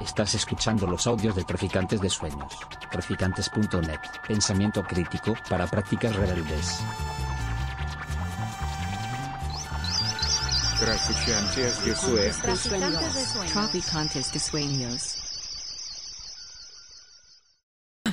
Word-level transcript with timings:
Estás 0.00 0.34
escuchando 0.34 0.86
los 0.86 1.06
audios 1.06 1.36
de 1.36 1.44
Traficantes 1.44 2.00
de 2.00 2.10
Sueños. 2.10 2.52
Traficantes.net. 2.90 4.00
Pensamiento 4.26 4.82
crítico 4.82 5.34
para 5.48 5.66
prácticas 5.66 6.14
rebeldes. 6.16 6.80
Traficantes 10.80 11.84
de 11.84 11.94
Sueños. 11.94 12.38
Traficantes 13.52 14.32
de 14.32 14.38
Sueños. 14.40 15.18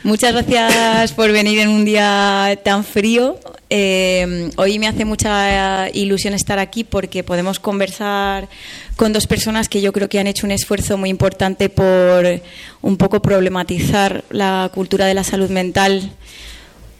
Muchas 0.03 0.33
gracias 0.33 1.13
por 1.13 1.31
venir 1.31 1.59
en 1.59 1.69
un 1.69 1.85
día 1.85 2.59
tan 2.63 2.83
frío. 2.83 3.37
Eh, 3.71 4.49
hoy 4.55 4.79
me 4.79 4.87
hace 4.87 5.05
mucha 5.05 5.89
ilusión 5.91 6.33
estar 6.33 6.57
aquí 6.57 6.83
porque 6.83 7.23
podemos 7.23 7.59
conversar 7.59 8.49
con 8.95 9.13
dos 9.13 9.27
personas 9.27 9.69
que 9.69 9.81
yo 9.81 9.93
creo 9.93 10.09
que 10.09 10.19
han 10.19 10.25
hecho 10.25 10.47
un 10.47 10.51
esfuerzo 10.51 10.97
muy 10.97 11.09
importante 11.09 11.69
por 11.69 12.41
un 12.81 12.97
poco 12.97 13.21
problematizar 13.21 14.23
la 14.31 14.71
cultura 14.73 15.05
de 15.05 15.13
la 15.13 15.23
salud 15.23 15.51
mental 15.51 16.11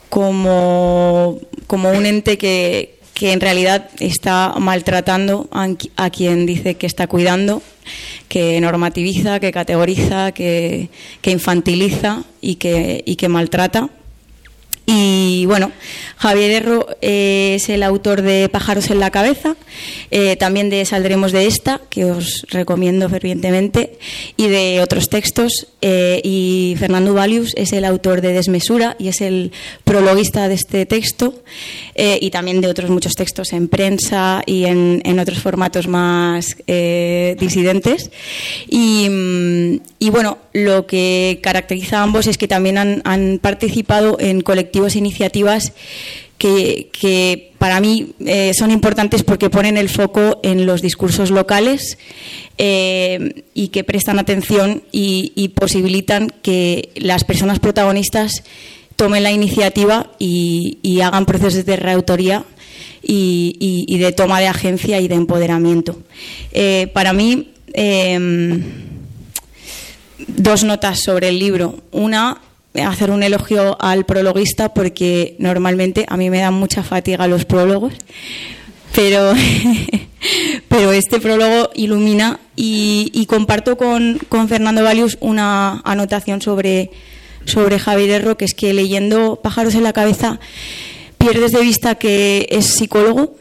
como, 0.09 1.39
como 1.65 1.91
un 1.91 2.05
ente 2.05 2.37
que, 2.37 2.99
que 3.15 3.33
en 3.33 3.41
realidad 3.41 3.89
está 3.99 4.53
maltratando 4.59 5.49
a, 5.51 5.67
a 5.95 6.09
quien 6.11 6.45
dice 6.45 6.75
que 6.75 6.85
está 6.85 7.07
cuidando 7.07 7.63
que 8.27 8.61
normativiza, 8.61 9.39
que 9.39 9.51
categoriza, 9.51 10.31
que, 10.31 10.89
que 11.21 11.31
infantiliza 11.31 12.23
y 12.41 12.55
que, 12.55 13.03
y 13.05 13.15
que 13.15 13.27
maltrata. 13.27 13.89
Y 14.91 15.45
bueno, 15.45 15.71
Javier 16.17 16.49
Erro 16.49 16.87
es 16.99 17.69
el 17.69 17.83
autor 17.83 18.23
de 18.23 18.49
Pájaros 18.49 18.89
en 18.89 18.99
la 18.99 19.11
cabeza, 19.11 19.55
eh, 20.09 20.35
también 20.35 20.71
de 20.71 20.83
Saldremos 20.83 21.31
de 21.31 21.45
esta, 21.45 21.79
que 21.91 22.05
os 22.05 22.43
recomiendo 22.49 23.07
fervientemente, 23.07 23.99
y 24.35 24.47
de 24.47 24.81
otros 24.81 25.09
textos. 25.09 25.67
Eh, 25.81 26.21
y 26.23 26.75
Fernando 26.79 27.13
Valius 27.13 27.53
es 27.55 27.71
el 27.71 27.85
autor 27.85 28.21
de 28.21 28.33
Desmesura 28.33 28.97
y 28.99 29.09
es 29.09 29.21
el 29.21 29.51
prologuista 29.83 30.47
de 30.47 30.55
este 30.55 30.87
texto, 30.87 31.35
eh, 31.93 32.17
y 32.19 32.31
también 32.31 32.59
de 32.59 32.67
otros 32.67 32.89
muchos 32.89 33.13
textos 33.13 33.53
en 33.53 33.67
prensa 33.67 34.41
y 34.47 34.65
en, 34.65 35.19
otros 35.19 35.37
formatos 35.37 35.87
más 35.87 36.57
disidentes. 36.65 38.09
Y, 38.67 39.07
mm, 39.07 39.79
y, 39.99 40.09
bueno, 40.09 40.39
lo 40.53 40.87
que 40.87 41.39
caracteriza 41.43 41.99
a 41.99 42.03
ambos 42.03 42.25
es 42.25 42.39
que 42.39 42.47
también 42.47 42.77
han, 42.79 43.01
han 43.05 43.39
participado 43.39 44.17
en 44.19 44.41
colectivos 44.41 44.78
iniciativas 44.95 45.73
que, 46.39 47.51
para 47.57 47.81
mí 47.81 48.13
eh, 48.25 48.53
son 48.57 48.71
importantes 48.71 49.23
porque 49.23 49.49
ponen 49.49 49.77
el 49.77 49.89
foco 49.89 50.39
en 50.41 50.65
los 50.65 50.81
discursos 50.81 51.29
locales 51.31 51.97
eh, 52.57 53.43
y 53.53 53.67
que 53.67 53.83
prestan 53.83 54.17
atención 54.19 54.81
y, 54.91 55.51
posibilitan 55.55 56.33
que 56.41 56.89
las 56.95 57.25
personas 57.25 57.59
protagonistas 57.59 58.43
tomen 58.95 59.23
la 59.23 59.31
iniciativa 59.31 60.11
y, 60.17 61.01
hagan 61.03 61.25
procesos 61.25 61.65
de 61.65 61.75
reautoría 61.75 62.45
y, 63.03 63.85
y, 63.87 63.97
de 63.97 64.11
toma 64.13 64.39
de 64.39 64.47
agencia 64.47 65.01
y 65.01 65.09
de 65.09 65.15
empoderamiento. 65.15 66.01
Eh, 66.53 66.89
para 66.93 67.11
mí, 67.11 67.51
dos 70.27 70.63
notas 70.63 71.01
sobre 71.01 71.27
el 71.29 71.39
libro. 71.39 71.79
Una, 71.91 72.41
hacer 72.75 73.11
un 73.11 73.23
elogio 73.23 73.77
al 73.81 74.05
prologuista 74.05 74.73
porque 74.73 75.35
normalmente 75.39 76.05
a 76.07 76.17
mí 76.17 76.29
me 76.29 76.39
dan 76.39 76.53
mucha 76.53 76.83
fatiga 76.83 77.27
los 77.27 77.45
prólogos, 77.45 77.93
pero, 78.93 79.33
pero 80.67 80.91
este 80.91 81.19
prólogo 81.19 81.71
ilumina 81.73 82.39
y, 82.55 83.25
comparto 83.27 83.77
con, 83.77 84.19
con, 84.29 84.49
Fernando 84.49 84.83
Valius 84.83 85.17
una 85.21 85.81
anotación 85.83 86.41
sobre, 86.41 86.91
sobre 87.45 87.79
Javier 87.79 88.21
Erro, 88.21 88.37
que 88.37 88.45
es 88.45 88.53
que 88.53 88.73
leyendo 88.73 89.39
Pájaros 89.41 89.75
en 89.75 89.83
la 89.83 89.93
cabeza 89.93 90.39
pierdes 91.17 91.51
de 91.51 91.61
vista 91.61 91.95
que 91.95 92.47
es 92.49 92.65
psicólogo, 92.65 93.35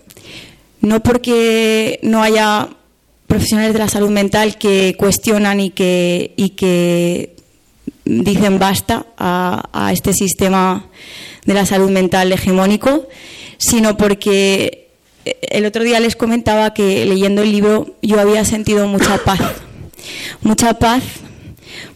no 0.80 1.02
porque 1.02 1.98
no 2.02 2.22
haya 2.22 2.68
profesionales 3.26 3.72
de 3.72 3.78
la 3.78 3.88
salud 3.88 4.10
mental 4.10 4.56
que 4.58 4.96
cuestionan 4.98 5.60
y 5.60 5.70
que, 5.70 6.32
y 6.36 6.50
que 6.50 7.37
dicen 8.08 8.58
basta 8.58 9.06
a, 9.18 9.90
este 9.92 10.12
sistema 10.12 10.86
de 11.44 11.54
la 11.54 11.66
salud 11.66 11.90
mental 11.90 12.32
hegemónico, 12.32 13.06
sino 13.58 13.96
porque 13.96 14.88
el 15.42 15.66
otro 15.66 15.84
día 15.84 16.00
les 16.00 16.16
comentaba 16.16 16.72
que 16.72 17.04
leyendo 17.04 17.42
el 17.42 17.52
libro 17.52 17.96
yo 18.00 18.18
había 18.18 18.44
sentido 18.44 18.86
mucha 18.86 19.18
paz, 19.18 19.40
mucha 20.40 20.74
paz 20.74 21.02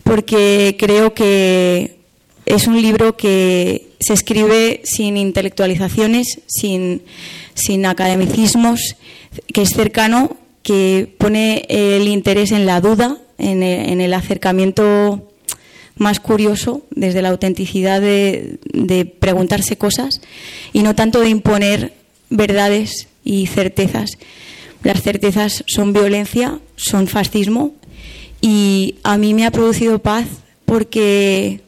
porque 0.03 0.77
creo 0.79 1.15
que 1.15 1.97
es 2.45 2.67
un 2.67 2.81
libro 2.81 3.17
que 3.17 3.89
se 4.01 4.13
escribe 4.13 4.83
sin 4.85 5.17
intelectualizaciones, 5.17 6.41
sin, 6.47 7.03
sin 7.55 7.87
academicismos, 7.87 8.97
que 9.55 9.63
es 9.63 9.71
cercano, 9.71 10.37
que 10.63 11.09
pone 11.19 11.65
el 11.69 12.09
interés 12.09 12.53
en 12.53 12.67
la 12.67 12.81
duda, 12.81 13.19
en 13.39 13.63
el 13.63 14.15
acercamiento 14.15 15.32
más 15.97 16.21
curioso 16.21 16.83
desde 16.91 17.23
la 17.23 17.31
autenticidad 17.31 18.01
de, 18.01 18.59
preguntarse 19.19 19.77
cosas 19.77 20.21
y 20.73 20.83
no 20.83 20.95
tanto 20.95 21.21
de 21.21 21.29
imponer 21.29 21.95
verdades 22.31 23.09
y 23.25 23.47
certezas. 23.47 24.19
Las 24.83 25.03
certezas 25.03 25.65
son 25.67 25.93
violencia, 25.93 26.59
son 26.77 27.07
fascismo 27.07 27.75
y 28.41 28.97
a 29.05 29.17
mí 29.17 29.35
me 29.35 29.47
ha 29.47 29.51
producido 29.51 30.01
paz 30.01 30.27
porque, 30.65 31.61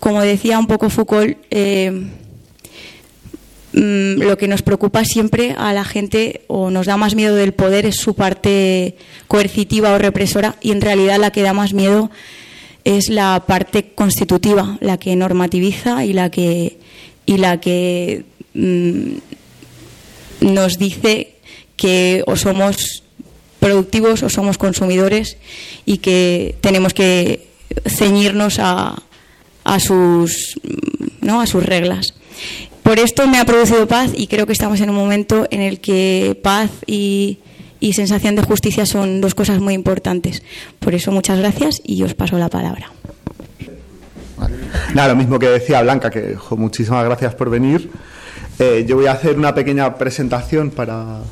como 0.00 0.22
decía 0.22 0.58
un 0.58 0.66
poco 0.66 0.90
Foucault, 0.90 1.36
eh, 1.50 2.08
lo 3.72 4.36
que 4.36 4.48
nos 4.48 4.62
preocupa 4.62 5.04
siempre 5.04 5.54
a 5.56 5.72
la 5.72 5.84
gente 5.84 6.42
o 6.46 6.70
nos 6.70 6.86
da 6.86 6.96
más 6.96 7.14
miedo 7.14 7.34
del 7.36 7.54
poder 7.54 7.86
es 7.86 7.96
su 7.96 8.14
parte 8.14 8.96
coercitiva 9.28 9.92
o 9.92 9.98
represora 9.98 10.56
y 10.60 10.72
en 10.72 10.80
realidad 10.80 11.18
la 11.18 11.30
que 11.30 11.42
da 11.42 11.54
más 11.54 11.72
miedo 11.72 12.10
es 12.84 13.08
la 13.08 13.44
parte 13.46 13.92
constitutiva, 13.94 14.78
la 14.80 14.98
que 14.98 15.14
normativiza 15.16 16.04
y 16.04 16.12
la 16.12 16.30
que, 16.30 16.78
y 17.26 17.36
la 17.36 17.60
que 17.60 18.24
mmm, 18.54 19.14
nos 20.40 20.78
dice 20.78 21.36
que 21.76 22.22
o 22.26 22.36
somos 22.36 23.02
productivos 23.60 24.22
o 24.22 24.28
somos 24.28 24.58
consumidores 24.58 25.36
y 25.86 25.98
que 25.98 26.56
tenemos 26.60 26.94
que 26.94 27.46
ceñirnos 27.86 28.58
a, 28.58 29.00
a, 29.64 29.80
sus, 29.80 30.60
¿no? 31.20 31.40
a 31.40 31.46
sus 31.46 31.64
reglas. 31.64 32.14
Por 32.82 32.98
esto 32.98 33.28
me 33.28 33.38
ha 33.38 33.44
producido 33.44 33.86
paz 33.86 34.10
y 34.14 34.26
creo 34.26 34.46
que 34.46 34.52
estamos 34.52 34.80
en 34.80 34.90
un 34.90 34.96
momento 34.96 35.46
en 35.50 35.60
el 35.60 35.80
que 35.80 36.38
paz 36.42 36.70
y 36.86 37.38
y 37.82 37.94
sensación 37.94 38.36
de 38.36 38.42
justicia 38.42 38.86
son 38.86 39.20
dos 39.20 39.34
cosas 39.34 39.58
muy 39.58 39.74
importantes. 39.74 40.44
Por 40.78 40.94
eso 40.94 41.10
muchas 41.10 41.40
gracias 41.40 41.82
y 41.84 42.00
os 42.04 42.14
paso 42.14 42.38
la 42.38 42.48
palabra. 42.48 42.92
Nada, 44.94 45.08
lo 45.08 45.16
mismo 45.16 45.36
que 45.38 45.48
decía 45.48 45.82
Blanca, 45.82 46.08
que 46.08 46.36
jo, 46.36 46.56
muchísimas 46.56 47.04
gracias 47.04 47.34
por 47.34 47.50
venir. 47.50 47.90
Eh, 48.60 48.84
yo 48.86 48.96
voy 48.96 49.06
a 49.06 49.12
hacer 49.12 49.36
una 49.36 49.52
pequeña 49.52 49.96
presentación 49.96 50.70
para, 50.70 51.22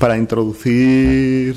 para 0.00 0.18
introducir 0.18 1.56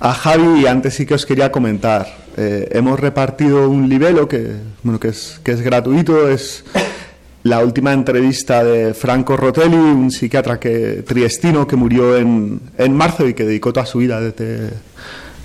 a 0.00 0.12
Javi 0.12 0.62
y 0.62 0.66
antes 0.66 0.94
sí 0.94 1.06
que 1.06 1.14
os 1.14 1.24
quería 1.24 1.52
comentar. 1.52 2.08
Eh, 2.36 2.68
hemos 2.72 2.98
repartido 2.98 3.70
un 3.70 3.88
libelo 3.88 4.26
que, 4.26 4.56
bueno, 4.82 4.98
que, 4.98 5.08
es, 5.08 5.40
que 5.44 5.52
es 5.52 5.60
gratuito, 5.60 6.28
es 6.28 6.64
la 7.44 7.62
última 7.62 7.92
entrevista 7.92 8.64
de 8.64 8.94
Franco 8.94 9.36
Rotelli, 9.36 9.76
un 9.76 10.10
psiquiatra 10.10 10.58
que, 10.58 11.04
triestino 11.06 11.66
que 11.66 11.76
murió 11.76 12.16
en, 12.16 12.60
en 12.78 12.96
marzo 12.96 13.28
y 13.28 13.34
que 13.34 13.44
dedicó 13.44 13.72
toda 13.72 13.84
su 13.84 13.98
vida 13.98 14.18
desde 14.18 14.70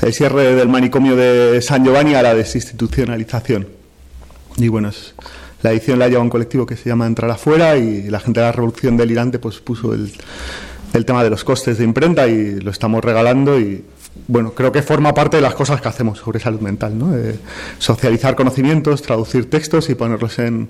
el 0.01 0.13
cierre 0.13 0.55
del 0.55 0.69
manicomio 0.69 1.17
de 1.17 1.61
San 1.61 1.83
Giovanni 1.83 2.15
a 2.15 2.21
la 2.21 2.33
desinstitucionalización. 2.33 3.67
Y 4.55 4.69
bueno, 4.69 4.91
la 5.61 5.71
edición 5.71 5.99
la 5.99 6.07
lleva 6.07 6.21
un 6.21 6.29
colectivo 6.29 6.65
que 6.65 6.77
se 6.77 6.87
llama 6.87 7.05
Entrar 7.05 7.31
Afuera 7.31 7.75
y 7.75 8.09
la 8.09 8.21
gente 8.21 8.39
de 8.39 8.45
la 8.45 8.53
Revolución 8.53 8.95
Delirante 8.95 9.37
pues 9.37 9.59
puso 9.59 9.93
el, 9.93 10.09
el 10.93 11.03
tema 11.03 11.21
de 11.21 11.29
los 11.29 11.43
costes 11.43 11.79
de 11.79 11.83
imprenta 11.83 12.27
y 12.27 12.61
lo 12.61 12.71
estamos 12.71 13.03
regalando 13.03 13.59
y 13.59 13.83
bueno, 14.27 14.53
creo 14.53 14.71
que 14.71 14.81
forma 14.81 15.13
parte 15.13 15.35
de 15.35 15.41
las 15.41 15.53
cosas 15.53 15.81
que 15.81 15.89
hacemos 15.89 16.19
sobre 16.19 16.39
salud 16.39 16.61
mental, 16.61 16.97
¿no? 16.97 17.13
Socializar 17.77 18.35
conocimientos, 18.35 19.01
traducir 19.01 19.49
textos 19.49 19.89
y 19.89 19.95
ponerlos 19.95 20.39
en 20.39 20.69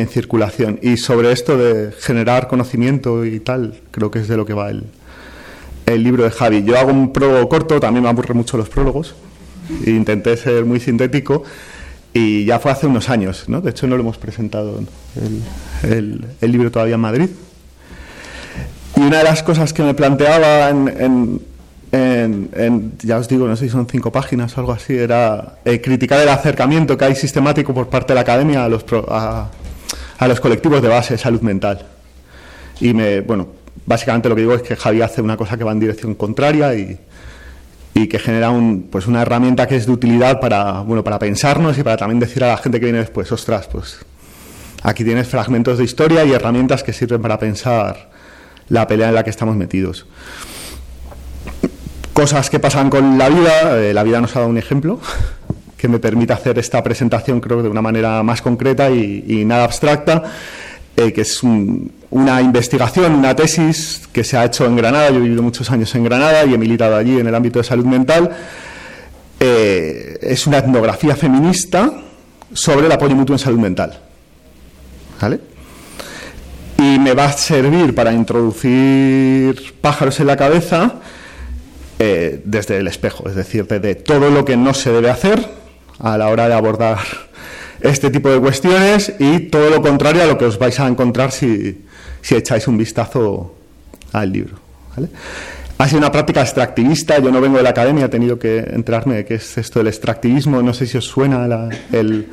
en 0.00 0.08
circulación. 0.08 0.78
Y 0.82 0.96
sobre 0.96 1.32
esto 1.32 1.56
de 1.56 1.92
generar 1.92 2.48
conocimiento 2.48 3.24
y 3.24 3.40
tal, 3.40 3.80
creo 3.90 4.10
que 4.10 4.20
es 4.20 4.28
de 4.28 4.36
lo 4.36 4.44
que 4.44 4.54
va 4.54 4.70
el, 4.70 4.84
el 5.86 6.02
libro 6.02 6.24
de 6.24 6.30
Javi. 6.30 6.64
Yo 6.64 6.78
hago 6.78 6.90
un 6.90 7.12
prólogo 7.12 7.48
corto, 7.48 7.80
también 7.80 8.02
me 8.02 8.10
aburre 8.10 8.34
mucho 8.34 8.56
los 8.56 8.68
prólogos, 8.68 9.14
intenté 9.86 10.36
ser 10.36 10.64
muy 10.64 10.80
sintético 10.80 11.44
y 12.12 12.44
ya 12.44 12.58
fue 12.58 12.72
hace 12.72 12.86
unos 12.86 13.08
años, 13.08 13.48
¿no? 13.48 13.60
De 13.60 13.70
hecho 13.70 13.86
no 13.86 13.96
lo 13.96 14.02
hemos 14.02 14.18
presentado 14.18 14.80
el, 15.82 16.26
el, 16.40 16.52
libro 16.52 16.70
todavía 16.70 16.94
en 16.96 17.00
Madrid. 17.00 17.28
Y 18.96 19.00
una 19.00 19.18
de 19.18 19.24
las 19.24 19.42
cosas 19.42 19.72
que 19.72 19.82
me 19.82 19.94
planteaba 19.94 20.70
en, 20.70 21.40
en, 21.94 22.92
ya 23.02 23.18
os 23.18 23.28
digo, 23.28 23.46
no 23.46 23.56
sé 23.56 23.66
si 23.66 23.70
son 23.70 23.86
cinco 23.88 24.10
páginas 24.10 24.56
o 24.56 24.60
algo 24.60 24.72
así, 24.72 24.94
era 24.94 25.56
eh, 25.64 25.80
criticar 25.80 26.20
el 26.20 26.28
acercamiento 26.28 26.96
que 26.96 27.04
hay 27.04 27.14
sistemático 27.14 27.74
por 27.74 27.88
parte 27.88 28.12
de 28.12 28.14
la 28.16 28.20
academia 28.22 28.64
a 28.64 28.68
los, 28.68 28.84
a, 29.08 29.50
los 30.28 30.40
colectivos 30.40 30.82
de 30.82 30.88
base 30.88 31.18
salud 31.18 31.40
mental. 31.40 31.86
Y 32.80 32.94
me, 32.94 33.20
bueno, 33.20 33.48
básicamente 33.86 34.28
lo 34.28 34.34
que 34.34 34.42
digo 34.42 34.54
es 34.54 34.62
que 34.62 34.76
Javi 34.76 35.02
hace 35.02 35.22
una 35.22 35.36
cosa 35.36 35.56
que 35.56 35.64
va 35.64 35.72
en 35.72 35.80
dirección 35.80 36.14
contraria 36.14 36.74
y, 36.74 36.98
y 37.94 38.08
que 38.08 38.18
genera 38.18 38.50
un, 38.50 38.88
pues 38.90 39.06
una 39.06 39.22
herramienta 39.22 39.66
que 39.66 39.76
es 39.76 39.86
de 39.86 39.92
utilidad 39.92 40.40
para, 40.40 40.80
bueno, 40.80 41.04
para 41.04 41.18
pensarnos 41.18 41.78
y 41.78 41.82
para 41.82 41.96
también 41.96 42.20
decir 42.20 42.42
a 42.44 42.48
la 42.48 42.56
gente 42.56 42.80
que 42.80 42.86
viene 42.86 42.98
después, 42.98 43.30
ostras, 43.32 43.68
pues 43.68 43.98
aquí 44.82 45.04
tienes 45.04 45.28
fragmentos 45.28 45.78
de 45.78 45.84
historia 45.84 46.24
y 46.24 46.32
herramientas 46.32 46.82
que 46.82 46.92
sirven 46.92 47.22
para 47.22 47.38
pensar 47.38 48.10
la 48.68 48.86
pelea 48.86 49.08
en 49.08 49.14
la 49.14 49.24
que 49.24 49.30
estamos 49.30 49.56
metidos 49.56 50.06
cosas 52.14 52.48
que 52.48 52.60
pasan 52.60 52.88
con 52.88 53.18
la 53.18 53.28
vida. 53.28 53.78
Eh, 53.78 53.92
la 53.92 54.02
vida 54.02 54.20
nos 54.20 54.34
ha 54.34 54.38
dado 54.38 54.50
un 54.50 54.56
ejemplo 54.56 55.00
que 55.84 55.88
me 55.88 55.98
permite 55.98 56.32
hacer 56.32 56.58
esta 56.58 56.82
presentación, 56.82 57.42
creo, 57.42 57.62
de 57.62 57.68
una 57.68 57.82
manera 57.82 58.22
más 58.22 58.40
concreta 58.40 58.88
y, 58.88 59.44
nada 59.44 59.64
abstracta, 59.64 60.22
eh, 60.96 61.12
que 61.12 61.20
es 61.20 61.42
una 61.42 62.40
investigación, 62.40 63.14
una 63.14 63.36
tesis 63.36 64.08
que 64.10 64.24
se 64.24 64.38
ha 64.38 64.46
hecho 64.46 64.64
en 64.64 64.76
Granada. 64.76 65.10
Yo 65.10 65.16
he 65.18 65.20
vivido 65.20 65.42
muchos 65.42 65.70
años 65.70 65.94
en 65.94 66.04
Granada 66.04 66.42
y 66.46 66.54
he 66.54 66.56
militado 66.56 66.96
allí 66.96 67.18
en 67.18 67.26
el 67.26 67.34
ámbito 67.34 67.58
de 67.58 67.64
salud 67.64 67.84
mental. 67.84 68.30
Eh, 69.38 70.16
es 70.22 70.46
una 70.46 70.56
etnografía 70.56 71.14
feminista 71.16 71.92
sobre 72.54 72.86
el 72.86 72.92
apoyo 72.92 73.14
mutuo 73.14 73.34
en 73.34 73.40
salud 73.40 73.58
mental. 73.58 74.00
¿Vale? 75.20 75.38
Y 76.78 76.98
me 76.98 77.12
va 77.12 77.26
a 77.26 77.32
servir 77.32 77.94
para 77.94 78.10
introducir 78.10 79.74
pájaros 79.82 80.18
en 80.18 80.28
la 80.28 80.36
cabeza 80.38 80.94
eh, 81.98 82.40
desde 82.42 82.78
el 82.78 82.86
espejo, 82.86 83.28
es 83.28 83.34
decir, 83.34 83.66
de, 83.66 83.94
todo 83.96 84.30
lo 84.30 84.46
que 84.46 84.56
no 84.56 84.72
se 84.72 84.90
debe 84.90 85.10
hacer 85.10 85.63
a 85.98 86.18
la 86.18 86.28
hora 86.28 86.48
de 86.48 86.54
abordar 86.54 86.98
este 87.80 88.10
tipo 88.10 88.30
de 88.30 88.40
cuestiones 88.40 89.14
y 89.18 89.40
todo 89.40 89.70
lo 89.70 89.82
contrario 89.82 90.22
a 90.22 90.26
lo 90.26 90.38
que 90.38 90.46
os 90.46 90.58
vais 90.58 90.78
a 90.80 90.88
encontrar 90.88 91.32
si, 91.32 91.84
echáis 92.22 92.66
un 92.66 92.78
vistazo 92.78 93.54
al 94.12 94.32
libro. 94.32 94.56
Ha 95.76 95.88
sido 95.88 95.98
una 95.98 96.10
práctica 96.10 96.40
extractivista, 96.40 97.18
yo 97.18 97.30
no 97.30 97.40
vengo 97.40 97.58
de 97.58 97.62
la 97.62 97.70
academia, 97.70 98.06
he 98.06 98.08
tenido 98.08 98.38
que 98.38 98.58
enterarme 98.58 99.16
de 99.16 99.24
qué 99.24 99.34
es 99.34 99.58
esto 99.58 99.80
del 99.80 99.88
extractivismo, 99.88 100.62
no 100.62 100.72
sé 100.72 100.86
si 100.86 100.96
os 100.96 101.04
suena 101.04 101.68
el, 101.92 102.26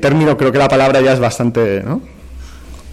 término, 0.00 0.36
creo 0.36 0.52
que 0.52 0.58
la 0.58 0.68
palabra 0.68 1.00
ya 1.00 1.12
es 1.12 1.20
bastante... 1.20 1.84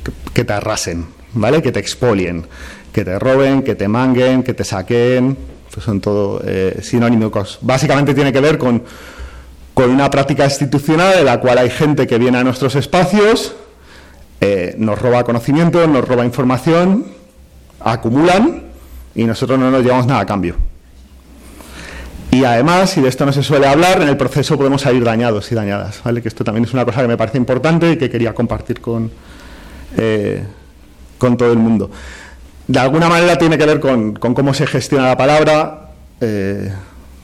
Que, 0.03 0.11
que 0.33 0.43
te 0.43 0.53
arrasen, 0.53 1.05
¿vale? 1.33 1.61
Que 1.61 1.71
te 1.71 1.79
expolien, 1.79 2.45
que 2.91 3.05
te 3.05 3.19
roben, 3.19 3.61
que 3.63 3.75
te 3.75 3.87
manguen, 3.87 4.43
que 4.43 4.53
te 4.53 4.63
saquen, 4.63 5.37
pues 5.71 5.85
son 5.85 6.01
todo 6.01 6.41
eh, 6.45 6.79
sinónimos. 6.81 7.59
Básicamente 7.61 8.13
tiene 8.13 8.33
que 8.33 8.41
ver 8.41 8.57
con, 8.57 8.83
con, 9.81 9.89
una 9.91 10.09
práctica 10.09 10.45
institucional 10.45 11.19
en 11.19 11.25
la 11.25 11.39
cual 11.39 11.57
hay 11.57 11.69
gente 11.69 12.07
que 12.07 12.17
viene 12.17 12.37
a 12.37 12.43
nuestros 12.43 12.75
espacios, 12.75 13.55
eh, 14.41 14.75
nos 14.77 14.99
roba 14.99 15.23
conocimiento, 15.23 15.85
nos 15.87 16.07
roba 16.07 16.25
información, 16.25 17.05
acumulan 17.79 18.63
y 19.15 19.23
nosotros 19.23 19.57
no 19.59 19.71
nos 19.71 19.83
llevamos 19.83 20.07
nada 20.07 20.21
a 20.21 20.25
cambio. 20.25 20.55
Y 22.31 22.43
además, 22.43 22.95
y 22.97 23.01
de 23.01 23.09
esto 23.09 23.25
no 23.25 23.33
se 23.33 23.41
suele 23.41 23.67
hablar, 23.67 24.01
en 24.01 24.07
el 24.07 24.17
proceso 24.17 24.57
podemos 24.57 24.83
salir 24.83 25.03
dañados 25.03 25.51
y 25.51 25.55
dañadas, 25.55 26.01
¿vale? 26.03 26.21
Que 26.21 26.27
esto 26.27 26.43
también 26.43 26.65
es 26.65 26.73
una 26.73 26.85
cosa 26.85 27.01
que 27.01 27.07
me 27.07 27.17
parece 27.17 27.37
importante 27.37 27.91
y 27.91 27.97
que 27.97 28.09
quería 28.09 28.35
compartir 28.35 28.81
con, 28.81 29.11
eh, 29.97 30.43
con 31.17 31.37
todo 31.37 31.51
el 31.51 31.57
mundo 31.57 31.89
de 32.69 32.79
alguna 32.79 33.09
manera 33.09 33.35
tiene 33.35 33.57
que 33.57 33.65
ver 33.65 33.79
con, 33.79 34.13
cómo 34.13 34.53
se 34.53 34.67
gestiona 34.67 35.07
la 35.07 35.17
palabra. 35.17 35.89
Eh, 36.21 36.71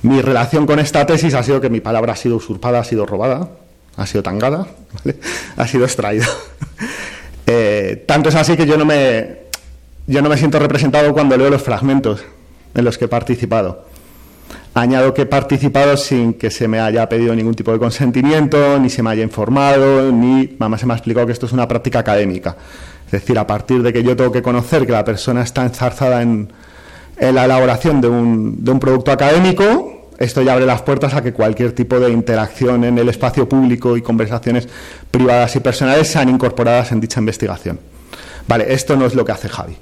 mi 0.06 0.22
relación 0.22 0.66
con 0.68 0.80
esta 0.80 1.06
tesis 1.06 1.34
ha 1.34 1.42
sido 1.42 1.60
que 1.60 1.69
mi 1.69 1.80
palabra 1.80 2.13
ha 2.13 2.16
sido 2.16 2.36
usurpada, 2.36 2.80
ha 2.80 2.84
sido 2.84 3.06
robada, 3.06 3.50
ha 3.98 4.06
sido 4.06 4.22
tangada, 4.22 4.68
ha 5.57 5.68
sido 5.68 5.86
extraída. 5.86 6.28
Eh, 7.48 8.04
tanto 8.07 8.30
es 8.30 8.36
así 8.36 8.57
que 8.57 8.66
yo 8.66 8.75
no, 8.75 8.86
me, 8.86 9.38
yo 10.07 10.19
no 10.24 10.30
me 10.30 10.36
siento 10.36 10.57
representado 10.57 11.13
cuando 11.13 11.38
leo 11.38 11.52
los 11.52 11.62
fragmentos 11.62 12.25
en 12.74 12.84
los 12.84 12.98
que 12.98 13.06
he 13.06 13.07
participado. 13.07 13.86
Añado 14.74 15.13
que 15.13 15.22
he 15.22 15.25
participado 15.28 15.96
sin 15.96 16.34
que 16.34 16.50
se 16.50 16.68
me 16.68 16.80
haya 16.80 17.08
pedido 17.08 17.36
ningún 17.36 17.54
tipo 17.54 17.72
de 17.72 17.78
consentimiento, 17.78 18.80
ni 18.80 18.90
se 18.90 19.04
me 19.04 19.12
haya 19.12 19.22
informado, 19.22 20.12
ni 20.12 20.56
mamá 20.58 20.80
se 20.80 20.88
me 20.88 20.94
ha 20.94 20.96
explicado 20.96 21.28
que 21.28 21.34
esto 21.34 21.46
es 21.46 21.51
una 21.51 21.68
práctica 21.68 22.00
académica. 22.00 22.58
Es 23.06 23.12
decir, 23.12 23.38
a 23.38 23.46
partir 23.46 23.84
de 23.84 23.94
que 23.94 24.01
yo 24.01 24.16
tengo 24.16 24.31
que 24.31 24.42
conocer 24.42 24.88
que 24.88 24.92
la 24.92 25.06
persona 25.06 25.44
está 25.44 25.62
enzarzada 25.62 26.24
en, 26.24 26.51
la 27.19 27.46
elaboración 27.46 28.01
de 28.01 28.08
un, 28.08 28.66
de 28.66 28.72
un 28.72 28.80
producto 28.80 29.12
académico, 29.12 29.94
esto 30.17 30.41
ya 30.41 30.53
abre 30.53 30.65
las 30.65 30.81
puertas 30.81 31.13
a 31.13 31.21
que 31.21 31.33
cualquier 31.33 31.73
tipo 31.73 32.00
de 32.00 32.09
interacción 32.09 32.83
en 32.83 32.97
el 32.97 33.09
espacio 33.09 33.47
público 33.47 33.97
y 33.97 34.01
conversaciones 34.01 34.67
privadas 35.12 35.56
y 35.56 35.59
personales 35.59 36.07
sean 36.07 36.29
incorporadas 36.29 36.91
en 36.91 37.01
dicha 37.01 37.19
investigación. 37.19 37.79
Vale, 38.47 38.73
esto 38.73 38.95
no 38.95 39.06
es 39.06 39.15
lo 39.15 39.25
que 39.25 39.31
hace 39.31 39.50
Javi. 39.50 39.75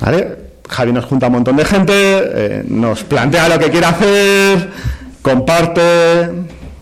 ¿Vale? 0.00 0.46
Javi 0.68 0.92
nos 0.92 1.04
junta 1.04 1.26
a 1.26 1.28
un 1.28 1.34
montón 1.34 1.56
de 1.56 1.64
gente, 1.64 1.92
eh, 1.94 2.64
nos 2.66 3.04
plantea 3.04 3.48
lo 3.48 3.58
que 3.58 3.70
quiere 3.70 3.86
hacer, 3.86 4.70
comparte, 5.22 6.28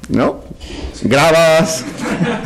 ¿no? 0.08 0.40
Grabas, 1.02 1.84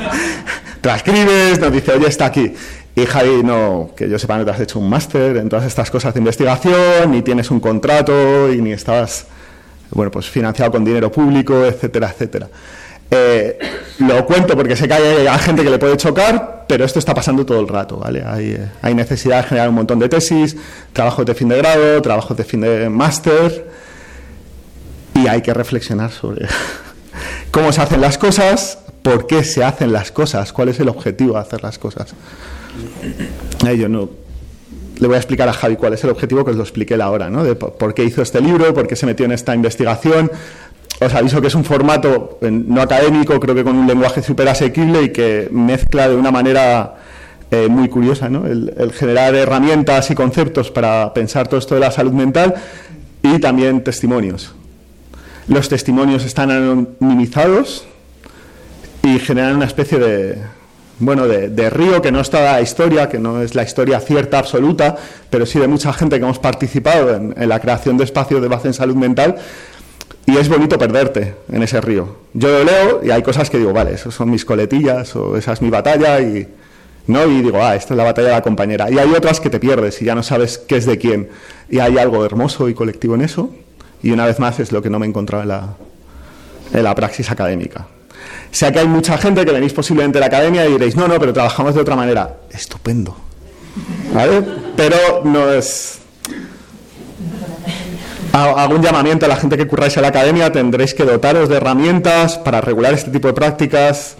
transcribes, 0.80 1.60
nos 1.60 1.72
dice, 1.72 1.92
oye, 1.92 2.08
está 2.08 2.26
aquí. 2.26 2.52
Y 2.96 3.06
Javi, 3.06 3.42
no, 3.44 3.90
que 3.96 4.08
yo 4.08 4.18
sepa, 4.18 4.36
no 4.36 4.44
te 4.44 4.50
has 4.50 4.60
hecho 4.60 4.80
un 4.80 4.90
máster 4.90 5.36
en 5.36 5.48
todas 5.48 5.64
estas 5.64 5.88
cosas 5.90 6.14
de 6.14 6.18
investigación, 6.18 7.12
ni 7.12 7.22
tienes 7.22 7.50
un 7.50 7.60
contrato, 7.60 8.52
y 8.52 8.60
ni 8.60 8.72
estás, 8.72 9.26
bueno, 9.90 10.10
pues 10.10 10.28
financiado 10.28 10.70
con 10.70 10.84
dinero 10.84 11.10
público, 11.10 11.64
etcétera, 11.64 12.10
etcétera. 12.10 12.48
Eh, 13.10 13.58
lo 14.00 14.26
cuento 14.26 14.54
porque 14.54 14.76
sé 14.76 14.86
que 14.86 14.94
hay, 14.94 15.38
gente 15.38 15.64
que 15.64 15.70
le 15.70 15.78
puede 15.78 15.96
chocar, 15.96 16.66
pero 16.68 16.84
esto 16.84 16.98
está 16.98 17.14
pasando 17.14 17.46
todo 17.46 17.60
el 17.60 17.68
rato, 17.68 17.96
¿vale? 17.96 18.22
Hay, 18.24 18.50
eh, 18.50 18.68
hay 18.82 18.94
necesidad 18.94 19.38
de 19.38 19.48
generar 19.48 19.68
un 19.70 19.76
montón 19.76 19.98
de 19.98 20.08
tesis, 20.08 20.56
trabajos 20.92 21.24
de 21.24 21.34
fin 21.34 21.48
de 21.48 21.56
grado, 21.56 22.02
trabajos 22.02 22.36
de 22.36 22.44
fin 22.44 22.60
de 22.60 22.88
máster, 22.90 23.66
y 25.14 25.26
hay 25.26 25.40
que 25.40 25.54
reflexionar 25.54 26.10
sobre 26.10 26.46
cómo 27.50 27.72
se 27.72 27.80
hacen 27.80 28.00
las 28.02 28.18
cosas, 28.18 28.78
por 29.02 29.26
qué 29.26 29.42
se 29.42 29.64
hacen 29.64 29.90
las 29.90 30.12
cosas, 30.12 30.52
cuál 30.52 30.68
es 30.68 30.78
el 30.80 30.88
objetivo 30.88 31.34
de 31.34 31.40
hacer 31.40 31.62
las 31.62 31.78
cosas. 31.78 32.14
yo 33.76 33.88
no 33.88 34.27
le 34.98 35.06
voy 35.06 35.14
a 35.14 35.18
explicar 35.18 35.48
a 35.48 35.52
Javi 35.52 35.76
cuál 35.76 35.94
es 35.94 36.04
el 36.04 36.10
objetivo, 36.10 36.44
que 36.44 36.50
os 36.50 36.56
lo 36.56 36.62
expliqué 36.62 36.96
la 36.96 37.10
hora, 37.10 37.30
¿no? 37.30 37.44
De 37.44 37.54
por 37.54 37.94
qué 37.94 38.04
hizo 38.04 38.22
este 38.22 38.40
libro, 38.40 38.72
por 38.74 38.86
qué 38.86 38.96
se 38.96 39.06
metió 39.06 39.26
en 39.26 39.32
esta 39.32 39.54
investigación. 39.54 40.30
Os 41.00 41.14
aviso 41.14 41.40
que 41.40 41.46
es 41.46 41.54
un 41.54 41.64
formato 41.64 42.38
no 42.40 42.82
académico, 42.82 43.38
creo 43.38 43.54
que 43.54 43.64
con 43.64 43.76
un 43.76 43.86
lenguaje 43.86 44.22
súper 44.22 44.48
asequible 44.48 45.02
y 45.02 45.08
que 45.10 45.48
mezcla 45.52 46.08
de 46.08 46.16
una 46.16 46.30
manera 46.30 46.96
eh, 47.50 47.68
muy 47.68 47.88
curiosa, 47.88 48.28
¿no? 48.28 48.46
El, 48.46 48.74
el, 48.76 48.92
generar 48.92 49.34
herramientas 49.34 50.10
y 50.10 50.14
conceptos 50.14 50.70
para 50.70 51.14
pensar 51.14 51.46
todo 51.46 51.58
esto 51.58 51.74
de 51.74 51.80
la 51.80 51.90
salud 51.90 52.12
mental 52.12 52.54
y 53.22 53.38
también 53.38 53.84
testimonios. 53.84 54.54
Los 55.46 55.68
testimonios 55.68 56.24
están 56.24 56.50
anonimizados, 56.50 57.86
y 59.02 59.18
generan 59.18 59.56
una 59.56 59.64
especie 59.64 59.98
de, 59.98 60.38
bueno, 61.00 61.28
de, 61.28 61.70
río 61.70 62.02
que 62.02 62.10
no 62.10 62.20
está 62.20 62.52
la 62.52 62.60
historia, 62.60 63.08
que 63.08 63.18
no 63.18 63.40
es 63.40 63.54
la 63.54 63.62
historia 63.62 64.00
cierta, 64.00 64.38
absoluta, 64.38 64.96
pero 65.30 65.46
sí 65.46 65.58
de 65.58 65.68
mucha 65.68 65.92
gente 65.92 66.18
que 66.18 66.24
hemos 66.24 66.38
participado 66.38 67.14
en, 67.14 67.48
la 67.48 67.60
creación 67.60 67.96
de 67.96 68.04
espacios 68.04 68.42
de 68.42 68.48
base 68.48 68.68
en 68.68 68.74
salud 68.74 68.96
mental. 68.96 69.36
Y 70.26 70.36
es 70.36 70.48
bonito 70.48 70.76
perderte 70.76 71.36
en 71.50 71.62
ese 71.62 71.80
río. 71.80 72.16
Yo 72.34 72.48
lo 72.48 72.64
leo 72.64 73.00
y 73.02 73.10
hay 73.10 73.22
cosas 73.22 73.48
que 73.48 73.58
digo, 73.58 73.72
vale, 73.72 73.94
esas 73.94 74.12
son 74.12 74.30
mis 74.30 74.44
coletillas 74.44 75.14
o 75.16 75.36
esa 75.36 75.52
es 75.52 75.62
mi 75.62 75.70
batalla 75.70 76.20
y, 76.20 76.46
¿no? 77.06 77.26
y 77.26 77.40
digo, 77.40 77.62
ah, 77.62 77.74
esta 77.76 77.94
es 77.94 77.98
la 77.98 78.04
batalla 78.04 78.28
de 78.28 78.34
la 78.34 78.42
compañera. 78.42 78.90
Y 78.90 78.98
hay 78.98 79.10
otras 79.12 79.40
que 79.40 79.48
te 79.48 79.58
pierdes 79.58 80.02
y 80.02 80.04
ya 80.04 80.14
no 80.14 80.22
sabes 80.22 80.58
qué 80.58 80.76
es 80.76 80.84
de 80.84 80.98
quién. 80.98 81.30
Y 81.70 81.78
hay 81.78 81.96
algo 81.96 82.24
hermoso 82.26 82.68
y 82.68 82.74
colectivo 82.74 83.14
en 83.14 83.22
eso. 83.22 83.54
Y 84.02 84.10
una 84.10 84.26
vez 84.26 84.38
más 84.38 84.60
es 84.60 84.70
lo 84.70 84.82
que 84.82 84.90
no 84.90 84.98
me 84.98 85.06
he 85.06 85.08
encontrado 85.08 85.42
en 85.44 85.48
la, 85.48 85.74
en 86.74 86.84
la 86.84 86.94
praxis 86.94 87.30
académica. 87.30 87.86
Sé 88.50 88.72
que 88.72 88.78
hay 88.80 88.88
mucha 88.88 89.18
gente 89.18 89.44
que 89.44 89.52
venís 89.52 89.72
posiblemente 89.72 90.16
de 90.16 90.20
la 90.20 90.26
academia 90.26 90.66
y 90.66 90.72
diréis, 90.72 90.96
no, 90.96 91.06
no, 91.06 91.18
pero 91.18 91.32
trabajamos 91.32 91.74
de 91.74 91.80
otra 91.80 91.96
manera. 91.96 92.36
Estupendo. 92.50 93.16
¿Vale? 94.12 94.42
Pero 94.76 94.96
no 95.24 95.52
es. 95.52 95.98
Hago 98.32 98.74
un 98.74 98.82
llamamiento 98.82 99.26
a 99.26 99.28
la 99.28 99.36
gente 99.36 99.56
que 99.56 99.66
curráis 99.66 99.96
en 99.96 100.02
la 100.02 100.08
academia, 100.08 100.52
tendréis 100.52 100.94
que 100.94 101.04
dotaros 101.04 101.48
de 101.48 101.56
herramientas 101.56 102.38
para 102.38 102.60
regular 102.60 102.94
este 102.94 103.10
tipo 103.10 103.28
de 103.28 103.34
prácticas, 103.34 104.16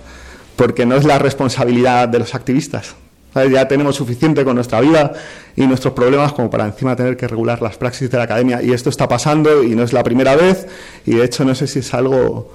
porque 0.57 0.85
no 0.87 0.97
es 0.97 1.05
la 1.05 1.19
responsabilidad 1.19 2.09
de 2.09 2.19
los 2.19 2.35
activistas. 2.35 2.97
Ya 3.35 3.69
tenemos 3.69 3.95
suficiente 3.95 4.45
con 4.45 4.57
nuestra 4.57 4.81
vida 4.81 5.13
y 5.55 5.67
nuestros 5.67 5.95
problemas 5.95 6.33
como 6.33 6.51
para 6.51 6.65
encima 6.65 6.97
tener 6.97 7.17
que 7.17 7.29
regular 7.29 7.63
las 7.63 7.77
praxis 7.77 8.11
de 8.11 8.19
la 8.19 8.25
academia. 8.25 8.63
Y 8.63 8.73
esto 8.73 8.91
está 8.91 9.07
pasando 9.07 9.63
y 9.63 9.77
no 9.77 9.85
es 9.85 9.93
la 9.93 10.03
primera 10.03 10.35
vez 10.35 10.67
y 11.07 11.15
de 11.15 11.25
hecho 11.25 11.45
no 11.45 11.55
sé 11.55 11.67
si 11.67 11.79
es 11.79 11.95
algo 11.95 12.53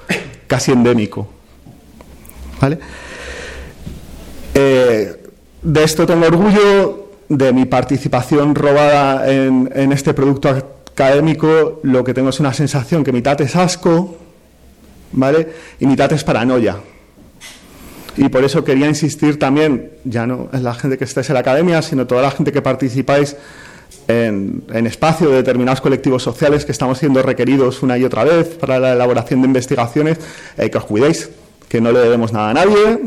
casi 0.53 0.71
endémico. 0.71 1.27
¿Vale? 2.61 2.77
Eh, 4.53 5.15
de 5.63 5.83
esto 5.83 6.05
tengo 6.05 6.27
orgullo, 6.27 7.09
de 7.27 7.51
mi 7.51 7.65
participación 7.65 8.53
robada 8.53 9.27
en, 9.31 9.91
este 9.91 10.13
producto 10.13 10.49
académico 10.49 11.79
lo 11.81 12.03
que 12.03 12.13
tengo 12.13 12.29
es 12.29 12.39
una 12.39 12.53
sensación 12.53 13.03
que 13.03 13.11
mitad 13.11 13.41
es 13.41 13.55
asco, 13.55 14.15
¿vale? 15.13 15.47
Y 15.79 15.87
mitad 15.87 16.13
es 16.13 16.23
paranoia. 16.23 16.77
Y 18.15 18.29
por 18.29 18.43
eso 18.43 18.63
quería 18.63 18.87
insistir 18.87 19.39
también, 19.39 19.93
ya 20.03 20.27
no 20.27 20.49
es 20.53 20.61
la 20.61 20.75
gente 20.75 20.99
que 20.99 21.05
estáis 21.05 21.27
en 21.31 21.33
la 21.33 21.39
academia, 21.39 21.81
sino 21.81 22.05
toda 22.05 22.21
la 22.21 22.29
gente 22.29 22.51
que 22.51 22.61
participáis 22.61 23.35
en, 24.07 24.63
espacio 24.87 25.29
de 25.29 25.37
determinados 25.37 25.81
colectivos 25.81 26.23
sociales 26.23 26.65
que 26.65 26.71
estamos 26.71 26.97
siendo 26.97 27.21
requeridos 27.21 27.83
una 27.83 27.97
y 27.97 28.03
otra 28.03 28.23
vez 28.23 28.55
para 28.55 28.79
la 28.79 28.93
elaboración 28.93 29.41
de 29.41 29.47
investigaciones, 29.47 30.19
eh, 30.57 30.69
que 30.69 30.77
os 30.77 30.85
cuidéis, 30.85 31.29
que 31.69 31.81
no 31.81 31.91
le 31.91 31.99
debemos 31.99 32.33
nada 32.33 32.49
a 32.49 32.53
nadie 32.53 32.99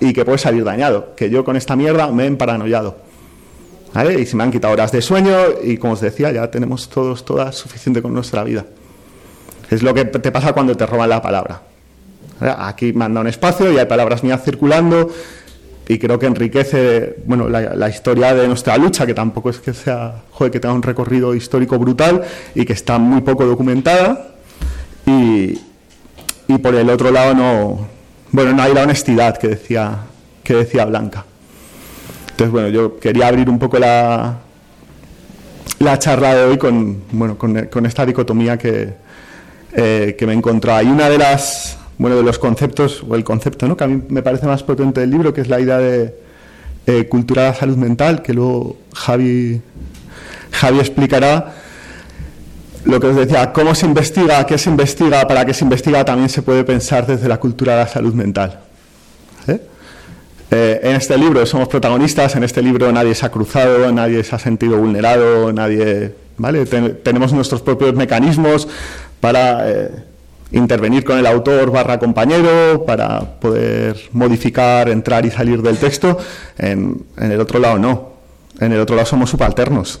y 0.00 0.12
que 0.12 0.24
puede 0.24 0.38
salir 0.38 0.64
dañado, 0.64 1.14
que 1.16 1.30
yo 1.30 1.44
con 1.44 1.56
esta 1.56 1.76
mierda 1.76 2.08
me 2.08 2.26
he 2.26 2.30
paranoiado. 2.32 2.96
¿Vale? 3.94 4.20
Y 4.20 4.26
se 4.26 4.36
me 4.36 4.42
han 4.42 4.50
quitado 4.50 4.72
horas 4.72 4.90
de 4.90 5.02
sueño 5.02 5.36
y 5.62 5.76
como 5.76 5.92
os 5.92 6.00
decía, 6.00 6.32
ya 6.32 6.50
tenemos 6.50 6.88
todos, 6.88 7.24
todas 7.24 7.54
suficiente 7.56 8.00
con 8.00 8.14
nuestra 8.14 8.42
vida. 8.42 8.64
Es 9.70 9.82
lo 9.82 9.92
que 9.92 10.06
te 10.06 10.32
pasa 10.32 10.52
cuando 10.52 10.76
te 10.76 10.86
roban 10.86 11.10
la 11.10 11.20
palabra. 11.20 11.62
Aquí 12.40 12.92
manda 12.92 13.20
un 13.20 13.26
espacio 13.26 13.70
y 13.72 13.78
hay 13.78 13.86
palabras 13.86 14.24
mías 14.24 14.42
circulando 14.42 15.10
y 15.92 15.98
creo 15.98 16.18
que 16.18 16.24
enriquece 16.24 17.16
bueno, 17.26 17.50
la, 17.50 17.88
historia 17.88 18.34
de 18.34 18.48
nuestra 18.48 18.78
lucha, 18.78 19.04
que 19.04 19.12
tampoco 19.12 19.50
es 19.50 19.58
que 19.58 19.74
sea, 19.74 20.22
joder, 20.30 20.50
que 20.50 20.58
tenga 20.58 20.74
un 20.74 20.82
recorrido 20.82 21.34
histórico 21.34 21.78
brutal 21.78 22.22
y 22.54 22.64
que 22.64 22.72
está 22.72 22.98
muy 22.98 23.20
poco 23.20 23.44
documentada. 23.44 24.28
Y, 25.04 25.58
y 26.48 26.58
por 26.62 26.74
el 26.74 26.88
otro 26.88 27.10
lado 27.10 27.34
no, 27.34 27.86
bueno, 28.30 28.54
no 28.54 28.62
hay 28.62 28.72
la 28.72 28.84
honestidad 28.84 29.36
que 29.36 29.48
decía, 29.48 29.98
que 30.42 30.54
decía 30.54 30.86
Blanca. 30.86 31.26
Entonces, 32.30 32.50
bueno, 32.50 32.68
yo 32.68 32.98
quería 32.98 33.28
abrir 33.28 33.50
un 33.50 33.58
poco 33.58 33.78
la, 33.78 34.38
la 35.78 35.98
charla 35.98 36.34
de 36.34 36.44
hoy 36.44 36.56
con, 36.56 37.02
bueno, 37.12 37.36
con, 37.36 37.84
esta 37.84 38.06
dicotomía 38.06 38.56
que, 38.56 38.94
eh, 39.74 40.16
que 40.18 40.26
me 40.26 40.32
encontró. 40.32 40.74
Hay 40.74 40.86
una 40.86 41.10
de 41.10 41.18
las 41.18 41.76
bueno, 41.98 42.16
de 42.16 42.22
los 42.22 42.38
conceptos, 42.38 43.04
o 43.08 43.14
el 43.14 43.24
concepto 43.24 43.68
¿no? 43.68 43.76
que 43.76 43.84
a 43.84 43.86
mí 43.86 44.02
me 44.08 44.22
parece 44.22 44.46
más 44.46 44.62
potente 44.62 45.00
del 45.00 45.10
libro, 45.10 45.32
que 45.32 45.40
es 45.40 45.48
la 45.48 45.60
idea 45.60 45.78
de 45.78 46.14
eh, 46.86 47.06
cultura 47.06 47.42
de 47.42 47.48
la 47.50 47.54
salud 47.54 47.76
mental, 47.76 48.22
que 48.22 48.32
luego 48.32 48.76
Javi, 48.94 49.60
Javi 50.50 50.80
explicará. 50.80 51.54
Lo 52.84 52.98
que 52.98 53.06
os 53.06 53.14
decía, 53.14 53.52
cómo 53.52 53.76
se 53.76 53.86
investiga, 53.86 54.44
qué 54.44 54.58
se 54.58 54.68
investiga, 54.68 55.26
para 55.28 55.44
qué 55.44 55.54
se 55.54 55.62
investiga, 55.62 56.04
también 56.04 56.28
se 56.28 56.42
puede 56.42 56.64
pensar 56.64 57.06
desde 57.06 57.28
la 57.28 57.38
cultura 57.38 57.74
de 57.74 57.78
la 57.84 57.88
salud 57.88 58.12
mental. 58.12 58.58
¿eh? 59.46 59.60
Eh, 60.50 60.80
en 60.82 60.96
este 60.96 61.16
libro 61.16 61.46
somos 61.46 61.68
protagonistas, 61.68 62.34
en 62.34 62.42
este 62.42 62.60
libro 62.60 62.90
nadie 62.90 63.14
se 63.14 63.24
ha 63.24 63.30
cruzado, 63.30 63.92
nadie 63.92 64.24
se 64.24 64.34
ha 64.34 64.38
sentido 64.40 64.78
vulnerado, 64.78 65.52
nadie. 65.52 66.14
¿vale? 66.36 66.66
tenemos 66.66 67.32
nuestros 67.32 67.62
propios 67.62 67.94
mecanismos 67.94 68.66
para 69.20 69.64
intervenir 70.52 71.04
con 71.04 71.18
el 71.18 71.26
autor 71.26 71.70
barra 71.70 71.98
compañero 71.98 72.84
para 72.86 73.20
poder 73.20 73.96
modificar, 74.12 74.88
entrar 74.88 75.24
y 75.26 75.30
salir 75.30 75.62
del 75.62 75.78
texto. 75.78 76.18
En, 76.58 77.04
el 77.18 77.40
otro 77.40 77.58
lado 77.58 77.78
no. 77.78 78.12
En 78.60 78.72
el 78.72 78.80
otro 78.80 78.94
lado 78.94 79.06
somos 79.06 79.30
subalternos. 79.30 80.00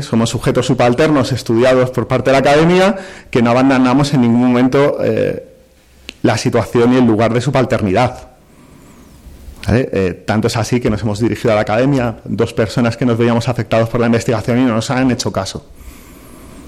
Somos 0.00 0.30
sujetos 0.30 0.66
subalternos 0.66 1.30
estudiados 1.30 1.90
por 1.90 2.08
parte 2.08 2.30
de 2.30 2.32
la 2.32 2.38
academia 2.38 2.96
que 3.30 3.40
no 3.40 3.50
abandonamos 3.50 4.12
en 4.14 4.22
ningún 4.22 4.40
momento 4.40 4.98
eh, 5.04 5.46
la 6.22 6.36
situación 6.36 6.92
y 6.92 6.96
el 6.96 7.06
lugar 7.06 7.32
de 7.32 7.40
subalternidad. 7.40 8.30
Eh, 9.68 10.24
tanto 10.26 10.48
es 10.48 10.56
así 10.56 10.80
que 10.80 10.90
nos 10.90 11.02
hemos 11.02 11.20
dirigido 11.20 11.52
a 11.52 11.56
la 11.56 11.60
academia, 11.60 12.16
dos 12.24 12.52
personas 12.52 12.96
que 12.96 13.04
nos 13.04 13.18
veíamos 13.18 13.48
afectados 13.48 13.88
por 13.88 14.00
la 14.00 14.06
investigación 14.06 14.58
y 14.58 14.64
no 14.64 14.74
nos 14.74 14.90
han 14.90 15.10
hecho 15.10 15.30
caso. 15.30 15.66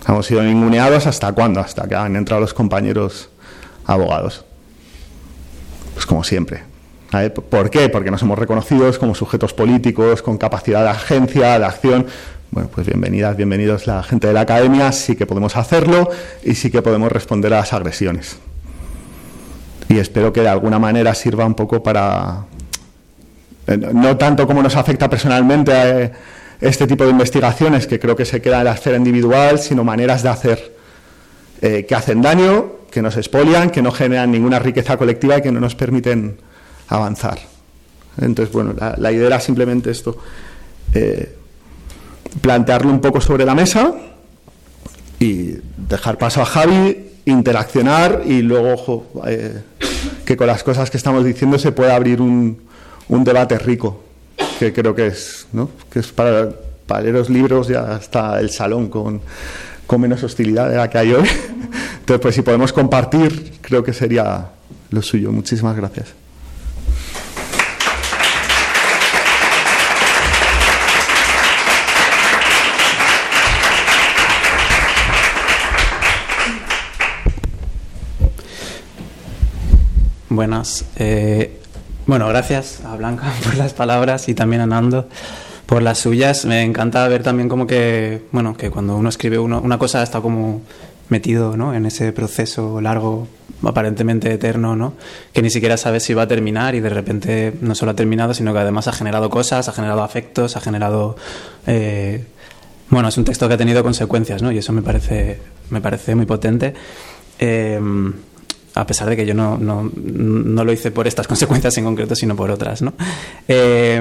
Hemos 0.08 0.24
sido 0.24 0.42
ninguneados 0.42 1.06
hasta 1.06 1.32
cuándo, 1.32 1.60
hasta 1.60 1.86
que 1.86 1.94
han 1.94 2.16
entrado 2.16 2.40
los 2.40 2.54
compañeros 2.54 3.28
abogados. 3.84 4.46
Pues 5.92 6.06
como 6.06 6.24
siempre. 6.24 6.62
¿Por 7.50 7.68
qué? 7.68 7.90
Porque 7.90 8.10
nos 8.10 8.22
hemos 8.22 8.38
reconocido 8.38 8.90
como 8.98 9.14
sujetos 9.14 9.52
políticos, 9.52 10.22
con 10.22 10.38
capacidad 10.38 10.82
de 10.82 10.90
agencia, 10.90 11.58
de 11.58 11.64
acción. 11.66 12.06
Bueno, 12.50 12.70
pues 12.74 12.86
bienvenidas, 12.86 13.36
bienvenidos 13.36 13.86
la 13.86 14.02
gente 14.02 14.28
de 14.28 14.32
la 14.32 14.40
academia, 14.40 14.92
sí 14.92 15.14
que 15.14 15.26
podemos 15.26 15.56
hacerlo 15.56 16.08
y 16.42 16.54
sí 16.54 16.70
que 16.70 16.80
podemos 16.80 17.12
responder 17.12 17.52
a 17.52 17.58
las 17.58 17.74
agresiones. 17.74 18.38
Y 19.90 19.98
espero 19.98 20.32
que 20.32 20.40
de 20.40 20.48
alguna 20.48 20.78
manera 20.78 21.14
sirva 21.14 21.44
un 21.44 21.54
poco 21.54 21.82
para, 21.82 22.44
eh, 23.66 23.76
no 23.76 24.16
tanto 24.16 24.46
como 24.46 24.62
nos 24.62 24.76
afecta 24.76 25.10
personalmente, 25.10 25.72
eh, 25.74 26.12
este 26.60 26.86
tipo 26.86 27.04
de 27.04 27.10
investigaciones 27.10 27.86
que 27.86 27.98
creo 27.98 28.16
que 28.16 28.24
se 28.24 28.42
queda 28.42 28.58
en 28.58 28.64
la 28.64 28.72
esfera 28.72 28.96
individual, 28.96 29.58
sino 29.58 29.84
maneras 29.84 30.22
de 30.22 30.28
hacer 30.28 30.76
eh, 31.60 31.86
que 31.88 31.94
hacen 31.94 32.20
daño, 32.22 32.72
que 32.90 33.02
nos 33.02 33.16
expolian, 33.16 33.70
que 33.70 33.82
no 33.82 33.92
generan 33.92 34.32
ninguna 34.32 34.58
riqueza 34.58 34.96
colectiva 34.96 35.38
y 35.38 35.42
que 35.42 35.52
no 35.52 35.60
nos 35.60 35.74
permiten 35.74 36.38
avanzar. 36.88 37.38
Entonces, 38.20 38.52
bueno, 38.52 38.74
la, 38.96 39.12
idea 39.12 39.28
era 39.28 39.40
simplemente 39.40 39.90
esto, 39.90 40.18
eh, 40.94 41.36
plantearlo 42.40 42.90
un 42.90 43.00
poco 43.00 43.20
sobre 43.20 43.44
la 43.44 43.54
mesa 43.54 43.94
y 45.20 45.54
dejar 45.76 46.18
paso 46.18 46.42
a 46.42 46.44
Javi, 46.44 47.10
interaccionar 47.26 48.22
y 48.24 48.42
luego 48.42 49.06
eh, 49.26 49.62
que 50.24 50.36
con 50.36 50.48
las 50.48 50.64
cosas 50.64 50.90
que 50.90 50.96
estamos 50.96 51.24
diciendo 51.24 51.58
se 51.58 51.70
pueda 51.70 51.94
abrir 51.94 52.20
un 52.20 52.58
debate 53.08 53.58
rico 53.58 54.07
que 54.58 54.72
creo 54.72 54.94
que 54.94 55.08
es, 55.08 55.46
¿no? 55.52 55.70
que 55.90 56.00
es 56.00 56.08
para, 56.08 56.50
para 56.86 57.02
leer 57.02 57.14
los 57.14 57.30
libros 57.30 57.68
ya 57.68 57.96
está 58.00 58.40
el 58.40 58.50
salón 58.50 58.88
con, 58.88 59.20
con 59.86 60.00
menos 60.00 60.22
hostilidad 60.22 60.68
de 60.68 60.76
la 60.76 60.88
que 60.90 60.98
hay 60.98 61.12
hoy. 61.12 61.28
Entonces, 62.00 62.20
pues 62.20 62.34
si 62.34 62.42
podemos 62.42 62.72
compartir, 62.72 63.58
creo 63.60 63.84
que 63.84 63.92
sería 63.92 64.48
lo 64.90 65.02
suyo. 65.02 65.30
Muchísimas 65.30 65.76
gracias. 65.76 66.14
Buenas. 80.30 80.84
Eh, 80.96 81.60
bueno, 82.08 82.26
gracias 82.26 82.80
a 82.86 82.96
Blanca 82.96 83.30
por 83.44 83.54
las 83.56 83.74
palabras 83.74 84.30
y 84.30 84.34
también 84.34 84.62
a 84.62 84.66
Nando 84.66 85.08
por 85.66 85.82
las 85.82 85.98
suyas. 85.98 86.46
Me 86.46 86.62
encanta 86.62 87.06
ver 87.06 87.22
también 87.22 87.50
como 87.50 87.66
que, 87.66 88.22
bueno, 88.32 88.56
que 88.56 88.70
cuando 88.70 88.96
uno 88.96 89.10
escribe 89.10 89.38
uno, 89.38 89.60
una 89.60 89.78
cosa 89.78 90.02
está 90.02 90.22
como 90.22 90.62
metido 91.10 91.58
¿no? 91.58 91.74
en 91.74 91.84
ese 91.84 92.12
proceso 92.12 92.80
largo, 92.80 93.28
aparentemente 93.62 94.32
eterno, 94.32 94.74
¿no? 94.74 94.94
que 95.34 95.42
ni 95.42 95.50
siquiera 95.50 95.76
sabes 95.76 96.02
si 96.02 96.14
va 96.14 96.22
a 96.22 96.28
terminar 96.28 96.74
y 96.74 96.80
de 96.80 96.88
repente 96.88 97.52
no 97.60 97.74
solo 97.74 97.92
ha 97.92 97.94
terminado, 97.94 98.32
sino 98.32 98.54
que 98.54 98.60
además 98.60 98.88
ha 98.88 98.92
generado 98.92 99.28
cosas, 99.28 99.68
ha 99.68 99.72
generado 99.72 100.02
afectos, 100.02 100.56
ha 100.56 100.60
generado... 100.60 101.14
Eh, 101.66 102.24
bueno, 102.88 103.10
es 103.10 103.18
un 103.18 103.24
texto 103.24 103.46
que 103.48 103.54
ha 103.54 103.58
tenido 103.58 103.82
consecuencias, 103.82 104.40
¿no? 104.40 104.50
Y 104.50 104.56
eso 104.56 104.72
me 104.72 104.80
parece, 104.80 105.38
me 105.68 105.82
parece 105.82 106.14
muy 106.14 106.24
potente. 106.24 106.72
Eh, 107.38 107.78
a 108.78 108.86
pesar 108.86 109.08
de 109.08 109.16
que 109.16 109.26
yo 109.26 109.34
no, 109.34 109.58
no, 109.58 109.90
no, 109.96 110.64
lo 110.64 110.72
hice 110.72 110.92
por 110.92 111.08
estas 111.08 111.26
consecuencias 111.32 111.76
en 111.78 111.84
concreto, 111.84 112.14
sino 112.14 112.36
por 112.36 112.50
otras. 112.50 112.80
¿no? 112.80 112.92
Eh, 113.48 114.00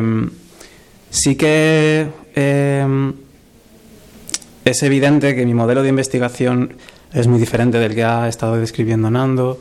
sí 1.09 1.35
que 1.35 2.07
eh, 2.35 3.11
es 4.63 4.83
evidente 4.83 5.35
que 5.35 5.45
mi 5.47 5.55
modelo 5.55 5.81
de 5.81 5.89
investigación 5.89 6.73
es 7.11 7.25
muy 7.25 7.39
diferente 7.39 7.79
del 7.79 7.95
que 7.95 8.03
ha 8.03 8.27
estado 8.27 8.57
describiendo 8.57 9.09
Nando. 9.09 9.59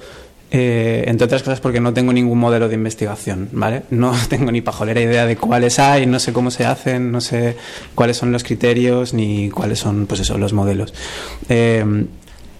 Eh, 0.49 1.03
entre 1.09 1.25
otras 1.25 1.43
cosas 1.43 1.59
porque 1.61 1.81
no 1.81 1.93
tengo 1.93 2.13
ningún 2.13 2.39
modelo 2.39 2.69
de 2.69 2.75
investigación, 2.75 3.49
¿vale? 3.53 3.83
No 3.91 4.15
tengo 4.29 4.53
ni 4.53 4.61
pajolera 4.61 5.01
idea 5.01 5.25
de 5.25 5.37
cuáles 5.37 5.79
hay, 5.79 6.07
no 6.07 6.21
sé 6.21 6.35
cómo 6.35 6.51
se 6.51 6.67
hacen, 6.67 7.11
no 7.11 7.23
sé 7.23 7.57
cuáles 7.95 8.19
son 8.19 8.33
los 8.33 8.45
criterios 8.45 9.15
ni 9.15 9.49
cuáles 9.49 9.79
son, 9.79 10.07
pues 10.07 10.29
los 10.29 10.53
modelos. 10.53 10.93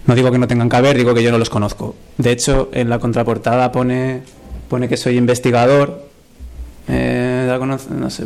No 0.07 0.15
digo 0.15 0.31
que 0.31 0.39
no 0.39 0.47
tengan 0.47 0.69
que 0.69 0.77
haber, 0.77 0.97
digo 0.97 1.15
que 1.15 1.23
yo 1.23 1.33
no 1.33 1.39
los 1.39 1.51
conozco. 1.51 1.97
De 2.17 2.31
hecho, 2.31 2.71
en 2.73 2.89
la 2.89 2.99
contraportada 2.99 3.73
pone, 3.73 4.23
pone 4.69 4.89
que 4.89 4.97
soy 4.97 5.17
investigador. 5.17 6.07
Eh, 6.89 7.59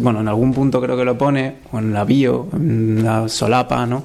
bueno, 0.01 0.21
en 0.21 0.29
algún 0.29 0.53
punto 0.53 0.81
creo 0.83 0.97
que 0.97 1.05
lo 1.05 1.17
pone, 1.17 1.57
o 1.73 1.79
en 1.79 1.95
la 1.95 2.05
bio, 2.05 2.49
en 2.53 3.03
la 3.03 3.29
solapa, 3.29 3.87
¿no? 3.87 4.05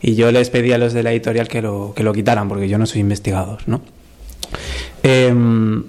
Y 0.00 0.14
yo 0.14 0.32
les 0.32 0.48
pedí 0.48 0.72
a 0.72 0.78
los 0.78 0.94
de 0.94 1.02
la 1.02 1.12
editorial 1.12 1.46
que 1.46 1.60
lo, 1.60 1.92
que 1.94 2.02
lo 2.02 2.12
quitaran, 2.14 2.48
porque 2.48 2.68
yo 2.68 2.78
no 2.78 2.86
soy 2.86 3.02
investigador, 3.02 3.58
¿no? 3.66 3.82
Em, 5.02 5.84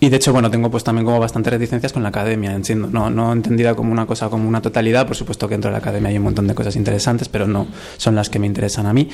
y 0.00 0.08
de 0.08 0.16
hecho, 0.16 0.32
bueno, 0.32 0.50
tengo 0.50 0.70
pues 0.70 0.82
también 0.82 1.04
como 1.04 1.20
bastantes 1.20 1.52
reticencias 1.52 1.92
con 1.92 2.02
la 2.02 2.08
academia, 2.08 2.54
entiendo, 2.54 2.88
no, 2.90 3.10
no 3.10 3.32
entendida 3.32 3.74
como 3.74 3.92
una 3.92 4.06
cosa, 4.06 4.30
como 4.30 4.48
una 4.48 4.62
totalidad, 4.62 5.06
por 5.06 5.16
supuesto 5.16 5.46
que 5.46 5.54
dentro 5.54 5.68
de 5.68 5.72
la 5.72 5.78
academia 5.78 6.08
hay 6.08 6.16
un 6.16 6.24
montón 6.24 6.46
de 6.46 6.54
cosas 6.54 6.74
interesantes, 6.76 7.28
pero 7.28 7.46
no 7.46 7.68
son 7.98 8.14
las 8.14 8.30
que 8.30 8.38
me 8.38 8.46
interesan 8.46 8.86
a 8.86 8.94
mí. 8.94 9.08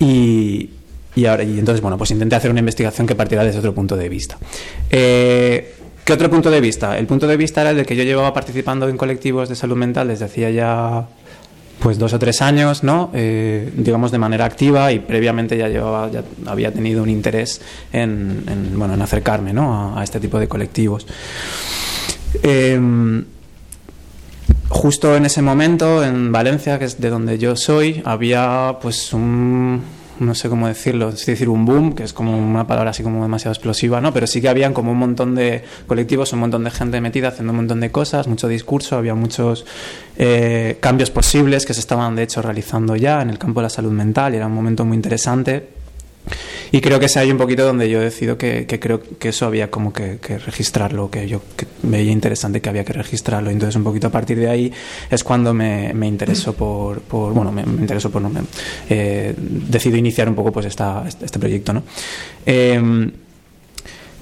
Y, 0.00 0.70
y, 1.16 1.26
ahora, 1.26 1.42
y 1.42 1.58
entonces, 1.58 1.80
bueno, 1.80 1.98
pues 1.98 2.12
intenté 2.12 2.36
hacer 2.36 2.50
una 2.50 2.60
investigación 2.60 3.06
que 3.06 3.16
partiera 3.16 3.42
desde 3.42 3.58
otro 3.58 3.74
punto 3.74 3.96
de 3.96 4.08
vista. 4.08 4.38
Eh, 4.90 5.74
¿Qué 6.04 6.12
otro 6.12 6.30
punto 6.30 6.50
de 6.50 6.60
vista? 6.60 6.96
El 6.96 7.06
punto 7.06 7.26
de 7.26 7.36
vista 7.36 7.62
era 7.62 7.70
el 7.70 7.78
de 7.78 7.84
que 7.84 7.96
yo 7.96 8.04
llevaba 8.04 8.32
participando 8.32 8.88
en 8.88 8.96
colectivos 8.96 9.48
de 9.48 9.56
salud 9.56 9.76
mental 9.76 10.06
desde 10.06 10.26
hacía 10.26 10.50
ya 10.50 11.08
pues 11.80 11.98
dos 11.98 12.12
o 12.12 12.18
tres 12.18 12.42
años, 12.42 12.84
¿no? 12.84 13.10
Eh, 13.12 13.72
digamos 13.76 14.12
de 14.12 14.18
manera 14.18 14.44
activa 14.44 14.92
y 14.92 15.00
previamente 15.00 15.58
ya 15.58 15.68
llevaba, 15.68 16.10
ya 16.10 16.22
había 16.46 16.72
tenido 16.72 17.02
un 17.02 17.08
interés 17.08 17.60
en, 17.92 18.44
en, 18.46 18.78
bueno, 18.78 18.94
en 18.94 19.02
acercarme, 19.02 19.52
¿no? 19.52 19.74
A, 19.74 20.00
a 20.00 20.04
este 20.04 20.20
tipo 20.20 20.38
de 20.38 20.46
colectivos. 20.46 21.06
Eh, 22.42 22.78
justo 24.68 25.16
en 25.16 25.26
ese 25.26 25.42
momento 25.42 26.04
en 26.04 26.30
Valencia, 26.30 26.78
que 26.78 26.84
es 26.84 27.00
de 27.00 27.10
donde 27.10 27.38
yo 27.38 27.56
soy, 27.56 28.02
había 28.04 28.76
pues 28.80 29.12
un 29.12 29.82
no 30.18 30.34
sé 30.34 30.48
cómo 30.48 30.68
decirlo, 30.68 31.10
es 31.10 31.26
decir, 31.26 31.48
un 31.48 31.64
boom, 31.64 31.94
que 31.94 32.02
es 32.02 32.12
como 32.12 32.36
una 32.36 32.66
palabra 32.66 32.90
así 32.90 33.02
como 33.02 33.22
demasiado 33.22 33.52
explosiva, 33.52 34.00
¿no? 34.00 34.12
Pero 34.12 34.26
sí 34.26 34.40
que 34.40 34.48
habían 34.48 34.72
como 34.72 34.92
un 34.92 34.98
montón 34.98 35.34
de 35.34 35.64
colectivos, 35.86 36.32
un 36.32 36.40
montón 36.40 36.64
de 36.64 36.70
gente 36.70 37.00
metida 37.00 37.28
haciendo 37.28 37.52
un 37.52 37.56
montón 37.56 37.80
de 37.80 37.90
cosas, 37.90 38.26
mucho 38.26 38.48
discurso, 38.48 38.96
había 38.96 39.14
muchos 39.14 39.66
eh, 40.16 40.78
cambios 40.80 41.10
posibles 41.10 41.66
que 41.66 41.74
se 41.74 41.80
estaban 41.80 42.16
de 42.16 42.22
hecho 42.22 42.42
realizando 42.42 42.96
ya 42.96 43.22
en 43.22 43.30
el 43.30 43.38
campo 43.38 43.60
de 43.60 43.64
la 43.64 43.70
salud 43.70 43.92
mental 43.92 44.34
y 44.34 44.36
era 44.36 44.46
un 44.46 44.54
momento 44.54 44.84
muy 44.84 44.96
interesante 44.96 45.68
y 46.72 46.80
creo 46.80 46.98
que 46.98 47.06
es 47.06 47.16
ahí 47.16 47.30
un 47.30 47.38
poquito 47.38 47.64
donde 47.64 47.88
yo 47.88 48.00
decido 48.00 48.36
que, 48.36 48.66
que 48.66 48.80
creo 48.80 49.00
que 49.00 49.28
eso 49.28 49.46
había 49.46 49.70
como 49.70 49.92
que, 49.92 50.18
que, 50.18 50.38
registrarlo, 50.38 51.10
que 51.10 51.28
yo 51.28 51.40
que 51.56 51.66
veía 51.82 52.10
interesante 52.10 52.60
que 52.60 52.68
había 52.68 52.84
que 52.84 52.92
registrarlo. 52.92 53.50
Entonces, 53.50 53.76
un 53.76 53.84
poquito 53.84 54.08
a 54.08 54.10
partir 54.10 54.38
de 54.38 54.48
ahí 54.48 54.72
es 55.10 55.22
cuando 55.22 55.54
me, 55.54 55.92
me 55.94 56.06
interesó 56.06 56.52
por, 56.56 57.00
por, 57.02 57.32
bueno, 57.32 57.52
me, 57.52 57.64
me 57.64 57.80
interesó 57.80 58.10
por, 58.10 58.22
no, 58.22 58.28
me, 58.28 58.40
eh, 58.88 59.34
decido 59.36 59.96
iniciar 59.96 60.28
un 60.28 60.34
poco 60.34 60.52
pues 60.52 60.66
esta, 60.66 61.04
este 61.06 61.38
proyecto, 61.38 61.72
¿no? 61.72 61.82
Eh, 62.44 63.10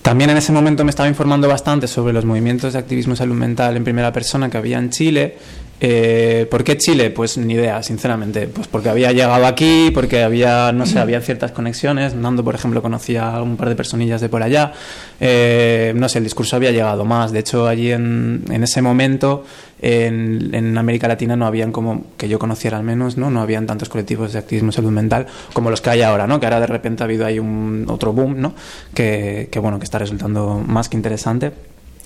también 0.05 0.29
en 0.29 0.37
ese 0.37 0.53
momento 0.53 0.85
me 0.85 0.91
estaba 0.91 1.09
informando 1.09 1.49
bastante 1.49 1.89
sobre 1.89 2.13
los 2.13 2.27
movimientos 2.27 2.75
de 2.75 2.79
activismo 2.79 3.17
salud 3.17 3.35
mental 3.35 3.75
en 3.75 3.85
primera 3.85 4.13
persona 4.13 4.51
que 4.51 4.59
había 4.59 4.79
en 4.79 4.91
Chile 4.91 5.39
eh, 5.81 6.47
¿Por 6.51 6.65
qué 6.65 6.77
Chile? 6.77 7.11
Pues 7.11 7.37
ni 7.37 7.55
idea, 7.55 7.83
sinceramente. 7.83 8.47
Pues 8.47 8.69
porque 8.69 8.89
había 8.89 9.13
llegado 9.13 9.45
aquí, 9.47 9.91
porque 9.93 10.23
había, 10.23 10.73
no 10.73 10.87
sé, 10.87 10.99
había 10.99 11.21
ciertas 11.21 11.53
conexiones. 11.53 12.15
Nando, 12.15 12.45
por 12.45 12.55
ejemplo, 12.55 12.81
conocía 12.81 13.35
a 13.35 13.43
un 13.43 13.57
par 13.57 13.69
de 13.69 13.77
personillas 13.77 14.21
de 14.21 14.29
por 14.29 14.43
allá. 14.43 14.73
Eh, 15.21 15.93
no 15.97 16.09
sé, 16.09 16.19
el 16.19 16.25
discurso 16.25 16.57
había 16.57 16.71
llegado 16.71 17.05
más. 17.05 17.33
De 17.33 17.41
hecho, 17.41 17.67
allí 17.67 17.91
en, 17.91 18.45
en 18.51 18.63
ese 18.63 18.83
momento, 18.83 19.45
en, 19.83 20.79
América 20.79 21.09
Latina 21.09 21.37
no 21.37 21.47
habían 21.47 21.73
como, 21.73 22.05
que 22.17 22.29
yo 22.29 22.39
conociera 22.39 22.79
al 22.79 22.85
menos, 22.85 23.17
¿no? 23.17 23.31
No 23.31 23.41
habían 23.41 23.67
tantos 23.67 23.89
colectivos 23.89 24.33
de 24.33 24.39
activismo 24.39 24.73
salud 24.73 24.91
mental 24.91 25.27
como 25.53 25.71
los 25.71 25.81
que 25.81 25.91
hay 25.91 26.03
ahora, 26.03 26.27
¿no? 26.27 26.41
Que 26.41 26.47
ahora 26.47 26.61
de 26.61 26.67
repente 26.67 27.03
ha 27.03 27.07
habido 27.07 27.27
ahí 27.27 27.39
un 27.39 27.87
otro 27.89 28.13
boom, 28.13 28.41
¿no? 28.41 28.55
Que 28.95 29.49
bueno, 29.61 29.79
que 29.79 29.85
está 29.85 29.99
resultando 29.99 30.63
más 30.67 30.89
que 30.89 30.97
interesante 30.97 31.53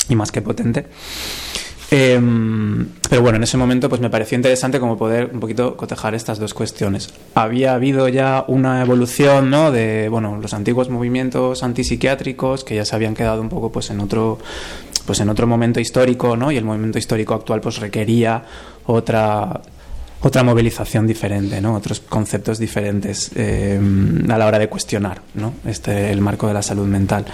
y 0.09 0.17
más 0.17 0.33
que 0.33 0.43
potente. 0.43 0.87
Eh, 1.91 2.21
pero 3.09 3.23
bueno, 3.23 3.37
en 3.37 3.43
ese 3.45 3.57
momento 3.57 3.89
pues 3.89 4.01
me 4.01 4.11
pareció 4.11 4.37
interesante 4.37 4.79
como 4.79 4.99
poder 4.99 5.31
un 5.33 5.41
poquito 5.41 5.77
cotejar 5.77 6.15
estas 6.15 6.39
dos 6.39 6.53
cuestiones. 6.53 7.13
Había 7.35 7.75
habido 7.75 8.09
ya 8.09 8.45
una 8.47 8.83
evolución, 8.83 9.51
¿no? 9.51 9.73
De, 9.73 10.09
bueno, 10.11 10.39
los 10.41 10.53
antiguos 10.53 10.91
movimientos 10.91 11.63
antipsiquiátricos 11.63 12.65
que 12.65 12.75
ya 12.75 12.85
se 12.85 12.95
habían 12.95 13.15
quedado 13.15 13.41
un 13.41 13.49
poco 13.49 13.73
pues 13.73 13.91
en 13.91 14.01
otro 14.01 14.39
pues 15.07 15.21
en 15.21 15.31
otro 15.31 15.47
momento 15.47 15.81
histórico, 15.81 16.37
¿no? 16.37 16.53
Y 16.53 16.59
el 16.59 16.65
movimiento 16.65 16.99
histórico 16.99 17.33
actual 17.33 17.63
pues 17.63 17.79
requería 17.79 18.45
otra 18.85 19.63
otra 20.21 20.43
movilización 20.43 21.07
diferente, 21.07 21.61
¿no? 21.61 21.75
otros 21.77 22.01
conceptos 22.01 22.59
diferentes 22.59 23.31
eh, 23.37 23.81
a 24.29 24.37
la 24.37 24.47
hora 24.47 24.59
de 24.59 24.69
cuestionar 24.69 25.23
¿no? 25.35 25.55
este, 25.65 26.11
el 26.11 26.21
marco 26.21 26.49
de 26.49 26.55
la 26.55 26.63
salud 26.63 26.87
mental. 26.87 27.25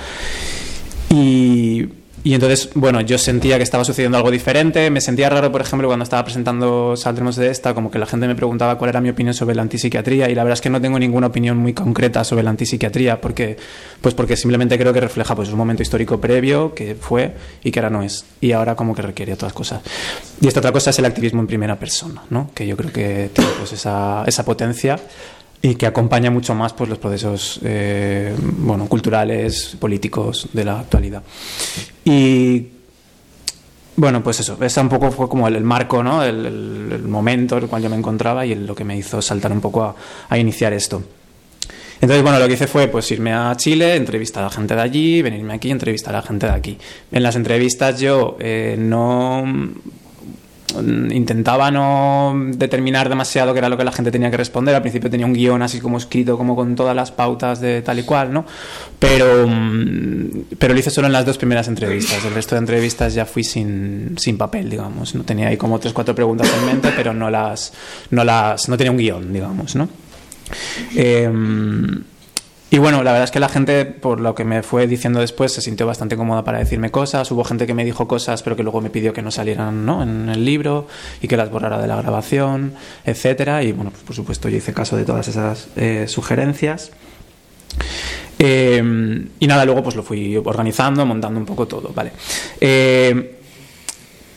Y 1.09 1.89
y 2.25 2.33
entonces, 2.33 2.71
bueno, 2.75 3.03
yo 3.03 3.19
sentía 3.19 3.59
que 3.59 3.63
estaba 3.63 3.85
sucediendo 3.85 4.17
algo 4.17 4.31
diferente. 4.31 4.89
Me 4.89 5.03
sentía 5.03 5.29
raro, 5.29 5.53
por 5.53 5.61
ejemplo, 5.61 5.89
cuando 5.89 6.05
estaba 6.05 6.25
presentando 6.25 6.97
Saldremos 6.97 7.37
de 7.37 7.51
esta, 7.51 7.75
como 7.75 7.91
que 7.91 7.99
la 7.99 8.07
gente 8.07 8.27
me 8.27 8.35
preguntaba 8.35 8.79
cuál 8.79 8.89
era 8.89 9.03
mi 9.03 9.11
opinión 9.11 9.35
sobre 9.35 9.55
la 9.55 9.61
antipsiquiatría. 9.61 10.31
Y 10.31 10.35
la 10.35 10.43
verdad 10.43 10.55
es 10.55 10.63
que 10.63 10.71
no 10.71 10.81
tengo 10.81 10.99
ninguna 10.99 11.27
opinión 11.27 11.59
muy 11.59 11.75
concreta 11.75 12.25
sobre 12.25 12.43
la 12.43 12.49
antipsiquiatría, 12.49 13.21
porque, 13.21 13.59
pues 14.01 14.15
porque 14.15 14.39
simplemente 14.39 14.79
creo 14.79 14.95
que 14.95 15.01
refleja 15.01 15.37
pues, 15.37 15.51
un 15.51 15.59
momento 15.59 15.83
histórico 15.83 16.19
previo 16.19 16.75
que 16.75 16.95
fue 16.95 17.35
y 17.63 17.71
que 17.71 17.81
ahora 17.81 17.91
no 17.91 18.03
es. 18.03 18.25
Y 18.41 18.53
ahora 18.53 18.75
como 18.75 18.95
que 18.95 19.03
requiere 19.03 19.35
otras 19.35 19.53
cosas. 19.53 19.83
Y 20.41 20.49
esta 20.49 20.61
otra 20.61 20.73
cosa 20.73 20.89
es 20.89 20.99
el 20.99 21.05
activismo 21.05 21.43
en 21.43 21.47
primera 21.47 21.79
persona, 21.79 22.23
¿no? 22.31 22.51
que 22.55 22.67
yo 22.67 22.75
creo 22.75 22.91
que 22.91 23.29
tiene 23.35 23.51
pues, 23.59 23.75
esa, 23.75 24.25
esa 24.27 24.47
potencia 24.47 24.99
y 25.65 25.77
que 25.77 25.87
acompaña 25.87 26.31
mucho 26.31 26.55
más 26.55 26.75
pues, 26.75 26.91
los 26.91 26.99
procesos 26.99 27.59
eh, 27.65 28.37
bueno, 28.39 28.87
culturales, 28.87 29.75
políticos 29.81 30.47
de 30.53 30.63
la 30.63 30.81
actualidad. 30.81 31.23
Y 32.05 32.67
bueno, 33.97 34.23
pues 34.23 34.41
eso, 34.41 34.59
ese 34.61 34.81
un 34.83 34.91
poco 34.91 35.11
fue 35.11 35.27
como 35.27 35.49
el, 35.49 35.57
el 35.57 35.65
marco, 35.65 36.03
¿no? 36.03 36.23
El, 36.23 36.45
el, 36.45 36.93
el, 36.93 37.03
momento 37.05 37.57
en 37.57 37.63
el 37.63 37.71
cual 37.71 37.83
yo 37.83 37.89
me 37.89 37.97
encontraba 37.97 38.45
y 38.45 38.53
el, 38.53 38.67
lo 38.67 38.75
que 38.75 38.85
me 38.85 38.95
hizo 38.95 39.23
saltar 39.23 39.53
un 39.53 39.63
poco 39.63 39.85
a, 39.85 39.97
a, 40.29 40.37
iniciar 40.37 40.75
esto. 40.75 41.03
Entonces, 41.99 42.23
bueno, 42.23 42.39
lo 42.39 42.47
que 42.47 42.53
hice 42.53 42.67
fue 42.67 42.89
pues 42.89 43.11
irme 43.11 43.33
a 43.33 43.55
Chile, 43.57 43.97
entrevistar 43.97 44.43
a 44.43 44.49
la 44.49 44.53
gente 44.53 44.75
de 44.75 44.83
allí, 44.83 45.23
venirme 45.23 45.55
aquí, 45.55 45.71
entrevistar 45.71 46.15
a 46.15 46.19
la 46.19 46.27
gente 46.27 46.45
de 46.45 46.53
aquí. 46.53 46.77
En 47.11 47.23
las 47.23 47.37
entrevistas 47.37 47.99
yo 47.99 48.37
eh, 48.39 48.77
no 48.79 49.47
intentaba 50.81 51.71
no 51.71 52.35
determinar 52.57 53.09
demasiado 53.09 53.53
qué 53.53 53.59
era 53.59 53.69
lo 53.69 53.77
que 53.77 53.85
la 53.85 53.93
gente 53.93 54.11
tenía 54.11 54.31
que 54.31 54.37
responder. 54.37 54.75
Al 54.75 54.83
principio 54.83 55.11
tenía 55.11 55.27
un 55.27 55.33
guion 55.33 55.63
así 55.63 55.81
como 55.81 55.99
escrito, 55.99 56.37
como 56.37 56.57
con 56.57 56.75
todas 56.75 56.95
las 56.95 57.11
pautas 57.11 57.61
de 57.61 57.83
tal 57.83 57.99
y 57.99 58.03
cual, 58.03 58.33
¿no? 58.33 58.45
Pero, 58.99 59.49
pero 60.59 60.75
lo 60.75 60.81
hice 60.81 60.91
solo 60.91 61.07
en 61.07 61.13
las 61.13 61.27
dos 61.27 61.39
primeras 61.39 61.69
entrevistas. 61.69 62.25
El 62.25 62.35
resto 62.35 62.55
de 62.55 62.61
entrevistas 62.61 63.15
ya 63.15 63.27
fui 63.27 63.45
sin, 63.45 64.17
sin 64.19 64.39
papel, 64.39 64.71
digamos. 64.71 65.15
No 65.15 65.25
tenía 65.25 65.49
ahí 65.49 65.57
como 65.57 65.79
tres, 65.79 65.93
cuatro 65.93 66.15
preguntas 66.15 66.51
en 66.59 66.67
mente, 66.67 66.93
pero 66.97 67.13
no 67.13 67.31
las, 67.31 67.73
no 68.11 68.25
las, 68.25 68.69
no 68.69 68.77
tenía 68.77 68.91
un 68.91 68.99
guion, 68.99 69.33
digamos, 69.33 69.77
¿no? 69.77 69.89
Eh, 70.95 71.31
y 72.75 72.79
bueno, 72.79 73.05
la 73.05 73.13
verdad 73.13 73.27
es 73.27 73.31
que 73.31 73.39
la 73.39 73.49
gente, 73.49 73.85
por 73.85 74.19
lo 74.19 74.35
que 74.35 74.43
me 74.43 74.65
fue 74.65 74.89
diciendo 74.89 75.21
después, 75.21 75.53
se 75.53 75.61
sintió 75.61 75.87
bastante 75.87 76.17
cómoda 76.17 76.43
para 76.43 76.59
decirme 76.59 76.91
cosas. 76.91 77.31
Hubo 77.31 77.45
gente 77.45 77.69
que 77.69 77.75
me 77.75 77.85
dijo 77.85 78.09
cosas, 78.09 78.43
pero 78.43 78.57
que 78.57 78.65
luego 78.65 78.81
me 78.81 78.91
pidió 78.91 79.13
que 79.13 79.23
no 79.23 79.31
salieran 79.31 79.87
¿no? 79.87 80.03
en 80.03 80.29
el 80.29 80.45
libro 80.45 80.89
y 81.23 81.29
que 81.29 81.37
las 81.37 81.53
borrara 81.53 81.79
de 81.79 81.87
la 81.87 81.95
grabación, 81.95 82.75
etcétera. 83.05 83.63
Y 83.63 83.71
bueno, 83.71 83.93
pues 83.93 84.03
por 84.03 84.17
supuesto 84.17 84.49
yo 84.49 84.57
hice 84.57 84.75
caso 84.75 84.97
de 84.97 85.05
todas 85.05 85.29
esas 85.29 85.69
eh, 85.77 86.07
sugerencias. 86.09 86.91
Eh, 88.41 89.25
y 89.39 89.47
nada, 89.47 89.65
luego 89.65 89.85
pues 89.85 89.95
lo 89.95 90.03
fui 90.03 90.37
organizando, 90.37 91.07
montando 91.07 91.39
un 91.39 91.47
poco 91.47 91.69
todo, 91.69 91.93
¿vale? 91.95 92.11
Eh, 92.61 93.39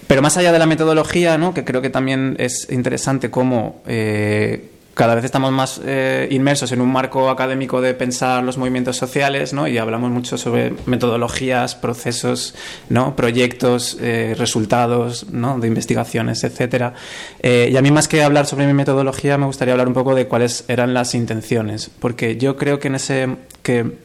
pero 0.05 0.21
más 0.21 0.37
allá 0.37 0.51
de 0.51 0.59
la 0.59 0.65
metodología, 0.65 1.39
¿no? 1.39 1.53
que 1.53 1.65
creo 1.65 1.81
que 1.81 1.89
también 1.89 2.35
es 2.39 2.67
interesante 2.71 3.29
cómo 3.29 3.81
eh, 3.87 4.69
cada 4.97 5.13
vez 5.13 5.23
estamos 5.23 5.51
más 5.51 5.79
eh, 5.85 6.27
inmersos 6.31 6.71
en 6.71 6.81
un 6.81 6.91
marco 6.91 7.29
académico 7.29 7.81
de 7.81 7.93
pensar 7.93 8.43
los 8.43 8.57
movimientos 8.57 8.97
sociales, 8.97 9.53
¿no? 9.53 9.67
Y 9.67 9.77
hablamos 9.77 10.09
mucho 10.09 10.39
sobre 10.39 10.73
metodologías, 10.87 11.75
procesos, 11.75 12.55
¿no? 12.89 13.15
Proyectos, 13.15 13.97
eh, 14.01 14.33
resultados, 14.35 15.29
¿no? 15.31 15.59
De 15.59 15.67
investigaciones, 15.67 16.43
etcétera. 16.43 16.95
Eh, 17.43 17.69
y 17.71 17.77
a 17.77 17.81
mí 17.83 17.91
más 17.91 18.07
que 18.07 18.23
hablar 18.23 18.47
sobre 18.47 18.65
mi 18.65 18.73
metodología, 18.73 19.37
me 19.37 19.45
gustaría 19.45 19.75
hablar 19.75 19.87
un 19.87 19.93
poco 19.93 20.15
de 20.15 20.27
cuáles 20.27 20.65
eran 20.67 20.95
las 20.95 21.13
intenciones, 21.13 21.91
porque 21.99 22.37
yo 22.37 22.57
creo 22.57 22.79
que 22.79 22.87
en 22.87 22.95
ese 22.95 23.35
que 23.61 23.97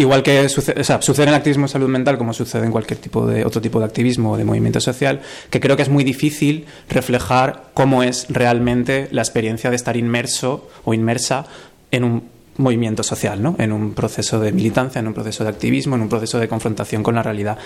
igual 0.00 0.22
que 0.22 0.48
sucede, 0.48 0.80
o 0.80 0.84
sea, 0.84 1.02
sucede 1.02 1.24
en 1.24 1.28
el 1.30 1.34
activismo 1.34 1.66
de 1.66 1.72
salud 1.72 1.88
mental 1.88 2.18
como 2.18 2.32
sucede 2.32 2.64
en 2.64 2.72
cualquier 2.72 2.98
tipo 2.98 3.26
de 3.26 3.44
otro 3.44 3.60
tipo 3.60 3.78
de 3.78 3.84
activismo 3.84 4.32
o 4.32 4.36
de 4.36 4.44
movimiento 4.44 4.80
social, 4.80 5.20
que 5.50 5.60
creo 5.60 5.76
que 5.76 5.82
es 5.82 5.88
muy 5.88 6.04
difícil 6.04 6.66
reflejar 6.88 7.70
cómo 7.74 8.02
es 8.02 8.26
realmente 8.28 9.08
la 9.10 9.22
experiencia 9.22 9.70
de 9.70 9.76
estar 9.76 9.96
inmerso 9.96 10.68
o 10.84 10.94
inmersa 10.94 11.46
en 11.90 12.04
un 12.04 12.22
movimiento 12.56 13.02
social, 13.02 13.42
¿no? 13.42 13.56
en 13.58 13.72
un 13.72 13.94
proceso 13.94 14.38
de 14.38 14.52
militancia, 14.52 14.98
en 14.98 15.08
un 15.08 15.14
proceso 15.14 15.44
de 15.44 15.50
activismo, 15.50 15.96
en 15.96 16.02
un 16.02 16.08
proceso 16.08 16.38
de 16.38 16.48
confrontación 16.48 17.02
con 17.02 17.14
la 17.14 17.22
realidad. 17.22 17.58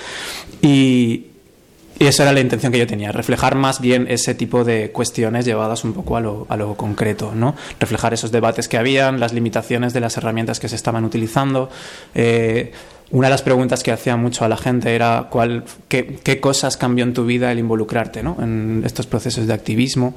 Y, 0.62 1.26
y 1.98 2.06
esa 2.06 2.24
era 2.24 2.32
la 2.32 2.40
intención 2.40 2.72
que 2.72 2.78
yo 2.78 2.86
tenía, 2.86 3.12
reflejar 3.12 3.54
más 3.54 3.80
bien 3.80 4.06
ese 4.08 4.34
tipo 4.34 4.64
de 4.64 4.90
cuestiones 4.90 5.44
llevadas 5.44 5.84
un 5.84 5.92
poco 5.92 6.16
a 6.16 6.20
lo, 6.20 6.46
a 6.48 6.56
lo 6.56 6.74
concreto, 6.74 7.32
¿no? 7.34 7.54
Reflejar 7.78 8.12
esos 8.14 8.32
debates 8.32 8.68
que 8.68 8.76
habían, 8.76 9.20
las 9.20 9.32
limitaciones 9.32 9.92
de 9.92 10.00
las 10.00 10.16
herramientas 10.16 10.58
que 10.58 10.68
se 10.68 10.76
estaban 10.76 11.04
utilizando. 11.04 11.70
Eh, 12.14 12.72
una 13.10 13.28
de 13.28 13.30
las 13.30 13.42
preguntas 13.42 13.82
que 13.84 13.92
hacía 13.92 14.16
mucho 14.16 14.44
a 14.44 14.48
la 14.48 14.56
gente 14.56 14.94
era 14.94 15.28
cuál, 15.30 15.64
qué, 15.88 16.18
qué 16.22 16.40
cosas 16.40 16.76
cambió 16.76 17.04
en 17.04 17.14
tu 17.14 17.24
vida 17.24 17.52
el 17.52 17.60
involucrarte 17.60 18.22
¿no? 18.22 18.36
en 18.40 18.82
estos 18.84 19.06
procesos 19.06 19.46
de 19.46 19.52
activismo. 19.52 20.16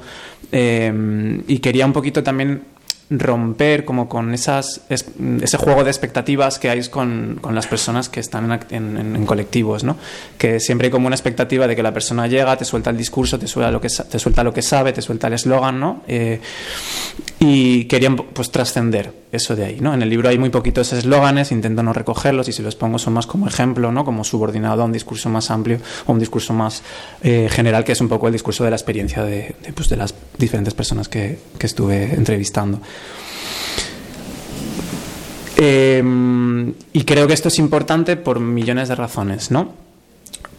Eh, 0.50 1.42
y 1.46 1.58
quería 1.60 1.86
un 1.86 1.92
poquito 1.92 2.24
también 2.24 2.62
romper 3.10 3.84
como 3.84 4.08
con 4.08 4.34
esas, 4.34 4.82
es, 4.88 5.06
ese 5.40 5.56
juego 5.56 5.82
de 5.82 5.90
expectativas 5.90 6.58
que 6.58 6.68
hay 6.68 6.86
con, 6.88 7.38
con 7.40 7.54
las 7.54 7.66
personas 7.66 8.08
que 8.08 8.20
están 8.20 8.50
en, 8.70 8.96
en, 8.98 9.16
en, 9.16 9.26
colectivos, 9.26 9.82
¿no? 9.82 9.96
Que 10.36 10.60
siempre 10.60 10.86
hay 10.86 10.90
como 10.90 11.06
una 11.06 11.16
expectativa 11.16 11.66
de 11.66 11.74
que 11.74 11.82
la 11.82 11.92
persona 11.92 12.26
llega, 12.26 12.56
te 12.56 12.64
suelta 12.64 12.90
el 12.90 12.96
discurso, 12.96 13.38
te 13.38 13.46
suelta 13.46 13.70
lo 13.70 13.80
que, 13.80 13.88
te 13.88 14.18
suelta 14.18 14.44
lo 14.44 14.52
que 14.52 14.62
sabe, 14.62 14.92
te 14.92 15.00
suelta 15.00 15.28
el 15.28 15.34
eslogan, 15.34 15.80
¿no? 15.80 16.02
Eh, 16.06 16.40
y 17.40 17.84
querían 17.84 18.16
pues 18.16 18.50
trascender 18.50 19.12
eso 19.30 19.54
de 19.56 19.64
ahí, 19.64 19.78
¿no? 19.80 19.92
En 19.94 20.02
el 20.02 20.08
libro 20.08 20.28
hay 20.28 20.38
muy 20.38 20.50
poquitos 20.50 20.92
eslóganes, 20.92 21.52
intento 21.52 21.82
no 21.82 21.92
recogerlos 21.92 22.48
y 22.48 22.52
si 22.52 22.62
los 22.62 22.76
pongo 22.76 22.98
son 22.98 23.12
más 23.12 23.26
como 23.26 23.46
ejemplo, 23.46 23.92
¿no? 23.92 24.04
Como 24.04 24.24
subordinado 24.24 24.82
a 24.82 24.84
un 24.84 24.92
discurso 24.92 25.28
más 25.28 25.50
amplio 25.50 25.78
o 26.06 26.12
un 26.12 26.18
discurso 26.18 26.52
más 26.54 26.82
eh, 27.22 27.48
general 27.50 27.84
que 27.84 27.92
es 27.92 28.00
un 28.00 28.08
poco 28.08 28.26
el 28.26 28.32
discurso 28.32 28.64
de 28.64 28.70
la 28.70 28.76
experiencia 28.76 29.22
de, 29.22 29.54
pues, 29.74 29.88
de 29.88 29.96
las 29.96 30.14
diferentes 30.38 30.74
personas 30.74 31.08
que, 31.08 31.38
que 31.58 31.66
estuve 31.66 32.14
entrevistando. 32.14 32.80
Eh, 35.56 36.02
y 36.92 37.02
creo 37.02 37.26
que 37.26 37.34
esto 37.34 37.48
es 37.48 37.58
importante 37.58 38.16
por 38.16 38.38
millones 38.38 38.88
de 38.88 38.94
razones, 38.94 39.50
¿no? 39.50 39.74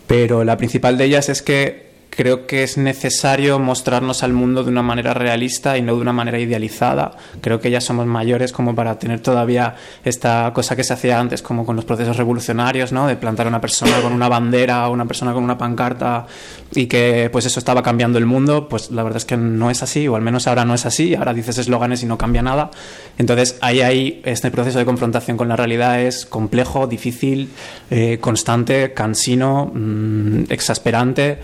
Pero 0.08 0.44
la 0.44 0.58
principal 0.58 0.98
de 0.98 1.06
ellas 1.06 1.30
es 1.30 1.42
que 1.42 1.89
creo 2.10 2.48
que 2.48 2.64
es 2.64 2.78
necesario 2.78 3.60
mostrarnos 3.60 4.24
al 4.24 4.34
mundo 4.34 4.64
de 4.64 4.70
una 4.70 4.82
manera 4.82 5.14
realista 5.14 5.78
y 5.78 5.82
no 5.82 5.96
de 5.96 6.02
una 6.02 6.14
manera 6.14 6.40
idealizada. 6.40 7.12
Creo 7.42 7.60
que 7.60 7.72
ya 7.72 7.82
somos 7.82 8.06
mayores 8.06 8.52
como 8.52 8.76
para 8.76 8.98
tener 9.00 9.20
todavía 9.20 9.76
esta 10.04 10.52
cosa 10.54 10.76
que 10.76 10.84
se 10.84 10.94
hacía 10.94 11.20
antes, 11.20 11.42
como 11.42 11.66
con 11.66 11.76
los 11.76 11.86
procesos 11.86 12.18
revolucionarios, 12.18 12.92
¿no? 12.92 13.08
De 13.08 13.16
plantar 13.16 13.46
a 13.46 13.50
una 13.50 13.62
persona 13.62 14.02
con 14.02 14.14
una 14.14 14.28
bandera 14.28 14.90
o 14.90 14.94
una 14.94 15.06
persona 15.06 15.34
con 15.34 15.44
una 15.44 15.58
pancarta 15.58 16.26
y 16.74 16.88
que 16.88 17.30
pues 17.32 17.46
eso 17.46 17.60
estaba 17.60 17.84
cambiando 17.84 18.18
el 18.18 18.26
mundo. 18.26 18.68
Pues 18.68 18.92
la 18.92 19.04
verdad 19.04 19.18
es 19.18 19.26
que 19.26 19.38
no 19.38 19.70
es 19.70 19.84
así, 19.84 20.08
o 20.08 20.16
al 20.16 20.22
menos 20.22 20.48
ahora 20.48 20.66
no 20.66 20.74
es 20.74 20.86
así. 20.86 21.16
Ahora 21.16 21.34
dices 21.34 21.58
eslóganes 21.58 22.04
y 22.04 22.06
no 22.06 22.18
cambia 22.18 22.42
nada. 22.42 22.72
Entonces 23.18 23.58
ahí, 23.62 23.82
ahí 23.82 24.22
este 24.26 24.52
proceso 24.52 24.80
de 24.80 24.86
confrontación 24.86 25.38
con 25.38 25.48
la 25.48 25.56
realidad 25.56 26.02
es 26.02 26.26
complejo, 26.26 26.88
difícil, 26.88 27.50
eh, 27.90 28.18
constante, 28.20 28.94
cansino, 28.94 29.72
mmm, 29.74 30.44
exasperante 30.50 31.40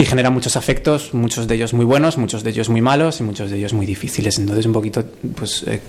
y 0.00 0.06
genera 0.06 0.30
muchos 0.30 0.56
afectos, 0.56 1.12
muchos 1.12 1.46
de 1.46 1.56
ellos 1.56 1.74
muy 1.74 1.84
buenos, 1.84 2.16
muchos 2.16 2.42
de 2.42 2.48
ellos 2.48 2.70
muy 2.70 2.80
malos 2.80 3.20
y 3.20 3.22
muchos 3.22 3.50
de 3.50 3.58
ellos 3.58 3.74
muy 3.74 3.84
difíciles. 3.84 4.38
Entonces 4.38 4.64
un 4.64 4.72
poquito 4.72 5.04
pues 5.34 5.62
eh, 5.66 5.82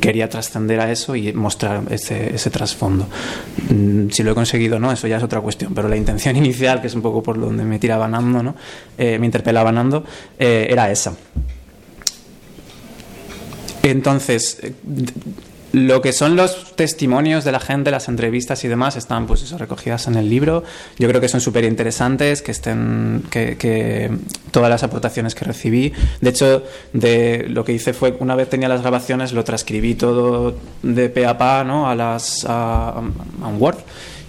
quería 0.00 0.28
trascender 0.28 0.80
a 0.80 0.90
eso 0.90 1.14
y 1.14 1.32
mostrar 1.32 1.82
ese, 1.90 2.34
ese 2.34 2.50
trasfondo. 2.50 3.06
Mm, 3.70 4.08
si 4.10 4.24
lo 4.24 4.32
he 4.32 4.34
conseguido 4.34 4.80
no, 4.80 4.90
eso 4.90 5.06
ya 5.06 5.18
es 5.18 5.22
otra 5.22 5.40
cuestión, 5.40 5.72
pero 5.74 5.88
la 5.88 5.96
intención 5.96 6.34
inicial, 6.44 6.80
que 6.80 6.88
es 6.88 6.94
un 6.96 7.02
poco 7.02 7.22
por 7.22 7.38
donde 7.38 7.64
me 7.64 7.78
tiraba 7.78 8.08
Nando, 8.08 8.42
¿no? 8.42 8.56
Eh, 8.98 9.16
me 9.20 9.26
interpelaba 9.26 9.70
Nando, 9.70 10.04
eh, 10.36 10.66
era 10.68 10.90
esa. 10.90 11.14
Entonces, 13.84 14.58
lo 15.74 16.00
que 16.00 16.12
son 16.12 16.36
los 16.36 16.76
testimonios 16.76 17.42
de 17.42 17.50
la 17.50 17.58
gente, 17.58 17.90
las 17.90 18.08
entrevistas 18.08 18.62
y 18.62 18.68
demás, 18.68 18.94
están 18.94 19.26
pues 19.26 19.42
eso, 19.42 19.58
recogidas 19.58 20.06
en 20.06 20.14
el 20.14 20.30
libro. 20.30 20.62
Yo 21.00 21.08
creo 21.08 21.20
que 21.20 21.28
son 21.28 21.40
súper 21.40 21.64
interesantes, 21.64 22.42
que 22.42 22.52
estén, 22.52 23.24
que, 23.28 23.56
que, 23.56 24.08
todas 24.52 24.70
las 24.70 24.84
aportaciones 24.84 25.34
que 25.34 25.44
recibí. 25.44 25.92
De 26.20 26.30
hecho, 26.30 26.62
de 26.92 27.46
lo 27.48 27.64
que 27.64 27.72
hice 27.72 27.92
fue, 27.92 28.16
una 28.20 28.36
vez 28.36 28.48
tenía 28.48 28.68
las 28.68 28.82
grabaciones, 28.82 29.32
lo 29.32 29.42
transcribí 29.42 29.96
todo 29.96 30.56
de 30.84 31.08
pe 31.08 31.26
a 31.26 31.36
pa, 31.36 31.64
¿no? 31.64 31.90
A 31.90 31.96
las 31.96 32.44
a, 32.44 32.90
a 32.90 33.48
un 33.48 33.56
Word 33.60 33.78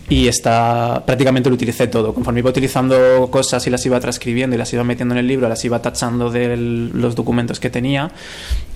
y 0.07 0.27
está 0.27 1.03
prácticamente 1.05 1.49
lo 1.49 1.55
utilicé 1.55 1.87
todo. 1.87 2.13
Conforme 2.13 2.39
iba 2.39 2.49
utilizando 2.49 3.27
cosas 3.31 3.65
y 3.65 3.69
las 3.69 3.85
iba 3.85 3.99
transcribiendo 3.99 4.55
y 4.55 4.59
las 4.59 4.71
iba 4.73 4.83
metiendo 4.83 5.15
en 5.15 5.19
el 5.19 5.27
libro, 5.27 5.49
las 5.49 5.63
iba 5.65 5.81
tachando 5.81 6.29
de 6.29 6.55
los 6.57 7.15
documentos 7.15 7.59
que 7.59 7.69
tenía 7.69 8.11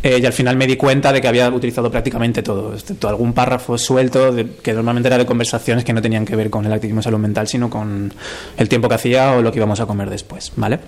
eh, 0.02 0.20
y 0.22 0.26
al 0.26 0.34
final 0.34 0.56
me 0.56 0.66
di 0.66 0.76
cuenta 0.76 1.14
de 1.14 1.22
que 1.22 1.28
había 1.28 1.50
utilizado 1.50 1.92
prácticamente 1.92 2.42
todo, 2.42 2.74
excepto 2.74 3.08
algún 3.08 3.34
párrafo 3.34 3.78
suelto 3.78 4.36
que 4.64 4.74
normalmente 4.74 5.08
era 5.08 5.18
de 5.18 5.26
conversaciones 5.26 5.86
que 5.86 5.94
no 5.94 6.02
tenían 6.02 6.26
que 6.26 6.36
ver 6.36 6.50
con 6.50 6.66
el 6.66 6.74
activismo 6.74 7.02
salud 7.02 7.20
mental, 7.20 7.48
sino 7.48 7.70
con 7.70 8.12
el 8.58 8.70
tiempo 8.70 8.90
que 8.90 8.96
hacía 8.96 9.34
o 9.34 9.42
lo 9.42 9.52
que 9.52 9.58
íbamos 9.58 9.80
a 9.80 9.86
comer 9.86 10.10
después, 10.10 10.52
¿vale? 10.56 10.80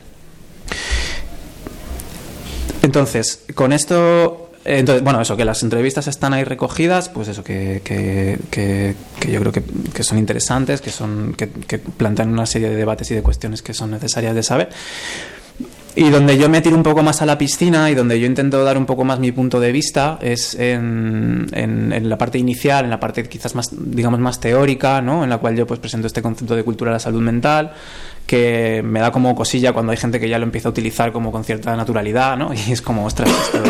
Entonces, 2.81 3.43
con 3.53 3.73
esto 3.73 4.50
entonces, 4.63 5.03
bueno, 5.03 5.19
eso, 5.21 5.35
que 5.35 5.45
las 5.45 5.63
entrevistas 5.63 6.07
están 6.07 6.33
ahí 6.33 6.43
recogidas, 6.43 7.09
pues 7.09 7.27
eso, 7.27 7.43
que, 7.43 7.81
que, 7.83 8.37
que, 8.51 8.95
que 9.19 9.31
yo 9.31 9.39
creo 9.39 9.51
que, 9.51 10.03
son 10.03 10.19
interesantes, 10.19 10.81
que, 10.81 10.91
son, 10.91 11.33
que, 11.33 11.47
plantean 11.79 12.29
una 12.29 12.45
serie 12.45 12.69
de 12.69 12.75
debates 12.75 13.09
y 13.11 13.15
de 13.15 13.23
cuestiones 13.23 13.61
que 13.61 13.73
son 13.73 13.91
necesarias 13.91 14.35
de 14.35 14.43
saber. 14.43 14.69
Y 15.93 16.09
donde 16.09 16.37
yo 16.37 16.47
me 16.47 16.61
tiro 16.61 16.77
un 16.77 16.83
poco 16.83 17.03
más 17.03 17.21
a 17.21 17.25
la 17.25 17.37
piscina 17.37 17.89
y 17.89 17.95
donde 17.95 18.17
yo 18.17 18.25
intento 18.25 18.63
dar 18.63 18.77
un 18.77 18.85
poco 18.85 19.03
más 19.03 19.19
mi 19.19 19.33
punto 19.33 19.59
de 19.59 19.73
vista 19.73 20.19
es 20.21 20.55
en, 20.55 21.47
en, 21.51 21.91
en, 21.91 22.07
la 22.07 22.17
parte 22.17 22.37
inicial, 22.37 22.85
en 22.85 22.91
la 22.91 22.99
parte 22.99 23.27
quizás 23.27 23.55
más, 23.55 23.71
digamos, 23.73 24.19
más 24.21 24.39
teórica, 24.39 25.01
¿no? 25.01 25.23
En 25.23 25.29
la 25.29 25.39
cual 25.39 25.57
yo 25.57 25.67
pues 25.67 25.81
presento 25.81 26.07
este 26.07 26.21
concepto 26.21 26.55
de 26.55 26.63
cultura 26.63 26.91
de 26.91 26.95
la 26.95 26.99
salud 26.99 27.21
mental, 27.21 27.73
que 28.25 28.81
me 28.85 29.01
da 29.01 29.11
como 29.11 29.35
cosilla 29.35 29.73
cuando 29.73 29.91
hay 29.91 29.97
gente 29.97 30.17
que 30.17 30.29
ya 30.29 30.39
lo 30.39 30.45
empieza 30.45 30.69
a 30.69 30.71
utilizar 30.71 31.11
como 31.11 31.29
con 31.29 31.43
cierta 31.43 31.75
naturalidad, 31.75 32.37
¿no? 32.37 32.53
Y 32.67 32.71
es 32.71 32.81
como, 32.81 33.05
ostras, 33.05 33.29
esto 33.29 33.61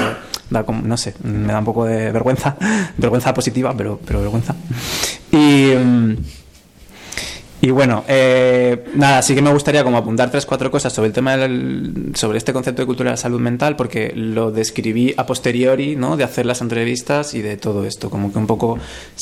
da 0.51 0.63
como, 0.63 0.81
no 0.81 0.97
sé, 0.97 1.15
me 1.23 1.51
da 1.51 1.59
un 1.59 1.65
poco 1.65 1.85
de 1.85 2.11
vergüenza, 2.11 2.55
vergüenza 2.97 3.33
positiva, 3.33 3.73
pero, 3.75 3.99
pero 4.05 4.19
vergüenza. 4.21 4.55
Y... 5.31 5.73
Y 7.61 7.69
bueno, 7.69 8.03
eh, 8.07 8.85
nada, 8.95 9.21
sí 9.21 9.35
que 9.35 9.41
me 9.41 9.53
gustaría 9.53 9.83
como 9.83 9.97
apuntar 9.97 10.31
tres, 10.31 10.47
cuatro 10.47 10.71
cosas 10.71 10.91
sobre 10.91 11.07
el 11.07 11.13
tema 11.13 11.37
del, 11.37 12.11
sobre 12.15 12.39
este 12.39 12.53
concepto 12.53 12.81
de 12.81 12.87
cultura 12.87 13.11
de 13.11 13.13
la 13.13 13.17
salud 13.17 13.39
mental, 13.39 13.75
porque 13.75 14.11
lo 14.15 14.51
describí 14.51 15.13
a 15.15 15.27
posteriori, 15.27 15.95
¿no? 15.95 16.17
De 16.17 16.23
hacer 16.23 16.47
las 16.47 16.61
entrevistas 16.61 17.35
y 17.35 17.43
de 17.43 17.57
todo 17.57 17.85
esto, 17.85 18.09
como 18.09 18.33
que 18.33 18.39
un 18.39 18.47
poco 18.47 18.79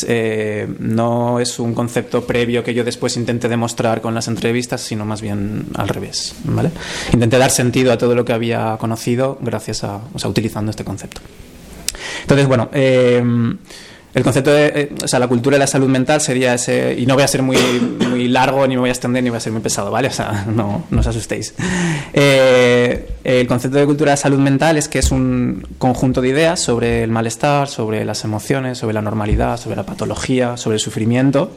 eh, 0.07 0.67
no 0.79 1.41
es 1.41 1.59
un 1.59 1.73
concepto 1.73 2.25
previo 2.25 2.63
que 2.63 2.73
yo 2.73 2.85
después 2.85 3.17
intente 3.17 3.49
demostrar 3.49 3.99
con 3.99 4.15
las 4.15 4.29
entrevistas, 4.29 4.79
sino 4.79 5.03
más 5.03 5.21
bien 5.21 5.65
al 5.75 5.89
revés, 5.89 6.33
¿vale? 6.45 6.71
Intenté 7.11 7.37
dar 7.37 7.51
sentido 7.51 7.91
a 7.91 7.97
todo 7.97 8.15
lo 8.15 8.23
que 8.23 8.31
había 8.31 8.77
conocido 8.79 9.37
gracias 9.41 9.83
a, 9.83 9.99
o 10.13 10.17
sea, 10.17 10.29
utilizando 10.29 10.71
este 10.71 10.85
concepto. 10.85 11.19
Entonces, 12.21 12.47
bueno, 12.47 12.69
eh, 12.71 13.21
el 14.19 14.23
concepto 14.23 14.51
de 14.51 14.67
eh, 14.75 14.89
o 15.03 15.07
sea, 15.07 15.19
la 15.19 15.27
cultura 15.27 15.55
de 15.55 15.59
la 15.59 15.67
salud 15.67 15.87
mental 15.87 16.19
sería 16.21 16.53
ese, 16.53 16.95
y 16.97 17.05
no 17.05 17.13
voy 17.15 17.23
a 17.23 17.27
ser 17.27 17.41
muy, 17.41 17.57
muy 18.09 18.27
largo, 18.27 18.67
ni 18.67 18.75
me 18.75 18.81
voy 18.81 18.89
a 18.89 18.91
extender, 18.91 19.23
ni 19.23 19.29
voy 19.29 19.37
a 19.37 19.39
ser 19.39 19.53
muy 19.53 19.61
pesado, 19.61 19.91
¿vale? 19.91 20.09
O 20.09 20.11
sea, 20.11 20.45
no, 20.47 20.83
no 20.89 20.99
os 20.99 21.07
asustéis. 21.07 21.53
Eh, 22.13 23.09
el 23.23 23.47
concepto 23.47 23.77
de 23.77 23.85
cultura 23.85 24.11
de 24.11 24.17
salud 24.17 24.39
mental 24.39 24.77
es 24.77 24.89
que 24.89 24.99
es 24.99 25.11
un 25.11 25.65
conjunto 25.77 26.21
de 26.21 26.29
ideas 26.29 26.59
sobre 26.59 27.03
el 27.03 27.11
malestar, 27.11 27.67
sobre 27.67 28.03
las 28.03 28.23
emociones, 28.23 28.77
sobre 28.77 28.93
la 28.93 29.01
normalidad, 29.01 29.57
sobre 29.57 29.75
la 29.75 29.83
patología, 29.83 30.57
sobre 30.57 30.75
el 30.75 30.81
sufrimiento 30.81 31.51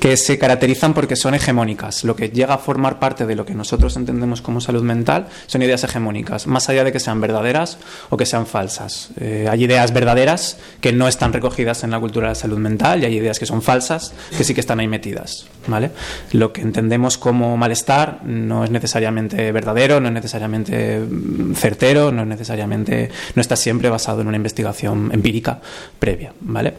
que 0.00 0.16
se 0.16 0.38
caracterizan 0.38 0.94
porque 0.94 1.16
son 1.16 1.34
hegemónicas. 1.34 2.04
Lo 2.04 2.16
que 2.16 2.30
llega 2.30 2.54
a 2.54 2.58
formar 2.58 2.98
parte 2.98 3.26
de 3.26 3.34
lo 3.34 3.46
que 3.46 3.54
nosotros 3.54 3.96
entendemos 3.96 4.42
como 4.42 4.60
salud 4.60 4.82
mental 4.82 5.28
son 5.46 5.62
ideas 5.62 5.84
hegemónicas, 5.84 6.46
más 6.46 6.68
allá 6.68 6.84
de 6.84 6.92
que 6.92 7.00
sean 7.00 7.20
verdaderas 7.20 7.78
o 8.10 8.16
que 8.16 8.26
sean 8.26 8.46
falsas. 8.46 9.10
Eh, 9.20 9.46
hay 9.50 9.64
ideas 9.64 9.92
verdaderas 9.92 10.58
que 10.80 10.92
no 10.92 11.08
están 11.08 11.32
recogidas 11.32 11.84
en 11.84 11.90
la 11.90 12.00
cultura 12.00 12.28
de 12.28 12.32
la 12.32 12.34
salud 12.34 12.58
mental 12.58 13.02
y 13.02 13.06
hay 13.06 13.16
ideas 13.16 13.38
que 13.38 13.46
son 13.46 13.62
falsas 13.62 14.12
que 14.36 14.44
sí 14.44 14.54
que 14.54 14.60
están 14.60 14.80
ahí 14.80 14.88
metidas. 14.88 15.46
¿vale? 15.66 15.90
Lo 16.32 16.52
que 16.52 16.60
entendemos 16.60 17.18
como 17.18 17.56
malestar 17.56 18.20
no 18.24 18.64
es 18.64 18.70
necesariamente 18.70 19.52
verdadero, 19.52 20.00
no 20.00 20.08
es 20.08 20.14
necesariamente 20.14 20.98
mm, 20.98 21.54
certero, 21.54 22.12
no 22.12 22.22
es 22.22 22.28
necesariamente, 22.28 23.10
no 23.34 23.40
está 23.40 23.56
siempre 23.56 23.88
basado 23.88 24.20
en 24.20 24.28
una 24.28 24.36
investigación 24.36 25.10
empírica 25.12 25.60
previa. 25.98 26.32
¿vale? 26.40 26.74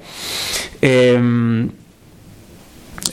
Eh, 0.82 1.70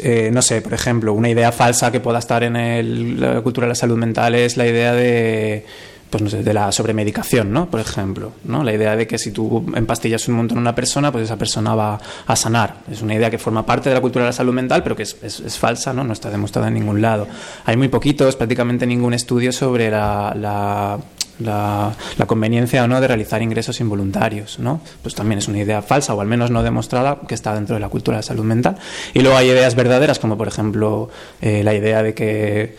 eh, 0.00 0.30
no 0.32 0.42
sé, 0.42 0.62
por 0.62 0.74
ejemplo, 0.74 1.12
una 1.12 1.28
idea 1.28 1.52
falsa 1.52 1.90
que 1.90 2.00
pueda 2.00 2.18
estar 2.18 2.42
en 2.42 2.56
el, 2.56 3.20
la 3.20 3.40
cultura 3.40 3.66
de 3.66 3.70
la 3.70 3.74
salud 3.74 3.96
mental 3.96 4.34
es 4.34 4.56
la 4.56 4.66
idea 4.66 4.92
de 4.92 5.64
pues 6.12 6.22
no 6.22 6.28
sé, 6.28 6.42
de 6.42 6.52
la 6.52 6.70
sobremedicación, 6.70 7.50
¿no? 7.54 7.70
Por 7.70 7.80
ejemplo, 7.80 8.32
¿no? 8.44 8.62
La 8.62 8.74
idea 8.74 8.94
de 8.96 9.06
que 9.06 9.16
si 9.16 9.32
tú 9.32 9.64
empastillas 9.74 10.28
un 10.28 10.34
montón 10.34 10.58
a 10.58 10.60
una 10.60 10.74
persona, 10.74 11.10
pues 11.10 11.24
esa 11.24 11.38
persona 11.38 11.74
va 11.74 11.98
a 12.26 12.36
sanar. 12.36 12.74
Es 12.90 13.00
una 13.00 13.14
idea 13.14 13.30
que 13.30 13.38
forma 13.38 13.64
parte 13.64 13.88
de 13.88 13.94
la 13.94 14.02
cultura 14.02 14.26
de 14.26 14.28
la 14.28 14.34
salud 14.34 14.52
mental, 14.52 14.82
pero 14.82 14.94
que 14.94 15.04
es, 15.04 15.16
es, 15.22 15.56
falsa, 15.56 15.94
¿no? 15.94 16.04
No 16.04 16.12
está 16.12 16.28
demostrada 16.28 16.68
en 16.68 16.74
ningún 16.74 17.00
lado. 17.00 17.26
Hay 17.64 17.78
muy 17.78 17.88
poquitos, 17.88 18.36
prácticamente 18.36 18.86
ningún 18.86 19.14
estudio 19.14 19.52
sobre 19.52 19.90
la, 19.90 20.36
la, 21.38 22.26
conveniencia 22.26 22.84
o 22.84 22.88
no 22.88 23.00
de 23.00 23.08
realizar 23.08 23.40
ingresos 23.40 23.80
involuntarios, 23.80 24.58
¿no? 24.58 24.82
Pues 25.00 25.14
también 25.14 25.38
es 25.38 25.48
una 25.48 25.60
idea 25.60 25.80
falsa 25.80 26.12
o 26.12 26.20
al 26.20 26.26
menos 26.26 26.50
no 26.50 26.62
demostrada 26.62 27.20
que 27.26 27.34
está 27.34 27.54
dentro 27.54 27.74
de 27.74 27.80
la 27.80 27.88
cultura 27.88 28.18
de 28.18 28.18
la 28.18 28.22
salud 28.22 28.44
mental. 28.44 28.76
Y 29.14 29.20
luego 29.20 29.38
hay 29.38 29.48
ideas 29.48 29.74
verdaderas 29.74 30.18
como 30.18 30.36
por 30.36 30.48
ejemplo 30.48 31.08
eh, 31.40 31.64
la 31.64 31.72
idea 31.72 32.02
de 32.02 32.12
que 32.12 32.76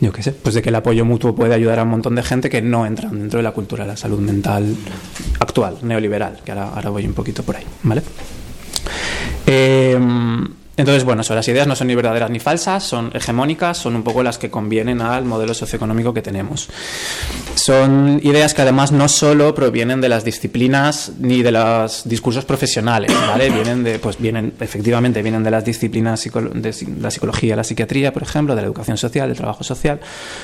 yo 0.00 0.12
qué 0.12 0.22
sé, 0.22 0.32
pues 0.32 0.54
de 0.54 0.62
que 0.62 0.68
el 0.68 0.74
apoyo 0.74 1.04
mutuo 1.04 1.34
puede 1.34 1.54
ayudar 1.54 1.78
a 1.78 1.82
un 1.84 1.88
montón 1.88 2.14
de 2.14 2.22
gente 2.22 2.50
que 2.50 2.60
no 2.60 2.84
entran 2.84 3.18
dentro 3.18 3.38
de 3.38 3.42
la 3.42 3.52
cultura 3.52 3.84
de 3.84 3.90
la 3.90 3.96
salud 3.96 4.20
mental 4.20 4.76
actual, 5.40 5.78
neoliberal, 5.82 6.40
que 6.44 6.52
ahora, 6.52 6.90
voy 6.90 7.06
un 7.06 7.14
poquito 7.14 7.42
por 7.42 7.56
ahí, 7.56 7.64
¿vale? 7.82 8.02
Eh, 9.46 9.98
Entonces, 10.76 11.04
bueno, 11.04 11.22
eso, 11.22 11.34
las 11.34 11.48
ideas 11.48 11.66
no 11.66 11.74
son 11.74 11.86
ni 11.86 11.94
verdaderas 11.94 12.30
ni 12.30 12.38
falsas, 12.38 12.84
son 12.84 13.10
hegemónicas, 13.14 13.78
son 13.78 13.96
un 13.96 14.02
poco 14.02 14.22
las 14.22 14.36
que 14.36 14.50
convienen 14.50 15.00
al 15.00 15.24
modelo 15.24 15.54
socioeconómico 15.54 16.12
que 16.12 16.20
tenemos. 16.20 16.68
Son 17.54 18.20
ideas 18.22 18.52
que 18.52 18.62
además 18.62 18.92
no 18.92 19.08
solo 19.08 19.54
provienen 19.54 20.02
de 20.02 20.10
las 20.10 20.24
disciplinas 20.24 21.12
ni 21.18 21.42
de 21.42 21.52
los 21.52 22.06
discursos 22.06 22.44
profesionales, 22.44 23.10
¿vale? 23.26 23.48
Vienen 23.56 23.84
de, 23.84 23.98
pues 23.98 24.18
vienen, 24.18 24.52
efectivamente, 24.60 25.22
vienen 25.22 25.42
de 25.42 25.50
las 25.50 25.64
disciplinas 25.64 26.22
de 26.24 26.74
la 27.00 27.10
psicología, 27.10 27.56
la 27.56 27.64
psiquiatría, 27.64 28.12
por 28.12 28.22
ejemplo, 28.22 28.54
de 28.54 28.60
la 28.60 28.66
educación 28.66 28.98
social, 28.98 29.28
del 29.28 29.36
trabajo 29.36 29.64
social, 29.64 30.00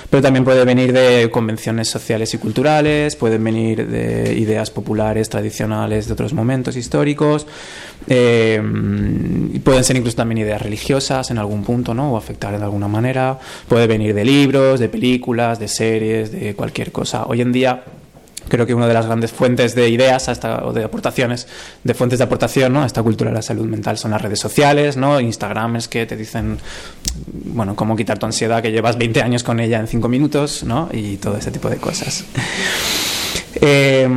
pero 0.09 0.23
también 0.23 0.45
puede 0.45 0.64
venir 0.64 0.92
de 0.92 1.29
convenciones 1.31 1.88
sociales 1.88 2.33
y 2.33 2.38
culturales, 2.38 3.16
pueden 3.16 3.45
venir 3.45 3.87
de 3.87 4.35
ideas 4.35 4.71
populares, 4.71 5.29
tradicionales 5.29 6.07
de 6.07 6.14
otros 6.14 6.33
momentos 6.33 6.77
históricos, 6.77 7.47
eh, 8.09 8.61
y 9.53 9.59
pueden 9.61 9.85
ser 9.85 9.97
incluso 9.97 10.16
también 10.23 10.39
ideas 10.39 10.63
religiosas 10.63 11.33
en 11.33 11.39
algún 11.39 11.65
punto, 11.65 11.95
¿no? 11.95 12.13
O 12.13 12.17
afectar 12.17 12.57
de 12.57 12.63
alguna 12.63 12.87
manera. 12.87 13.41
Puede 13.67 13.89
venir 13.89 14.15
de 14.15 14.25
libros, 14.25 14.79
de 14.79 14.89
películas, 14.89 15.59
de 15.59 15.67
series, 15.67 16.31
de 16.31 16.55
cualquier 16.55 16.93
cosa. 16.93 17.25
Hoy 17.27 17.41
en 17.41 17.51
día 17.51 17.83
creo 18.49 18.65
que 18.65 18.73
una 18.73 18.87
de 18.87 18.95
las 18.95 19.07
grandes 19.07 19.33
fuentes 19.33 19.75
de 19.75 19.89
ideas 19.89 20.29
hasta, 20.29 20.65
o 20.65 20.73
de 20.73 20.85
aportaciones, 20.85 21.49
de 21.83 21.95
fuentes 21.95 22.21
de 22.21 22.25
aportación 22.25 22.77
a 22.77 22.87
esta 22.87 23.03
cultura 23.03 23.31
de 23.31 23.37
la 23.37 23.43
salud 23.43 23.67
mental 23.67 23.99
son 23.99 24.13
las 24.13 24.23
redes 24.23 24.39
sociales, 24.39 24.97
¿no? 24.97 25.19
Instagrams 25.19 25.89
que 25.89 26.07
te 26.07 26.17
dicen, 26.17 26.59
bueno, 27.27 27.75
cómo 27.75 27.97
quitar 27.97 28.21
tu 28.21 28.27
ansiedad 28.27 28.63
que 28.63 28.71
llevas 28.71 28.97
20 28.97 29.23
años 29.23 29.43
con 29.43 29.59
ella 29.59 29.81
en 29.81 29.89
5 29.89 30.09
minutos, 30.09 30.63
¿no? 30.63 30.89
Y 30.93 31.17
todo 31.17 31.37
ese 31.37 31.51
tipo 31.51 31.69
de 31.69 31.79
cosas. 31.79 32.25
Eh, 33.65 34.09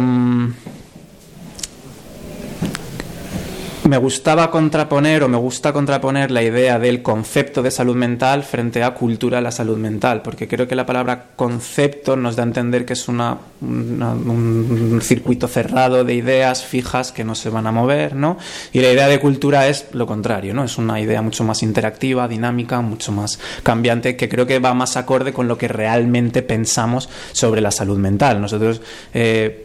me 3.88 3.98
gustaba 3.98 4.50
contraponer 4.50 5.24
o 5.24 5.28
me 5.28 5.38
gusta 5.38 5.71
contraponer 5.71 6.32
la 6.32 6.41
idea 6.41 6.80
del 6.80 7.02
concepto 7.02 7.62
de 7.62 7.71
salud 7.71 7.95
mental 7.95 8.43
frente 8.43 8.84
a 8.84 8.93
cultura 8.93 9.38
de 9.38 9.43
la 9.43 9.52
salud 9.52 9.78
mental, 9.78 10.21
porque 10.21 10.48
creo 10.48 10.67
que 10.67 10.76
la 10.76 10.86
palabra 10.86 11.28
concepto 11.36 12.15
nos 12.15 12.36
da 12.36 12.43
a 12.43 12.48
entender 12.48 12.86
que 12.86 12.93
es 12.93 13.08
una, 13.08 13.38
un 13.62 15.00
circuito 15.04 15.48
cerrado 15.48 16.04
de 16.04 16.15
ideas 16.15 16.63
fijas 16.63 17.12
que 17.12 17.24
no 17.24 17.36
se 17.36 17.50
van 17.50 17.67
a 17.67 17.71
mover, 17.71 18.15
¿no? 18.15 18.38
Y 18.74 18.80
la 18.80 18.91
idea 18.91 19.08
de 19.08 19.19
cultura 19.19 19.67
es 19.67 19.88
lo 19.91 20.08
contrario, 20.08 20.54
¿no? 20.54 20.63
Es 20.63 20.78
una 20.78 21.00
idea 21.00 21.21
mucho 21.21 21.43
más 21.43 21.62
interactiva, 21.62 22.28
dinámica, 22.28 22.82
mucho 22.82 23.12
más 23.12 23.39
cambiante, 23.63 24.15
que 24.15 24.30
creo 24.30 24.48
que 24.48 24.60
va 24.60 24.74
más 24.74 24.98
acorde 24.98 25.34
con 25.34 25.48
lo 25.48 25.58
que 25.58 25.67
realmente 25.67 26.41
pensamos 26.41 27.10
sobre 27.32 27.62
la 27.62 27.71
salud 27.71 27.98
mental. 27.98 28.41
Nosotros 28.41 28.82
eh, 29.13 29.64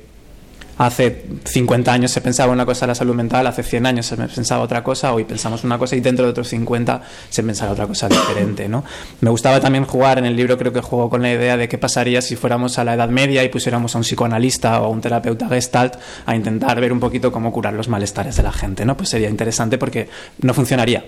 hace 0.81 1.25
50 1.45 1.93
años 1.93 2.11
se 2.11 2.23
pensaba 2.23 2.55
una 2.55 2.65
cosa 2.65 2.87
de 2.87 2.89
la 2.89 2.95
salud 2.95 3.15
mental, 3.15 3.47
hace 3.47 3.63
100 3.63 3.85
años 3.85 4.07
se 4.07 4.17
pensaba 4.17 4.63
otra 4.63 4.83
cosa, 4.83 5.13
hoy 5.13 5.25
pensamos 5.25 5.63
una 5.63 5.77
cosa 5.77 5.95
y 5.95 6.01
dentro 6.01 6.25
de 6.25 6.31
otros 6.31 6.49
50 6.49 7.03
se 7.29 7.43
pensará 7.43 7.73
otra 7.73 7.87
cosa 7.87 8.09
diferente. 8.09 8.67
¿no? 8.67 8.83
Me 9.21 9.29
gustaba 9.29 9.61
también 9.61 9.85
jugar, 9.85 10.17
en 10.17 10.25
el 10.25 10.35
libro 10.35 10.57
creo 10.57 10.73
que 10.73 10.81
juego 10.81 11.11
con 11.11 11.21
la 11.21 11.33
idea 11.33 11.59
de 11.59 11.69
qué 11.69 11.77
pasaría 11.77 12.23
si 12.23 12.35
fuéramos 12.35 12.79
a 12.79 12.85
la 12.85 12.95
Edad 12.95 13.11
Media 13.11 13.45
y 13.45 13.51
pusiéramos 13.51 13.95
a 13.95 13.99
un 13.99 14.05
psicoanalista 14.05 14.81
o 14.81 14.87
a 14.87 14.89
un 14.89 15.03
terapeuta 15.03 15.49
gestalt 15.49 15.97
a 16.25 16.35
intentar 16.35 16.81
ver 16.81 16.95
un 16.95 17.01
poquito 17.01 17.31
cómo 17.31 17.53
curar 17.53 17.75
los 17.75 17.89
malestares 17.89 18.37
de 18.37 18.43
la 18.43 18.53
gente. 18.53 18.87
¿no? 18.87 18.97
Pues 18.97 19.11
sería 19.11 19.29
interesante 19.29 19.77
porque 19.77 20.09
no 20.41 20.55
funcionaría. 20.55 21.05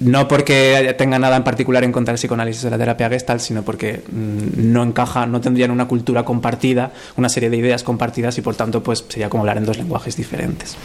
No 0.00 0.26
porque 0.26 0.96
tenga 0.98 1.18
nada 1.20 1.36
en 1.36 1.44
particular 1.44 1.84
en 1.84 1.92
contra 1.92 2.12
del 2.12 2.18
psicoanálisis 2.18 2.62
de 2.62 2.70
la 2.70 2.78
terapia 2.78 3.08
gestalt, 3.08 3.40
sino 3.40 3.62
porque 3.62 4.02
mm, 4.10 4.72
no 4.72 4.82
encaja, 4.82 5.26
no 5.26 5.40
tendrían 5.40 5.70
una 5.70 5.86
cultura 5.86 6.24
compartida, 6.24 6.90
una 7.16 7.28
serie 7.28 7.50
de 7.50 7.56
ideas 7.56 7.84
compartidas 7.84 8.36
y 8.38 8.40
por 8.40 8.56
tanto 8.56 8.79
pues 8.82 9.04
sería 9.08 9.28
como 9.28 9.42
hablar 9.42 9.58
en 9.58 9.66
dos 9.66 9.76
lenguajes 9.76 10.16
diferentes. 10.16 10.76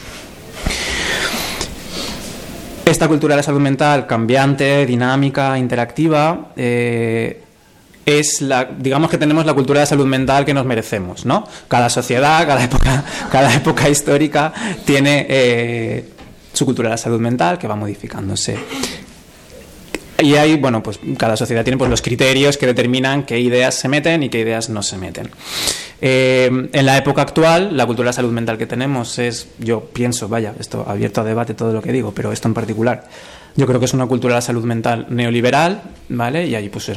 Esta 2.86 3.08
cultura 3.08 3.34
de 3.34 3.38
la 3.38 3.44
salud 3.44 3.62
mental 3.62 4.06
cambiante, 4.06 4.86
dinámica, 4.86 5.58
interactiva, 5.58 6.52
eh, 6.56 7.42
es 8.06 8.42
la, 8.42 8.66
digamos 8.66 9.10
que 9.10 9.18
tenemos 9.18 9.46
la 9.46 9.56
cultura 9.56 9.80
de 9.80 9.88
salud 9.88 10.06
mental 10.06 10.46
que 10.46 10.54
nos 10.54 10.66
merecemos, 10.66 11.26
¿no? 11.26 11.48
Cada 11.68 11.90
sociedad, 11.90 12.46
cada 12.46 12.64
época, 12.64 13.04
cada 13.32 13.54
época 13.54 13.90
histórica 13.90 14.54
tiene 14.86 15.26
eh, 15.28 16.10
su 16.54 16.66
cultura 16.66 16.90
de 16.90 16.94
la 16.94 16.98
salud 16.98 17.20
mental 17.20 17.58
que 17.58 17.68
va 17.68 17.76
modificándose. 17.76 18.58
Y 20.22 20.36
hay, 20.36 20.56
bueno, 20.56 20.82
pues 20.82 21.00
cada 21.18 21.36
sociedad 21.36 21.64
tiene 21.64 21.78
pues, 21.78 21.90
los 21.90 22.02
criterios 22.02 22.58
que 22.58 22.66
determinan 22.66 23.24
qué 23.24 23.40
ideas 23.40 23.76
se 23.76 23.90
meten 23.90 24.24
y 24.24 24.30
qué 24.30 24.40
ideas 24.40 24.70
no 24.70 24.82
se 24.82 24.98
meten. 24.98 25.30
Eh, 26.02 26.70
en 26.72 26.86
la 26.86 26.98
época 26.98 27.22
actual, 27.22 27.76
la 27.76 27.86
cultura 27.86 28.10
de 28.10 28.14
salud 28.14 28.32
mental 28.32 28.58
que 28.58 28.66
tenemos 28.66 29.20
es, 29.20 29.48
yo 29.60 29.82
pienso, 29.82 30.30
vaya, 30.30 30.54
esto 30.60 30.86
abierto 30.88 31.22
a 31.22 31.24
debate 31.24 31.54
todo 31.54 31.74
lo 31.74 31.82
que 31.82 31.92
digo, 31.92 32.14
pero 32.14 32.32
esto 32.32 32.48
en 32.48 32.54
particular, 32.54 33.06
yo 33.58 33.66
creo 33.66 33.80
que 33.80 33.86
es 33.86 33.94
una 33.94 34.06
cultura 34.06 34.36
de 34.36 34.38
la 34.38 34.42
salud 34.42 34.66
mental 34.66 35.06
neoliberal, 35.10 35.82
¿vale? 36.10 36.48
Y 36.48 36.56
ahí 36.56 36.70
pues 36.70 36.90
eh, 36.90 36.96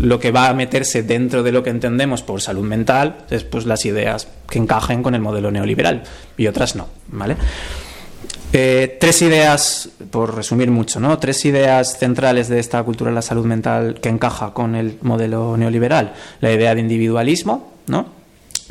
lo 0.00 0.18
que 0.18 0.30
va 0.30 0.48
a 0.48 0.54
meterse 0.54 1.02
dentro 1.02 1.42
de 1.42 1.52
lo 1.52 1.62
que 1.62 1.70
entendemos 1.70 2.22
por 2.22 2.42
salud 2.42 2.64
mental 2.64 3.24
es 3.30 3.44
pues 3.44 3.64
las 3.64 3.84
ideas 3.86 4.28
que 4.48 4.58
encajen 4.58 5.02
con 5.02 5.14
el 5.14 5.22
modelo 5.22 5.50
neoliberal 5.50 6.02
y 6.36 6.46
otras 6.46 6.76
no, 6.76 6.88
¿vale? 7.08 7.36
Eh, 8.56 8.98
tres 9.00 9.20
ideas, 9.20 9.88
por 10.12 10.36
resumir 10.36 10.70
mucho, 10.70 11.00
¿no? 11.00 11.18
Tres 11.18 11.44
ideas 11.44 11.98
centrales 11.98 12.48
de 12.48 12.60
esta 12.60 12.80
cultura 12.84 13.10
de 13.10 13.16
la 13.16 13.22
salud 13.22 13.44
mental 13.44 13.98
que 14.00 14.08
encaja 14.08 14.54
con 14.54 14.76
el 14.76 14.96
modelo 15.02 15.56
neoliberal. 15.56 16.14
La 16.38 16.52
idea 16.52 16.72
de 16.72 16.80
individualismo, 16.80 17.72
¿no? 17.88 18.06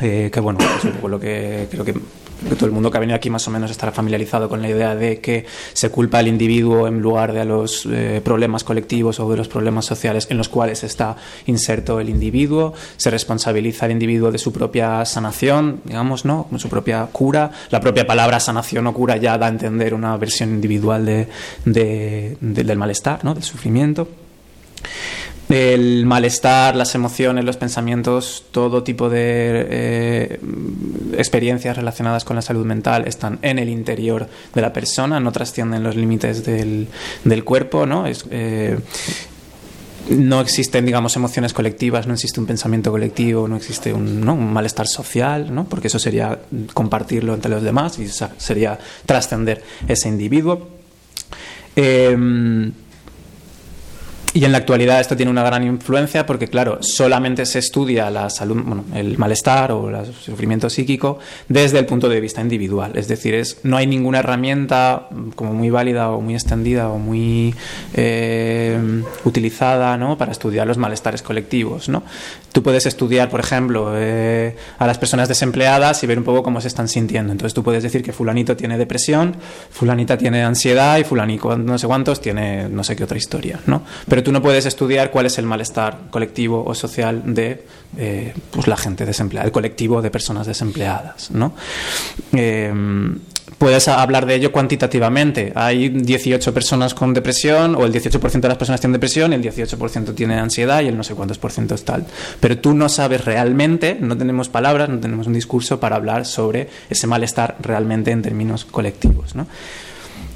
Eh, 0.02 0.30
que 0.32 0.39
bueno, 0.39 0.60
es 0.78 0.86
un 0.86 0.91
poco 0.93 1.10
lo 1.10 1.19
que 1.19 1.67
creo 1.69 1.84
que, 1.84 1.96
todo 2.58 2.65
el 2.65 2.72
mundo 2.72 2.91
que 2.91 2.98
ha 2.98 3.00
venido 3.00 3.15
aquí 3.15 3.30
más 3.30 3.48
o 3.48 3.52
menos 3.52 3.72
estará 3.72 3.91
familiarizado 3.91 4.50
con 4.50 4.62
la 4.62 4.69
idea 4.69 4.96
de 4.96 5.19
que 5.19 5.46
se 5.74 5.89
culpa 5.89 6.19
al 6.19 6.28
individuo 6.28 6.88
en 6.88 7.00
lugar 7.02 7.34
de 7.34 7.41
a 7.41 7.46
los 7.46 7.86
eh, 7.86 8.22
problemas 8.24 8.63
colectivos 8.63 9.19
o 9.19 9.30
de 9.30 9.38
los 9.38 9.48
problemas 9.48 9.86
sociales 9.86 10.28
en 10.30 10.38
los 10.38 10.50
cuales 10.50 10.84
está 10.84 11.15
inserto 11.46 12.00
el 12.00 12.10
individuo, 12.10 12.74
se 12.98 13.10
responsabiliza 13.10 13.86
al 13.86 13.91
individuo 13.91 14.32
de 14.32 14.38
su 14.38 14.52
propia 14.52 15.04
sanación, 15.06 15.82
digamos, 15.86 16.26
¿no? 16.26 16.48
Su 16.58 16.69
propia 16.69 17.06
cura. 17.12 17.52
La 17.69 17.80
propia 17.80 18.06
palabra 18.06 18.39
sanación 18.39 18.88
o 18.88 18.93
cura 18.93 19.17
ya 19.17 19.38
da 19.38 19.48
a 19.48 19.50
entender 19.50 19.93
una 19.93 20.15
versión 20.17 20.50
individual 20.50 21.06
de, 21.65 22.38
del 22.39 22.78
malestar, 22.78 23.24
¿no? 23.24 23.34
Del 23.34 23.43
sufrimiento 23.43 24.08
el 25.50 26.06
malestar, 26.06 26.76
las 26.76 26.96
emociones, 26.96 27.44
los 27.44 27.58
pensamientos, 27.58 28.46
todo 28.52 28.84
tipo 28.84 29.10
de 29.10 29.68
eh, 29.70 30.40
experiencias 31.18 31.76
relacionadas 31.76 32.24
con 32.24 32.36
la 32.36 32.42
salud 32.42 32.66
mental 32.66 33.08
están 33.08 33.40
en 33.42 33.60
el 33.60 33.70
interior 33.70 34.28
de 34.54 34.62
la 34.62 34.72
persona, 34.74 35.20
no 35.20 35.32
trascienden 35.32 35.84
los 35.84 35.96
límites 35.96 36.46
del, 36.46 36.88
cuerpo, 37.44 37.86
¿no? 37.86 38.06
Eh, 38.32 38.80
no 40.10 40.42
existen, 40.42 40.86
digamos, 40.86 41.16
emociones 41.16 41.54
colectivas, 41.54 42.08
no 42.08 42.14
existe 42.14 42.40
un 42.40 42.46
pensamiento 42.46 42.92
colectivo, 42.92 43.48
no 43.48 43.56
existe 43.56 43.94
un, 43.94 44.24
malestar 44.54 44.88
social, 44.88 45.54
¿no? 45.54 45.66
porque 45.66 45.88
eso 45.88 46.00
sería 46.00 46.40
compartirlo 46.74 47.34
entre 47.34 47.50
los 47.50 47.64
demás 47.64 48.00
y 48.00 48.08
sería 48.10 48.78
trascender 49.06 49.64
ese 49.88 50.10
individuo. 50.10 50.68
Eh, 51.76 52.72
y 54.36 54.46
en 54.46 54.52
la 54.52 54.58
actualidad 54.58 55.00
esto 55.00 55.15
tiene 55.15 55.32
una 55.32 55.43
gran 55.43 55.63
influencia 55.63 56.26
porque, 56.26 56.48
claro, 56.48 56.80
solamente 56.82 57.46
se 57.46 57.60
estudia 57.60 58.10
la 58.10 58.32
salud, 58.32 58.63
bueno, 58.63 58.84
el 58.96 59.17
malestar 59.19 59.72
o 59.72 59.89
el 59.89 60.12
sufrimiento 60.13 60.72
psíquico 60.72 61.19
desde 61.48 61.78
el 61.78 61.86
punto 61.86 62.10
de 62.10 62.19
vista 62.19 62.41
individual. 62.41 62.93
Es 62.96 63.08
decir, 63.08 63.36
es, 63.36 63.60
no 63.62 63.78
hay 63.78 63.86
ninguna 63.86 64.19
herramienta 64.19 65.08
como 65.36 65.54
muy 65.54 65.69
válida 65.69 66.10
o 66.10 66.19
muy 66.19 66.34
extendida 66.34 66.89
o 66.89 66.98
muy 66.98 67.54
eh, 67.93 69.04
utilizada 69.24 69.98
¿no? 69.98 70.17
para 70.17 70.32
estudiar 70.32 70.65
los 70.65 70.80
malestares 70.80 71.22
colectivos. 71.22 71.88
¿no? 71.88 72.02
Tú 72.52 72.63
puedes 72.63 72.88
estudiar, 72.88 73.30
por 73.30 73.39
ejemplo, 73.39 73.91
eh, 73.96 74.56
a 74.80 74.88
las 74.88 74.98
personas 74.98 75.28
desempleadas 75.30 76.04
y 76.04 76.08
ver 76.08 76.17
un 76.17 76.24
poco 76.24 76.41
cómo 76.41 76.60
se 76.60 76.69
están 76.69 76.88
sintiendo. 76.88 77.32
Entonces 77.32 77.54
tú 77.54 77.62
puedes 77.62 77.84
decir 77.84 78.02
que 78.02 78.13
fulanito 78.13 78.58
tiene 78.58 78.80
depresión, 78.80 79.36
fulanita 79.69 80.17
tiene 80.17 80.43
ansiedad 80.43 80.98
y 80.98 81.04
fulanito 81.04 81.56
no 81.56 81.78
sé 81.78 81.86
cuántos 81.86 82.19
tiene 82.19 82.67
no 82.67 82.84
sé 82.84 82.96
qué 82.96 83.04
otra 83.04 83.17
historia. 83.17 83.60
¿no? 83.67 83.84
Pero 84.08 84.23
tú 84.24 84.32
no 84.32 84.42
puedes 84.42 84.66
estudiar 84.66 85.12
cuál 85.12 85.28
es 85.28 85.38
el 85.38 85.46
malestar 85.46 86.10
colectivo 86.10 86.64
o 86.66 86.74
social 86.74 87.22
de 87.34 87.64
eh, 87.98 88.34
pues 88.52 88.68
la 88.68 88.78
gente 88.78 89.06
desempleada, 89.06 89.46
el 89.46 89.52
colectivo 89.52 90.02
de 90.02 90.10
personas 90.10 90.48
desempleadas. 90.48 91.32
¿no? 91.32 91.54
Eh, 92.34 92.74
puedes 93.58 93.88
hablar 93.88 94.26
de 94.26 94.36
ello 94.36 94.52
cuantitativamente. 94.52 95.54
Hay 95.56 95.90
18 95.90 96.54
personas 96.54 96.94
con 96.94 97.14
depresión, 97.14 97.76
o 97.76 97.86
el 97.86 97.94
18% 97.94 98.42
de 98.42 98.48
las 98.48 98.58
personas 98.58 98.82
tienen 98.82 98.94
depresión, 98.94 99.32
el 99.32 99.42
18% 99.42 100.14
tiene 100.14 100.36
ansiedad 100.40 100.82
y 100.82 100.88
el 100.88 100.98
no 100.98 101.04
sé 101.04 101.16
cuántos 101.16 101.38
por 101.38 101.52
ciento 101.52 101.76
es 101.76 101.86
tal. 101.86 102.06
Pero 102.40 102.58
tú 102.58 102.74
no 102.74 102.90
sabes 102.90 103.24
realmente, 103.24 103.98
no 104.00 104.18
tenemos 104.18 104.50
palabras, 104.50 104.90
no 104.90 105.00
tenemos 105.00 105.28
un 105.28 105.34
discurso 105.34 105.80
para 105.80 105.96
hablar 105.96 106.26
sobre 106.26 106.68
ese 106.90 107.08
malestar 107.08 107.56
realmente 107.62 108.12
en 108.12 108.22
términos 108.22 108.66
colectivos. 108.66 109.36
¿no? 109.36 109.48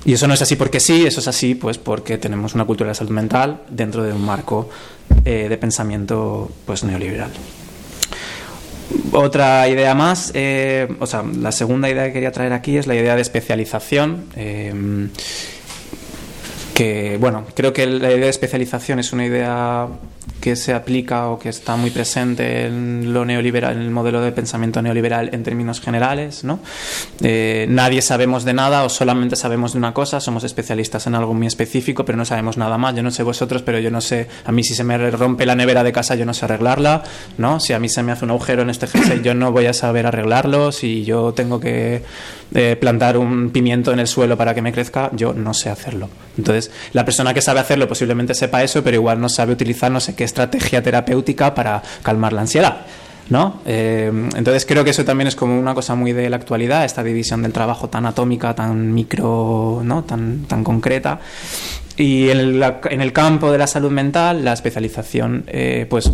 Y 0.06 0.14
eso 0.14 0.28
no 0.28 0.34
es 0.34 0.42
así 0.42 0.56
porque 0.56 0.80
sí, 0.80 1.06
eso 1.06 1.20
es 1.20 1.28
así 1.28 1.56
pues 1.56 1.78
porque 1.78 2.18
tenemos 2.18 2.56
una 2.56 2.66
cultura 2.66 2.90
de 2.90 2.96
salud 2.96 3.12
mental 3.12 3.62
dentro 3.70 4.04
de 4.04 4.14
un 4.14 4.24
marco 4.26 4.70
eh, 5.26 5.48
de 5.50 5.58
pensamiento 5.58 6.50
pues 6.66 6.84
neoliberal. 6.84 7.32
Otra 9.12 9.68
idea 9.68 9.94
más, 9.96 10.32
eh, 10.34 10.88
o 11.00 11.06
sea, 11.08 11.24
la 11.24 11.52
segunda 11.52 11.90
idea 11.90 12.06
que 12.06 12.14
quería 12.14 12.32
traer 12.32 12.54
aquí 12.54 12.78
es 12.78 12.88
la 12.88 12.96
idea 12.96 13.16
de 13.16 13.22
especialización. 13.22 14.26
Eh, 14.38 15.10
que, 16.74 17.18
bueno, 17.20 17.44
creo 17.56 17.74
que 17.74 17.88
la 17.88 18.10
idea 18.12 18.26
de 18.26 18.30
especialización 18.30 19.00
es 19.00 19.12
una 19.12 19.26
idea 19.26 19.88
que 20.40 20.56
se 20.56 20.74
aplica 20.74 21.28
o 21.28 21.40
que 21.40 21.50
está 21.50 21.76
muy 21.76 21.90
presente 21.90 22.66
en 22.66 23.14
lo 23.14 23.26
neoliberal, 23.26 23.76
en 23.76 23.82
el 23.82 23.92
modelo 23.92 24.22
de 24.22 24.32
pensamiento 24.32 24.82
neoliberal 24.82 25.30
en 25.34 25.44
términos 25.44 25.82
generales, 25.82 26.44
¿no? 26.44 26.60
Eh, 27.22 27.66
nadie 27.70 28.02
sabemos 28.02 28.46
de 28.46 28.54
nada 28.54 28.84
o 28.84 28.90
solamente 28.90 29.36
sabemos 29.36 29.74
de 29.74 29.80
una 29.80 29.94
cosa, 29.94 30.20
somos 30.20 30.44
especialistas 30.44 31.08
en 31.08 31.16
algo 31.16 31.34
muy 31.34 31.48
específico, 31.48 32.06
pero 32.06 32.18
no 32.18 32.26
sabemos 32.26 32.58
nada 32.58 32.78
más. 32.78 32.96
Yo 32.96 33.04
no 33.04 33.12
sé 33.12 33.24
vosotros, 33.24 33.62
pero 33.64 33.80
yo 33.80 33.92
no 33.92 34.02
sé, 34.02 34.28
a 34.46 34.52
mí 34.52 34.64
si 34.64 34.76
se 34.76 34.84
me 34.84 34.98
rompe 35.12 35.46
la 35.46 35.56
nevera 35.56 35.84
de 35.84 35.92
casa, 35.92 36.16
yo 36.16 36.26
no 36.26 36.34
sé 36.34 36.46
arreglarla, 36.46 37.04
¿no? 37.38 37.60
Si 37.60 37.74
a 37.74 37.80
mí 37.80 37.90
se 37.90 38.04
me 38.04 38.12
hace 38.12 38.26
un 38.26 38.32
agujero 38.32 38.62
en 38.62 38.70
este 38.70 38.88
jersey, 38.88 39.22
yo 39.24 39.34
no 39.34 39.52
voy 39.52 39.66
a 39.66 39.74
saber 39.74 40.06
arreglarlo. 40.06 40.72
Si 40.72 41.04
yo 41.04 41.34
tengo 41.34 41.60
que 41.60 42.04
eh, 42.54 42.78
plantar 42.80 43.18
un 43.18 43.50
pimiento 43.50 43.92
en 43.92 44.00
el 44.00 44.08
suelo 44.08 44.38
para 44.38 44.54
que 44.54 44.62
me 44.62 44.72
crezca, 44.72 45.10
yo 45.14 45.34
no 45.34 45.54
sé 45.54 45.70
hacerlo. 45.70 46.10
Entonces, 46.38 46.72
la 46.94 47.04
persona 47.04 47.34
que 47.34 47.42
sabe 47.42 47.60
hacerlo 47.60 47.88
posiblemente 47.88 48.34
sepa 48.34 48.64
eso, 48.64 48.84
pero 48.84 48.96
igual 48.96 49.20
no 49.20 49.30
sabe 49.30 49.54
utilizar 49.54 49.92
no 49.92 50.00
sé 50.00 50.16
qué 50.18 50.26
estrategia 50.26 50.84
terapéutica 50.84 51.56
para 51.56 51.82
calmar 52.04 52.34
la 52.34 52.42
ansiedad. 52.42 52.86
¿No? 53.30 53.60
Eh, 53.66 54.10
entonces 54.38 54.66
creo 54.66 54.86
que 54.86 54.92
eso 54.92 55.04
también 55.04 55.28
es 55.28 55.36
como 55.36 55.60
una 55.60 55.74
cosa 55.74 55.96
muy 55.96 56.14
de 56.14 56.30
la 56.30 56.38
actualidad, 56.38 56.86
esta 56.86 57.04
división 57.04 57.42
del 57.42 57.52
trabajo 57.52 57.90
tan 57.90 58.06
atómica, 58.06 58.56
tan 58.56 58.94
micro, 58.94 59.82
¿no? 59.84 60.06
tan, 60.06 60.46
tan 60.46 60.64
concreta. 60.64 61.20
Y 61.98 62.30
en 62.30 62.38
el, 62.38 62.64
en 62.90 63.02
el 63.02 63.12
campo 63.12 63.52
de 63.52 63.58
la 63.58 63.68
salud 63.68 63.92
mental, 63.92 64.46
la 64.46 64.54
especialización, 64.54 65.44
eh, 65.48 65.86
pues 65.90 66.10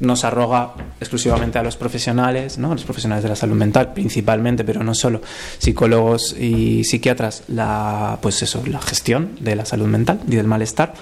nos 0.00 0.24
arroga 0.24 0.72
exclusivamente 1.00 1.58
a 1.58 1.62
los 1.62 1.76
profesionales, 1.76 2.58
¿no? 2.58 2.72
los 2.72 2.84
profesionales 2.84 3.22
de 3.22 3.30
la 3.30 3.36
salud 3.36 3.56
mental 3.56 3.92
principalmente, 3.92 4.64
pero 4.64 4.82
no 4.82 4.94
solo, 4.94 5.20
psicólogos 5.58 6.34
y 6.38 6.84
psiquiatras, 6.84 7.44
la, 7.48 8.18
pues 8.20 8.42
eso, 8.42 8.62
la 8.66 8.80
gestión 8.80 9.32
de 9.40 9.56
la 9.56 9.64
salud 9.64 9.86
mental 9.86 10.20
y 10.26 10.36
del 10.36 10.46
malestar. 10.46 10.94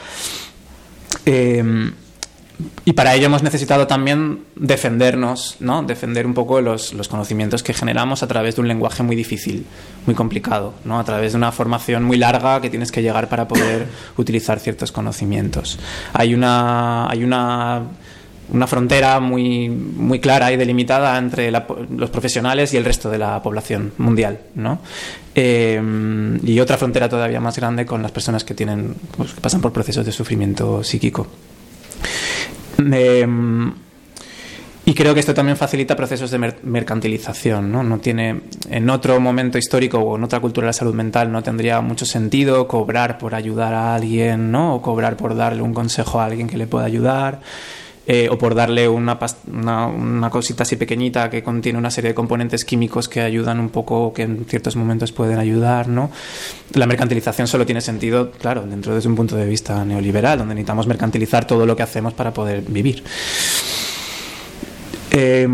Eh, 1.26 1.92
y 2.84 2.92
para 2.92 3.14
ello 3.14 3.26
hemos 3.26 3.42
necesitado 3.42 3.86
también 3.86 4.44
defendernos, 4.54 5.56
¿no? 5.58 5.82
defender 5.82 6.26
un 6.26 6.34
poco 6.34 6.60
los, 6.60 6.92
los, 6.92 7.08
conocimientos 7.08 7.62
que 7.62 7.74
generamos 7.74 8.22
a 8.22 8.28
través 8.28 8.54
de 8.54 8.60
un 8.60 8.68
lenguaje 8.68 9.02
muy 9.02 9.16
difícil, 9.16 9.66
muy 10.06 10.14
complicado, 10.14 10.74
¿no? 10.84 11.00
a 11.00 11.04
través 11.04 11.32
de 11.32 11.38
una 11.38 11.50
formación 11.50 12.04
muy 12.04 12.16
larga 12.16 12.60
que 12.60 12.70
tienes 12.70 12.92
que 12.92 13.02
llegar 13.02 13.28
para 13.28 13.48
poder 13.48 13.88
utilizar 14.16 14.60
ciertos 14.60 14.92
conocimientos. 14.92 15.80
Hay 16.12 16.32
una, 16.32 17.10
hay 17.10 17.24
una, 17.24 17.82
una 18.52 18.66
frontera 18.68 19.18
muy, 19.18 19.68
muy 19.68 20.20
clara 20.20 20.52
y 20.52 20.56
delimitada 20.56 21.18
entre 21.18 21.50
la, 21.50 21.66
los 21.96 22.10
profesionales 22.10 22.72
y 22.72 22.76
el 22.76 22.84
resto 22.84 23.10
de 23.10 23.18
la 23.18 23.42
población 23.42 23.92
mundial. 23.98 24.38
¿no? 24.54 24.78
Eh, 25.34 25.82
y 26.44 26.60
otra 26.60 26.76
frontera 26.76 27.08
todavía 27.08 27.40
más 27.40 27.56
grande 27.56 27.84
con 27.84 28.00
las 28.00 28.12
personas 28.12 28.44
que, 28.44 28.54
tienen, 28.54 28.94
pues, 29.16 29.32
que 29.32 29.40
pasan 29.40 29.60
por 29.60 29.72
procesos 29.72 30.06
de 30.06 30.12
sufrimiento 30.12 30.84
psíquico. 30.84 31.26
Eh, 32.78 33.26
y 34.86 34.92
creo 34.92 35.14
que 35.14 35.20
esto 35.20 35.32
también 35.32 35.56
facilita 35.56 35.96
procesos 35.96 36.30
de 36.30 36.38
mer 36.38 36.58
mercantilización. 36.62 37.72
¿no? 37.72 37.82
no 37.82 37.98
tiene, 37.98 38.42
en 38.68 38.90
otro 38.90 39.18
momento 39.18 39.56
histórico 39.56 39.98
o 39.98 40.16
en 40.16 40.24
otra 40.24 40.40
cultura 40.40 40.66
de 40.66 40.68
la 40.68 40.72
salud 40.74 40.94
mental 40.94 41.32
no 41.32 41.42
tendría 41.42 41.80
mucho 41.80 42.04
sentido 42.04 42.68
cobrar 42.68 43.16
por 43.16 43.34
ayudar 43.34 43.72
a 43.72 43.94
alguien 43.94 44.52
¿no? 44.52 44.74
o 44.74 44.82
cobrar 44.82 45.16
por 45.16 45.34
darle 45.34 45.62
un 45.62 45.72
consejo 45.72 46.20
a 46.20 46.26
alguien 46.26 46.48
que 46.48 46.58
le 46.58 46.66
pueda 46.66 46.84
ayudar. 46.84 47.40
Eh, 48.06 48.28
o 48.30 48.36
por 48.36 48.54
darle 48.54 48.86
una, 48.86 49.18
una, 49.50 49.86
una, 49.86 50.28
cosita 50.28 50.64
así 50.64 50.76
pequeñita 50.76 51.30
que 51.30 51.42
contiene 51.42 51.78
una 51.78 51.90
serie 51.90 52.10
de 52.10 52.14
componentes 52.14 52.66
químicos 52.66 53.08
que 53.08 53.22
ayudan 53.22 53.58
un 53.58 53.70
poco, 53.70 54.12
que 54.12 54.24
en 54.24 54.44
ciertos 54.44 54.76
momentos 54.76 55.10
pueden 55.10 55.38
ayudar, 55.38 55.88
¿no? 55.88 56.10
La 56.74 56.86
mercantilización 56.86 57.46
solo 57.46 57.64
tiene 57.64 57.80
sentido, 57.80 58.30
claro, 58.30 58.66
dentro 58.66 58.94
desde 58.94 59.08
un 59.08 59.16
punto 59.16 59.36
de 59.36 59.46
vista 59.46 59.82
neoliberal, 59.86 60.38
donde 60.38 60.54
necesitamos 60.54 60.86
mercantilizar 60.86 61.46
todo 61.46 61.64
lo 61.64 61.74
que 61.76 61.82
hacemos 61.82 62.12
para 62.12 62.34
poder 62.34 62.60
vivir. 62.60 63.02
Eh, 65.10 65.48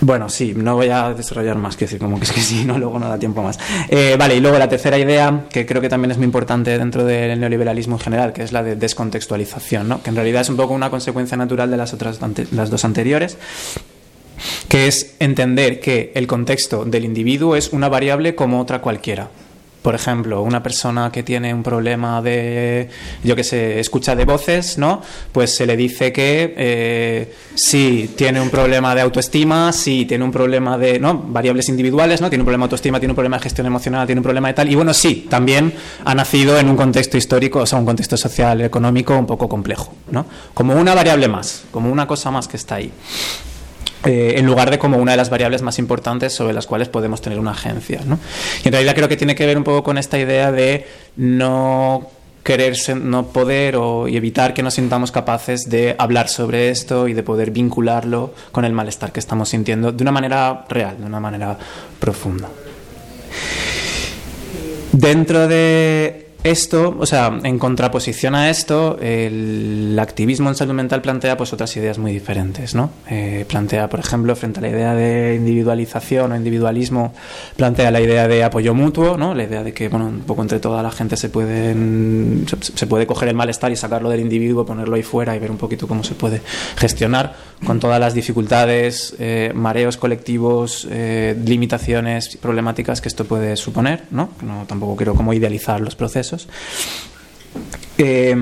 bueno, 0.00 0.28
sí, 0.28 0.54
no 0.56 0.76
voy 0.76 0.88
a 0.88 1.12
desarrollar 1.14 1.56
más, 1.56 1.76
que 1.76 1.86
decir, 1.86 1.98
como 1.98 2.18
que 2.18 2.24
es 2.24 2.32
que 2.32 2.40
sí, 2.42 2.64
no, 2.64 2.78
luego 2.78 2.98
no 2.98 3.08
da 3.08 3.18
tiempo 3.18 3.42
más. 3.42 3.58
Eh, 3.88 4.16
vale, 4.18 4.36
y 4.36 4.40
luego 4.40 4.58
la 4.58 4.68
tercera 4.68 4.98
idea, 4.98 5.46
que 5.50 5.66
creo 5.66 5.80
que 5.80 5.88
también 5.88 6.10
es 6.10 6.16
muy 6.16 6.24
importante 6.24 6.76
dentro 6.78 7.04
del 7.04 7.38
neoliberalismo 7.40 7.96
en 7.96 8.00
general, 8.00 8.32
que 8.32 8.42
es 8.42 8.52
la 8.52 8.62
de 8.62 8.76
descontextualización, 8.76 9.88
¿no? 9.88 10.02
que 10.02 10.10
en 10.10 10.16
realidad 10.16 10.42
es 10.42 10.48
un 10.48 10.56
poco 10.56 10.74
una 10.74 10.90
consecuencia 10.90 11.36
natural 11.36 11.70
de 11.70 11.76
las, 11.76 11.92
otras, 11.92 12.20
las 12.52 12.70
dos 12.70 12.84
anteriores, 12.84 13.36
que 14.68 14.86
es 14.86 15.16
entender 15.18 15.80
que 15.80 16.12
el 16.14 16.26
contexto 16.26 16.84
del 16.84 17.04
individuo 17.04 17.56
es 17.56 17.72
una 17.72 17.88
variable 17.88 18.34
como 18.34 18.60
otra 18.60 18.80
cualquiera. 18.80 19.30
Por 19.82 19.94
ejemplo, 19.94 20.42
una 20.42 20.62
persona 20.62 21.10
que 21.12 21.22
tiene 21.22 21.54
un 21.54 21.62
problema 21.62 22.20
de, 22.20 22.88
yo 23.22 23.36
que 23.36 23.44
sé, 23.44 23.78
escucha 23.78 24.16
de 24.16 24.24
voces, 24.24 24.76
¿no? 24.76 25.00
Pues 25.30 25.54
se 25.54 25.66
le 25.66 25.76
dice 25.76 26.12
que 26.12 26.54
eh, 26.56 27.34
sí 27.54 28.10
tiene 28.16 28.40
un 28.40 28.50
problema 28.50 28.94
de 28.94 29.02
autoestima, 29.02 29.72
sí 29.72 30.04
tiene 30.04 30.24
un 30.24 30.32
problema 30.32 30.76
de, 30.76 30.98
¿no? 30.98 31.16
Variables 31.28 31.68
individuales, 31.68 32.20
¿no? 32.20 32.28
Tiene 32.28 32.42
un 32.42 32.46
problema 32.46 32.64
de 32.64 32.66
autoestima, 32.66 32.98
tiene 32.98 33.12
un 33.12 33.16
problema 33.16 33.36
de 33.36 33.44
gestión 33.44 33.66
emocional, 33.66 34.06
tiene 34.06 34.18
un 34.18 34.24
problema 34.24 34.48
de 34.48 34.54
tal. 34.54 34.70
Y 34.70 34.74
bueno, 34.74 34.92
sí, 34.92 35.26
también 35.30 35.72
ha 36.04 36.14
nacido 36.14 36.58
en 36.58 36.68
un 36.68 36.76
contexto 36.76 37.16
histórico, 37.16 37.60
o 37.60 37.66
sea, 37.66 37.78
un 37.78 37.86
contexto 37.86 38.16
social, 38.16 38.60
económico 38.62 39.16
un 39.16 39.26
poco 39.26 39.48
complejo, 39.48 39.94
¿no? 40.10 40.26
Como 40.54 40.74
una 40.74 40.94
variable 40.94 41.28
más, 41.28 41.64
como 41.70 41.90
una 41.90 42.06
cosa 42.06 42.30
más 42.30 42.48
que 42.48 42.56
está 42.56 42.76
ahí. 42.76 42.92
Eh, 44.04 44.34
en 44.36 44.46
lugar 44.46 44.70
de 44.70 44.78
como 44.78 44.96
una 44.98 45.12
de 45.12 45.16
las 45.16 45.28
variables 45.28 45.62
más 45.62 45.78
importantes 45.80 46.32
sobre 46.32 46.52
las 46.52 46.66
cuales 46.66 46.88
podemos 46.88 47.20
tener 47.20 47.40
una 47.40 47.50
agencia. 47.50 48.00
¿no? 48.06 48.18
Y 48.64 48.68
en 48.68 48.72
realidad 48.72 48.94
creo 48.94 49.08
que 49.08 49.16
tiene 49.16 49.34
que 49.34 49.44
ver 49.44 49.58
un 49.58 49.64
poco 49.64 49.82
con 49.82 49.98
esta 49.98 50.18
idea 50.18 50.52
de 50.52 50.86
no 51.16 52.08
querer 52.44 52.76
no 52.96 53.26
poder 53.26 53.76
o, 53.76 54.08
y 54.08 54.16
evitar 54.16 54.54
que 54.54 54.62
nos 54.62 54.74
sintamos 54.74 55.10
capaces 55.10 55.68
de 55.68 55.96
hablar 55.98 56.28
sobre 56.28 56.70
esto 56.70 57.08
y 57.08 57.12
de 57.12 57.22
poder 57.22 57.50
vincularlo 57.50 58.32
con 58.52 58.64
el 58.64 58.72
malestar 58.72 59.12
que 59.12 59.20
estamos 59.20 59.50
sintiendo 59.50 59.92
de 59.92 60.02
una 60.02 60.12
manera 60.12 60.64
real, 60.68 60.96
de 60.98 61.04
una 61.04 61.20
manera 61.20 61.58
profunda. 61.98 62.48
Dentro 64.92 65.46
de 65.48 66.27
esto, 66.44 66.96
o 66.98 67.04
sea, 67.04 67.36
en 67.42 67.58
contraposición 67.58 68.36
a 68.36 68.48
esto, 68.48 68.96
el 69.00 69.98
activismo 70.00 70.48
en 70.48 70.54
salud 70.54 70.72
mental 70.72 71.02
plantea 71.02 71.36
pues 71.36 71.52
otras 71.52 71.76
ideas 71.76 71.98
muy 71.98 72.12
diferentes, 72.12 72.76
¿no? 72.76 72.90
Eh, 73.10 73.44
plantea, 73.48 73.88
por 73.88 73.98
ejemplo, 73.98 74.36
frente 74.36 74.60
a 74.60 74.62
la 74.62 74.68
idea 74.68 74.94
de 74.94 75.34
individualización 75.34 76.30
o 76.30 76.36
individualismo, 76.36 77.12
plantea 77.56 77.90
la 77.90 78.00
idea 78.00 78.28
de 78.28 78.44
apoyo 78.44 78.72
mutuo, 78.72 79.16
¿no? 79.16 79.34
La 79.34 79.44
idea 79.44 79.64
de 79.64 79.72
que, 79.74 79.88
bueno, 79.88 80.06
un 80.06 80.20
poco 80.20 80.42
entre 80.42 80.60
toda 80.60 80.80
la 80.80 80.92
gente 80.92 81.16
se 81.16 81.28
puede, 81.28 81.74
se, 82.60 82.86
puede 82.86 83.06
coger 83.06 83.30
el 83.30 83.34
malestar 83.34 83.72
y 83.72 83.76
sacarlo 83.76 84.08
del 84.08 84.20
individuo, 84.20 84.64
ponerlo 84.64 84.94
ahí 84.94 85.02
fuera 85.02 85.34
y 85.34 85.40
ver 85.40 85.50
un 85.50 85.58
poquito 85.58 85.88
cómo 85.88 86.04
se 86.04 86.14
puede 86.14 86.40
gestionar 86.76 87.34
con 87.64 87.80
todas 87.80 87.98
las 88.00 88.14
dificultades, 88.14 89.14
eh, 89.18 89.52
mareos 89.54 89.96
colectivos, 89.96 90.86
eh, 90.90 91.36
limitaciones, 91.44 92.36
problemáticas 92.36 93.00
que 93.00 93.08
esto 93.08 93.24
puede 93.24 93.56
suponer, 93.56 94.04
¿no? 94.10 94.30
No 94.42 94.64
tampoco 94.66 94.96
quiero 94.96 95.14
como 95.14 95.32
idealizar 95.32 95.80
los 95.80 95.96
procesos 95.96 96.48
eh, 98.00 98.36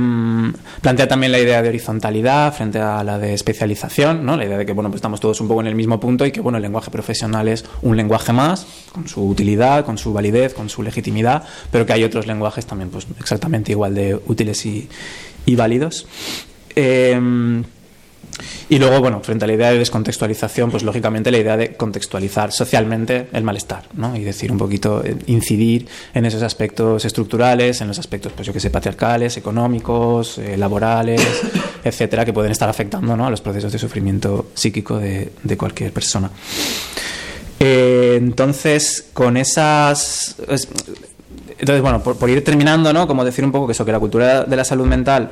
plantea 0.83 1.09
también 1.09 1.33
la 1.33 1.38
idea 1.38 1.62
de 1.62 1.70
horizontalidad 1.70 2.52
frente 2.52 2.79
a 2.79 3.02
la 3.02 3.18
de 3.18 3.33
especialización, 3.33 4.24
¿no? 4.24 4.37
la 4.37 4.44
idea 4.44 4.59
de 4.59 4.66
que 4.66 4.72
bueno, 4.72 4.90
pues 4.90 4.98
estamos 4.98 5.18
todos 5.18 5.40
un 5.40 5.48
poco 5.48 5.62
en 5.62 5.66
el 5.66 5.74
mismo 5.74 5.98
punto 5.98 6.26
y 6.26 6.31
que 6.31 6.42
bueno, 6.42 6.59
el 6.59 6.62
lenguaje 6.62 6.90
profesional 6.90 7.48
es 7.48 7.64
un 7.81 7.96
lenguaje 7.96 8.35
más, 8.35 8.66
con 8.92 9.09
su 9.09 9.26
utilidad, 9.26 9.87
con 9.87 9.96
su 9.96 10.12
validez, 10.12 10.52
con 10.52 10.68
su 10.68 10.83
legitimidad, 10.83 11.44
pero 11.70 11.87
que 11.87 11.94
hay 11.94 12.05
otros 12.05 12.26
lenguajes 12.26 12.66
también 12.66 12.90
pues, 12.90 13.07
exactamente 13.18 13.72
igual 13.72 13.94
de 13.94 14.20
útiles 14.26 14.64
y, 14.66 14.88
y 15.46 15.57
válidos. 15.57 16.07
Eh, 16.74 17.18
y 18.68 18.79
luego, 18.79 19.01
bueno, 19.01 19.20
frente 19.22 19.44
a 19.44 19.49
la 19.49 19.55
idea 19.55 19.70
de 19.70 19.79
descontextualización, 19.79 20.70
pues 20.70 20.83
lógicamente 20.83 21.31
la 21.31 21.38
idea 21.38 21.57
de 21.57 21.75
contextualizar 21.75 22.53
socialmente 22.53 23.29
el 23.33 23.44
malestar, 23.44 23.85
¿no? 23.94 24.16
Y 24.16 24.25
decir 24.25 24.51
un 24.53 24.59
poquito, 24.59 25.05
eh, 25.05 25.16
incidir 25.27 25.87
en 26.12 26.27
esos 26.27 26.42
aspectos 26.42 27.05
estructurales, 27.05 27.81
en 27.81 27.88
los 27.88 27.99
aspectos, 27.99 28.33
pues 28.33 28.46
yo 28.46 28.53
que 28.53 28.61
sé, 28.61 28.70
patriarcales, 28.70 29.37
económicos, 29.37 30.38
eh, 30.38 30.57
laborales, 30.57 31.22
etcétera, 31.85 32.25
que 32.25 32.33
pueden 32.33 32.53
estar 32.53 32.68
afectando 32.68 33.16
¿no? 33.16 33.27
a 33.27 33.31
los 33.31 33.40
procesos 33.40 33.72
de 33.72 33.79
sufrimiento 33.79 34.51
psíquico 34.55 34.99
de, 34.99 35.33
de 35.42 35.57
cualquier 35.57 35.92
persona. 35.92 36.31
Eh, 37.59 38.16
entonces, 38.18 39.09
con 39.12 39.37
esas. 39.37 40.37
entonces, 40.38 41.81
bueno, 41.81 42.03
por, 42.03 42.18
por, 42.18 42.29
ir 42.29 42.44
terminando, 42.44 42.92
¿no? 42.92 43.07
Como 43.07 43.25
decir 43.25 43.44
un 43.44 43.53
poco 43.53 43.66
que 43.66 43.72
eso, 43.72 43.85
que 43.85 43.92
la 43.92 44.01
cultura 44.01 44.44
de 44.44 44.57
la 44.57 44.64
salud 44.64 44.87
mental. 44.87 45.31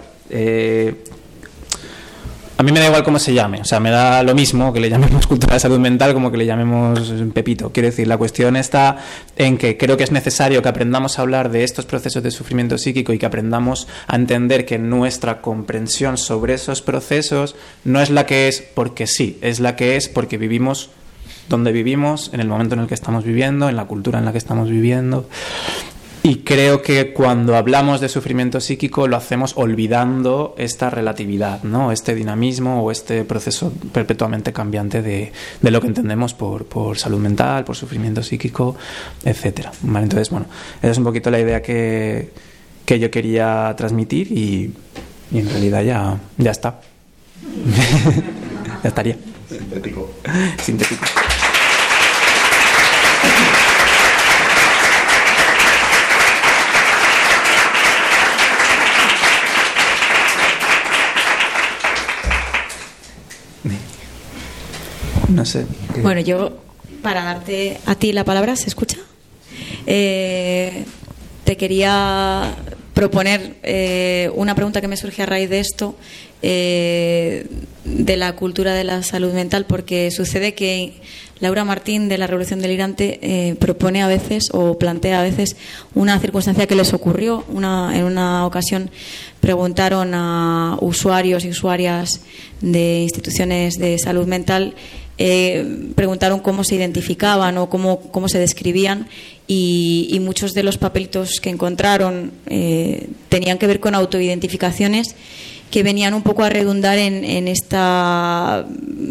A 2.57 2.63
mí 2.63 2.71
me 2.71 2.79
da 2.79 2.87
igual 2.87 3.03
cómo 3.03 3.19
se 3.19 3.35
llame, 3.35 3.61
o 3.61 3.65
sea, 3.65 3.81
me 3.81 3.91
da 3.91 4.23
lo 4.23 4.35
mismo 4.35 4.73
que 4.73 4.79
le 4.81 4.89
llamemos 4.89 5.27
cultura 5.29 5.55
de 5.55 5.61
salud 5.61 5.79
mental 5.79 6.15
como 6.15 6.31
que 6.31 6.37
le 6.37 6.47
llamemos 6.47 7.13
Pepito. 7.33 7.71
Quiero 7.73 7.89
decir, 7.89 8.07
la 8.07 8.17
cuestión 8.17 8.57
está 8.57 8.99
en 9.37 9.59
que 9.59 9.77
creo 9.77 9.97
que 9.97 10.05
es 10.05 10.13
necesario 10.13 10.63
que 10.63 10.69
aprendamos 10.69 11.19
a 11.19 11.23
hablar 11.23 11.51
de 11.51 11.65
estos 11.65 11.85
procesos 11.85 12.23
de 12.23 12.31
sufrimiento 12.31 12.79
psíquico 12.79 13.13
y 13.13 13.19
que 13.19 13.27
aprendamos 13.27 13.89
a 14.07 14.17
entender 14.17 14.67
que 14.67 14.79
nuestra 14.79 15.41
comprensión 15.41 16.17
sobre 16.17 16.55
esos 16.55 16.81
procesos 16.81 17.57
no 17.85 18.01
es 18.01 18.11
la 18.11 18.25
que 18.27 18.47
es 18.47 18.63
porque 18.63 19.07
sí, 19.07 19.39
es 19.41 19.59
la 19.59 19.75
que 19.75 19.97
es 19.97 20.09
porque 20.09 20.39
vivimos 20.39 20.91
donde 21.49 21.73
vivimos, 21.73 22.31
en 22.33 22.41
el 22.41 22.49
momento 22.49 22.75
en 22.75 22.81
el 22.81 22.87
que 22.87 22.95
estamos 22.95 23.25
viviendo, 23.25 23.69
en 23.69 23.77
la 23.77 23.85
cultura 23.85 24.19
en 24.19 24.25
la 24.25 24.33
que 24.33 24.39
estamos 24.39 24.71
viviendo. 24.71 25.29
Y 26.27 26.37
creo 26.37 26.81
que 26.81 27.13
cuando 27.13 27.55
hablamos 27.55 28.01
de 28.01 28.09
sufrimiento 28.09 28.59
psíquico 28.59 29.07
lo 29.07 29.19
hacemos 29.19 29.53
olvidando 29.59 30.55
esta 30.57 30.89
relatividad, 30.89 31.63
¿no? 31.65 31.93
Este 31.93 32.15
dinamismo 32.15 32.83
o 32.83 32.91
este 32.91 33.25
proceso 33.25 33.71
perpetuamente 33.93 34.51
cambiante 34.51 35.03
de, 35.03 35.33
de 35.61 35.71
lo 35.71 35.83
que 35.83 35.89
entendemos 35.89 36.33
por, 36.33 36.65
por, 36.65 36.97
salud 36.97 37.19
mental, 37.19 37.65
por 37.65 37.77
sufrimiento 37.77 38.23
psíquico, 38.23 38.75
etcétera. 39.23 39.71
¿Vale? 39.83 40.05
Entonces, 40.05 40.31
bueno, 40.31 40.47
esa 40.79 40.93
es 40.93 40.97
un 40.97 41.05
poquito 41.05 41.31
la 41.31 41.41
idea 41.41 41.61
que, 41.61 42.31
que 42.87 42.99
yo 42.99 43.11
quería 43.11 43.75
transmitir 43.77 44.33
y, 44.33 44.73
y 45.31 45.39
en 45.41 45.51
realidad 45.51 45.83
ya, 45.83 46.19
ya 46.39 46.53
está. 46.53 46.81
ya 48.83 48.89
estaría. 48.89 49.19
Sintético. 49.47 50.11
Sintético. 50.57 51.05
No 65.35 65.45
sé. 65.45 65.67
Bueno, 66.01 66.21
yo, 66.21 66.53
para 67.03 67.25
darte 67.25 67.79
a 67.87 67.97
ti 67.97 68.13
la 68.13 68.23
palabra, 68.23 68.55
¿se 68.55 68.69
escucha? 68.69 68.99
Eh, 69.85 70.85
te 71.43 71.57
quería 71.57 72.55
proponer 72.95 73.57
eh, 73.65 74.31
una 74.37 74.55
pregunta 74.55 74.81
que 74.81 74.87
me 74.87 74.97
surge 74.97 75.25
a 75.25 75.27
raíz 75.27 75.51
de 75.51 75.59
esto, 75.59 75.97
eh, 76.41 77.49
de 77.85 78.17
la 78.17 78.37
cultura 78.37 78.75
de 78.75 78.85
la 78.85 79.03
salud 79.03 79.33
mental, 79.33 79.67
porque 79.67 80.13
sucede 80.13 80.55
que 80.55 81.01
Laura 81.41 81.65
Martín 81.65 82.09
de 82.09 82.17
la 82.17 82.29
Revolución 82.29 82.61
Delirante 82.61 83.57
propone 83.59 84.03
a 84.03 84.07
veces 84.07 84.51
o 84.53 84.79
plantea 84.79 85.19
a 85.19 85.25
veces 85.25 85.57
una 85.97 86.21
circunstancia 86.21 86.69
que 86.69 86.77
les 86.77 86.95
ocurrió. 86.95 87.45
Una, 87.49 87.91
en 87.99 88.05
una 88.05 88.47
ocasión 88.47 88.89
preguntaron 89.41 90.15
a 90.15 90.79
usuarios 90.81 91.45
y 91.45 91.51
usuarias 91.51 92.21
de 92.61 93.01
instituciones 93.01 93.75
de 93.79 93.99
salud 93.99 94.27
mental 94.27 94.75
eh, 95.19 95.93
preguntaron 95.95 96.41
cómo 96.41 96.65
se 96.65 96.75
identificaban 96.75 97.57
o 97.59 97.69
cómo, 97.69 98.01
cómo 98.11 98.29
se 98.29 98.39
describían 98.39 99.07
y, 99.47 100.19
muchos 100.21 100.55
de 100.55 100.63
los 100.63 100.79
papelitos 100.79 101.41
que 101.41 101.51
encontraron 101.51 102.33
eh, 102.47 103.09
tenían 103.29 103.59
que 103.59 103.67
ver 103.67 103.79
con 103.79 103.95
autoidentificaciones 103.95 105.15
que 105.71 105.83
venían 105.83 106.15
un 106.15 106.23
poco 106.23 106.45
a 106.45 106.51
redundar 106.51 106.99
en, 106.99 107.25
en, 107.25 107.49
esta, 107.49 108.65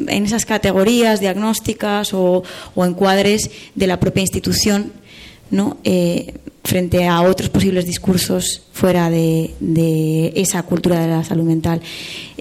en 0.07 0.25
esas 0.25 0.45
categorías 0.45 1.19
diagnósticas 1.19 2.13
o, 2.13 2.43
o 2.73 2.85
encuadres 2.85 3.51
de 3.75 3.87
la 3.87 3.99
propia 3.99 4.21
institución 4.21 4.91
¿no? 5.51 5.77
Eh, 5.83 6.33
frente 6.63 7.07
a 7.07 7.21
otros 7.21 7.49
posibles 7.49 7.85
discursos 7.85 8.61
fuera 8.71 9.09
de, 9.09 9.53
esa 10.35 10.63
cultura 10.63 10.99
de 10.99 11.07
la 11.07 11.23
salud 11.23 11.43
mental. 11.43 11.81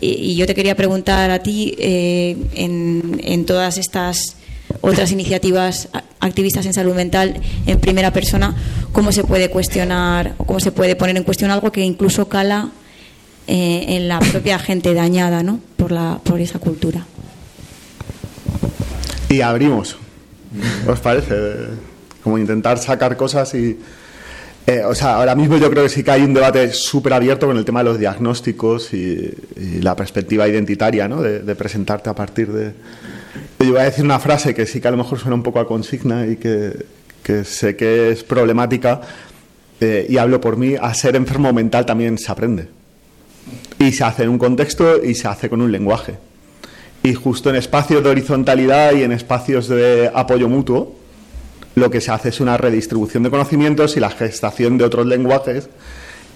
Y, 0.00 0.06
y 0.06 0.36
yo 0.36 0.46
te 0.46 0.54
quería 0.54 0.76
preguntar 0.76 1.30
a 1.30 1.40
ti, 1.40 1.74
eh, 1.78 2.36
en, 2.54 3.20
en, 3.22 3.44
todas 3.44 3.78
estas 3.78 4.36
otras 4.80 5.12
iniciativas 5.12 5.88
activistas 6.20 6.66
en 6.66 6.72
salud 6.72 6.94
mental 6.94 7.40
en 7.66 7.80
primera 7.80 8.12
persona, 8.12 8.54
cómo 8.92 9.12
se 9.12 9.24
puede 9.24 9.50
cuestionar 9.50 10.34
o 10.38 10.44
cómo 10.44 10.60
se 10.60 10.72
puede 10.72 10.96
poner 10.96 11.16
en 11.16 11.24
cuestión 11.24 11.50
algo 11.50 11.72
que 11.72 11.82
incluso 11.82 12.28
cala 12.28 12.70
eh, 13.48 13.96
en 13.96 14.08
la 14.08 14.20
propia 14.20 14.58
gente 14.58 14.94
dañada 14.94 15.42
¿no? 15.42 15.60
por, 15.76 15.90
la, 15.90 16.20
por 16.22 16.40
esa 16.40 16.58
cultura. 16.58 17.04
Y 19.28 19.40
abrimos, 19.40 19.96
¿os 20.86 21.00
parece? 21.00 21.34
Como 22.22 22.38
intentar 22.38 22.78
sacar 22.78 23.16
cosas 23.16 23.54
y... 23.54 23.78
Eh, 24.64 24.84
o 24.84 24.94
sea, 24.94 25.16
ahora 25.16 25.34
mismo 25.34 25.56
yo 25.56 25.68
creo 25.70 25.82
que 25.82 25.88
sí 25.88 26.04
que 26.04 26.12
hay 26.12 26.22
un 26.22 26.34
debate 26.34 26.72
súper 26.72 27.14
abierto 27.14 27.48
con 27.48 27.56
el 27.56 27.64
tema 27.64 27.80
de 27.80 27.84
los 27.86 27.98
diagnósticos 27.98 28.94
y, 28.94 29.34
y 29.56 29.80
la 29.80 29.96
perspectiva 29.96 30.46
identitaria, 30.46 31.08
¿no? 31.08 31.20
De, 31.20 31.40
de, 31.40 31.54
presentarte 31.56 32.08
a 32.08 32.14
partir 32.14 32.52
de... 32.52 32.72
Yo 33.58 33.72
voy 33.72 33.80
a 33.80 33.84
decir 33.84 34.04
una 34.04 34.20
frase 34.20 34.54
que 34.54 34.64
sí 34.64 34.80
que 34.80 34.86
a 34.86 34.92
lo 34.92 34.98
mejor 34.98 35.18
suena 35.18 35.34
un 35.34 35.42
poco 35.42 35.58
a 35.58 35.66
consigna 35.66 36.28
y 36.28 36.36
que, 36.36 36.86
que 37.24 37.44
sé 37.44 37.74
que 37.74 38.10
es 38.10 38.22
problemática 38.22 39.00
eh, 39.84 40.06
y 40.08 40.16
hablo 40.16 40.40
por 40.40 40.56
mí, 40.56 40.76
a 40.80 40.94
ser 40.94 41.16
enfermo 41.16 41.52
mental 41.52 41.84
también 41.84 42.16
se 42.16 42.30
aprende. 42.30 42.68
Y 43.80 43.90
se 43.90 44.04
hace 44.04 44.22
en 44.22 44.28
un 44.28 44.38
contexto 44.38 45.02
y 45.02 45.16
se 45.16 45.26
hace 45.26 45.50
con 45.50 45.60
un 45.60 45.72
lenguaje. 45.72 46.14
Y 47.02 47.14
justo 47.14 47.50
en 47.50 47.56
espacios 47.56 48.04
de 48.04 48.10
horizontalidad 48.10 48.92
y 48.92 49.02
en 49.02 49.10
espacios 49.10 49.66
de 49.66 50.08
apoyo 50.14 50.48
mutuo, 50.48 50.94
lo 51.74 51.90
que 51.90 52.00
se 52.00 52.10
hace 52.10 52.28
es 52.30 52.40
una 52.40 52.56
redistribución 52.56 53.22
de 53.22 53.30
conocimientos 53.30 53.96
y 53.96 54.00
la 54.00 54.10
gestación 54.10 54.78
de 54.78 54.84
otros 54.84 55.06
lenguajes 55.06 55.68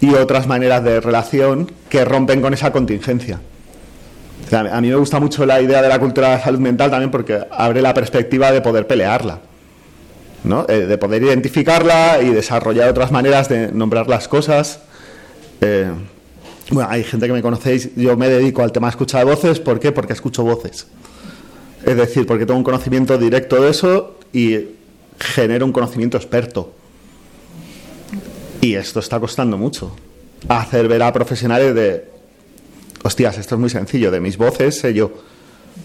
y 0.01 0.15
otras 0.15 0.47
maneras 0.47 0.85
de 0.85 1.01
relación 1.01 1.71
que 1.89 2.05
rompen 2.05 2.41
con 2.41 2.55
esa 2.55 2.73
contingencia. 2.73 3.41
A 4.53 4.81
mí 4.81 4.89
me 4.89 4.97
gusta 4.97 5.19
mucho 5.19 5.45
la 5.45 5.61
idea 5.61 5.83
de 5.83 5.89
la 5.89 5.99
cultura 5.99 6.29
de 6.31 6.37
la 6.37 6.45
salud 6.45 6.61
mental 6.61 6.91
también 6.91 7.11
porque 7.11 7.41
abre 7.51 7.83
la 7.83 7.93
perspectiva 7.95 8.53
de 8.53 8.61
poder 8.61 8.87
pelearla, 8.87 9.41
¿no? 10.45 10.67
Eh, 10.69 10.87
de 10.87 10.99
poder 10.99 11.23
identificarla 11.23 12.21
y 12.23 12.29
desarrollar 12.31 12.89
otras 12.89 13.11
maneras 13.11 13.49
de 13.49 13.73
nombrar 13.73 14.09
las 14.09 14.29
cosas. 14.29 14.81
Eh, 15.61 15.91
bueno, 16.71 16.89
hay 16.91 17.03
gente 17.03 17.27
que 17.27 17.33
me 17.33 17.43
conocéis, 17.43 17.91
yo 17.97 18.17
me 18.17 18.29
dedico 18.29 18.63
al 18.63 18.73
tema 18.73 18.89
de 18.89 18.91
escucha 18.91 19.19
de 19.19 19.25
voces, 19.25 19.59
¿por 19.59 19.81
qué? 19.81 19.91
Porque 19.91 20.13
escucho 20.13 20.45
voces. 20.45 20.87
Es 21.85 21.97
decir, 21.97 22.27
porque 22.27 22.47
tengo 22.47 22.59
un 22.59 22.65
conocimiento 22.65 23.19
directo 23.19 23.61
de 23.63 23.71
eso 23.71 24.19
y 24.33 24.76
genera 25.19 25.65
un 25.65 25.73
conocimiento 25.73 26.17
experto. 26.17 26.73
Y 28.61 28.75
esto 28.75 29.01
está 29.01 29.21
costando 29.21 29.57
mucho. 29.57 29.95
Hacer 30.49 30.89
ver 30.89 31.03
a 31.03 31.13
profesionales 31.13 31.75
de, 31.75 32.05
hostias, 33.07 33.39
esto 33.39 33.55
es 33.55 33.61
muy 33.61 33.71
sencillo, 33.71 34.11
de 34.11 34.21
mis 34.21 34.37
voces 34.37 34.79
sé 34.79 34.95
yo. 34.95 35.13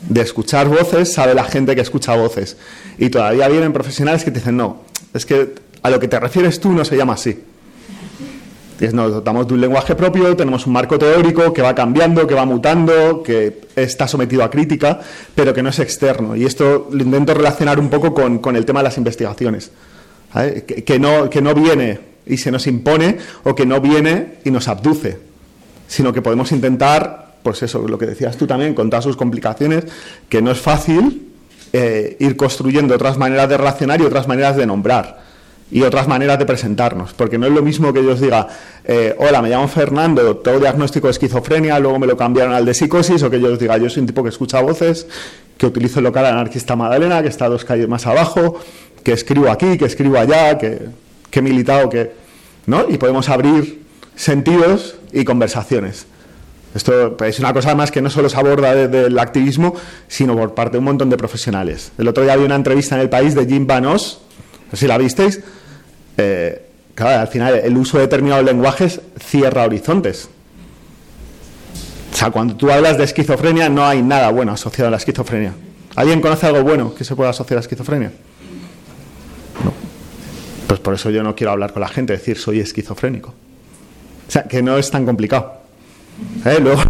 De 0.07 0.21
escuchar 0.21 0.67
voces 0.67 1.13
sabe 1.13 1.33
la 1.33 1.43
gente 1.43 1.75
que 1.75 1.81
escucha 1.81 2.15
voces. 2.15 2.57
Y 2.97 3.09
todavía 3.09 3.47
vienen 3.47 3.73
profesionales 3.73 4.23
que 4.23 4.31
te 4.31 4.39
dicen, 4.39 4.57
no, 4.57 4.83
es 5.13 5.25
que 5.25 5.53
a 5.83 5.89
lo 5.89 5.99
que 5.99 6.07
te 6.07 6.19
refieres 6.19 6.59
tú 6.59 6.71
no 6.71 6.85
se 6.85 6.97
llama 6.97 7.13
así. 7.13 7.43
Nos 8.81 9.11
dotamos 9.11 9.47
de 9.47 9.53
un 9.53 9.61
lenguaje 9.61 9.93
propio, 9.93 10.35
tenemos 10.35 10.65
un 10.65 10.73
marco 10.73 10.97
teórico 10.97 11.53
que 11.53 11.61
va 11.61 11.75
cambiando, 11.75 12.25
que 12.25 12.33
va 12.33 12.45
mutando, 12.45 13.21
que 13.21 13.61
está 13.75 14.07
sometido 14.07 14.43
a 14.43 14.49
crítica, 14.49 14.99
pero 15.35 15.53
que 15.53 15.61
no 15.61 15.69
es 15.69 15.77
externo. 15.77 16.35
Y 16.35 16.45
esto 16.45 16.89
lo 16.91 17.03
intento 17.03 17.35
relacionar 17.35 17.79
un 17.79 17.89
poco 17.89 18.11
con, 18.11 18.39
con 18.39 18.55
el 18.55 18.65
tema 18.65 18.79
de 18.79 18.85
las 18.85 18.97
investigaciones. 18.97 19.71
que, 20.83 20.99
no, 20.99 21.29
que 21.29 21.43
no 21.43 21.53
viene 21.53 21.99
y 22.25 22.37
se 22.37 22.49
nos 22.51 22.65
impone 22.65 23.19
o 23.43 23.53
que 23.53 23.67
no 23.67 23.79
viene 23.81 24.39
y 24.43 24.49
nos 24.49 24.67
abduce, 24.67 25.19
sino 25.87 26.11
que 26.11 26.23
podemos 26.23 26.51
intentar, 26.51 27.35
pues 27.43 27.61
eso, 27.61 27.87
lo 27.87 27.99
que 27.99 28.07
decías 28.07 28.35
tú 28.35 28.47
también, 28.47 28.73
con 28.73 28.89
todas 28.89 29.03
sus 29.03 29.15
complicaciones, 29.15 29.85
que 30.27 30.41
no 30.41 30.49
es 30.49 30.59
fácil 30.59 31.29
eh, 31.71 32.17
ir 32.19 32.35
construyendo 32.35 32.95
otras 32.95 33.19
maneras 33.19 33.47
de 33.47 33.57
relacionar 33.57 34.01
y 34.01 34.05
otras 34.05 34.27
maneras 34.27 34.55
de 34.57 34.65
nombrar 34.65 35.30
y 35.71 35.81
otras 35.83 36.07
maneras 36.07 36.37
de 36.37 36.45
presentarnos, 36.45 37.13
porque 37.13 37.37
no 37.37 37.47
es 37.47 37.53
lo 37.53 37.61
mismo 37.61 37.93
que 37.93 38.03
yo 38.03 38.11
os 38.11 38.19
diga, 38.19 38.47
eh, 38.83 39.15
hola, 39.17 39.41
me 39.41 39.49
llamo 39.49 39.67
Fernando, 39.69 40.37
tengo 40.37 40.59
diagnóstico 40.59 41.07
de 41.07 41.11
esquizofrenia, 41.11 41.79
luego 41.79 41.97
me 41.97 42.07
lo 42.07 42.17
cambiaron 42.17 42.53
al 42.53 42.65
de 42.65 42.73
psicosis, 42.73 43.23
o 43.23 43.29
que 43.29 43.39
yo 43.39 43.53
os 43.53 43.59
diga, 43.59 43.77
yo 43.77 43.89
soy 43.89 44.01
un 44.01 44.07
tipo 44.07 44.21
que 44.21 44.29
escucha 44.29 44.61
voces, 44.61 45.07
que 45.57 45.65
utilizo 45.65 45.99
el 45.99 46.05
local 46.05 46.25
anarquista 46.25 46.75
Magdalena, 46.75 47.21
que 47.21 47.29
está 47.29 47.47
dos 47.47 47.63
calles 47.63 47.87
más 47.87 48.05
abajo, 48.05 48.59
que 49.03 49.13
escribo 49.13 49.49
aquí, 49.49 49.77
que 49.77 49.85
escribo 49.85 50.17
allá, 50.17 50.57
que, 50.57 50.79
que 51.29 51.39
he 51.39 51.41
militado, 51.41 51.89
que... 51.89 52.11
¿no? 52.65 52.85
Y 52.89 52.97
podemos 52.97 53.29
abrir 53.29 53.81
sentidos 54.15 54.95
y 55.13 55.23
conversaciones. 55.23 56.05
Esto 56.73 57.17
es 57.25 57.39
una 57.39 57.53
cosa 57.53 57.75
más 57.75 57.91
que 57.91 58.01
no 58.01 58.09
solo 58.09 58.29
se 58.29 58.37
aborda 58.37 58.73
desde 58.73 59.07
el 59.07 59.19
activismo, 59.19 59.75
sino 60.07 60.35
por 60.35 60.53
parte 60.53 60.73
de 60.73 60.77
un 60.79 60.85
montón 60.85 61.09
de 61.09 61.17
profesionales. 61.17 61.91
El 61.97 62.07
otro 62.07 62.23
día 62.23 62.33
había 62.33 62.45
una 62.45 62.55
entrevista 62.55 62.95
en 62.95 63.01
el 63.01 63.09
país 63.09 63.35
de 63.35 63.45
Jim 63.45 63.67
Banos, 63.67 64.21
no 64.65 64.71
sé 64.71 64.77
si 64.77 64.87
la 64.87 64.97
visteis, 64.97 65.41
eh, 66.21 66.61
claro, 66.93 67.21
al 67.21 67.27
final 67.27 67.55
el 67.55 67.75
uso 67.77 67.97
de 67.97 68.03
determinados 68.03 68.45
lenguajes 68.45 69.01
cierra 69.19 69.63
horizontes. 69.63 70.29
O 72.13 72.15
sea, 72.15 72.29
cuando 72.29 72.55
tú 72.55 72.69
hablas 72.69 72.97
de 72.97 73.05
esquizofrenia 73.05 73.69
no 73.69 73.85
hay 73.85 74.03
nada 74.03 74.29
bueno 74.29 74.51
asociado 74.51 74.89
a 74.89 74.91
la 74.91 74.97
esquizofrenia. 74.97 75.53
¿Alguien 75.95 76.21
conoce 76.21 76.45
algo 76.47 76.63
bueno 76.63 76.93
que 76.93 77.03
se 77.03 77.15
pueda 77.15 77.31
asociar 77.31 77.57
a 77.57 77.59
la 77.59 77.61
esquizofrenia? 77.61 78.11
No. 79.63 79.73
Pues 80.67 80.79
por 80.79 80.93
eso 80.93 81.09
yo 81.09 81.23
no 81.23 81.35
quiero 81.35 81.51
hablar 81.51 81.73
con 81.73 81.81
la 81.81 81.87
gente, 81.87 82.13
decir 82.13 82.37
soy 82.37 82.59
esquizofrénico. 82.59 83.29
O 83.29 84.31
sea, 84.31 84.43
que 84.43 84.61
no 84.61 84.77
es 84.77 84.89
tan 84.91 85.05
complicado. 85.05 85.61
¿Eh? 86.45 86.59
Luego, 86.61 86.81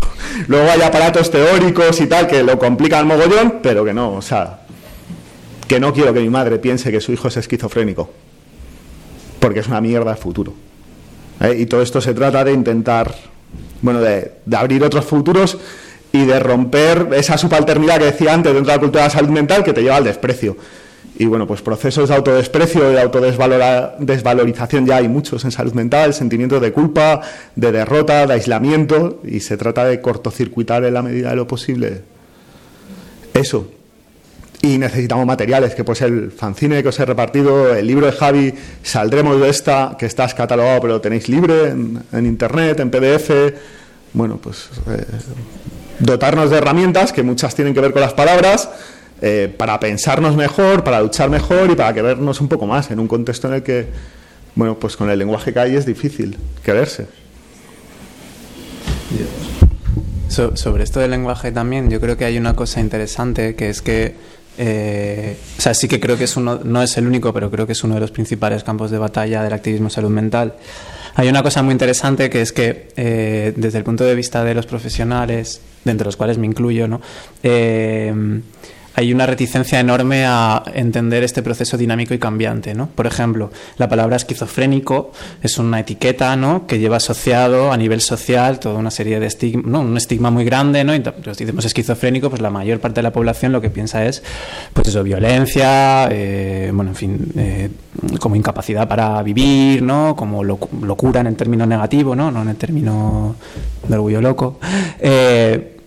hay 0.71 0.81
aparatos 0.81 1.31
teóricos 1.31 2.01
y 2.01 2.07
tal 2.07 2.27
que 2.27 2.43
lo 2.43 2.59
complican 2.59 3.07
mogollón, 3.07 3.59
pero 3.63 3.85
que 3.85 3.93
no, 3.93 4.13
o 4.13 4.21
sea, 4.21 4.61
que 5.67 5.79
no 5.79 5.93
quiero 5.93 6.13
que 6.13 6.19
mi 6.19 6.29
madre 6.29 6.59
piense 6.59 6.91
que 6.91 6.99
su 6.99 7.11
hijo 7.11 7.29
es 7.29 7.37
esquizofrénico 7.37 8.09
porque 9.41 9.59
es 9.59 9.67
una 9.67 9.81
mierda 9.81 10.11
el 10.11 10.17
futuro. 10.17 10.53
¿Eh? 11.41 11.57
Y 11.59 11.65
todo 11.65 11.81
esto 11.81 11.99
se 11.99 12.13
trata 12.13 12.45
de 12.45 12.53
intentar, 12.53 13.13
bueno, 13.81 13.99
de, 13.99 14.31
abrir 14.53 14.83
otros 14.83 15.03
futuros 15.03 15.57
y 16.13 16.25
de 16.25 16.39
romper 16.39 17.09
esa 17.13 17.37
subalternidad 17.37 17.97
que 17.97 18.05
decía 18.05 18.33
antes 18.33 18.53
dentro 18.53 18.71
de 18.71 18.77
la 18.77 18.79
cultura 18.79 19.03
de 19.03 19.09
la 19.09 19.13
salud 19.13 19.29
mental 19.29 19.63
que 19.63 19.73
te 19.73 19.81
lleva 19.81 19.97
al 19.97 20.03
desprecio. 20.03 20.55
Y 21.17 21.25
bueno, 21.25 21.45
pues 21.45 21.61
procesos 21.61 22.09
de 22.09 22.15
autodesprecio 22.15 22.91
y 22.91 22.93
de 22.93 23.01
autodesvalorización 23.01 24.85
ya 24.85 24.97
hay 24.97 25.07
muchos 25.07 25.43
en 25.43 25.51
salud 25.51 25.73
mental, 25.73 26.13
sentimientos 26.13 26.61
de 26.61 26.71
culpa, 26.71 27.21
de 27.55 27.71
derrota, 27.71 28.25
de 28.27 28.33
aislamiento, 28.33 29.19
y 29.23 29.39
se 29.41 29.57
trata 29.57 29.85
de 29.85 30.01
cortocircuitar 30.01 30.83
en 30.85 30.93
la 30.93 31.01
medida 31.01 31.31
de 31.31 31.35
lo 31.35 31.47
posible 31.47 32.01
eso. 33.33 33.67
Y 34.63 34.77
necesitamos 34.77 35.25
materiales, 35.25 35.73
que 35.73 35.83
pues 35.83 36.01
el 36.01 36.31
fanzine 36.31 36.83
que 36.83 36.89
os 36.89 36.99
he 36.99 37.05
repartido, 37.05 37.73
el 37.73 37.87
libro 37.87 38.05
de 38.05 38.11
Javi, 38.11 38.53
saldremos 38.83 39.41
de 39.41 39.49
esta, 39.49 39.95
que 39.97 40.05
estás 40.05 40.35
catalogado 40.35 40.81
pero 40.81 40.93
lo 40.93 41.01
tenéis 41.01 41.29
libre 41.29 41.69
en, 41.69 42.25
internet, 42.25 42.79
en 42.79 42.91
PDF. 42.91 43.31
Bueno, 44.13 44.37
pues 44.37 44.69
eh, 44.87 45.03
dotarnos 45.97 46.51
de 46.51 46.57
herramientas, 46.57 47.11
que 47.11 47.23
muchas 47.23 47.55
tienen 47.55 47.73
que 47.73 47.81
ver 47.81 47.91
con 47.91 48.01
las 48.01 48.13
palabras, 48.13 48.69
eh, 49.23 49.53
para 49.55 49.79
pensarnos 49.79 50.35
mejor, 50.35 50.83
para 50.83 50.99
luchar 51.01 51.29
mejor 51.29 51.69
y 51.71 51.75
para 51.75 51.93
querernos 51.93 52.41
un 52.41 52.47
poco 52.47 52.65
más 52.65 52.89
en 52.91 52.99
un 52.99 53.07
contexto 53.07 53.47
en 53.47 53.53
el 53.55 53.63
que, 53.63 53.87
bueno, 54.55 54.79
pues 54.79 54.97
con 54.97 55.09
el 55.09 55.19
lenguaje 55.19 55.53
que 55.53 55.59
hay 55.59 55.75
es 55.75 55.85
difícil 55.85 56.37
quererse. 56.63 57.07
sobre 60.29 60.83
esto 60.83 60.99
del 60.99 61.11
lenguaje 61.11 61.51
también, 61.51 61.89
yo 61.89 61.99
creo 61.99 62.15
que 62.15 62.25
hay 62.25 62.37
una 62.37 62.55
cosa 62.55 62.79
interesante 62.79 63.53
que 63.53 63.69
es 63.69 63.81
que, 63.81 64.15
eh, 64.57 65.37
o 65.57 65.61
sea, 65.61 65.73
sí 65.73 65.87
que 65.87 65.99
creo 65.99 66.17
que 66.17 66.25
es 66.25 66.35
uno, 66.37 66.59
no 66.63 66.81
es 66.81 66.97
el 66.97 67.07
único, 67.07 67.33
pero 67.33 67.49
creo 67.49 67.65
que 67.65 67.73
es 67.73 67.83
uno 67.83 67.95
de 67.95 68.01
los 68.01 68.11
principales 68.11 68.63
campos 68.63 68.91
de 68.91 68.97
batalla 68.97 69.43
del 69.43 69.53
activismo 69.53 69.89
salud 69.89 70.09
mental. 70.09 70.55
Hay 71.15 71.27
una 71.27 71.43
cosa 71.43 71.61
muy 71.63 71.73
interesante 71.73 72.29
que 72.29 72.41
es 72.41 72.51
que 72.51 72.89
eh, 72.95 73.53
desde 73.55 73.77
el 73.77 73.83
punto 73.83 74.03
de 74.03 74.15
vista 74.15 74.43
de 74.43 74.53
los 74.53 74.65
profesionales, 74.65 75.61
de 75.83 75.91
entre 75.91 76.05
los 76.05 76.15
cuales 76.15 76.37
me 76.37 76.47
incluyo, 76.47 76.87
¿no? 76.87 77.01
Eh, 77.43 78.13
hay 78.95 79.13
una 79.13 79.25
reticencia 79.25 79.79
enorme 79.79 80.25
a 80.25 80.63
entender 80.73 81.23
este 81.23 81.41
proceso 81.41 81.77
dinámico 81.77 82.13
y 82.13 82.19
cambiante, 82.19 82.73
¿no? 82.73 82.87
Por 82.87 83.07
ejemplo, 83.07 83.51
la 83.77 83.87
palabra 83.87 84.17
esquizofrénico 84.17 85.11
es 85.41 85.57
una 85.57 85.79
etiqueta, 85.79 86.35
¿no? 86.35 86.67
Que 86.67 86.79
lleva 86.79 86.97
asociado 86.97 87.71
a 87.71 87.77
nivel 87.77 88.01
social 88.01 88.59
toda 88.59 88.77
una 88.77 88.91
serie 88.91 89.19
de 89.19 89.27
estigma, 89.27 89.63
¿no? 89.65 89.81
Un 89.81 89.97
estigma 89.97 90.29
muy 90.29 90.43
grande, 90.43 90.83
¿no? 90.83 90.93
Y 90.93 91.03
si 91.33 91.45
decimos 91.45 91.65
esquizofrénico, 91.65 92.29
pues 92.29 92.41
la 92.41 92.49
mayor 92.49 92.79
parte 92.79 92.95
de 92.95 93.03
la 93.03 93.13
población 93.13 93.51
lo 93.51 93.61
que 93.61 93.69
piensa 93.69 94.05
es, 94.05 94.23
pues 94.73 94.89
eso, 94.89 95.03
violencia, 95.03 96.09
eh, 96.11 96.71
bueno, 96.73 96.91
en 96.91 96.95
fin, 96.95 97.31
eh, 97.37 97.69
como 98.19 98.35
incapacidad 98.35 98.87
para 98.87 99.21
vivir, 99.23 99.81
¿no? 99.81 100.15
Como 100.15 100.43
locura 100.43 101.21
en 101.21 101.27
el 101.27 101.35
término 101.35 101.65
negativo, 101.65 102.15
¿no? 102.15 102.29
No 102.29 102.41
en 102.41 102.49
el 102.49 102.55
término 102.57 103.35
de 103.87 103.95
orgullo 103.95 104.21
loco. 104.21 104.59
Eh, 104.99 105.77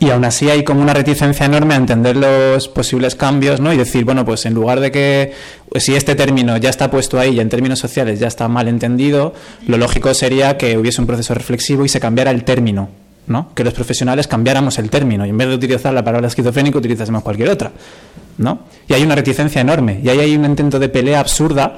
y 0.00 0.10
aún 0.10 0.24
así 0.24 0.48
hay 0.48 0.62
como 0.62 0.80
una 0.80 0.94
reticencia 0.94 1.46
enorme 1.46 1.74
a 1.74 1.76
entender 1.76 2.16
los 2.16 2.68
posibles 2.68 3.14
cambios, 3.14 3.60
¿no? 3.60 3.72
Y 3.72 3.76
decir, 3.76 4.04
bueno, 4.04 4.24
pues 4.24 4.46
en 4.46 4.54
lugar 4.54 4.80
de 4.80 4.92
que 4.92 5.32
pues 5.68 5.84
si 5.84 5.94
este 5.94 6.14
término 6.14 6.56
ya 6.56 6.70
está 6.70 6.90
puesto 6.90 7.18
ahí 7.18 7.36
y 7.36 7.40
en 7.40 7.48
términos 7.48 7.78
sociales 7.78 8.20
ya 8.20 8.28
está 8.28 8.48
mal 8.48 8.68
entendido, 8.68 9.34
lo 9.66 9.76
lógico 9.76 10.14
sería 10.14 10.56
que 10.56 10.78
hubiese 10.78 11.00
un 11.00 11.06
proceso 11.06 11.34
reflexivo 11.34 11.84
y 11.84 11.88
se 11.88 11.98
cambiara 11.98 12.30
el 12.30 12.44
término, 12.44 12.88
¿no? 13.26 13.52
Que 13.54 13.64
los 13.64 13.74
profesionales 13.74 14.28
cambiáramos 14.28 14.78
el 14.78 14.88
término 14.88 15.26
y 15.26 15.30
en 15.30 15.36
vez 15.36 15.48
de 15.48 15.54
utilizar 15.56 15.92
la 15.92 16.04
palabra 16.04 16.28
esquizofrénico 16.28 16.78
utilizásemos 16.78 17.22
cualquier 17.22 17.48
otra, 17.48 17.72
¿no? 18.38 18.60
Y 18.86 18.94
hay 18.94 19.02
una 19.02 19.16
reticencia 19.16 19.60
enorme 19.60 20.00
y 20.02 20.08
ahí 20.08 20.20
hay 20.20 20.36
un 20.36 20.44
intento 20.44 20.78
de 20.78 20.88
pelea 20.88 21.20
absurda 21.20 21.76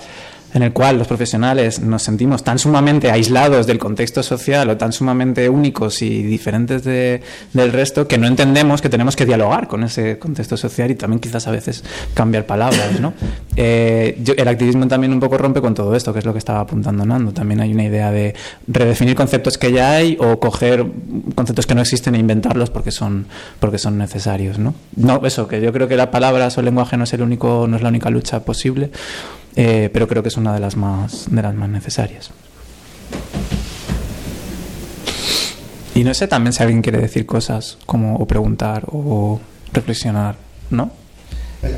en 0.55 0.63
el 0.63 0.73
cual 0.73 0.99
los 0.99 1.07
profesionales 1.07 1.81
nos 1.81 2.03
sentimos 2.03 2.43
tan 2.43 2.59
sumamente 2.59 3.11
aislados 3.11 3.67
del 3.67 3.79
contexto 3.79 4.23
social 4.23 4.69
o 4.71 4.77
tan 4.77 4.93
sumamente 4.93 5.49
únicos 5.49 6.03
y 6.03 6.23
diferentes 6.23 6.85
de, 6.85 7.23
del 7.53 7.73
resto 7.73 8.09
que 8.09 8.19
no 8.19 8.27
entendemos 8.27 8.81
que 8.81 8.89
tenemos 8.89 9.17
que 9.17 9.27
dialogar 9.27 9.69
con 9.69 9.85
ese 9.85 10.19
contexto 10.19 10.57
social 10.57 10.91
y 10.91 10.95
también 10.95 11.21
quizás 11.21 11.47
a 11.47 11.51
veces 11.51 11.85
cambiar 12.15 12.47
palabras. 12.47 13.01
¿no? 13.01 13.13
Eh, 13.57 14.23
el 14.37 14.49
activismo 14.49 14.87
también 14.89 15.13
un 15.13 15.21
poco 15.21 15.39
rompe 15.39 15.61
con 15.61 15.75
todo 15.75 15.95
esto, 15.95 16.13
que 16.13 16.19
es 16.19 16.25
lo 16.25 16.33
que 16.33 16.39
estaba 16.39 16.61
apuntando 16.61 17.05
Nando. 17.05 17.33
También 17.33 17.61
hay 17.61 17.73
una 17.73 17.85
idea 17.85 18.11
de 18.11 18.35
redefinir 18.67 19.15
conceptos 19.15 19.59
que 19.59 19.73
ya 19.73 19.93
hay 19.93 20.17
o 20.19 20.41
coger 20.41 20.85
conceptos 21.35 21.67
que 21.67 21.75
no 21.75 21.81
existen 21.81 22.15
e 22.15 22.19
inventarlos 22.19 22.71
porque 22.71 22.91
son, 22.91 23.27
porque 23.61 23.79
son 23.79 23.99
necesarios. 23.99 24.59
¿no? 24.59 24.75
no 24.97 25.21
eso, 25.25 25.47
que 25.47 25.61
yo 25.61 25.73
creo 25.73 25.89
que 25.89 25.97
las 25.97 26.09
palabras 26.09 26.57
o 26.57 26.61
el 26.61 26.67
lenguaje 26.67 26.97
no 26.97 27.05
es, 27.05 27.13
el 27.13 27.23
único, 27.23 27.67
no 27.69 27.77
es 27.77 27.83
la 27.83 27.89
única 27.89 28.11
lucha 28.11 28.41
posible 28.41 28.91
eh, 29.57 29.91
pero 29.93 30.07
creo 30.09 30.23
que 30.23 30.29
es 30.29 30.37
una 30.37 30.53
de 30.55 30.61
las 30.61 30.77
más, 30.77 31.27
de 31.31 31.43
las 31.43 31.55
más 31.55 31.69
necesarias. 31.69 32.31
Y 35.95 36.05
no 36.05 36.15
sé 36.15 36.29
también 36.29 36.53
si 36.53 36.63
alguien 36.63 36.83
quiere 36.83 36.99
decir 36.99 37.27
cosas 37.27 37.79
como 37.85 38.17
o 38.17 38.27
preguntar 38.27 38.85
o 38.87 39.41
reflexionar, 39.73 40.37
¿no? 40.71 40.91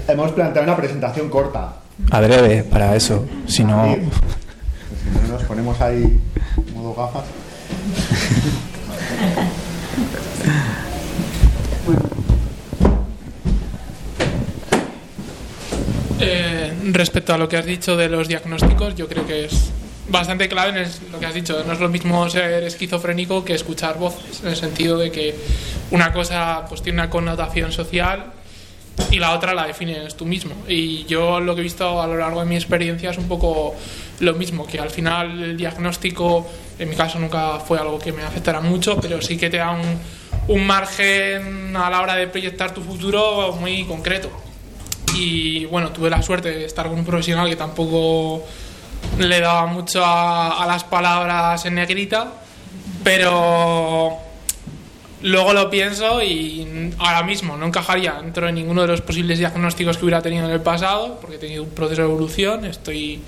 Hemos 0.06 0.32
planteado 0.32 0.68
una 0.68 0.76
presentación 0.76 1.28
corta. 1.28 1.76
Adrede 2.10 2.62
para 2.62 2.94
eso, 2.94 3.26
si 3.46 3.64
no... 3.64 3.94
Si 3.94 5.20
no 5.20 5.32
nos 5.32 5.42
ponemos 5.44 5.80
ahí 5.80 6.20
modo 6.74 6.94
gafas. 6.94 7.24
Eh, 16.24 16.72
respecto 16.92 17.34
a 17.34 17.38
lo 17.38 17.48
que 17.48 17.56
has 17.56 17.66
dicho 17.66 17.96
de 17.96 18.08
los 18.08 18.28
diagnósticos, 18.28 18.94
yo 18.94 19.08
creo 19.08 19.26
que 19.26 19.46
es 19.46 19.72
bastante 20.08 20.48
clave 20.48 20.82
en 20.82 20.88
lo 21.10 21.18
que 21.18 21.26
has 21.26 21.34
dicho. 21.34 21.64
No 21.66 21.72
es 21.72 21.80
lo 21.80 21.88
mismo 21.88 22.28
ser 22.30 22.62
esquizofrénico 22.62 23.44
que 23.44 23.54
escuchar 23.54 23.98
voces, 23.98 24.40
en 24.42 24.50
el 24.50 24.56
sentido 24.56 24.98
de 24.98 25.10
que 25.10 25.34
una 25.90 26.12
cosa 26.12 26.64
pues, 26.68 26.82
tiene 26.82 27.00
una 27.00 27.10
connotación 27.10 27.72
social 27.72 28.26
y 29.10 29.18
la 29.18 29.32
otra 29.32 29.52
la 29.52 29.66
defines 29.66 30.14
tú 30.16 30.24
mismo. 30.24 30.54
Y 30.68 31.04
yo 31.06 31.40
lo 31.40 31.54
que 31.54 31.62
he 31.62 31.64
visto 31.64 32.00
a 32.00 32.06
lo 32.06 32.16
largo 32.16 32.40
de 32.40 32.46
mi 32.46 32.54
experiencia 32.54 33.10
es 33.10 33.18
un 33.18 33.26
poco 33.26 33.74
lo 34.20 34.34
mismo, 34.34 34.66
que 34.66 34.78
al 34.78 34.90
final 34.90 35.42
el 35.42 35.56
diagnóstico, 35.56 36.48
en 36.78 36.88
mi 36.88 36.94
caso 36.94 37.18
nunca 37.18 37.58
fue 37.58 37.78
algo 37.78 37.98
que 37.98 38.12
me 38.12 38.22
afectara 38.22 38.60
mucho, 38.60 39.00
pero 39.00 39.20
sí 39.20 39.36
que 39.36 39.50
te 39.50 39.56
da 39.56 39.70
un, 39.70 39.98
un 40.48 40.66
margen 40.66 41.76
a 41.76 41.90
la 41.90 42.00
hora 42.00 42.14
de 42.14 42.28
proyectar 42.28 42.72
tu 42.72 42.82
futuro 42.82 43.56
muy 43.58 43.84
concreto. 43.84 44.30
Y 45.14 45.66
bueno, 45.66 45.90
tuve 45.90 46.10
la 46.10 46.22
suerte 46.22 46.50
de 46.50 46.64
estar 46.64 46.88
con 46.88 46.98
un 46.98 47.04
profesional 47.04 47.48
que 47.48 47.56
tampoco 47.56 48.44
le 49.18 49.40
daba 49.40 49.66
mucho 49.66 50.02
a, 50.04 50.64
las 50.66 50.84
palabras 50.84 51.64
en 51.66 51.74
negrita, 51.74 52.32
pero 53.04 54.16
luego 55.22 55.52
lo 55.52 55.70
pienso 55.70 56.22
y 56.22 56.92
ahora 56.98 57.22
mismo 57.22 57.56
no 57.56 57.66
encajaría 57.66 58.14
dentro 58.14 58.46
de 58.46 58.52
ninguno 58.52 58.82
de 58.82 58.88
los 58.88 59.00
posibles 59.02 59.38
diagnósticos 59.38 59.98
que 59.98 60.04
hubiera 60.04 60.22
tenido 60.22 60.46
en 60.46 60.52
el 60.52 60.60
pasado, 60.60 61.18
porque 61.20 61.36
he 61.36 61.38
tenido 61.38 61.62
un 61.62 61.70
proceso 61.70 62.02
de 62.02 62.08
evolución, 62.08 62.64
estoy 62.64 63.20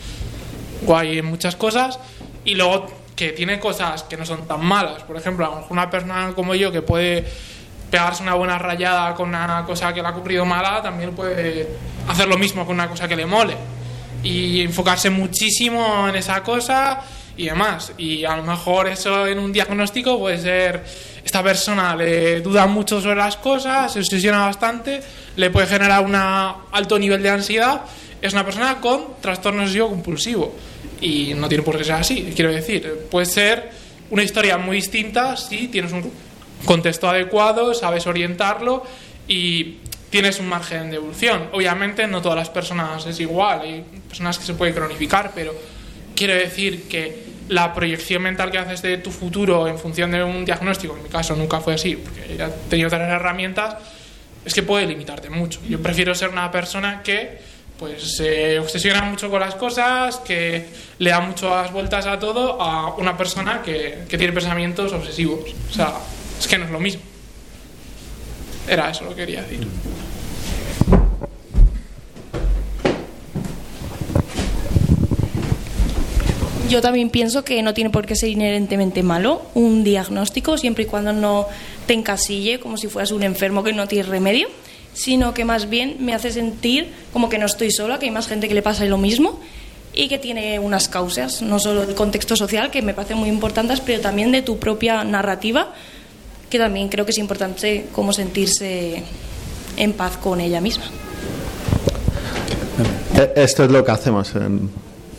guay 0.83 1.19
en 1.19 1.27
muchas 1.27 1.57
cosas, 1.57 1.99
y 2.45 2.55
luego 2.55 2.87
que 3.15 3.31
tiene 3.31 3.61
cosas 3.61 4.03
que 4.03 4.17
no 4.17 4.27
son 4.27 4.47
tan 4.47 4.65
malas. 4.65 5.03
Por 5.05 5.17
ejemplo, 5.17 5.47
a 5.47 5.67
una 5.71 5.91
persona 5.91 6.33
como 6.35 6.55
yo 6.55 6.73
que 6.73 6.83
puede 6.83 7.25
pegarse 7.95 8.25
una 8.25 8.35
buena 8.35 8.59
rayada 8.59 9.15
con 9.15 9.29
una 9.29 9.63
cosa 9.65 9.95
que 9.95 10.03
le 10.03 10.09
ha 10.09 10.11
ocurrido 10.11 10.45
mala, 10.45 10.83
también 10.83 11.15
puede 11.15 11.69
hacer 12.09 12.27
lo 12.27 12.37
mismo 12.37 12.67
con 12.67 12.75
una 12.75 12.89
cosa 12.89 13.07
que 13.07 13.15
le 13.15 13.25
mole. 13.25 13.55
Y 14.21 14.63
enfocarse 14.63 15.11
muchísimo 15.11 16.09
en 16.09 16.17
esa 16.17 16.43
cosa 16.43 17.03
y 17.37 17.45
demás. 17.45 17.93
Y 17.97 18.25
a 18.25 18.37
lo 18.37 18.43
mejor 18.43 18.89
eso 18.89 19.29
en 19.29 19.39
un 19.39 19.53
diagnóstico 19.53 20.19
puede 20.19 20.39
ser, 20.39 20.83
esta 21.25 21.41
persona 21.41 21.95
le 21.95 22.41
duda 22.41 22.67
mucho 22.67 23.01
sobre 23.01 23.15
las 23.15 23.37
cosas, 23.37 23.93
se 23.93 24.01
obsesiona 24.01 24.45
bastante, 24.45 25.01
le 25.37 25.51
puede 25.51 25.69
generar 25.69 26.05
un 26.05 26.17
alto 26.17 26.99
nivel 26.99 27.23
de 27.23 27.31
ansiedad, 27.31 27.83
es 28.21 28.33
una 28.33 28.45
persona 28.45 28.81
con 28.81 29.21
trastorno 29.21 29.63
obsesivo 29.63 29.89
compulsivo. 29.89 30.53
Y 31.01 31.33
no 31.35 31.49
tiene 31.49 31.63
por 31.63 31.79
qué 31.79 31.85
ser 31.85 31.95
así, 31.95 32.33
quiero 32.35 32.51
decir, 32.51 33.07
puede 33.09 33.27
ser 33.27 33.71
una 34.11 34.25
historia 34.25 34.59
muy 34.59 34.79
distinta 34.79 35.37
si 35.37 35.69
tienes 35.69 35.93
un 35.93 36.24
contexto 36.65 37.09
adecuado, 37.09 37.75
sabes 37.75 38.07
orientarlo 38.07 38.85
y 39.29 39.79
tienes 40.11 40.39
un 40.39 40.49
margen 40.49 40.91
de 40.91 40.97
evolución. 40.97 41.49
Obviamente 41.53 42.07
no 42.07 42.23
todas 42.23 42.39
las 42.39 42.51
personas 42.51 43.05
es 43.07 43.19
igual, 43.21 43.61
hay 43.63 43.85
personas 44.09 44.39
que 44.39 44.45
se 44.45 44.55
pueden 44.55 44.75
cronificar, 44.75 45.33
pero 45.35 45.55
quiero 46.15 46.35
decir 46.35 46.89
que 46.89 47.25
la 47.49 47.75
proyección 47.75 48.23
mental 48.23 48.51
que 48.51 48.59
haces 48.59 48.81
de 48.83 48.99
tu 48.99 49.11
futuro 49.11 49.69
en 49.69 49.79
función 49.79 50.11
de 50.11 50.23
un 50.23 50.45
diagnóstico, 50.45 50.97
en 50.97 51.03
mi 51.03 51.09
caso 51.09 51.35
nunca 51.37 51.61
fue 51.61 51.75
así, 51.75 51.97
porque 51.97 52.21
he 52.35 52.49
tenido 52.71 52.87
otras 52.87 53.03
herramientas, 53.11 53.77
es 54.45 54.55
que 54.55 54.63
puede 54.63 54.87
limitarte 54.87 55.31
mucho. 55.31 55.61
Yo 55.69 55.83
prefiero 55.83 56.15
ser 56.15 56.29
una 56.29 56.51
persona 56.51 57.03
que 57.03 57.39
pues 57.79 58.17
se 58.17 58.59
obsesiona 58.61 59.03
mucho 59.03 59.29
con 59.29 59.41
las 59.41 59.57
cosas, 59.57 60.19
que 60.19 60.67
le 60.99 61.11
da 61.11 61.21
muchas 61.21 61.73
vueltas 61.73 62.07
a 62.07 62.19
todo, 62.19 62.63
a 62.63 62.95
una 62.95 63.17
persona 63.17 63.63
que, 63.63 64.05
que 64.09 64.17
tiene 64.17 64.33
pensamientos 64.33 64.93
obsesivos. 64.93 65.41
O 65.71 65.73
sea, 65.73 65.93
es 66.45 66.49
que 66.49 66.59
no 66.59 66.67
es 66.67 66.71
lo 66.71 66.81
mismo. 66.81 67.03
Era 68.69 68.91
eso 68.91 69.05
lo 69.05 69.11
que 69.11 69.17
quería 69.17 69.43
decir. 69.43 69.67
Yo 76.69 76.81
también 76.81 77.11
pienso 77.11 77.45
que 77.45 77.63
no 77.63 77.73
tiene 77.75 77.91
por 77.91 78.07
qué 78.07 78.17
ser 78.17 78.31
inherentemente 78.31 79.03
malo 79.03 79.43
un 79.55 79.85
diagnóstico, 79.85 80.59
siempre 80.59 80.85
y 80.85 80.87
cuando 80.87 81.13
no 81.13 81.47
te 81.87 81.95
encasille 81.95 82.59
como 82.59 82.77
si 82.77 82.89
fueras 82.89 83.13
un 83.13 83.23
enfermo 83.23 83.63
que 83.63 83.73
no 83.73 83.87
tiene 83.87 84.09
remedio. 84.09 84.49
sino 84.95 85.35
que 85.35 85.45
más 85.45 85.69
bien 85.69 85.97
me 85.99 86.15
hace 86.15 86.31
sentir 86.31 86.89
como 87.13 87.29
que 87.29 87.37
no 87.37 87.47
estoy 87.47 87.71
sola, 87.71 87.99
que 87.99 88.07
hay 88.07 88.13
más 88.13 88.29
gente 88.29 88.49
que 88.49 88.55
le 88.55 88.63
pasa 88.63 88.85
lo 88.85 88.97
mismo 88.97 89.41
y 89.93 90.09
que 90.09 90.19
tiene 90.19 90.59
unas 90.59 90.89
causas, 90.89 91.43
no 91.43 91.59
solo 91.59 91.85
del 91.85 91.95
contexto 91.95 92.37
social, 92.37 92.71
que 92.71 92.81
me 92.81 92.95
parecen 92.95 93.19
muy 93.19 93.29
importantes, 93.29 93.81
pero 93.81 94.01
también 94.01 94.33
de 94.33 94.43
tu 94.43 94.59
propia 94.59 95.05
narrativa, 95.05 95.75
que 96.55 96.59
también 96.61 96.89
creo 96.89 97.05
que 97.05 97.11
es 97.11 97.19
importante 97.19 97.87
cómo 97.91 98.13
sentirse 98.13 99.03
en 99.77 99.93
paz 99.93 100.17
con 100.19 100.41
ella 100.41 100.61
misma. 100.61 100.85
Eh, 103.17 103.33
Esto 103.35 103.65
es 103.65 103.73
lo 103.73 103.85
que 103.85 103.91
hacemos 103.91 104.33
en, 104.37 104.71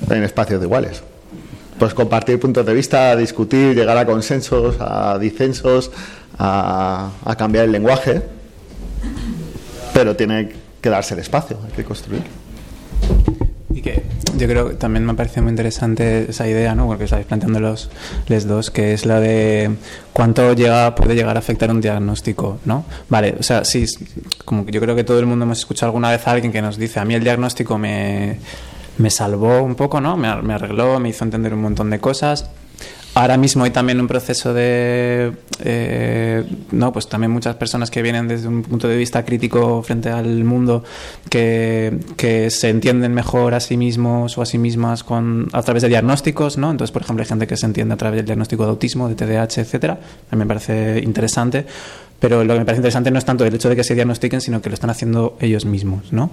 en 0.09 0.23
espacios 0.23 0.61
de 0.61 0.65
iguales. 0.65 1.03
Pues 1.77 1.93
compartir 1.93 2.39
puntos 2.39 2.65
de 2.65 2.73
vista, 2.73 3.13
discutir, 3.17 3.75
llegar 3.75 3.97
a 3.97 4.05
consensos, 4.05 4.77
a 4.79 5.19
disensos, 5.19 5.91
a, 6.39 7.11
a 7.25 7.36
cambiar 7.36 7.65
el 7.65 7.73
lenguaje, 7.73 8.21
pero 9.93 10.15
tiene 10.15 10.53
que 10.79 10.89
darse 10.89 11.15
el 11.15 11.19
espacio, 11.19 11.57
hay 11.65 11.71
que 11.73 11.83
construir. 11.83 12.21
Y 13.73 13.81
que 13.81 14.03
yo 14.38 14.47
creo 14.47 14.69
que 14.69 14.75
también 14.75 15.05
me 15.05 15.13
parece 15.13 15.41
muy 15.41 15.49
interesante 15.49 16.29
esa 16.29 16.47
idea, 16.47 16.75
¿no? 16.75 16.88
Porque 16.88 17.05
estáis 17.05 17.25
planteando 17.25 17.59
los 17.59 17.89
les 18.27 18.47
dos, 18.47 18.71
que 18.71 18.93
es 18.93 19.05
la 19.05 19.19
de 19.19 19.71
cuánto 20.13 20.53
llega 20.53 20.95
puede 20.95 21.15
llegar 21.15 21.36
a 21.36 21.39
afectar 21.39 21.69
un 21.71 21.81
diagnóstico, 21.81 22.59
¿no? 22.65 22.86
Vale, 23.09 23.36
o 23.39 23.43
sea, 23.43 23.65
sí, 23.65 23.86
como 24.43 24.65
que 24.65 24.71
yo 24.71 24.81
creo 24.81 24.95
que 24.95 25.03
todo 25.03 25.19
el 25.19 25.25
mundo 25.25 25.45
hemos 25.45 25.59
escuchado 25.59 25.89
alguna 25.89 26.11
vez 26.11 26.27
a 26.27 26.31
alguien 26.31 26.51
que 26.51 26.61
nos 26.61 26.77
dice, 26.77 26.99
a 26.99 27.05
mí 27.05 27.13
el 27.13 27.23
diagnóstico 27.23 27.77
me, 27.77 28.39
me 28.97 29.09
salvó 29.09 29.63
un 29.63 29.75
poco, 29.75 30.01
¿no? 30.01 30.17
Me, 30.17 30.33
me 30.41 30.53
arregló, 30.53 30.99
me 30.99 31.09
hizo 31.09 31.23
entender 31.23 31.53
un 31.53 31.61
montón 31.61 31.89
de 31.89 31.99
cosas. 31.99 32.49
Ahora 33.16 33.38
mismo 33.38 33.63
hay 33.63 33.72
también 33.72 34.01
un 34.01 34.09
proceso 34.09 34.53
de, 34.53 35.32
eh, 35.63 36.43
no, 36.72 36.91
pues 36.91 37.07
también 37.07 37.32
muchas 37.32 37.55
personas 37.55 37.89
que 37.89 38.01
vienen 38.01 38.28
desde 38.28 38.49
un 38.49 38.61
punto 38.61 38.89
de 38.89 38.97
vista 38.97 39.24
crítico 39.24 39.82
frente 39.84 40.09
al 40.09 40.43
mundo, 40.43 40.84
que, 41.30 41.97
que 42.18 42.51
se 42.51 42.68
entienden 42.68 43.13
mejor 43.13 43.53
a 43.53 43.61
sí 43.61 43.78
mismos 43.78 44.38
o 44.38 44.41
a 44.41 44.45
sí 44.45 44.57
mismas 44.57 45.05
con, 45.05 45.47
a 45.53 45.61
través 45.61 45.84
de 45.84 45.88
diagnósticos, 45.88 46.57
¿no? 46.57 46.70
Entonces, 46.72 46.91
por 46.91 47.03
ejemplo, 47.03 47.24
hay 47.24 47.30
gente 47.30 47.47
que 47.47 47.55
se 47.55 47.66
entiende 47.66 47.93
a 47.93 47.97
través 47.97 48.18
del 48.18 48.26
diagnóstico 48.26 48.66
de 48.66 48.72
autismo, 48.72 49.07
de 49.07 49.16
TDAH, 49.16 49.61
etcétera. 49.61 49.97
A 50.30 50.36
mí 50.36 50.39
me 50.39 50.45
parece 50.45 50.99
interesante. 50.99 51.66
Pero 52.20 52.43
lo 52.43 52.53
que 52.53 52.59
me 52.59 52.66
parece 52.66 52.80
interesante 52.80 53.11
no 53.11 53.20
es 53.20 53.26
tanto 53.26 53.45
el 53.45 53.53
hecho 53.55 53.70
de 53.70 53.78
que 53.78 53.84
se 53.86 53.95
diagnostiquen, 53.95 54.41
sino 54.41 54.61
que 54.61 54.70
lo 54.70 54.74
están 54.74 54.89
haciendo 54.89 55.38
ellos 55.39 55.63
mismos, 55.63 56.11
¿no? 56.11 56.32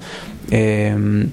Eh, 0.50 1.28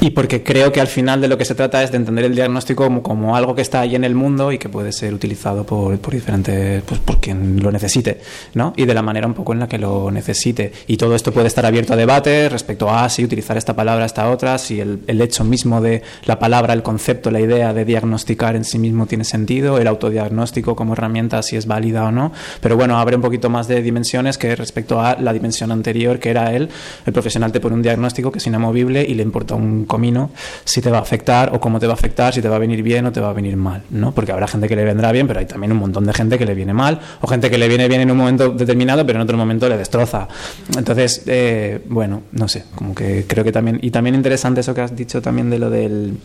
y 0.00 0.10
porque 0.10 0.42
creo 0.42 0.72
que 0.72 0.80
al 0.80 0.86
final 0.86 1.20
de 1.20 1.28
lo 1.28 1.36
que 1.36 1.44
se 1.44 1.54
trata 1.54 1.82
es 1.82 1.90
de 1.90 1.96
entender 1.96 2.24
el 2.24 2.34
diagnóstico 2.34 3.02
como, 3.02 3.34
algo 3.36 3.54
que 3.54 3.62
está 3.62 3.80
ahí 3.80 3.96
en 3.96 4.04
el 4.04 4.14
mundo 4.14 4.52
y 4.52 4.58
que 4.58 4.68
puede 4.68 4.92
ser 4.92 5.12
utilizado 5.12 5.64
por, 5.64 5.98
por 5.98 6.14
diferentes, 6.14 6.82
pues 6.82 7.00
por 7.00 7.18
quien 7.18 7.62
lo 7.62 7.72
necesite, 7.72 8.20
¿no? 8.54 8.72
Y 8.76 8.84
de 8.84 8.94
la 8.94 9.02
manera 9.02 9.26
un 9.26 9.34
poco 9.34 9.52
en 9.52 9.58
la 9.58 9.68
que 9.68 9.78
lo 9.78 10.10
necesite. 10.10 10.72
Y 10.86 10.96
todo 10.96 11.16
esto 11.16 11.32
puede 11.32 11.48
estar 11.48 11.66
abierto 11.66 11.94
a 11.94 11.96
debate 11.96 12.48
respecto 12.48 12.88
a 12.90 13.08
si 13.08 13.24
utilizar 13.24 13.56
esta 13.56 13.74
palabra, 13.74 14.04
esta 14.04 14.30
otra, 14.30 14.58
si 14.58 14.80
el, 14.80 15.00
el 15.06 15.20
hecho 15.20 15.42
mismo 15.42 15.80
de 15.80 16.02
la 16.26 16.38
palabra, 16.38 16.74
el 16.74 16.82
concepto, 16.82 17.30
la 17.30 17.40
idea 17.40 17.72
de 17.72 17.84
diagnosticar 17.84 18.54
en 18.54 18.64
sí 18.64 18.78
mismo 18.78 19.06
tiene 19.06 19.24
sentido, 19.24 19.78
el 19.78 19.88
autodiagnóstico 19.88 20.76
como 20.76 20.92
herramienta 20.92 21.42
si 21.42 21.56
es 21.56 21.66
válida 21.66 22.04
o 22.04 22.12
no. 22.12 22.32
Pero 22.60 22.76
bueno, 22.76 22.98
abre 22.98 23.16
un 23.16 23.22
poquito 23.22 23.50
más 23.50 23.66
de 23.66 23.82
dimensiones 23.82 24.38
que 24.38 24.54
respecto 24.54 25.00
a 25.00 25.16
la 25.16 25.32
dimensión 25.32 25.72
anterior, 25.72 26.20
que 26.20 26.30
era 26.30 26.54
él, 26.54 26.68
el 27.04 27.12
profesional 27.12 27.50
te 27.50 27.58
pone 27.58 27.74
un 27.74 27.82
diagnóstico 27.82 28.30
que 28.30 28.38
es 28.38 28.46
inamovible 28.46 29.04
y 29.04 29.14
le 29.14 29.24
importa 29.24 29.56
un 29.56 29.87
comino 29.88 30.30
si 30.64 30.80
te 30.80 30.90
va 30.90 30.98
a 30.98 31.00
afectar 31.00 31.52
o 31.52 31.58
cómo 31.58 31.80
te 31.80 31.88
va 31.88 31.94
a 31.94 31.96
afectar, 31.96 32.32
si 32.32 32.40
te 32.40 32.48
va 32.48 32.54
a 32.54 32.58
venir 32.60 32.84
bien 32.84 33.06
o 33.06 33.10
te 33.10 33.20
va 33.20 33.30
a 33.30 33.32
venir 33.32 33.56
mal, 33.56 33.82
¿no? 33.90 34.12
Porque 34.12 34.30
habrá 34.30 34.46
gente 34.46 34.68
que 34.68 34.76
le 34.76 34.84
vendrá 34.84 35.10
bien, 35.10 35.26
pero 35.26 35.40
hay 35.40 35.46
también 35.46 35.72
un 35.72 35.78
montón 35.78 36.06
de 36.06 36.12
gente 36.12 36.38
que 36.38 36.46
le 36.46 36.54
viene 36.54 36.72
mal, 36.72 37.00
o 37.20 37.26
gente 37.26 37.50
que 37.50 37.58
le 37.58 37.66
viene 37.66 37.88
bien 37.88 38.02
en 38.02 38.10
un 38.12 38.16
momento 38.16 38.50
determinado, 38.50 39.04
pero 39.04 39.18
en 39.18 39.24
otro 39.24 39.36
momento 39.36 39.68
le 39.68 39.76
destroza. 39.76 40.28
Entonces, 40.76 41.24
eh, 41.26 41.80
bueno, 41.88 42.22
no 42.30 42.46
sé, 42.46 42.64
como 42.76 42.94
que 42.94 43.24
creo 43.26 43.42
que 43.42 43.50
también, 43.50 43.80
y 43.82 43.90
también 43.90 44.14
interesante 44.14 44.60
eso 44.60 44.72
que 44.72 44.82
has 44.82 44.94
dicho 44.94 45.20
también 45.20 45.50
de 45.50 45.58
lo 45.58 45.70
del 45.70 46.18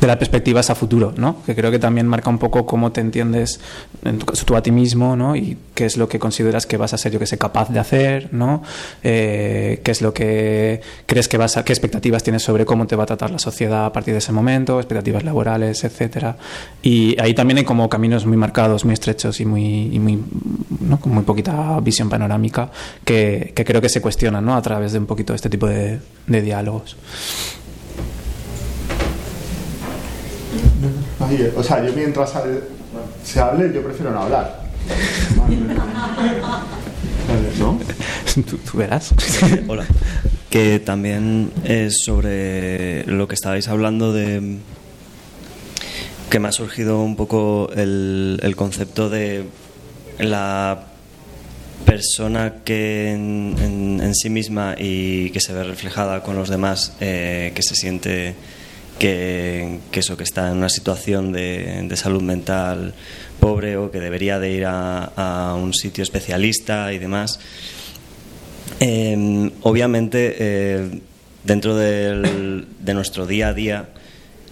de 0.00 0.06
las 0.06 0.16
perspectivas 0.16 0.70
a 0.70 0.74
futuro, 0.74 1.12
¿no? 1.16 1.42
Que 1.44 1.54
creo 1.54 1.70
que 1.70 1.78
también 1.78 2.06
marca 2.06 2.30
un 2.30 2.38
poco 2.38 2.66
cómo 2.66 2.92
te 2.92 3.00
entiendes 3.00 3.60
en 4.04 4.18
tu 4.18 4.26
caso 4.26 4.56
a 4.56 4.62
ti 4.62 4.70
mismo, 4.70 5.16
¿no? 5.16 5.36
Y 5.36 5.56
qué 5.74 5.86
es 5.86 5.96
lo 5.96 6.08
que 6.08 6.18
consideras 6.18 6.66
que 6.66 6.76
vas 6.76 6.94
a 6.94 6.98
ser, 6.98 7.12
yo 7.12 7.18
que 7.18 7.26
sé, 7.26 7.38
capaz 7.38 7.70
de 7.70 7.78
hacer, 7.78 8.28
¿no? 8.32 8.62
Eh, 9.02 9.80
qué 9.82 9.90
es 9.90 10.02
lo 10.02 10.12
que 10.12 10.80
crees 11.06 11.28
que 11.28 11.38
vas 11.38 11.56
a, 11.56 11.64
qué 11.64 11.72
expectativas 11.72 12.22
tienes 12.22 12.42
sobre 12.42 12.64
cómo 12.64 12.86
te 12.86 12.96
va 12.96 13.04
a 13.04 13.06
tratar 13.06 13.30
la 13.30 13.38
sociedad 13.38 13.86
a 13.86 13.92
partir 13.92 14.14
de 14.14 14.18
ese 14.18 14.32
momento, 14.32 14.78
expectativas 14.78 15.24
laborales, 15.24 15.84
etcétera. 15.84 16.36
Y 16.82 17.20
ahí 17.20 17.34
también 17.34 17.58
hay 17.58 17.64
como 17.64 17.88
caminos 17.88 18.26
muy 18.26 18.36
marcados, 18.36 18.84
muy 18.84 18.94
estrechos 18.94 19.40
y 19.40 19.46
muy, 19.46 19.98
muy. 19.98 20.22
Con 21.00 21.12
muy 21.12 21.24
poquita 21.24 21.80
visión 21.80 22.08
panorámica 22.08 22.70
que, 23.04 23.52
creo 23.54 23.80
que 23.80 23.88
se 23.88 24.00
cuestionan, 24.00 24.44
¿no? 24.44 24.54
A 24.54 24.62
través 24.62 24.92
de 24.92 24.98
un 24.98 25.06
poquito 25.06 25.34
este 25.34 25.48
tipo 25.48 25.66
de, 25.66 25.98
de 26.26 26.42
diálogos. 26.42 26.96
O 31.56 31.62
sea, 31.62 31.84
yo 31.84 31.92
mientras 31.94 32.32
se 33.24 33.40
hable, 33.40 33.72
yo 33.74 33.82
prefiero 33.82 34.10
no 34.12 34.22
hablar. 34.22 34.64
¿No? 37.58 37.78
tú, 38.46 38.58
tú 38.58 38.78
verás. 38.78 39.14
Hola. 39.68 39.86
Que 40.50 40.78
también 40.78 41.50
es 41.64 42.02
sobre 42.04 43.04
lo 43.06 43.26
que 43.26 43.34
estabais 43.34 43.68
hablando 43.68 44.12
de 44.12 44.58
que 46.30 46.38
me 46.40 46.48
ha 46.48 46.52
surgido 46.52 47.00
un 47.00 47.16
poco 47.16 47.70
el, 47.76 48.40
el 48.42 48.56
concepto 48.56 49.08
de 49.08 49.44
la 50.18 50.84
persona 51.84 52.54
que 52.64 53.10
en, 53.12 53.54
en- 53.60 54.00
en 54.02 54.14
sí 54.14 54.30
misma 54.30 54.74
y 54.78 55.30
que 55.30 55.40
se 55.40 55.52
ve 55.52 55.64
reflejada 55.64 56.22
con 56.22 56.34
los 56.36 56.48
demás, 56.48 56.94
eh, 57.00 57.52
que 57.54 57.62
se 57.62 57.74
siente 57.74 58.34
que, 58.98 59.80
eso, 59.92 60.16
que 60.16 60.24
está 60.24 60.50
en 60.50 60.58
una 60.58 60.68
situación 60.68 61.32
de, 61.32 61.84
de 61.88 61.96
salud 61.96 62.22
mental 62.22 62.94
pobre 63.40 63.76
o 63.76 63.90
que 63.90 64.00
debería 64.00 64.38
de 64.38 64.50
ir 64.52 64.64
a, 64.66 65.04
a 65.16 65.54
un 65.54 65.74
sitio 65.74 66.02
especialista 66.02 66.92
y 66.92 66.98
demás. 66.98 67.40
Eh, 68.80 69.50
obviamente, 69.62 70.36
eh, 70.38 71.00
dentro 71.44 71.76
de 71.76 72.64
nuestro 72.94 73.26
día 73.26 73.48
a 73.48 73.54
día, 73.54 73.88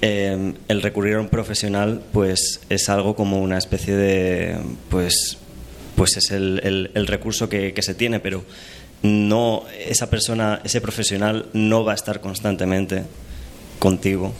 eh, 0.01 0.55
el 0.68 0.82
recurrir 0.82 1.14
a 1.14 1.20
un 1.20 1.28
profesional, 1.28 2.03
pues 2.12 2.61
es 2.68 2.88
algo 2.88 3.14
como 3.14 3.40
una 3.40 3.59
especie 3.59 3.95
de, 3.95 4.57
pues, 4.90 5.38
pues 5.97 6.16
es 6.16 6.30
el, 6.30 6.61
el- 6.64 6.90
el 6.95 7.07
recurso 7.07 7.49
que, 7.49 7.72
que 7.72 7.82
se 7.82 7.95
tiene, 7.95 8.18
pero 8.20 8.45
no 9.03 9.64
esa 9.86 10.11
persona, 10.11 10.61
ese 10.64 10.80
profesional 10.80 11.47
no 11.53 11.84
va 11.84 11.93
a 11.93 11.95
estar 11.95 12.20
constantemente 12.20 13.05
contigo. 13.83 14.33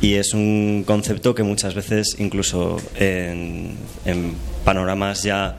Y 0.00 0.14
es 0.14 0.32
un 0.32 0.82
concepto 0.86 1.34
que 1.34 1.42
muchas 1.42 1.74
veces, 1.74 2.16
incluso 2.18 2.80
en, 2.96 3.76
panoramas 4.64 5.22
ya 5.22 5.58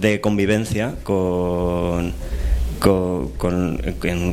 de 0.00 0.22
convivencia 0.22 0.94
con, 1.04 2.14
con, 2.78 3.78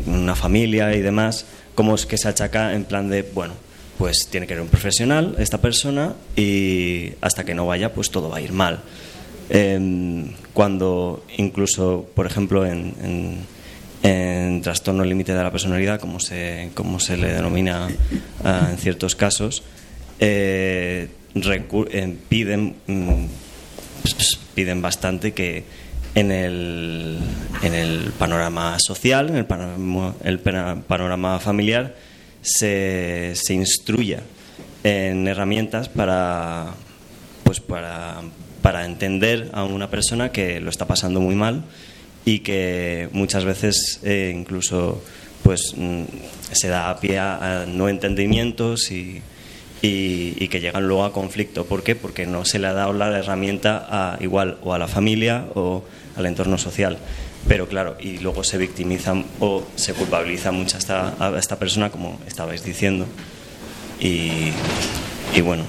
una 0.07 0.35
familia 0.35 0.95
y 0.95 1.01
demás, 1.01 1.45
como 1.75 1.95
es 1.95 2.05
que 2.05 2.17
se 2.17 2.29
achaca 2.29 2.73
en 2.73 2.85
plan 2.85 3.09
de, 3.09 3.23
bueno, 3.23 3.53
pues 3.97 4.29
tiene 4.31 4.47
que 4.47 4.53
ser 4.53 4.61
un 4.61 4.69
profesional 4.69 5.35
esta 5.37 5.57
persona 5.57 6.13
y 6.37 7.11
hasta 7.19 7.43
que 7.43 7.53
no 7.53 7.67
vaya, 7.67 7.93
pues 7.93 8.09
todo 8.09 8.29
va 8.29 8.37
a 8.37 8.41
ir 8.41 8.53
mal. 8.53 8.79
Em, 9.49 10.31
cuando 10.53 11.25
incluso, 11.37 12.07
por 12.15 12.25
ejemplo, 12.25 12.65
en, 12.65 12.93
en- 13.03 13.58
en 14.03 14.61
trastorno 14.61 15.03
límite 15.03 15.33
de 15.33 15.43
la 15.43 15.51
personalidad, 15.51 15.99
como 15.99 16.19
se, 16.19 16.71
como 16.73 16.99
se 16.99 17.17
le 17.17 17.33
denomina 17.33 17.89
ah, 18.43 18.69
en 18.71 18.77
ciertos 18.77 19.15
casos, 19.15 19.63
eh, 20.19 21.09
eh, 21.35 22.17
piden, 22.29 22.75
mm, 22.87 23.25
pues, 24.01 24.13
pues, 24.13 24.39
piden 24.55 24.81
bastante 24.81 25.33
que 25.33 25.63
en 26.15 26.31
el, 26.31 27.19
en 27.61 27.73
el 27.73 28.11
panorama 28.17 28.77
social, 28.79 29.29
en 29.29 29.35
el 29.35 29.45
panorama, 29.45 30.15
el 30.23 30.39
panorama 30.39 31.39
familiar, 31.39 31.95
se, 32.41 33.33
se 33.35 33.53
instruya 33.53 34.21
en 34.83 35.27
herramientas 35.27 35.89
para, 35.89 36.73
pues 37.43 37.59
para, 37.59 38.21
para 38.61 38.85
entender 38.85 39.49
a 39.53 39.65
una 39.65 39.89
persona 39.89 40.31
que 40.31 40.59
lo 40.59 40.69
está 40.69 40.87
pasando 40.87 41.19
muy 41.19 41.35
mal 41.35 41.63
y 42.25 42.39
que 42.39 43.09
muchas 43.11 43.45
veces 43.45 43.99
eh, 44.03 44.33
incluso 44.35 45.01
pues 45.43 45.73
mm, 45.75 46.03
se 46.51 46.67
da 46.67 46.89
a 46.89 46.99
pie 46.99 47.17
a, 47.19 47.65
no 47.67 47.89
entendimientos 47.89 48.91
y, 48.91 49.21
y, 49.81 50.33
y 50.37 50.47
que 50.47 50.59
llegan 50.59 50.87
luego 50.87 51.05
a 51.05 51.13
conflicto. 51.13 51.65
¿Por 51.65 51.83
qué? 51.83 51.95
Porque 51.95 52.25
no 52.25 52.45
se 52.45 52.59
le 52.59 52.67
ha 52.67 52.73
dado 52.73 52.93
la 52.93 53.17
herramienta 53.17 53.87
a, 53.89 54.17
igual 54.21 54.57
o 54.63 54.73
a 54.73 54.79
la 54.79 54.87
familia 54.87 55.45
o 55.55 55.83
al 56.17 56.25
entorno 56.25 56.57
social. 56.57 56.97
Pero 57.47 57.67
claro, 57.67 57.95
y 57.99 58.17
luego 58.17 58.43
se 58.43 58.57
victimizan 58.57 59.25
o 59.39 59.63
se 59.75 59.93
culpabiliza 59.93 60.51
mucho 60.51 60.75
a 60.75 60.79
esta, 60.79 61.15
a 61.19 61.39
esta 61.39 61.57
persona, 61.57 61.89
como 61.89 62.19
estabais 62.27 62.63
diciendo. 62.63 63.05
Y, 63.99 64.51
y 65.33 65.41
bueno, 65.41 65.63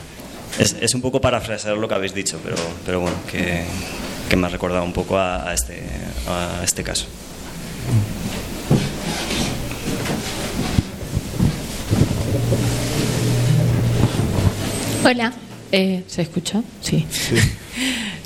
es, 0.58 0.76
es 0.80 0.94
un 0.94 1.00
poco 1.00 1.20
parafrasear 1.20 1.76
lo 1.76 1.88
que 1.88 1.94
habéis 1.94 2.12
dicho, 2.12 2.40
pero, 2.42 2.56
pero 2.84 3.00
bueno, 3.00 3.16
que, 3.30 3.64
que 4.30 4.36
me 4.36 4.46
ha 4.46 4.50
recordado 4.50 4.84
un 4.84 4.92
poco 4.92 5.18
a, 5.18 5.52
este, 5.52 5.82
a 6.28 6.62
este 6.62 6.84
caso. 6.84 7.06
Hola. 15.04 15.32
Eh, 15.72 16.04
¿Se 16.06 16.22
escucha? 16.22 16.62
Sí. 16.80 17.06
sí. 17.10 17.34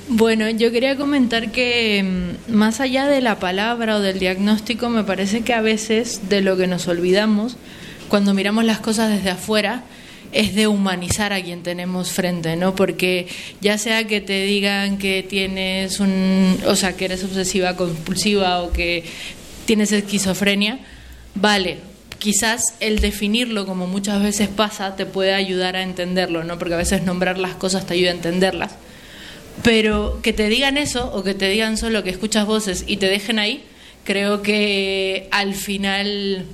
Bueno, 0.06 0.50
yo 0.50 0.70
quería 0.70 0.96
comentar 0.96 1.50
que 1.50 2.36
mm, 2.48 2.54
más 2.54 2.80
allá 2.80 3.06
de 3.06 3.22
la 3.22 3.38
palabra 3.38 3.96
o 3.96 4.00
del 4.00 4.18
diagnóstico, 4.18 4.90
me 4.90 5.02
parece 5.02 5.40
que 5.40 5.54
a 5.54 5.62
veces 5.62 6.28
de 6.28 6.42
lo 6.42 6.58
que 6.58 6.66
nos 6.66 6.86
olvidamos 6.88 7.56
cuando 8.08 8.34
miramos 8.34 8.64
las 8.64 8.80
cosas 8.80 9.10
desde 9.10 9.30
afuera 9.30 9.82
es 10.34 10.54
de 10.54 10.66
humanizar 10.66 11.32
a 11.32 11.42
quien 11.42 11.62
tenemos 11.62 12.10
frente, 12.10 12.56
¿no? 12.56 12.74
Porque 12.74 13.28
ya 13.60 13.78
sea 13.78 14.06
que 14.06 14.20
te 14.20 14.44
digan 14.44 14.98
que 14.98 15.22
tienes 15.22 16.00
un, 16.00 16.58
o 16.66 16.74
sea, 16.74 16.96
que 16.96 17.06
eres 17.06 17.22
obsesiva 17.24 17.76
compulsiva 17.76 18.62
o 18.62 18.72
que 18.72 19.04
tienes 19.64 19.92
esquizofrenia, 19.92 20.80
vale, 21.34 21.78
quizás 22.18 22.74
el 22.80 22.98
definirlo 22.98 23.64
como 23.64 23.86
muchas 23.86 24.22
veces 24.22 24.48
pasa 24.48 24.96
te 24.96 25.06
puede 25.06 25.34
ayudar 25.34 25.76
a 25.76 25.82
entenderlo, 25.82 26.42
¿no? 26.42 26.58
Porque 26.58 26.74
a 26.74 26.78
veces 26.78 27.02
nombrar 27.02 27.38
las 27.38 27.54
cosas 27.54 27.86
te 27.86 27.94
ayuda 27.94 28.10
a 28.10 28.14
entenderlas. 28.14 28.72
Pero 29.62 30.20
que 30.22 30.32
te 30.32 30.48
digan 30.48 30.78
eso 30.78 31.12
o 31.14 31.22
que 31.22 31.34
te 31.34 31.48
digan 31.48 31.76
solo 31.76 32.02
que 32.02 32.10
escuchas 32.10 32.44
voces 32.44 32.84
y 32.88 32.96
te 32.96 33.06
dejen 33.06 33.38
ahí, 33.38 33.62
creo 34.04 34.42
que 34.42 35.28
al 35.30 35.54
final 35.54 36.44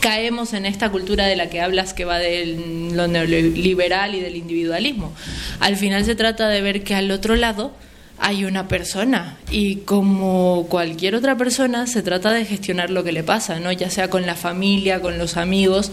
caemos 0.00 0.52
en 0.52 0.66
esta 0.66 0.90
cultura 0.90 1.26
de 1.26 1.36
la 1.36 1.48
que 1.48 1.60
hablas 1.60 1.94
que 1.94 2.04
va 2.04 2.18
de 2.18 2.90
lo 2.92 3.08
neoliberal 3.08 4.14
y 4.14 4.20
del 4.20 4.36
individualismo. 4.36 5.12
Al 5.60 5.76
final 5.76 6.04
se 6.04 6.14
trata 6.14 6.48
de 6.48 6.60
ver 6.62 6.82
que 6.84 6.94
al 6.94 7.10
otro 7.10 7.36
lado 7.36 7.72
hay 8.18 8.44
una 8.44 8.68
persona 8.68 9.36
y 9.50 9.76
como 9.76 10.66
cualquier 10.68 11.14
otra 11.14 11.36
persona 11.36 11.86
se 11.86 12.02
trata 12.02 12.32
de 12.32 12.44
gestionar 12.44 12.90
lo 12.90 13.04
que 13.04 13.12
le 13.12 13.24
pasa, 13.24 13.58
¿no? 13.60 13.72
Ya 13.72 13.90
sea 13.90 14.08
con 14.08 14.26
la 14.26 14.34
familia, 14.34 15.00
con 15.00 15.18
los 15.18 15.36
amigos, 15.36 15.90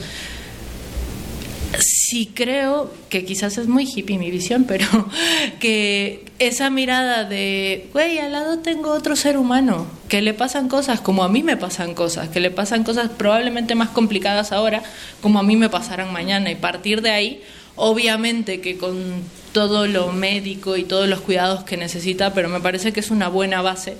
sí 1.79 2.31
creo 2.33 2.91
que 3.09 3.25
quizás 3.25 3.57
es 3.57 3.67
muy 3.67 3.85
hippie 3.85 4.17
mi 4.17 4.31
visión, 4.31 4.65
pero 4.65 4.85
que 5.59 6.25
esa 6.39 6.69
mirada 6.69 7.23
de, 7.23 7.89
güey, 7.93 8.17
al 8.19 8.31
lado 8.31 8.59
tengo 8.59 8.91
otro 8.91 9.15
ser 9.15 9.37
humano, 9.37 9.87
que 10.07 10.21
le 10.21 10.33
pasan 10.33 10.67
cosas 10.67 11.01
como 11.01 11.23
a 11.23 11.29
mí 11.29 11.43
me 11.43 11.57
pasan 11.57 11.93
cosas, 11.93 12.29
que 12.29 12.39
le 12.39 12.51
pasan 12.51 12.83
cosas 12.83 13.09
probablemente 13.09 13.75
más 13.75 13.89
complicadas 13.89 14.51
ahora 14.51 14.83
como 15.21 15.39
a 15.39 15.43
mí 15.43 15.55
me 15.55 15.69
pasarán 15.69 16.11
mañana. 16.11 16.51
Y 16.51 16.55
partir 16.55 17.01
de 17.01 17.11
ahí, 17.11 17.43
obviamente 17.75 18.61
que 18.61 18.77
con 18.77 19.23
todo 19.53 19.87
lo 19.87 20.11
médico 20.11 20.77
y 20.77 20.83
todos 20.83 21.07
los 21.07 21.21
cuidados 21.21 21.63
que 21.63 21.77
necesita, 21.77 22.33
pero 22.33 22.49
me 22.49 22.59
parece 22.59 22.93
que 22.93 22.99
es 22.99 23.11
una 23.11 23.27
buena 23.27 23.61
base 23.61 23.97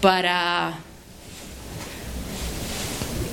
para 0.00 0.78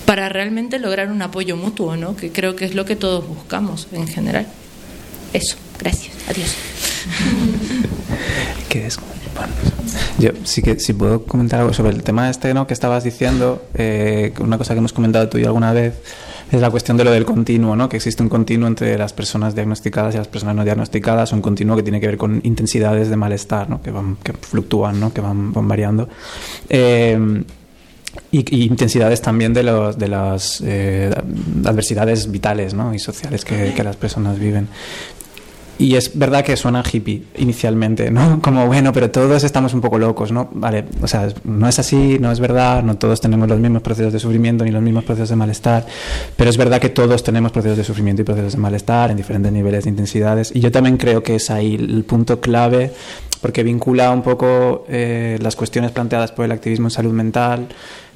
para 0.05 0.29
realmente 0.29 0.79
lograr 0.79 1.11
un 1.11 1.21
apoyo 1.21 1.55
mutuo, 1.55 1.95
¿no? 1.95 2.15
que 2.15 2.31
creo 2.31 2.55
que 2.55 2.65
es 2.65 2.75
lo 2.75 2.85
que 2.85 2.95
todos 2.95 3.27
buscamos 3.27 3.87
en 3.91 4.07
general. 4.07 4.47
Eso, 5.33 5.55
gracias, 5.79 6.13
adiós. 6.27 6.55
¿Qué 8.69 8.87
es? 8.87 8.99
yo 10.19 10.31
sí 10.43 10.61
que 10.61 10.79
si 10.79 10.93
puedo 10.93 11.23
comentar 11.23 11.61
algo 11.61 11.73
sobre 11.73 11.91
el 11.91 12.03
tema 12.03 12.29
este 12.29 12.53
¿no? 12.53 12.67
que 12.67 12.73
estabas 12.73 13.03
diciendo, 13.03 13.63
eh, 13.73 14.33
una 14.39 14.57
cosa 14.57 14.73
que 14.73 14.79
hemos 14.79 14.93
comentado 14.93 15.29
tú 15.29 15.37
y 15.37 15.45
alguna 15.45 15.73
vez 15.73 16.01
es 16.51 16.59
la 16.59 16.69
cuestión 16.69 16.97
de 16.97 17.05
lo 17.05 17.11
del 17.11 17.25
continuo, 17.25 17.75
¿no? 17.75 17.87
que 17.87 17.95
existe 17.97 18.21
un 18.21 18.29
continuo 18.29 18.67
entre 18.67 18.97
las 18.97 19.13
personas 19.13 19.55
diagnosticadas 19.55 20.13
y 20.15 20.17
las 20.17 20.27
personas 20.27 20.55
no 20.55 20.65
diagnosticadas, 20.65 21.31
un 21.31 21.41
continuo 21.41 21.77
que 21.77 21.83
tiene 21.83 22.01
que 22.01 22.07
ver 22.07 22.17
con 22.17 22.41
intensidades 22.43 23.09
de 23.09 23.15
malestar, 23.15 23.69
¿no? 23.69 23.81
que, 23.81 23.89
van, 23.89 24.17
que 24.17 24.33
fluctúan, 24.33 24.99
¿no? 24.99 25.13
que 25.13 25.21
van, 25.21 25.53
van 25.53 25.67
variando. 25.67 26.09
Eh, 26.67 27.43
y, 28.31 28.65
intensidades 28.65 29.21
también 29.21 29.53
de, 29.53 29.63
los, 29.63 29.97
de 29.97 30.07
las 30.07 30.61
eh, 30.65 31.13
adversidades 31.65 32.29
vitales 32.31 32.73
¿no? 32.73 32.93
y 32.93 32.99
sociales 32.99 33.45
que, 33.45 33.73
que, 33.73 33.83
las 33.83 33.95
personas 33.95 34.39
viven. 34.39 34.67
Y 35.77 35.95
es 35.95 36.11
verdad 36.13 36.45
que 36.45 36.55
suena 36.57 36.83
hippie 36.83 37.23
inicialmente, 37.37 38.11
¿no? 38.11 38.39
Como, 38.43 38.67
bueno, 38.67 38.93
pero 38.93 39.09
todos 39.09 39.43
estamos 39.43 39.73
un 39.73 39.81
poco 39.81 39.97
locos, 39.97 40.31
¿no? 40.31 40.47
Vale, 40.53 40.85
o 41.01 41.07
sea, 41.07 41.29
no 41.43 41.67
es 41.67 41.79
así, 41.79 42.19
no 42.19 42.31
es 42.31 42.39
verdad, 42.39 42.83
no 42.83 42.97
todos 42.97 43.19
tenemos 43.19 43.49
los 43.49 43.59
mismos 43.59 43.81
procesos 43.81 44.13
de 44.13 44.19
sufrimiento 44.19 44.63
ni 44.63 44.71
los 44.71 44.81
mismos 44.83 45.03
procesos 45.03 45.29
de 45.29 45.35
malestar, 45.37 45.85
pero 46.35 46.49
es 46.49 46.57
verdad 46.57 46.79
que 46.79 46.89
todos 46.89 47.23
tenemos 47.23 47.51
procesos 47.51 47.77
de 47.77 47.83
sufrimiento 47.83 48.21
y 48.21 48.25
procesos 48.25 48.53
de 48.53 48.59
malestar 48.59 49.09
en 49.09 49.17
diferentes 49.17 49.51
niveles 49.51 49.85
de 49.85 49.89
intensidades. 49.89 50.55
Y 50.55 50.59
yo 50.59 50.71
también 50.71 50.97
creo 50.97 51.23
que 51.23 51.35
es 51.35 51.49
ahí 51.49 51.75
el 51.75 52.03
punto 52.03 52.39
clave 52.39 52.93
porque 53.41 53.63
vincula 53.63 54.11
un 54.11 54.21
poco 54.21 54.85
eh, 54.87 55.37
las 55.41 55.55
cuestiones 55.55 55.91
planteadas 55.91 56.31
por 56.31 56.45
el 56.45 56.51
activismo 56.51 56.87
en 56.87 56.91
salud 56.91 57.13
mental 57.13 57.67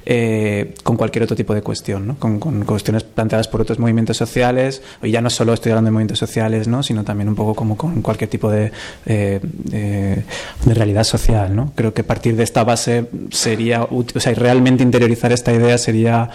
eh, 0.08 0.72
con 0.84 0.96
cualquier 0.96 1.24
otro 1.24 1.34
tipo 1.34 1.52
de 1.52 1.62
cuestión, 1.62 2.06
¿no? 2.06 2.16
con, 2.16 2.38
cuestiones 2.38 3.02
planteadas 3.02 3.48
por 3.48 3.60
otros 3.60 3.80
movimientos 3.80 4.16
sociales, 4.16 4.80
y 5.02 5.10
ya 5.10 5.20
no 5.20 5.30
solo 5.30 5.52
estoy 5.52 5.72
hablando 5.72 5.88
de 5.88 5.92
movimientos 5.94 6.20
sociales, 6.20 6.68
¿no? 6.68 6.84
sino 6.84 7.02
también 7.02 7.28
un 7.28 7.34
poco 7.34 7.56
como 7.56 7.76
con 7.76 8.02
cualquier 8.02 8.30
tipo 8.30 8.48
de, 8.48 8.70
eh, 9.04 9.40
de, 9.64 10.74
realidad 10.74 11.02
social. 11.02 11.56
¿no? 11.56 11.72
Creo 11.74 11.92
que 11.92 12.04
partir 12.04 12.36
de 12.36 12.44
esta 12.44 12.62
base 12.62 13.08
sería, 13.32 13.82
o 13.82 14.04
sea, 14.20 14.32
realmente 14.34 14.84
interiorizar 14.84 15.32
esta 15.32 15.52
idea 15.52 15.76
sería 15.76 16.30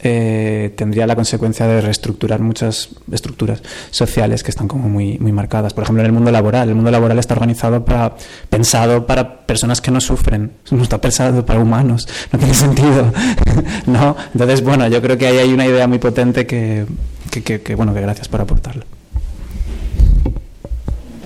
eh, 0.00 0.72
tendría 0.76 1.06
la 1.06 1.16
consecuencia 1.16 1.66
de 1.66 1.80
reestructurar 1.80 2.40
muchas 2.40 2.90
estructuras 3.10 3.62
sociales 3.90 4.42
que 4.42 4.50
están 4.50 4.68
como 4.68 4.88
muy, 4.88 5.18
muy 5.18 5.32
marcadas. 5.32 5.72
Por 5.74 5.84
ejemplo, 5.84 6.02
en 6.02 6.06
el 6.06 6.12
mundo 6.12 6.30
laboral. 6.30 6.68
El 6.68 6.74
mundo 6.74 6.90
laboral 6.90 7.18
está 7.18 7.34
organizado 7.34 7.84
para, 7.84 8.14
pensado 8.50 9.06
para 9.06 9.46
personas 9.46 9.80
que 9.80 9.90
no 9.90 10.00
sufren. 10.00 10.52
No 10.70 10.82
está 10.82 11.00
pensado 11.00 11.44
para 11.46 11.60
humanos. 11.60 12.06
No 12.32 12.38
tiene 12.38 12.54
sentido. 12.66 13.12
¿No? 13.86 14.16
Entonces, 14.32 14.62
bueno, 14.62 14.86
yo 14.88 15.00
creo 15.00 15.16
que 15.16 15.26
ahí 15.26 15.38
hay 15.38 15.52
una 15.52 15.66
idea 15.66 15.86
muy 15.88 15.98
potente 15.98 16.46
que, 16.46 16.86
que, 17.30 17.60
que, 17.60 17.74
bueno, 17.74 17.94
que 17.94 18.00
gracias 18.00 18.28
por 18.28 18.40
aportarlo. 18.40 18.84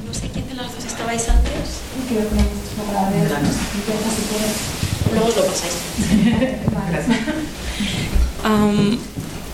No 0.07 0.15
sé 0.15 0.29
quién 0.33 0.47
de 0.49 0.55
las 0.55 0.75
dos 0.75 0.85
estabais 0.85 1.29
antes. 1.29 1.81
Luego 5.13 5.29
lo 5.29 5.45
pasáis. 5.45 5.75
Gracias 6.91 7.30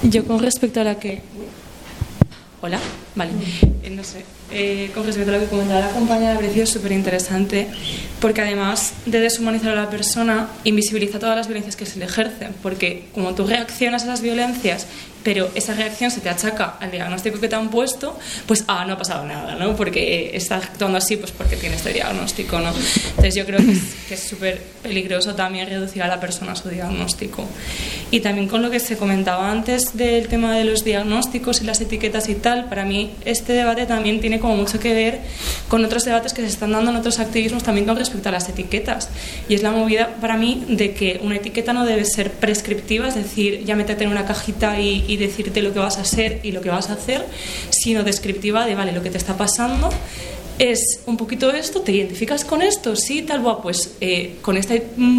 yo 0.03 0.25
con 0.25 0.41
respecto 0.41 0.81
a 0.81 0.85
la 0.85 0.99
que... 0.99 1.23
Hola, 2.63 2.79
vale. 3.15 3.33
No 3.91 4.05
sé. 4.05 4.25
Eh, 4.51 4.91
con 4.95 5.05
respecto 5.05 5.31
a 5.33 5.35
lo 5.35 5.41
que 5.41 5.49
comentaba 5.49 5.81
la 5.81 5.91
compañera, 5.91 6.35
me 6.35 6.41
pareció 6.41 6.67
súper 6.67 6.93
interesante 6.93 7.67
porque 8.21 8.43
además 8.43 8.93
de 9.05 9.21
deshumanizar 9.21 9.73
a 9.73 9.83
la 9.83 9.91
persona, 9.91 10.49
invisibiliza 10.65 11.19
todas 11.19 11.37
las 11.37 11.49
violencias 11.49 11.77
que 11.77 11.85
se 11.85 11.99
le 11.99 12.05
ejercen. 12.05 12.55
Porque 12.63 13.05
como 13.13 13.35
tú 13.35 13.47
reaccionas 13.47 14.03
a 14.03 14.07
esas 14.07 14.23
violencias 14.23 14.87
pero 15.27 15.51
esa 15.57 15.75
reacción 15.75 16.13
se 16.13 16.21
te 16.21 16.29
achaca 16.29 16.77
al 16.79 16.93
diagnóstico 16.93 17.41
que 17.41 17.49
te 17.49 17.57
han 17.57 17.69
puesto, 17.69 18.17
pues, 18.47 18.63
ah, 18.69 18.85
no 18.87 18.93
ha 18.93 18.97
pasado 18.97 19.27
nada, 19.27 19.57
¿no? 19.57 19.75
Porque 19.75 20.31
está 20.35 20.59
actuando 20.59 20.99
así, 20.99 21.17
pues 21.17 21.33
porque 21.33 21.57
tiene 21.57 21.75
este 21.75 21.93
diagnóstico, 21.93 22.61
¿no? 22.61 22.73
Entonces 23.09 23.35
yo 23.35 23.45
creo 23.45 23.59
que 23.59 24.15
es 24.15 24.21
súper 24.21 24.63
peligroso 24.85 25.35
también 25.35 25.69
reducir 25.69 26.05
a 26.05 26.07
la 26.07 26.21
persona 26.21 26.55
su 26.55 26.69
diagnóstico. 26.69 27.45
Y 28.13 28.21
también 28.21 28.47
con 28.47 28.63
lo 28.63 28.71
que 28.71 28.79
se 28.79 28.97
comentaba 28.97 29.51
antes 29.51 29.97
del 29.97 30.29
tema 30.29 30.55
de 30.55 30.63
los 30.63 30.85
diagnósticos 30.85 31.61
y 31.61 31.65
las 31.65 31.81
etiquetas 31.81 32.29
y 32.29 32.37
tal, 32.37 32.67
para 32.67 32.85
mí 32.85 33.11
este 33.25 33.53
debate 33.53 33.85
también 33.87 34.21
tiene 34.21 34.36
como 34.39 34.57
mucho 34.57 34.79
que 34.79 34.95
ver 34.95 35.21
con 35.69 35.85
otros 35.85 36.05
debates 36.05 36.33
que 36.33 36.43
se 36.43 36.49
están 36.49 36.73
dando 36.73 36.91
en 36.91 36.97
otros 36.97 37.19
activismos 37.19 37.63
también 37.63 37.87
con 37.87 37.97
respecto 37.97 38.29
a 38.29 38.33
las 38.33 38.49
etiquetas. 38.49 39.09
Y 39.49 39.55
es 39.55 39.63
la 39.63 39.71
movida 39.71 40.17
para 40.21 40.37
mí 40.37 40.65
de 40.69 40.93
que 40.93 41.21
una 41.23 41.37
etiqueta 41.37 41.73
no 41.73 41.85
debe 41.85 42.05
ser 42.05 42.33
prescriptiva, 42.33 43.09
es 43.09 43.15
decir, 43.15 43.65
ya 43.65 43.77
métete 43.77 44.05
en 44.05 44.11
una 44.11 44.25
cajita 44.25 44.81
y 44.81 45.17
decirte 45.17 45.63
lo 45.63 45.73
que 45.73 45.79
vas 45.79 45.99
a 45.99 46.05
ser 46.05 46.41
y 46.43 46.53
lo 46.53 46.61
que 46.61 46.71
vas 46.71 46.91
a 46.91 46.95
hacer, 46.95 47.25
sino 47.71 48.03
descriptiva 48.05 48.67
de, 48.67 48.75
vale, 48.75 48.93
lo 48.93 49.03
que 49.03 49.11
te 49.11 49.19
está 49.19 49.37
pasando 49.37 49.91
es 50.59 51.01
un 51.07 51.17
poquito 51.17 51.51
esto, 51.53 51.81
te 51.81 51.93
identificas 51.93 52.45
con 52.45 52.63
esto, 52.63 52.97
sí, 52.97 53.23
tal, 53.23 53.41
bueno, 53.41 53.61
pues 53.63 53.97
eh, 54.01 54.37
con 54.41 54.57
esta 54.57 54.75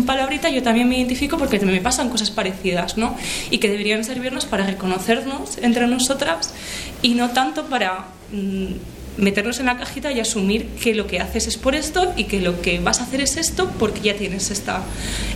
palabrita 0.05 0.49
yo 0.49 0.63
también 0.63 0.89
me 0.89 0.97
identifico 0.97 1.37
porque 1.37 1.59
me 1.59 1.81
pasan 1.81 2.09
cosas 2.09 2.31
parecidas, 2.31 2.97
¿no? 2.97 3.15
Y 3.51 3.59
que 3.59 3.69
deberían 3.69 4.03
servirnos 4.03 4.45
para 4.45 4.65
reconocernos 4.65 5.57
entre 5.59 5.87
nosotras 5.87 6.53
y 7.01 7.13
no 7.13 7.29
tanto 7.31 7.65
para 7.65 8.07
mm, 8.31 8.73
meternos 9.17 9.59
en 9.59 9.67
la 9.67 9.77
cajita 9.77 10.11
y 10.11 10.19
asumir 10.19 10.67
que 10.81 10.93
lo 10.93 11.07
que 11.07 11.19
haces 11.19 11.47
es 11.47 11.57
por 11.57 11.75
esto 11.75 12.13
y 12.15 12.25
que 12.25 12.41
lo 12.41 12.61
que 12.61 12.79
vas 12.79 12.99
a 12.99 13.03
hacer 13.03 13.21
es 13.21 13.37
esto 13.37 13.71
porque 13.79 14.01
ya 14.01 14.15
tienes 14.15 14.51
esta 14.51 14.83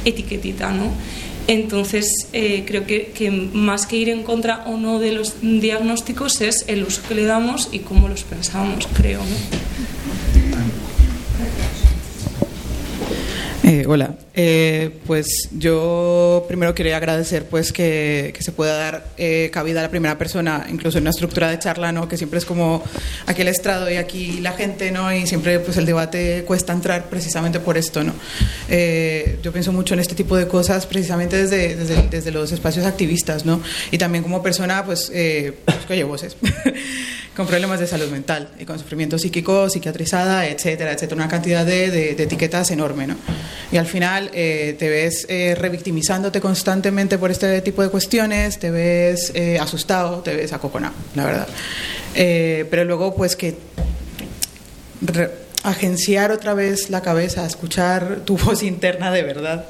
etiquetita, 0.05 0.71
¿no? 0.71 0.91
Entonces, 1.47 2.27
eh, 2.33 2.63
creo 2.65 2.85
que, 2.85 3.49
más 3.53 3.85
que 3.85 3.97
ir 3.97 4.09
en 4.09 4.23
contra 4.23 4.63
o 4.67 4.77
no 4.77 4.99
de 4.99 5.11
los 5.11 5.35
diagnósticos 5.41 6.41
es 6.41 6.65
el 6.67 6.83
uso 6.83 7.01
que 7.07 7.15
le 7.15 7.25
damos 7.25 7.69
y 7.71 7.79
cómo 7.79 8.07
los 8.07 8.23
pensamos, 8.23 8.87
creo. 8.93 9.21
Eh, 13.71 13.85
hola, 13.87 14.15
eh, 14.33 14.99
pues 15.07 15.49
yo 15.57 16.43
primero 16.47 16.75
quería 16.75 16.97
agradecer 16.97 17.45
pues 17.45 17.71
que, 17.71 18.33
se 18.39 18.51
pueda 18.51 18.75
dar 18.75 19.07
eh, 19.17 19.49
cabida 19.53 19.79
a 19.79 19.83
la 19.83 19.89
primera 19.89 20.17
persona, 20.17 20.67
incluso 20.69 20.97
en 20.97 21.03
una 21.03 21.11
estructura 21.11 21.49
de 21.49 21.59
charla, 21.59 21.91
¿no? 21.91 22.07
que 22.07 22.17
siempre 22.17 22.39
es 22.39 22.45
como 22.45 22.83
aquí 23.27 23.41
el 23.41 23.47
estrado 23.47 23.89
y 23.89 23.95
aquí 23.95 24.39
la 24.41 24.51
gente, 24.53 24.91
¿no? 24.91 25.13
y 25.13 25.25
siempre 25.25 25.59
pues 25.59 25.77
el 25.77 25.85
debate 25.85 26.43
cuesta 26.45 26.73
entrar 26.73 27.09
precisamente 27.09 27.59
por 27.59 27.77
esto. 27.77 28.03
¿no? 28.03 28.13
yo 29.41 29.51
pienso 29.51 29.71
mucho 29.71 29.93
en 29.93 29.99
este 29.99 30.15
tipo 30.15 30.35
de 30.35 30.47
cosas 30.47 30.85
precisamente 30.85 31.37
desde, 31.37 31.75
desde, 32.09 32.31
los 32.31 32.51
espacios 32.51 32.85
activistas, 32.85 33.45
¿no? 33.45 33.61
y 33.91 33.97
también 33.97 34.23
como 34.23 34.41
persona 34.43 34.83
pues, 34.83 35.11
pues 35.11 35.77
que 35.87 35.93
oye 35.93 36.03
voces. 36.03 36.35
con 37.35 37.47
problemas 37.47 37.79
de 37.79 37.87
salud 37.87 38.09
mental 38.09 38.49
y 38.59 38.65
con 38.65 38.77
sufrimiento 38.77 39.17
psíquico, 39.17 39.69
psiquiatrizada, 39.69 40.47
etcétera, 40.47 40.91
etcétera. 40.91 41.15
Una 41.15 41.29
cantidad 41.29 41.65
de, 41.65 41.89
de- 41.89 42.13
de 42.15 42.23
etiquetas 42.23 42.71
enorme, 42.71 43.07
¿no? 43.07 43.15
Y 43.71 43.77
al 43.77 43.85
final 43.85 44.29
eh, 44.33 44.75
te 44.77 44.89
ves 44.89 45.25
eh, 45.29 45.55
revictimizándote 45.57 46.41
constantemente 46.41 47.17
por 47.17 47.31
este 47.31 47.61
tipo 47.61 47.81
de 47.81 47.89
cuestiones, 47.89 48.59
te 48.59 48.71
ves 48.71 49.31
eh, 49.33 49.57
asustado, 49.59 50.19
te 50.21 50.35
ves 50.35 50.53
acoconado, 50.53 50.93
la 51.15 51.25
verdad. 51.25 51.47
Eh, 52.15 52.65
pero 52.69 52.83
luego, 52.85 53.15
pues 53.15 53.35
que 53.35 53.55
agenciar 55.63 56.31
otra 56.31 56.53
vez 56.53 56.89
la 56.89 57.01
cabeza, 57.01 57.45
escuchar 57.45 58.21
tu 58.25 58.37
voz 58.45 58.63
interna 58.63 59.11
de 59.11 59.23
verdad 59.23 59.65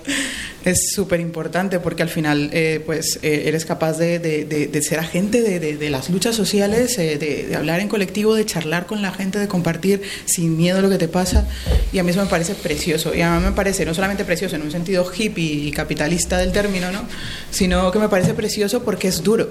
es 0.64 0.92
súper 0.94 1.20
importante 1.20 1.80
porque 1.80 2.04
al 2.04 2.10
final 2.10 2.52
eh, 2.54 2.84
pues 2.86 3.18
eh, 3.24 3.46
eres 3.48 3.66
capaz 3.66 3.98
de, 3.98 4.20
de- 4.20 4.46
de- 4.46 4.82
ser 4.84 5.00
agente 5.00 5.42
de, 5.42 5.90
las 5.90 6.12
luchas 6.12 6.36
sociales, 6.36 7.00
eh, 7.00 7.18
de, 7.18 7.48
de 7.48 7.56
hablar 7.56 7.80
en 7.80 7.88
colectivo, 7.88 8.36
de 8.36 8.46
charlar 8.46 8.86
con 8.86 9.02
la 9.02 9.12
gente, 9.12 9.40
de 9.40 9.48
compartir 9.48 10.04
sin 10.26 10.56
miedo 10.58 10.80
lo 10.84 10.90
que 10.92 11.00
te 11.00 11.08
pasa. 11.08 11.48
Y 11.92 11.98
a 11.98 12.04
mí 12.04 12.12
eso 12.12 12.22
me 12.22 12.30
parece 12.30 12.54
precioso. 12.54 13.16
Y 13.16 13.22
a 13.22 13.40
mí 13.40 13.44
me 13.44 13.54
parece 13.54 13.86
no 13.88 13.96
solamente 13.96 14.24
precioso 14.24 14.56
en 14.56 14.62
un 14.62 14.70
sentido 14.72 15.04
hippie 15.12 15.44
y 15.68 15.72
capitalista 15.72 16.38
del 16.38 16.52
término, 16.52 16.92
¿no? 16.92 17.06
sino 17.50 17.92
que 17.92 17.98
me 17.98 18.08
parece 18.08 18.36
precioso 18.36 18.84
porque 18.84 19.08
es 19.08 19.24
duro 19.24 19.50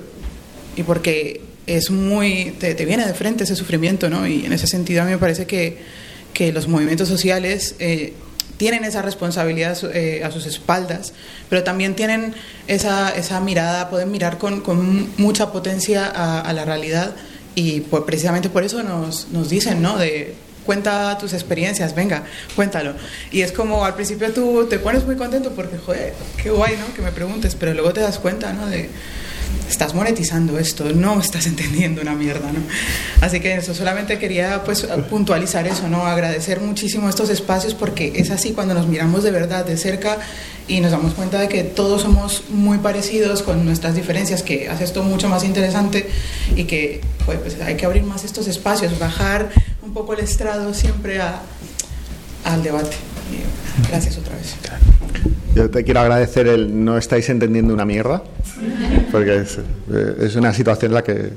y 0.76 0.84
porque 0.84 1.40
es 1.66 1.90
muy 1.90 2.54
te, 2.60 2.76
te 2.76 2.84
viene 2.84 3.04
de 3.04 3.14
frente 3.14 3.42
ese 3.42 3.56
sufrimiento 3.56 4.08
no 4.08 4.28
y 4.28 4.46
en 4.46 4.52
ese 4.52 4.68
sentido 4.68 5.02
a 5.02 5.04
mí 5.06 5.10
me 5.10 5.18
parece 5.18 5.44
que, 5.46 5.78
que 6.32 6.52
los 6.52 6.68
movimientos 6.68 7.08
sociales 7.08 7.74
eh, 7.78 8.14
tienen 8.56 8.84
esa 8.84 9.02
responsabilidad 9.02 9.78
eh, 9.94 10.22
a 10.24 10.30
sus 10.30 10.46
espaldas 10.46 11.12
pero 11.48 11.64
también 11.64 11.94
tienen 11.94 12.34
esa, 12.66 13.10
esa 13.10 13.40
mirada 13.40 13.90
pueden 13.90 14.10
mirar 14.10 14.38
con, 14.38 14.60
con 14.60 15.08
mucha 15.16 15.52
potencia 15.52 16.06
a, 16.06 16.52
la 16.52 16.64
realidad 16.64 17.14
y 17.54 17.80
pues, 17.80 18.04
precisamente 18.04 18.48
por 18.48 18.64
eso 18.64 18.82
nos, 18.82 19.28
nos 19.30 19.48
dicen 19.48 19.82
no 19.82 19.98
de 19.98 20.34
cuenta 20.64 21.18
tus 21.18 21.32
experiencias, 21.32 21.94
venga, 21.94 22.22
cuéntalo. 22.54 22.94
Y 23.32 23.40
es 23.40 23.50
como 23.50 23.84
al 23.84 23.94
principio 23.94 24.32
tú 24.32 24.66
te 24.68 24.78
pones 24.78 25.04
muy 25.04 25.16
contento 25.16 25.50
porque, 25.50 25.78
joder, 25.78 26.14
qué 26.40 26.50
guay, 26.50 26.76
¿no? 26.76 26.94
Que 26.94 27.02
me 27.02 27.10
preguntes, 27.10 27.56
pero 27.56 27.74
luego 27.74 27.92
te 27.92 28.00
das 28.00 28.18
cuenta, 28.18 28.52
¿no? 28.52 28.66
De, 28.66 28.88
estás 29.68 29.94
monetizando 29.94 30.58
esto, 30.58 30.84
no 30.90 31.20
estás 31.20 31.46
entendiendo 31.52 32.02
una 32.02 32.14
mierda, 32.14 32.52
¿no? 32.52 32.60
Así 33.20 33.40
que 33.40 33.54
eso, 33.54 33.74
solamente 33.74 34.18
quería 34.18 34.62
pues 34.64 34.86
puntualizar 35.08 35.66
eso, 35.66 35.88
¿no? 35.88 36.06
Agradecer 36.06 36.60
muchísimo 36.60 37.08
estos 37.08 37.30
espacios 37.30 37.74
porque 37.74 38.12
es 38.16 38.30
así 38.30 38.52
cuando 38.52 38.74
nos 38.74 38.86
miramos 38.86 39.22
de 39.22 39.30
verdad 39.30 39.64
de 39.64 39.76
cerca 39.76 40.18
y 40.68 40.80
nos 40.80 40.92
damos 40.92 41.14
cuenta 41.14 41.40
de 41.40 41.48
que 41.48 41.64
todos 41.64 42.02
somos 42.02 42.44
muy 42.50 42.78
parecidos 42.78 43.42
con 43.42 43.64
nuestras 43.64 43.94
diferencias, 43.94 44.42
que 44.42 44.68
hace 44.68 44.84
esto 44.84 45.02
mucho 45.02 45.28
más 45.28 45.44
interesante 45.44 46.08
y 46.56 46.64
que 46.64 47.00
joder, 47.24 47.40
pues 47.40 47.60
hay 47.60 47.76
que 47.76 47.86
abrir 47.86 48.02
más 48.04 48.24
estos 48.24 48.46
espacios, 48.46 48.98
bajar 48.98 49.50
un 49.82 49.92
poco 49.92 50.14
el 50.14 50.20
estrado 50.20 50.72
siempre 50.74 51.20
a, 51.20 51.42
al 52.44 52.62
debate. 52.62 52.96
Gracias 53.88 54.18
otra 54.18 54.36
vez. 54.36 54.56
Yo 55.54 55.70
te 55.70 55.84
quiero 55.84 56.00
agradecer 56.00 56.46
el 56.46 56.84
no 56.84 56.96
estáis 56.96 57.28
entendiendo 57.28 57.74
una 57.74 57.84
mierda, 57.84 58.22
porque 59.10 59.38
es, 59.38 59.58
eh, 59.92 60.32
una 60.36 60.52
situación 60.52 60.92
en 60.92 60.94
la 60.94 61.02
que... 61.02 61.32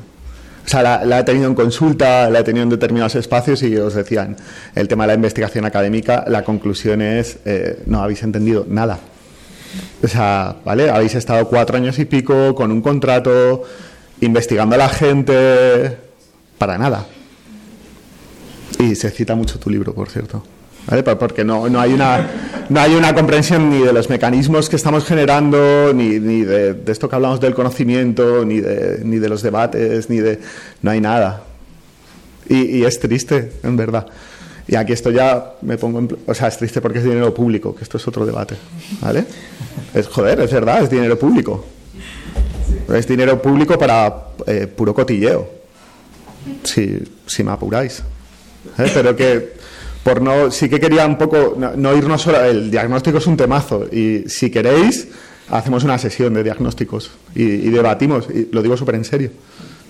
O 0.66 0.70
sea, 0.70 0.82
la, 0.82 1.04
la 1.04 1.20
he 1.20 1.24
tenido 1.24 1.48
en 1.48 1.56
consulta, 1.56 2.30
la 2.30 2.40
he 2.40 2.44
tenido 2.44 2.64
en 2.64 2.70
determinados 2.70 3.16
espacios 3.16 3.64
y 3.64 3.76
os 3.76 3.96
decían, 3.96 4.38
el 4.76 4.88
tema 4.88 5.04
de 5.04 5.08
la 5.10 5.14
investigación 5.16 5.66
académica, 5.66 6.24
la 6.28 6.44
conclusión 6.44 7.02
es, 7.02 7.38
eh, 7.44 7.82
no 7.86 8.02
habéis 8.02 8.24
entendido 8.24 8.66
nada. 8.70 9.00
O 10.02 10.08
sea, 10.08 10.58
¿vale? 10.64 10.90
Habéis 10.90 11.16
estado 11.16 11.48
cuatro 11.48 11.76
años 11.78 11.98
y 12.00 12.06
pico 12.06 12.56
con 12.56 12.72
un 12.72 12.82
contrato, 12.82 13.64
investigando 14.22 14.76
a 14.76 14.78
la 14.78 14.90
gente, 14.90 15.98
para 16.58 16.78
nada. 16.78 17.08
Y 18.80 18.96
se 18.96 19.10
cita 19.10 19.36
mucho 19.36 19.60
tu 19.60 19.70
libro, 19.70 19.94
por 19.94 20.10
cierto. 20.10 20.44
¿Vale? 20.88 21.04
Porque 21.04 21.44
no, 21.44 21.70
no, 21.70 21.80
hay 21.80 21.94
una, 21.94 22.28
no 22.70 22.80
hay 22.80 22.94
una 22.94 23.14
comprensión 23.14 23.70
ni 23.70 23.80
de 23.80 23.94
los 23.94 24.10
mecanismos 24.10 24.70
que 24.70 24.76
estamos 24.76 25.06
generando, 25.06 25.94
ni, 25.94 26.20
ni 26.20 26.42
de, 26.42 26.74
de 26.74 26.92
esto 26.92 27.08
que 27.08 27.16
hablamos 27.16 27.40
del 27.40 27.54
conocimiento, 27.54 28.44
ni 28.46 28.60
de, 28.60 29.00
ni 29.04 29.18
de 29.18 29.30
los 29.30 29.42
debates, 29.42 30.10
ni 30.10 30.18
de... 30.18 30.40
No 30.82 30.92
hay 30.92 31.00
nada. 31.00 31.44
Y, 32.50 32.80
y 32.80 32.86
es 32.86 33.00
triste, 33.00 33.54
en 33.64 33.78
verdad. 33.78 34.08
Y 34.68 34.76
aquí 34.76 34.94
esto 34.94 35.10
ya 35.12 35.54
me 35.62 35.78
pongo 35.78 36.00
en... 36.00 36.18
O 36.28 36.34
sea, 36.34 36.48
es 36.48 36.58
triste 36.58 36.82
porque 36.82 37.00
es 37.00 37.06
dinero 37.06 37.34
público, 37.34 37.76
que 37.76 37.84
esto 37.84 37.98
es 37.98 38.08
otro 38.08 38.26
debate. 38.26 38.56
¿Vale? 39.02 39.26
Es, 39.94 40.08
joder, 40.08 40.40
es 40.42 40.52
verdad, 40.52 40.84
es 40.84 40.90
dinero 40.90 41.18
público. 41.18 41.66
Es 42.94 43.08
dinero 43.08 43.42
público 43.42 43.78
para 43.78 44.26
eh, 44.46 44.68
puro 44.68 44.94
cotilleo, 44.94 45.50
si, 46.64 47.02
si 47.26 47.44
me 47.44 47.52
apuráis. 47.52 48.04
¿Eh? 48.78 48.92
Pero 48.94 49.16
que 49.16 49.54
por 50.04 50.22
no, 50.22 50.52
sí 50.52 50.70
que 50.70 50.80
quería 50.80 51.06
un 51.06 51.18
poco 51.18 51.56
no, 51.58 51.72
no 51.76 51.96
irnos 51.96 52.22
solo. 52.22 52.44
El 52.44 52.70
diagnóstico 52.70 53.18
es 53.18 53.28
un 53.28 53.38
temazo 53.38 53.88
y 53.92 54.26
si 54.28 54.52
queréis 54.52 55.08
hacemos 55.50 55.84
una 55.84 55.98
sesión 55.98 56.34
de 56.34 56.44
diagnósticos 56.44 57.12
y, 57.36 57.70
debatimos. 57.70 58.28
Y 58.30 58.50
lo 58.52 58.62
digo 58.62 58.78
súper 58.78 58.96
en 58.96 59.06
serio. 59.06 59.32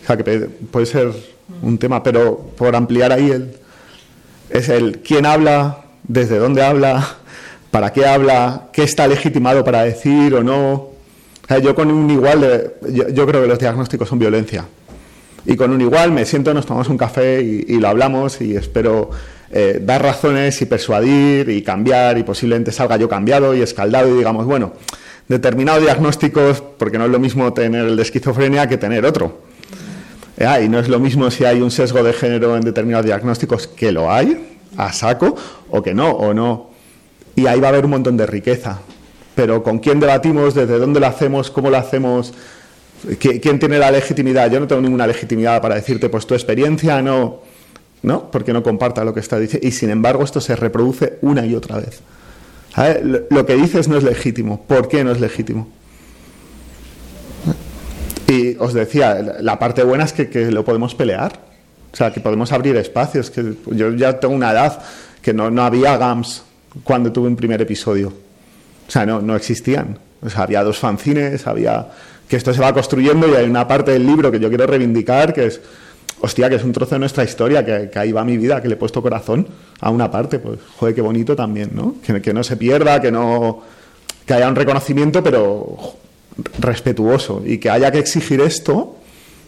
O 0.03 0.05
sea 0.05 0.17
que 0.17 0.23
puede 0.23 0.85
ser 0.85 1.11
un 1.61 1.77
tema, 1.77 2.03
pero 2.03 2.37
por 2.57 2.75
ampliar 2.75 3.11
ahí 3.11 3.31
el 3.31 3.55
es 4.49 4.69
el 4.69 4.99
quién 4.99 5.25
habla, 5.25 5.85
desde 6.03 6.37
dónde 6.37 6.61
habla, 6.61 7.17
para 7.71 7.91
qué 7.91 8.05
habla, 8.05 8.69
qué 8.71 8.83
está 8.83 9.07
legitimado 9.07 9.63
para 9.63 9.83
decir 9.83 10.35
o 10.35 10.43
no. 10.43 10.89
Yo 11.61 11.73
con 11.73 11.89
un 11.89 12.09
igual, 12.09 12.73
yo, 12.89 13.27
creo 13.27 13.41
que 13.41 13.47
los 13.47 13.59
diagnósticos 13.59 14.07
son 14.09 14.19
violencia. 14.19 14.65
Y 15.45 15.55
con 15.55 15.71
un 15.71 15.81
igual 15.81 16.11
me 16.11 16.25
siento, 16.25 16.53
nos 16.53 16.65
tomamos 16.65 16.87
un 16.87 16.97
café 16.97 17.41
y 17.41 17.79
lo 17.79 17.89
hablamos 17.89 18.39
y 18.41 18.55
espero 18.55 19.09
eh, 19.53 19.79
dar 19.81 20.01
razones 20.01 20.61
y 20.61 20.65
persuadir 20.65 21.49
y 21.49 21.61
cambiar 21.61 22.17
y 22.17 22.23
posiblemente 22.23 22.71
salga 22.71 22.97
yo 22.97 23.07
cambiado 23.07 23.53
y 23.55 23.61
escaldado 23.61 24.13
y 24.13 24.17
digamos, 24.17 24.45
bueno, 24.45 24.73
determinado 25.27 25.79
diagnósticos, 25.79 26.61
porque 26.77 26.97
no 26.97 27.05
es 27.05 27.11
lo 27.11 27.19
mismo 27.19 27.53
tener 27.53 27.85
el 27.85 27.95
de 27.95 28.01
esquizofrenia 28.01 28.67
que 28.67 28.77
tener 28.77 29.05
otro. 29.05 29.41
Ah, 30.39 30.59
y 30.59 30.67
no 30.67 30.79
es 30.79 30.89
lo 30.89 30.99
mismo 30.99 31.29
si 31.29 31.45
hay 31.45 31.61
un 31.61 31.69
sesgo 31.71 32.01
de 32.03 32.11
género 32.13 32.55
en 32.57 32.61
determinados 32.63 33.05
diagnósticos, 33.05 33.67
que 33.67 33.91
lo 33.91 34.11
hay, 34.11 34.57
a 34.75 34.91
saco, 34.91 35.35
o 35.69 35.81
que 35.83 35.93
no, 35.93 36.09
o 36.11 36.33
no. 36.33 36.71
Y 37.35 37.45
ahí 37.45 37.59
va 37.59 37.67
a 37.67 37.69
haber 37.69 37.85
un 37.85 37.91
montón 37.91 38.17
de 38.17 38.25
riqueza. 38.25 38.79
Pero 39.35 39.63
con 39.63 39.79
quién 39.79 39.99
debatimos, 39.99 40.55
desde 40.55 40.77
dónde 40.79 40.99
lo 40.99 41.07
hacemos, 41.07 41.49
cómo 41.51 41.69
lo 41.69 41.77
hacemos, 41.77 42.33
¿Qui- 43.19 43.39
quién 43.41 43.59
tiene 43.59 43.77
la 43.79 43.91
legitimidad. 43.91 44.49
Yo 44.49 44.59
no 44.59 44.67
tengo 44.67 44.81
ninguna 44.81 45.05
legitimidad 45.05 45.61
para 45.61 45.75
decirte, 45.75 46.09
pues 46.09 46.25
tu 46.25 46.33
experiencia 46.35 47.01
no, 47.01 47.41
¿no? 48.03 48.29
Porque 48.31 48.53
no 48.53 48.61
comparta 48.63 49.03
lo 49.03 49.13
que 49.13 49.19
está 49.21 49.39
diciendo. 49.39 49.67
Y 49.67 49.71
sin 49.71 49.89
embargo, 49.89 50.23
esto 50.23 50.39
se 50.41 50.55
reproduce 50.55 51.17
una 51.21 51.45
y 51.45 51.55
otra 51.55 51.77
vez. 51.77 52.01
Lo- 53.29 53.45
que 53.45 53.55
dices 53.55 53.87
no 53.87 53.97
es 53.97 54.03
legítimo. 54.03 54.61
¿Por 54.63 54.87
qué 54.87 55.03
no 55.03 55.11
es 55.11 55.19
legítimo? 55.19 55.67
Y 58.27 58.55
os 58.57 58.73
decía, 58.73 59.15
la- 59.15 59.41
la 59.41 59.59
parte 59.59 59.83
buena 59.83 60.03
es 60.05 60.13
que, 60.13 60.29
que 60.29 60.51
lo 60.51 60.63
podemos 60.63 60.95
pelear. 60.95 61.39
O 61.91 61.95
sea, 61.95 62.11
que 62.11 62.19
podemos 62.19 62.51
abrir 62.51 62.75
espacios. 62.77 63.29
Que 63.29 63.53
yo 63.71 63.91
ya 63.93 64.19
tengo 64.19 64.33
una 64.33 64.51
edad 64.51 64.81
que 65.21 65.33
no, 65.33 65.51
no 65.51 65.63
había 65.63 65.97
GAMS 65.97 66.43
cuando 66.83 67.11
tuve 67.11 67.27
un 67.27 67.35
primer 67.35 67.61
episodio. 67.61 68.09
O 68.87 68.91
sea, 68.91 69.05
no, 69.05 69.21
no 69.21 69.35
existían. 69.35 69.99
O 70.21 70.29
sea, 70.29 70.43
había 70.43 70.63
dos 70.63 70.79
fanzines, 70.79 71.45
había... 71.47 71.87
Que 72.27 72.37
esto 72.37 72.53
se 72.53 72.61
va 72.61 72.73
construyendo 72.73 73.27
y 73.27 73.35
hay 73.35 73.45
una 73.45 73.67
parte 73.67 73.91
del 73.91 74.07
libro 74.07 74.31
que 74.31 74.39
yo 74.39 74.49
quiero 74.49 74.65
reivindicar, 74.65 75.33
que 75.33 75.45
es... 75.47 75.61
Hostia, 76.25 76.49
que 76.49 76.55
es 76.55 76.63
un 76.63 76.71
trozo 76.71 76.95
de 76.95 76.99
nuestra 76.99 77.25
historia, 77.25 77.65
que, 77.65 77.99
ahí 77.99 78.13
va 78.13 78.23
mi 78.23 78.37
vida, 78.37 78.61
que 78.61 78.69
le 78.69 78.75
he 78.75 78.77
puesto 78.77 79.01
corazón 79.01 79.45
a 79.81 79.89
una 79.89 80.09
parte. 80.09 80.39
Pues, 80.39 80.57
joder, 80.77 80.95
qué 80.95 81.01
bonito 81.01 81.35
también, 81.35 81.71
¿no? 81.73 81.95
Que, 82.01 82.33
no 82.33 82.45
se 82.45 82.55
pierda, 82.55 83.01
que 83.01 83.11
no... 83.11 83.61
Que 84.25 84.33
haya 84.33 84.47
un 84.47 84.55
reconocimiento, 84.55 85.21
pero 85.21 85.97
respetuoso. 86.59 87.43
Y 87.45 87.57
que 87.57 87.69
haya 87.69 87.91
que 87.91 87.99
exigir 87.99 88.39
esto 88.39 88.95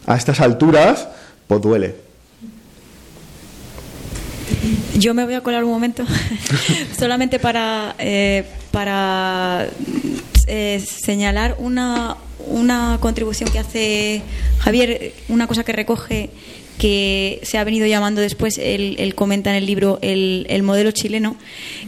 a 0.04 0.16
estas 0.16 0.38
alturas, 0.40 1.08
pues 1.46 1.62
duele. 1.62 1.94
Yo 4.98 5.14
me 5.14 5.24
voy 5.24 5.32
a 5.32 5.40
colar 5.40 5.64
un 5.64 5.70
momento, 5.70 6.04
solamente 6.98 7.38
para, 7.38 7.94
eh, 7.98 8.44
para 8.70 9.66
eh, 10.46 10.84
señalar 10.86 11.56
una, 11.58 12.18
una 12.48 12.98
contribución 13.00 13.50
que 13.50 13.60
hace 13.60 14.22
Javier, 14.58 15.14
una 15.30 15.46
cosa 15.46 15.64
que 15.64 15.72
recoge 15.72 16.28
que 16.78 17.40
se 17.42 17.58
ha 17.58 17.64
venido 17.64 17.86
llamando 17.86 18.20
después, 18.20 18.58
él, 18.58 19.14
comenta 19.14 19.50
en 19.50 19.56
el 19.56 19.66
libro 19.66 19.98
el, 20.02 20.46
el 20.50 20.62
modelo 20.62 20.90
chileno, 20.90 21.36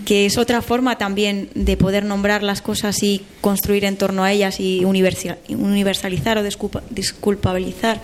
que 0.06 0.24
es 0.26 0.38
otra 0.38 0.62
forma 0.62 0.96
también 0.96 1.50
de 1.54 1.76
poder 1.76 2.04
nombrar 2.04 2.42
las 2.42 2.62
cosas 2.62 3.02
y 3.02 3.22
construir 3.40 3.84
en 3.84 3.96
torno 3.96 4.24
a 4.24 4.32
ellas 4.32 4.60
y 4.60 4.84
universa- 4.84 5.36
universalizar 5.48 6.38
o 6.38 6.42
disculpa- 6.42 6.82
disculpabilizar, 6.90 8.00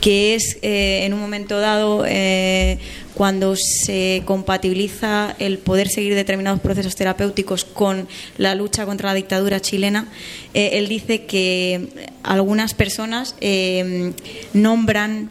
que 0.00 0.34
es 0.34 0.58
eh, 0.62 1.02
en 1.04 1.14
un 1.14 1.20
momento 1.20 1.60
dado 1.60 2.04
eh, 2.08 2.78
cuando 3.14 3.54
se 3.56 4.22
compatibiliza 4.24 5.34
el 5.38 5.58
poder 5.58 5.88
seguir 5.88 6.14
determinados 6.14 6.60
procesos 6.60 6.96
terapéuticos 6.96 7.64
con 7.64 8.08
la 8.36 8.54
lucha 8.54 8.84
contra 8.84 9.10
la 9.10 9.14
dictadura 9.14 9.60
chilena, 9.60 10.08
eh, 10.54 10.70
él 10.74 10.88
dice 10.88 11.24
que 11.24 11.88
algunas 12.22 12.74
personas 12.74 13.36
nombran 14.52 15.30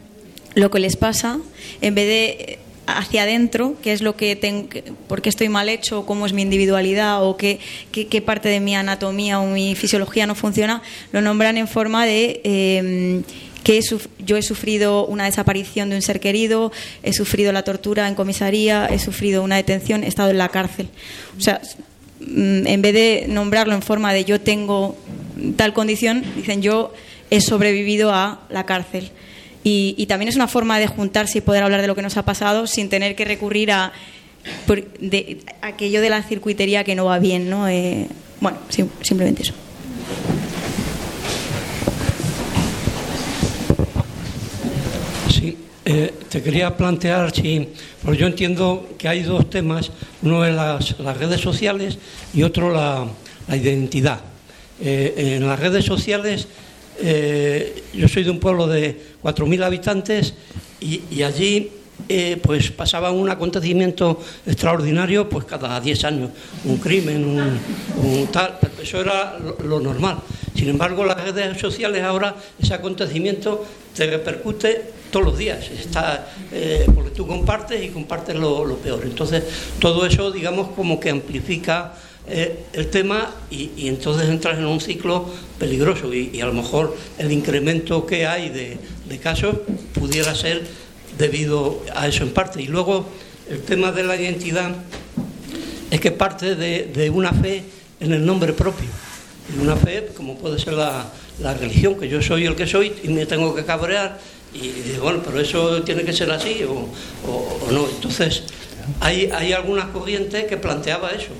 lo 0.55 0.71
que 0.71 0.79
les 0.79 0.95
pasa, 0.95 1.39
en 1.81 1.95
vez 1.95 2.07
de 2.07 2.59
hacia 2.87 3.23
adentro, 3.23 3.75
qué 3.81 3.93
es 3.93 4.01
lo 4.01 4.15
que 4.15 4.35
tengo, 4.35 4.69
por 5.07 5.21
qué 5.21 5.29
estoy 5.29 5.49
mal 5.49 5.69
hecho, 5.69 6.05
cómo 6.05 6.25
es 6.25 6.33
mi 6.33 6.41
individualidad 6.41 7.23
o 7.23 7.37
qué, 7.37 7.59
qué, 7.91 8.21
parte 8.21 8.49
de 8.49 8.59
mi 8.59 8.75
anatomía 8.75 9.39
o 9.39 9.47
mi 9.47 9.75
fisiología 9.75 10.27
no 10.27 10.35
funciona, 10.35 10.81
lo 11.11 11.21
nombran 11.21 11.57
en 11.57 11.67
forma 11.67 12.05
de 12.05 12.41
em, 12.43 13.23
que 13.63 13.81
yo 14.19 14.37
he 14.37 14.43
sufrido 14.43 15.07
una 15.07 15.25
desaparición 15.25 15.89
de 15.89 15.95
un 15.95 16.01
ser 16.03 16.19
querido, 16.19 16.71
he 17.01 17.13
sufrido 17.13 17.51
la 17.51 17.63
tortura 17.63 18.07
en 18.07 18.13
comisaría, 18.13 18.85
he 18.85 18.99
sufrido 18.99 19.41
una 19.41 19.55
detención, 19.55 20.03
he 20.03 20.07
estado 20.07 20.29
en 20.29 20.37
la 20.37 20.49
cárcel. 20.49 20.87
O 21.37 21.41
sea, 21.41 21.61
mm, 22.19 22.67
en 22.67 22.81
vez 22.83 22.93
de 22.93 23.25
nombrarlo 23.27 23.73
en 23.73 23.81
forma 23.81 24.13
de 24.13 24.23
yo 24.23 24.39
tengo 24.39 24.95
tal 25.55 25.73
condición, 25.73 26.23
dicen 26.35 26.61
yo 26.61 26.93
he 27.31 27.41
sobrevivido 27.41 28.13
a 28.13 28.41
la 28.49 28.67
cárcel. 28.67 29.11
Y, 29.67 30.05
también 30.05 30.29
es 30.29 30.35
una 30.35 30.47
forma 30.47 30.77
de 30.77 30.85
juntarse 30.85 31.39
y 31.39 31.41
poder 31.41 31.63
hablar 31.63 31.81
de 31.81 31.87
lo 31.87 31.95
que 31.95 32.03
nos 32.03 32.17
ha 32.17 32.23
pasado 32.23 32.67
sin 32.67 32.87
tener 32.87 33.15
que 33.15 33.25
recurrir 33.25 33.71
a 33.71 33.93
aquello 35.63 36.01
de 36.01 36.09
la 36.11 36.21
circuitería 36.21 36.83
que 36.83 36.93
no 36.93 37.05
va 37.05 37.17
bien, 37.17 37.49
¿no? 37.49 37.67
Eh, 37.67 38.07
bueno, 38.41 38.59
simplemente 38.69 39.41
eso. 39.41 39.55
Sí, 45.33 45.57
eh, 45.83 46.13
te 46.29 46.43
quería 46.43 46.77
plantear, 46.77 47.33
sí, 47.33 47.69
porque 48.03 48.19
yo 48.19 48.27
entiendo 48.27 48.89
que 48.99 49.07
hay 49.07 49.23
dos 49.23 49.49
temas, 49.49 49.89
uno 50.21 50.45
es 50.45 50.53
las, 50.53 51.17
redes 51.17 51.41
sociales 51.41 51.97
y 52.35 52.43
otro 52.43 52.71
la, 52.71 53.07
la 53.47 53.57
identidad. 53.57 54.19
Eh, 54.79 55.37
en 55.37 55.47
las 55.47 55.59
redes 55.59 55.85
sociales 55.85 56.47
eh, 56.99 57.83
yo 57.93 58.07
soy 58.07 58.23
de 58.23 58.31
un 58.31 58.39
pueblo 58.39 58.67
de 58.67 58.97
4.000 59.23 59.63
habitantes 59.63 60.33
y, 60.79 61.21
allí 61.23 61.71
eh, 62.09 62.39
pues 62.41 62.71
pasaba 62.71 63.11
un 63.11 63.29
acontecimiento 63.29 64.21
extraordinario 64.45 65.27
pues 65.27 65.45
cada 65.45 65.79
10 65.79 66.03
años, 66.03 66.29
un 66.65 66.77
crimen, 66.77 67.25
un, 67.25 68.27
tal, 68.27 68.59
eso 68.81 69.01
era 69.01 69.37
lo, 69.39 69.79
normal. 69.79 70.19
Sin 70.53 70.69
embargo, 70.69 71.03
las 71.05 71.21
redes 71.21 71.59
sociales 71.59 72.03
ahora 72.03 72.35
ese 72.61 72.73
acontecimiento 72.73 73.65
te 73.95 74.07
repercute 74.07 74.93
todos 75.09 75.25
los 75.25 75.37
días, 75.37 75.69
está, 75.71 76.27
eh, 76.51 76.85
porque 76.93 77.11
tú 77.11 77.25
compartes 77.25 77.83
y 77.83 77.89
compartes 77.89 78.35
lo 78.35 78.77
peor. 78.77 79.01
Entonces, 79.03 79.43
todo 79.79 80.05
eso, 80.05 80.31
digamos, 80.31 80.69
como 80.69 80.99
que 80.99 81.09
amplifica 81.09 81.93
eh, 82.27 82.65
el 82.73 82.89
tema 82.89 83.29
y, 83.51 83.87
entonces 83.87 84.27
entras 84.27 84.57
en 84.57 84.65
un 84.65 84.81
ciclo 84.81 85.29
peligroso 85.59 86.11
y, 86.11 86.41
a 86.41 86.47
lo 86.47 86.53
mejor 86.53 86.97
el 87.19 87.31
incremento 87.31 88.05
que 88.05 88.25
hay 88.25 88.49
de, 88.49 88.77
casos 89.19 89.57
pudiera 89.93 90.33
ser 90.33 90.63
debido 91.17 91.81
a 91.95 92.07
eso 92.07 92.23
en 92.23 92.31
parte. 92.31 92.61
Y 92.61 92.67
luego 92.67 93.07
el 93.49 93.61
tema 93.61 93.91
de 93.91 94.03
la 94.03 94.15
identidad 94.15 94.75
es 95.91 95.99
que 96.01 96.11
parte 96.11 96.55
de, 96.55 97.09
una 97.11 97.31
fe 97.31 97.63
en 97.99 98.13
el 98.13 98.25
nombre 98.25 98.53
propio. 98.53 98.89
Y 99.55 99.61
una 99.61 99.75
fe 99.75 100.09
como 100.17 100.37
puede 100.37 100.57
ser 100.57 100.73
la, 100.73 101.11
religión, 101.59 101.99
que 101.99 102.09
yo 102.09 102.21
soy 102.21 102.45
el 102.45 102.55
que 102.55 102.65
soy 102.65 102.93
y 103.03 103.09
me 103.09 103.25
tengo 103.27 103.53
que 103.53 103.65
cabrear. 103.65 104.19
Y, 104.51 104.69
digo, 104.69 105.03
bueno, 105.03 105.21
pero 105.23 105.39
eso 105.39 105.83
tiene 105.83 106.03
que 106.03 106.13
ser 106.13 106.31
así 106.31 106.63
o, 106.63 106.89
o 107.29 107.71
no. 107.71 107.87
Entonces, 107.87 108.43
hay, 108.99 109.29
hay 109.31 109.53
algunas 109.53 109.87
corrientes 109.87 110.45
que 110.45 110.57
planteaba 110.57 111.11
eso 111.11 111.31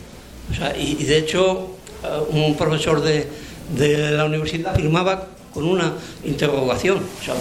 y, 0.78 1.04
de 1.04 1.18
hecho, 1.18 1.76
eh, 2.04 2.08
un 2.30 2.56
profesor 2.56 3.02
de, 3.02 3.28
la 4.12 4.26
universidad 4.26 4.76
firmaba 4.76 5.28
con 5.54 5.66
una 5.66 5.94
interrogación, 6.24 7.00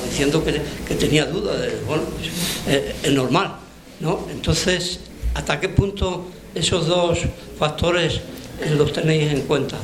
diciendo 0.09 0.42
que, 0.44 0.94
tenía 0.94 1.26
dudas, 1.26 1.61
de, 1.61 1.80
bueno, 1.86 2.05
pues, 2.16 2.28
eh, 2.68 2.94
es 3.02 3.12
normal, 3.12 3.57
¿no? 4.00 4.26
Entonces, 4.30 5.00
¿hasta 5.34 5.61
qué 5.61 5.68
punto 5.68 6.26
esos 6.55 6.86
dos 6.86 7.18
factores 7.59 8.20
eh, 8.62 8.74
los 8.76 8.92
tenéis 8.92 9.32
en 9.32 9.42
cuenta? 9.42 9.76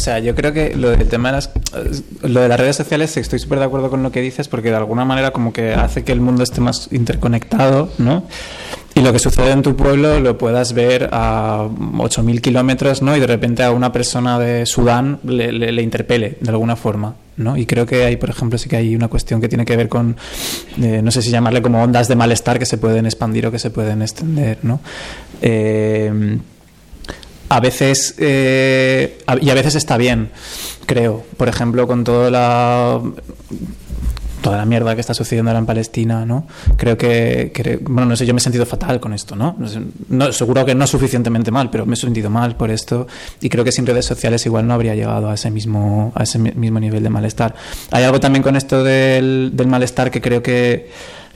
Sea, 0.00 0.18
yo 0.18 0.34
creo 0.34 0.54
que 0.54 0.74
lo 0.74 0.90
del 0.90 1.06
tema 1.08 1.28
de 1.28 1.36
las, 1.36 1.50
lo 2.22 2.40
de 2.40 2.48
las 2.48 2.58
redes 2.58 2.76
sociales 2.76 3.14
estoy 3.18 3.38
súper 3.38 3.58
de 3.58 3.66
acuerdo 3.66 3.90
con 3.90 4.02
lo 4.02 4.10
que 4.10 4.22
dices 4.22 4.48
porque 4.48 4.70
de 4.70 4.76
alguna 4.76 5.04
manera 5.04 5.30
como 5.30 5.52
que 5.52 5.74
hace 5.74 6.04
que 6.04 6.12
el 6.12 6.22
mundo 6.22 6.42
esté 6.42 6.62
más 6.62 6.88
interconectado, 6.90 7.90
¿no? 7.98 8.24
Y 8.94 9.00
lo 9.02 9.12
que 9.12 9.18
sucede 9.18 9.50
en 9.50 9.60
tu 9.60 9.76
pueblo 9.76 10.18
lo 10.18 10.38
puedas 10.38 10.72
ver 10.72 11.10
a 11.12 11.68
8.000 11.68 12.40
kilómetros, 12.40 13.02
¿no? 13.02 13.14
Y 13.14 13.20
de 13.20 13.26
repente 13.26 13.62
a 13.62 13.72
una 13.72 13.92
persona 13.92 14.38
de 14.38 14.64
Sudán 14.64 15.20
le, 15.22 15.52
le, 15.52 15.82
interpele 15.82 16.38
de 16.40 16.50
alguna 16.50 16.76
forma, 16.76 17.14
¿no? 17.36 17.58
Y 17.58 17.66
creo 17.66 17.84
que 17.84 18.04
hay, 18.04 18.16
por 18.16 18.30
ejemplo, 18.30 18.58
sí 18.58 18.70
que 18.70 18.76
hay 18.76 18.96
una 18.96 19.08
cuestión 19.08 19.40
que 19.40 19.48
tiene 19.48 19.66
que 19.66 19.76
ver 19.76 19.90
con, 19.90 20.16
eh, 20.82 21.02
no 21.02 21.10
sé 21.10 21.20
si 21.20 21.30
llamarle 21.30 21.60
como 21.60 21.82
ondas 21.82 22.08
de 22.08 22.16
malestar 22.16 22.58
que 22.58 22.66
se 22.66 22.78
pueden 22.78 23.04
expandir 23.04 23.46
o 23.46 23.50
que 23.50 23.58
se 23.58 23.70
pueden 23.70 24.00
extender, 24.00 24.58
¿no? 24.62 24.80
Eh, 25.42 26.38
a 27.50 27.60
veces 27.60 28.14
eh, 28.18 29.18
y 29.40 29.50
a 29.50 29.54
veces 29.54 29.74
está 29.74 29.98
bien 29.98 30.30
creo. 30.86 31.24
Por 31.36 31.48
ejemplo 31.48 31.86
con 31.86 32.04
toda 32.04 32.30
la 32.30 33.00
toda 34.40 34.56
la 34.56 34.64
mierda 34.64 34.94
que 34.94 35.02
está 35.02 35.12
sucediendo 35.12 35.50
ahora 35.50 35.58
en 35.58 35.66
Palestina 35.66 36.24
no 36.24 36.46
creo 36.78 36.96
que, 36.96 37.78
bueno 37.82 38.06
no 38.06 38.16
sé 38.16 38.24
yo 38.24 38.32
me 38.32 38.38
he 38.38 38.40
sentido 38.40 38.64
fatal 38.64 38.98
con 38.98 39.12
esto 39.12 39.36
no? 39.36 39.54
no 40.08 40.32
seguro 40.32 40.64
que 40.64 40.74
no 40.74 40.86
suficientemente 40.86 41.50
mal 41.50 41.68
pero 41.68 41.84
me 41.84 41.92
he 41.92 41.96
sentido 41.96 42.30
mal 42.30 42.56
por 42.56 42.70
esto 42.70 43.06
y 43.42 43.50
creo 43.50 43.64
que 43.64 43.72
sin 43.72 43.84
redes 43.84 44.06
sociales 44.06 44.46
igual 44.46 44.66
no 44.66 44.72
habría 44.72 44.94
llegado 44.94 45.28
a 45.28 45.34
ese 45.34 45.50
mismo 45.50 46.12
a 46.14 46.22
ese 46.22 46.38
mismo 46.38 46.80
nivel 46.80 47.02
de 47.02 47.10
malestar. 47.10 47.54
Hay 47.90 48.04
algo 48.04 48.18
también 48.18 48.42
con 48.42 48.56
esto 48.56 48.82
del, 48.82 49.50
del 49.52 49.66
malestar 49.66 50.10
que 50.10 50.22
creo 50.22 50.42
que 50.42 50.88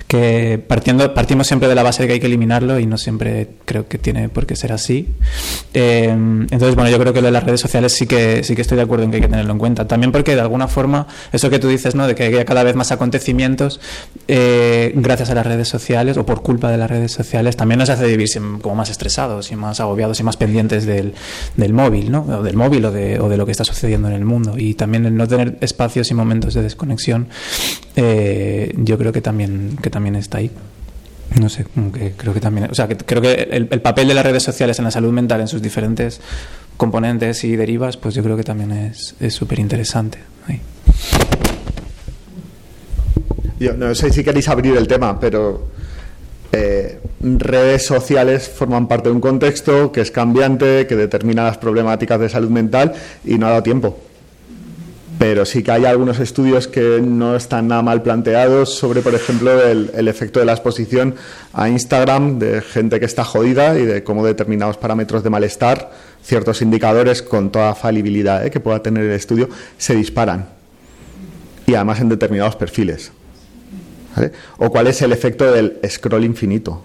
que 0.07 0.62
partiendo, 0.66 1.14
partimos 1.14 1.47
siempre 1.47 1.68
de 1.68 1.74
la 1.74 1.82
base 1.82 2.03
de 2.03 2.07
que 2.09 2.14
hay 2.14 2.20
que 2.20 2.26
eliminarlo 2.26 2.78
y 2.78 2.86
no 2.86 2.99
siempre 2.99 3.49
creo 3.64 3.88
que 3.88 3.99
tiene 3.99 4.28
por 4.28 4.47
qué 4.47 4.55
ser 4.55 4.72
así. 4.72 5.09
Eh, 5.72 6.09
entonces, 6.09 6.74
bueno, 6.74 6.90
yo 6.90 6.99
creo 6.99 7.12
que 7.12 7.20
lo 7.20 7.26
de 7.26 7.32
las 7.32 7.45
redes 7.45 7.61
sociales 7.61 7.92
sí 7.92 8.07
que, 8.07 8.45
sí 8.45 8.55
que 8.55 8.62
estoy 8.62 8.76
de 8.76 8.82
acuerdo 8.82 9.05
en 9.05 9.11
que 9.11 9.16
hay 9.16 9.22
que 9.22 9.28
tenerlo 9.28 9.53
en 9.53 9.59
cuenta. 9.59 9.88
También 9.88 10.12
porque 10.12 10.34
de 10.34 10.40
alguna 10.42 10.68
forma, 10.68 11.07
eso 11.32 11.49
que 11.51 11.59
tú 11.59 11.68
dices, 11.68 11.95
¿no? 11.95 12.07
de 12.07 12.14
que 12.14 12.24
hay 12.24 12.45
cada 12.45 12.62
vez 12.62 12.76
más 12.76 12.92
acontecimientos 12.92 13.80
eh, 14.28 14.92
gracias 14.95 15.30
a 15.30 15.34
las 15.34 15.47
redes 15.47 15.68
sociales 15.68 16.16
o 16.16 16.26
por 16.26 16.42
culpa 16.42 16.70
de 16.70 16.78
las 16.78 16.90
redes 16.90 17.12
sociales, 17.12 17.57
también 17.57 17.78
nos 17.78 17.88
hace 17.88 18.07
vivir 18.07 18.28
como 18.62 18.74
más 18.74 18.90
estresados 18.90 19.53
y 19.53 19.57
más 19.57 19.80
agobiados 19.80 20.18
y 20.20 20.22
más 20.22 20.36
pendientes 20.36 20.86
del, 20.86 21.14
del 21.57 21.72
móvil, 21.72 22.11
¿no? 22.11 22.22
o 22.22 22.42
del 22.42 22.57
móvil 22.57 22.84
o 22.86 22.90
de, 22.90 23.20
o 23.20 23.28
de 23.28 23.36
lo 23.36 23.47
que 23.47 23.53
está 23.53 23.64
sucediendo 23.64 24.09
en 24.09 24.14
el 24.14 24.24
mundo. 24.24 24.55
Y 24.57 24.74
también 24.74 25.07
el 25.07 25.16
no 25.16 25.26
tener 25.26 25.59
espacios 25.61 26.11
y 26.11 26.14
momentos 26.14 26.55
de 26.55 26.62
desconexión, 26.62 27.28
eh, 27.97 28.72
yo 28.76 28.99
creo 28.99 29.12
que 29.12 29.20
también 29.20 29.76
también 29.91 30.16
está 30.16 30.39
ahí. 30.39 30.51
No 31.41 31.49
sé, 31.49 31.66
que 31.95 32.12
creo 32.12 32.32
que 32.35 32.41
también. 32.41 32.70
O 32.70 32.74
sea, 32.74 32.87
que 32.87 32.97
creo 32.97 33.22
que 33.22 33.49
el, 33.51 33.80
papel 33.80 34.09
de 34.09 34.14
las 34.14 34.24
redes 34.24 34.43
sociales 34.43 34.78
en 34.78 34.85
la 34.85 34.91
salud 34.91 35.12
mental, 35.12 35.41
en 35.41 35.49
sus 35.49 35.62
diferentes 35.62 36.20
componentes 36.76 37.45
y 37.45 37.57
derivas, 37.57 37.97
pues 37.97 38.14
yo 38.14 38.22
creo 38.22 38.37
que 38.37 38.45
también 38.45 38.72
es 38.72 39.35
súper 39.35 39.59
interesante. 39.59 40.18
Yo 43.59 43.74
no 43.74 43.95
sé 43.95 44.12
si 44.12 44.22
queréis 44.22 44.49
abrir 44.49 44.76
el 44.76 44.87
tema, 44.87 45.18
pero 45.18 45.68
eh, 46.53 47.01
redes 47.20 47.87
sociales 47.87 48.49
forman 48.49 48.87
parte 48.89 49.09
de 49.09 49.14
un 49.14 49.20
contexto 49.20 49.91
que 49.91 50.01
es 50.01 50.11
cambiante, 50.11 50.87
que 50.87 50.97
determina 50.97 51.45
las 51.45 51.59
problemáticas 51.59 52.20
de 52.20 52.28
salud 52.28 52.51
mental 52.51 52.93
y 53.24 53.39
no 53.39 53.47
ha 53.47 53.51
dado 53.51 53.62
tiempo 53.62 53.99
pero 55.18 55.44
sí 55.44 55.62
que 55.62 55.70
hay 55.70 55.84
algunos 55.84 56.18
estudios 56.18 56.66
que 56.66 57.00
no 57.00 57.36
están 57.36 57.68
nada 57.68 57.82
mal 57.82 58.02
planteados 58.02 58.74
sobre, 58.74 59.00
por 59.00 59.14
ejemplo, 59.14 59.62
el, 59.62 60.08
efecto 60.08 60.40
de 60.40 60.46
la 60.46 60.52
exposición 60.52 61.14
a 61.52 61.68
Instagram 61.68 62.38
de 62.38 62.60
gente 62.60 62.98
que 62.98 63.06
está 63.06 63.24
jodida 63.24 63.78
y 63.78 63.84
de 63.84 64.02
cómo 64.02 64.26
determinados 64.26 64.76
parámetros 64.76 65.22
de 65.22 65.30
malestar, 65.30 65.90
ciertos 66.22 66.62
indicadores 66.62 67.22
con 67.22 67.50
toda 67.50 67.74
falibilidad 67.74 68.44
¿eh? 68.44 68.50
que 68.50 68.60
pueda 68.60 68.82
tener 68.82 69.04
el 69.04 69.12
estudio, 69.12 69.48
se 69.78 69.94
disparan. 69.94 70.48
Y 71.66 71.74
además 71.74 72.00
en 72.00 72.08
determinados 72.08 72.56
perfiles. 72.56 73.12
O 74.58 74.70
cuál 74.70 74.86
es 74.86 75.02
el 75.02 75.12
efecto 75.12 75.50
del 75.50 75.78
scroll 75.88 76.24
infinito. 76.24 76.84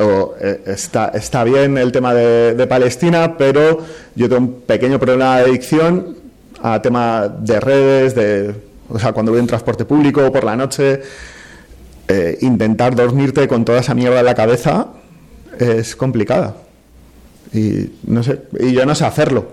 O, 0.00 0.34
eh, 0.40 0.62
está, 0.66 1.12
está 1.14 1.44
bien 1.44 1.78
el 1.78 1.92
tema 1.92 2.14
de, 2.14 2.54
de 2.54 2.66
Palestina, 2.66 3.36
pero 3.36 3.84
yo 4.14 4.28
tengo 4.28 4.42
un 4.42 4.60
pequeño 4.62 4.98
problema 4.98 5.38
de 5.38 5.44
adicción 5.44 6.21
a 6.62 6.80
tema 6.80 7.28
de 7.28 7.60
redes, 7.60 8.14
de, 8.14 8.54
o 8.88 8.98
sea, 8.98 9.12
cuando 9.12 9.32
voy 9.32 9.40
en 9.40 9.46
transporte 9.46 9.84
público 9.84 10.30
por 10.30 10.44
la 10.44 10.56
noche, 10.56 11.02
eh, 12.08 12.38
intentar 12.42 12.94
dormirte 12.94 13.48
con 13.48 13.64
toda 13.64 13.80
esa 13.80 13.94
mierda 13.94 14.20
en 14.20 14.26
la 14.26 14.34
cabeza 14.34 14.88
es 15.58 15.96
complicada. 15.96 16.56
Y 17.52 17.90
no 18.04 18.22
sé, 18.22 18.42
y 18.58 18.72
yo 18.72 18.86
no 18.86 18.94
sé 18.94 19.04
hacerlo. 19.04 19.52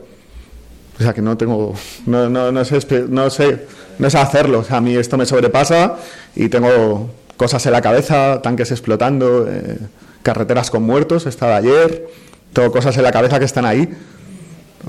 O 0.99 1.03
sea, 1.03 1.14
que 1.14 1.22
no 1.22 1.38
tengo, 1.38 1.74
no, 2.05 2.30
no, 2.30 2.51
no 2.51 2.66
sé, 2.66 2.80
no 3.10 3.30
sé, 3.30 3.66
no 3.97 4.10
sé 4.10 4.18
hacerlo. 4.18 4.60
O 4.60 4.64
sea, 4.64 4.78
a 4.78 4.82
mí 4.82 4.95
esto 4.95 5.18
me 5.18 5.26
sobrepasa 5.26 5.97
y 6.36 6.49
tengo 6.49 7.10
cosas 7.38 7.66
en 7.66 7.72
la 7.72 7.82
cabeza, 7.82 8.41
tanques 8.41 8.72
explotando, 8.72 9.47
eh, 9.49 9.78
carreteras 10.24 10.70
con 10.70 10.84
muertos, 10.84 11.26
estaba 11.26 11.55
ayer, 11.55 12.07
tengo 12.51 12.72
cosas 12.72 12.97
en 12.97 13.03
la 13.03 13.12
cabeza 13.12 13.39
que 13.39 13.45
están 13.45 13.66
ahí. 13.66 13.88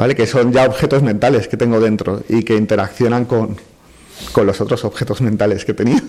¿Vale? 0.01 0.15
Que 0.17 0.27
son 0.27 0.51
ya 0.51 0.65
objetos 0.65 1.03
mentales 1.03 1.47
que 1.47 1.59
tengo 1.59 1.79
dentro 1.79 2.23
y 2.27 2.43
que 2.43 2.57
interaccionan 2.57 3.27
con, 3.27 3.59
con 4.33 4.47
los 4.47 4.59
otros 4.63 4.83
objetos 4.87 5.21
mentales 5.21 5.67
que 5.67 5.75
tenía. 5.75 6.03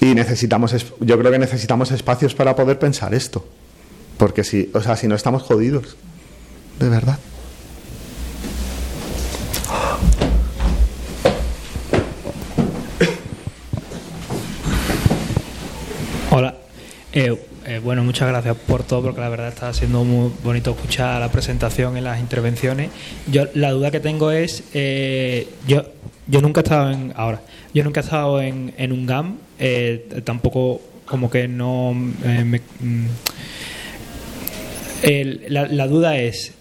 Y 0.00 0.14
necesitamos, 0.14 0.72
es- 0.72 0.86
yo 1.00 1.18
creo 1.18 1.32
que 1.32 1.38
necesitamos 1.40 1.90
espacios 1.90 2.36
para 2.36 2.54
poder 2.54 2.78
pensar 2.78 3.12
esto. 3.12 3.44
Porque 4.18 4.44
si, 4.44 4.70
o 4.72 4.80
sea, 4.80 4.94
si 4.94 5.08
no 5.08 5.16
estamos 5.16 5.42
jodidos. 5.42 5.96
De 6.78 6.88
verdad. 6.88 7.18
Hola. 16.30 16.54
Eh, 17.12 17.36
eh, 17.66 17.80
bueno, 17.82 18.04
muchas 18.04 18.28
gracias 18.28 18.56
por 18.56 18.82
todo, 18.84 19.02
porque 19.02 19.20
la 19.20 19.28
verdad 19.28 19.48
está 19.48 19.72
siendo 19.74 20.04
muy 20.04 20.30
bonito 20.44 20.70
escuchar 20.70 21.20
la 21.20 21.30
presentación 21.30 21.96
y 21.96 22.00
las 22.00 22.20
intervenciones. 22.20 22.90
Yo 23.30 23.44
la 23.54 23.70
duda 23.72 23.90
que 23.90 24.00
tengo 24.00 24.30
es, 24.30 24.62
eh, 24.74 25.48
yo 25.66 25.84
yo 26.28 26.40
nunca 26.40 26.60
he 26.60 26.64
estado 26.64 26.90
en 26.90 27.12
ahora, 27.16 27.40
yo 27.74 27.84
nunca 27.84 28.00
he 28.00 28.02
estado 28.04 28.40
en, 28.42 28.72
en 28.78 28.92
un 28.92 29.06
GAM, 29.06 29.36
eh, 29.58 30.22
tampoco 30.24 30.80
como 31.06 31.30
que 31.30 31.46
no 31.46 31.92
eh, 32.24 32.42
me- 32.44 32.60
mm, 32.80 33.06
la, 35.48 35.66
la 35.66 35.86
duda 35.86 36.18
es, 36.18 36.52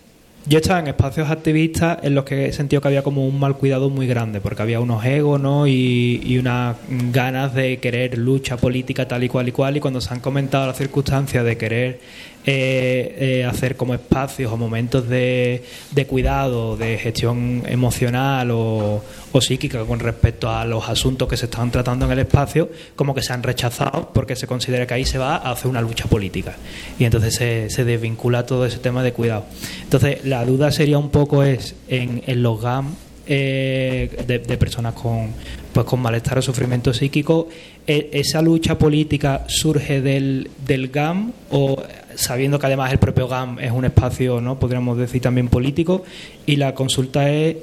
yo 0.47 0.59
estaba 0.59 0.79
en 0.79 0.87
espacios 0.87 1.29
activistas 1.29 1.97
en 2.03 2.13
los 2.13 2.23
que 2.23 2.47
he 2.47 2.53
sentido 2.53 2.81
que 2.81 2.87
había 2.87 3.01
como 3.03 3.27
un 3.27 3.39
mal 3.39 3.55
cuidado 3.55 3.89
muy 3.89 4.05
grande, 4.05 4.41
porque 4.41 4.61
había 4.61 4.79
unos 4.79 5.03
egos 5.05 5.41
¿no? 5.41 5.65
y, 5.65 6.21
y 6.23 6.37
unas 6.37 6.77
ganas 7.11 7.53
de 7.55 7.77
querer 7.77 8.17
lucha 8.17 8.57
política 8.57 9.07
tal 9.07 9.23
y 9.23 9.29
cual 9.29 9.47
y 9.49 9.51
cual, 9.51 9.77
y 9.77 9.79
cuando 9.79 10.01
se 10.01 10.13
han 10.13 10.19
comentado 10.19 10.67
las 10.67 10.77
circunstancias 10.77 11.43
de 11.43 11.57
querer 11.57 11.99
eh, 12.47 13.15
eh, 13.17 13.45
hacer 13.45 13.75
como 13.75 13.95
espacios 13.95 14.51
o 14.51 14.57
momentos 14.57 15.09
de, 15.09 15.63
de 15.89 16.05
cuidado, 16.05 16.77
de 16.77 16.99
gestión 16.99 17.63
emocional 17.65 18.51
o, 18.51 19.01
o 19.35 19.41
psíquica 19.41 19.83
con 19.83 19.99
respecto 19.99 20.49
a 20.49 20.63
los 20.63 20.87
asuntos 20.87 21.27
que 21.27 21.35
se 21.35 21.45
están 21.45 21.69
tratando 21.69 22.05
en 22.05 22.13
el 22.13 22.19
espacio, 22.19 22.69
como 22.95 23.13
que 23.13 23.21
se 23.21 23.33
han 23.33 23.43
rechazado 23.43 24.11
porque 24.13 24.37
se 24.37 24.47
considera 24.47 24.87
que 24.87 24.93
ahí 24.93 25.03
se 25.03 25.17
va 25.17 25.35
a 25.35 25.51
hacer 25.51 25.67
una 25.67 25.81
lucha 25.81 26.05
política. 26.05 26.55
Y 26.97 27.03
entonces 27.03 27.35
se, 27.35 27.69
se 27.69 27.83
desvincula 27.83 28.45
todo 28.45 28.65
ese 28.65 28.77
tema 28.77 29.03
de 29.03 29.11
cuidado. 29.11 29.45
Entonces, 29.83 30.23
la 30.23 30.45
duda 30.45 30.71
sería 30.71 30.97
un 30.97 31.09
poco 31.09 31.43
es 31.43 31.75
en, 31.89 32.21
los 32.41 32.61
GAM 32.61 32.95
eh, 33.27 34.23
de, 34.25 34.39
de 34.39 34.57
personas 34.57 34.93
con 34.93 35.33
pues 35.75 35.85
con 35.85 35.99
malestar 35.99 36.37
o 36.37 36.41
sufrimiento 36.41 36.93
psíquico, 36.93 37.49
¿e- 37.85 38.09
¿esa 38.13 38.41
lucha 38.41 38.79
política 38.79 39.43
surge 39.47 39.99
del, 39.99 40.49
del 40.65 40.87
GAM 40.87 41.33
o 41.51 41.83
sabiendo 42.15 42.57
que 42.57 42.67
además 42.67 42.93
el 42.93 42.97
propio 42.97 43.27
GAM 43.27 43.59
es 43.59 43.73
un 43.73 43.83
espacio, 43.83 44.39
¿no? 44.39 44.57
podríamos 44.57 44.97
decir 44.97 45.21
también 45.21 45.49
político? 45.49 46.05
Y 46.45 46.55
la 46.55 46.73
consulta 46.73 47.29
es 47.29 47.57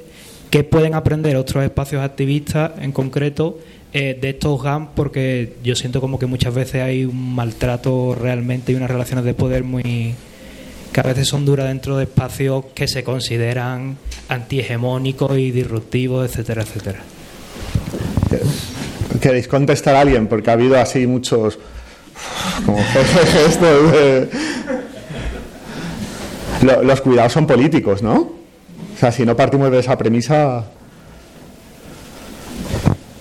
¿qué 0.53 0.63
pueden 0.63 0.93
aprender 0.93 1.35
otros 1.35 1.63
espacios 1.63 2.03
activistas 2.03 2.73
en 2.79 2.91
concreto 2.91 3.57
eh, 3.91 4.15
de 4.21 4.29
estos 4.29 4.61
GAM? 4.61 4.89
Porque 4.93 5.55
yo 5.63 5.75
siento 5.75 5.99
como 5.99 6.19
que 6.19 6.27
muchas 6.27 6.53
veces 6.53 6.83
hay 6.83 7.05
un 7.05 7.33
maltrato 7.33 8.13
realmente 8.13 8.71
y 8.71 8.75
unas 8.75 8.91
relaciones 8.91 9.25
de 9.25 9.33
poder 9.33 9.63
muy 9.63 10.13
que 10.91 10.99
a 10.99 11.03
veces 11.03 11.27
son 11.27 11.43
duras 11.43 11.67
dentro 11.69 11.97
de 11.97 12.03
espacios 12.03 12.65
que 12.75 12.87
se 12.87 13.03
consideran 13.03 13.97
antihegemónicos 14.29 15.35
y 15.39 15.49
disruptivos, 15.49 16.29
etcétera, 16.29 16.61
etcétera. 16.61 16.99
¿Queréis 19.19 19.47
contestar 19.47 19.95
a 19.95 20.01
alguien? 20.01 20.27
Porque 20.27 20.51
ha 20.51 20.53
habido 20.53 20.77
así 20.77 21.07
muchos. 21.07 21.57
Como 22.63 22.77
gestos 23.33 23.91
de- 23.91 24.29
Lo- 26.61 26.83
Los 26.83 27.01
cuidados 27.01 27.33
son 27.33 27.47
políticos, 27.47 28.03
¿no? 28.03 28.42
Sea, 29.03 29.11
si 29.11 29.25
no 29.25 29.35
partimos 29.35 29.69
de 29.69 29.79
esa 29.79 29.97
premisa. 29.97 30.63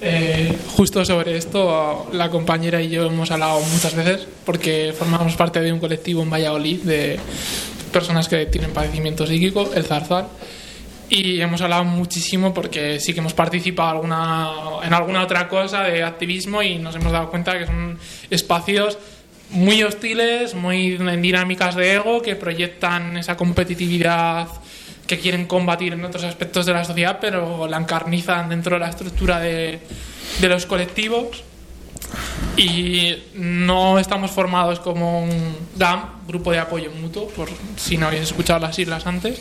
Eh, 0.01 0.57
justo 0.77 1.05
sobre 1.05 1.37
esto, 1.37 2.09
la 2.13 2.31
compañera 2.31 2.81
y 2.81 2.89
yo 2.89 3.07
hemos 3.07 3.33
hablado 3.33 3.59
muchas 3.63 3.97
veces 3.97 4.29
porque 4.47 4.95
formamos 4.97 5.35
parte 5.35 5.61
de 5.61 5.73
un 5.73 5.81
colectivo 5.81 6.23
en 6.23 6.31
Valladolid 6.31 6.83
de 6.83 7.19
personas 7.93 8.29
que 8.29 8.47
tienen 8.47 8.71
padecimiento 8.71 9.27
psíquico, 9.27 9.73
el 9.75 9.83
Zarzal, 9.83 10.29
y 11.09 11.41
hemos 11.41 11.61
hablado 11.63 11.83
muchísimo 11.83 12.55
porque 12.55 13.01
sí 13.01 13.13
que 13.13 13.19
hemos 13.19 13.35
participado 13.35 13.91
alguna, 13.91 14.51
en 14.85 14.95
alguna 14.95 15.25
otra 15.25 15.49
cosa 15.49 15.83
de 15.83 16.05
activismo 16.05 16.63
y 16.63 16.79
nos 16.79 16.95
hemos 16.95 17.11
dado 17.11 17.29
cuenta 17.29 17.59
que 17.59 17.67
son 17.67 17.99
espacios 18.31 18.99
muy 19.51 19.83
hostiles, 19.83 20.55
muy 20.55 20.95
en 20.95 21.23
dinámicas 21.23 21.75
de 21.75 21.95
ego 21.95 22.23
que 22.23 22.37
proyectan 22.37 23.17
esa 23.17 23.37
competitividad 23.37 24.47
que 25.07 25.19
quieren 25.19 25.47
combatir 25.47 25.93
en 25.93 26.05
otros 26.05 26.25
aspectos 26.25 26.67
de 26.67 26.73
la 26.73 26.85
sociedad, 26.85 27.19
pero 27.21 27.67
la 27.67 27.77
encarnizan 27.77 28.49
dentro 28.49 28.77
de 28.77 28.81
la 28.81 28.89
estructura 28.89 29.41
de, 29.41 29.81
de 30.41 30.49
los 30.49 30.67
colectivos. 30.67 31.43
Y 32.57 33.15
no 33.35 33.99
estamos 33.99 34.31
formados 34.31 34.81
como 34.81 35.23
un 35.23 35.57
GAM, 35.77 36.27
Grupo 36.27 36.53
de 36.53 36.59
Apoyo 36.59 36.91
Mutuo, 36.91 37.29
por 37.29 37.49
si 37.77 37.97
no 37.97 38.09
habéis 38.09 38.25
escuchado 38.25 38.61
las 38.61 38.77
siglas 38.77 39.07
antes, 39.07 39.41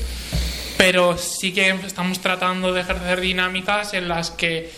pero 0.77 1.17
sí 1.17 1.53
que 1.53 1.69
estamos 1.69 2.19
tratando 2.19 2.73
de 2.73 2.81
ejercer 2.81 3.19
dinámicas 3.19 3.93
en 3.93 4.07
las 4.07 4.31
que 4.31 4.71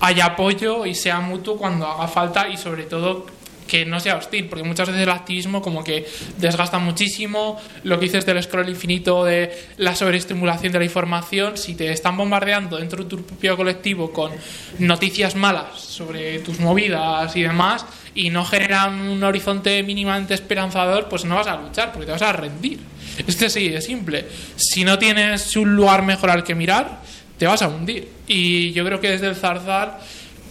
haya 0.00 0.26
apoyo 0.26 0.86
y 0.86 0.94
sea 0.94 1.20
mutuo 1.20 1.56
cuando 1.56 1.86
haga 1.86 2.08
falta 2.08 2.48
y 2.48 2.56
sobre 2.56 2.84
todo 2.84 3.26
que 3.70 3.86
no 3.86 4.00
sea 4.00 4.16
hostil, 4.16 4.46
porque 4.46 4.64
muchas 4.64 4.88
veces 4.88 5.04
el 5.04 5.10
activismo 5.10 5.62
como 5.62 5.84
que 5.84 6.04
desgasta 6.38 6.80
muchísimo, 6.80 7.60
lo 7.84 8.00
que 8.00 8.06
dices 8.06 8.26
del 8.26 8.42
scroll 8.42 8.68
infinito, 8.68 9.24
de 9.24 9.56
la 9.76 9.94
sobreestimulación 9.94 10.72
de 10.72 10.80
la 10.80 10.84
información, 10.84 11.56
si 11.56 11.76
te 11.76 11.92
están 11.92 12.16
bombardeando 12.16 12.78
dentro 12.78 13.04
de 13.04 13.08
tu 13.08 13.22
propio 13.22 13.56
colectivo 13.56 14.12
con 14.12 14.32
noticias 14.80 15.36
malas 15.36 15.78
sobre 15.80 16.40
tus 16.40 16.58
movidas 16.58 17.36
y 17.36 17.42
demás, 17.42 17.86
y 18.12 18.30
no 18.30 18.44
generan 18.44 19.02
un 19.02 19.22
horizonte 19.22 19.80
mínimamente 19.84 20.34
esperanzador, 20.34 21.08
pues 21.08 21.24
no 21.24 21.36
vas 21.36 21.46
a 21.46 21.56
luchar, 21.56 21.92
porque 21.92 22.06
te 22.06 22.12
vas 22.12 22.22
a 22.22 22.32
rendir. 22.32 22.80
Es 23.24 23.36
que 23.36 23.48
sí, 23.48 23.68
es 23.68 23.84
simple. 23.84 24.26
Si 24.56 24.82
no 24.82 24.98
tienes 24.98 25.56
un 25.56 25.76
lugar 25.76 26.02
mejor 26.02 26.30
al 26.30 26.42
que 26.42 26.56
mirar, 26.56 27.02
te 27.38 27.46
vas 27.46 27.62
a 27.62 27.68
hundir. 27.68 28.08
Y 28.26 28.72
yo 28.72 28.84
creo 28.84 29.00
que 29.00 29.10
desde 29.10 29.28
el 29.28 29.36
Zarzal 29.36 29.98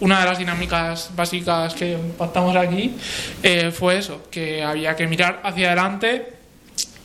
una 0.01 0.19
de 0.19 0.25
las 0.25 0.37
dinámicas 0.37 1.11
básicas 1.15 1.73
que 1.73 1.97
pactamos 2.17 2.55
aquí 2.55 2.95
eh, 3.43 3.71
fue 3.71 3.97
eso, 3.97 4.23
que 4.31 4.63
había 4.63 4.95
que 4.95 5.07
mirar 5.07 5.41
hacia 5.43 5.67
adelante, 5.67 6.33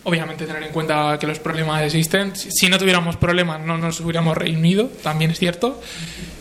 obviamente 0.04 0.46
tener 0.46 0.62
en 0.62 0.72
cuenta 0.72 1.18
que 1.18 1.26
los 1.26 1.38
problemas 1.38 1.82
existen, 1.82 2.36
si, 2.36 2.68
no 2.68 2.78
tuviéramos 2.78 3.16
problemas 3.16 3.60
no 3.60 3.78
nos 3.78 4.00
hubiéramos 4.00 4.36
reunido, 4.36 4.86
también 5.02 5.30
es 5.30 5.38
cierto, 5.38 5.80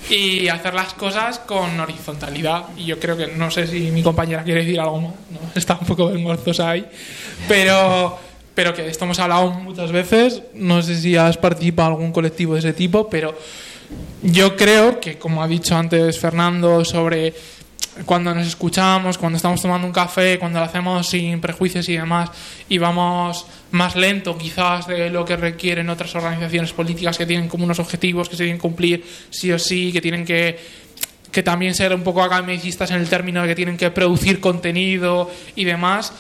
y 0.10 0.48
hacer 0.50 0.74
las 0.74 0.94
cosas 0.94 1.40
con 1.40 1.80
horizontalidad. 1.80 2.66
Y 2.78 2.86
yo 2.86 3.00
creo 3.00 3.18
que, 3.18 3.28
no 3.28 3.50
sé 3.50 3.68
si 3.68 3.90
mi 3.92 4.04
compañera 4.04 4.44
quiere 4.44 4.62
decir 4.64 4.80
algo 4.80 5.00
más, 5.00 5.14
¿no? 5.32 5.40
está 5.56 5.78
un 5.80 5.88
poco 5.88 6.12
engorzosa 6.12 6.70
ahí, 6.70 6.86
pero, 7.48 8.20
pero 8.54 8.74
que 8.74 8.84
de 8.84 8.90
esto 8.90 9.06
hemos 9.06 9.20
hablado 9.20 9.50
muchas 9.52 9.92
veces, 9.92 10.44
no 10.54 10.82
sé 10.82 10.96
si 10.96 11.16
has 11.16 11.38
participado 11.38 11.90
en 11.90 11.94
algún 11.96 12.12
colectivo 12.12 12.54
de 12.54 12.60
ese 12.60 12.74
tipo, 12.74 13.10
pero 13.10 13.36
yo 14.22 14.56
creo 14.56 15.00
que, 15.00 15.18
como 15.18 15.44
ha 15.44 15.48
dicho 15.48 15.76
antes 15.76 16.20
Fernando, 16.20 16.86
sobre 16.86 17.34
cuando 18.06 18.34
nos 18.34 18.48
escuchamos, 18.48 19.18
cuando 19.18 19.38
estamos 19.38 19.62
tomando 19.62 19.86
un 19.86 19.94
café, 19.94 20.40
cuando 20.40 20.60
lo 20.60 20.66
hacemos 20.66 21.08
sin 21.08 21.40
prejuicios 21.40 21.88
y 21.90 21.98
demás, 21.98 22.30
y 22.68 22.78
vamos 22.78 23.46
más 23.72 23.96
lento 23.96 24.38
quizás 24.38 24.88
de 24.88 25.10
lo 25.10 25.26
que 25.26 25.36
requieren 25.36 25.90
otras 25.90 26.16
organizaciones 26.16 26.74
políticas 26.74 27.18
que 27.18 27.26
tienen 27.26 27.48
como 27.48 27.66
unos 27.66 27.80
objetivos 27.80 28.30
que 28.30 28.36
se 28.36 28.44
tienen 28.44 28.58
que 28.58 28.62
cumplir 28.62 29.06
sí 29.30 29.52
o 29.52 29.60
sí, 29.60 29.92
que 29.92 30.02
tienen 30.02 30.26
que, 30.26 30.60
que 31.32 31.44
también 31.44 31.76
ser 31.76 31.94
un 31.94 32.04
poco 32.04 32.24
academicistas 32.24 32.90
en 32.92 32.98
el 32.98 33.08
término 33.08 33.42
de 33.42 33.50
que 33.50 33.56
tienen 33.56 33.78
que 33.78 33.92
producir 33.92 34.40
contenido 34.40 35.30
y 35.56 35.66
demás. 35.66 36.14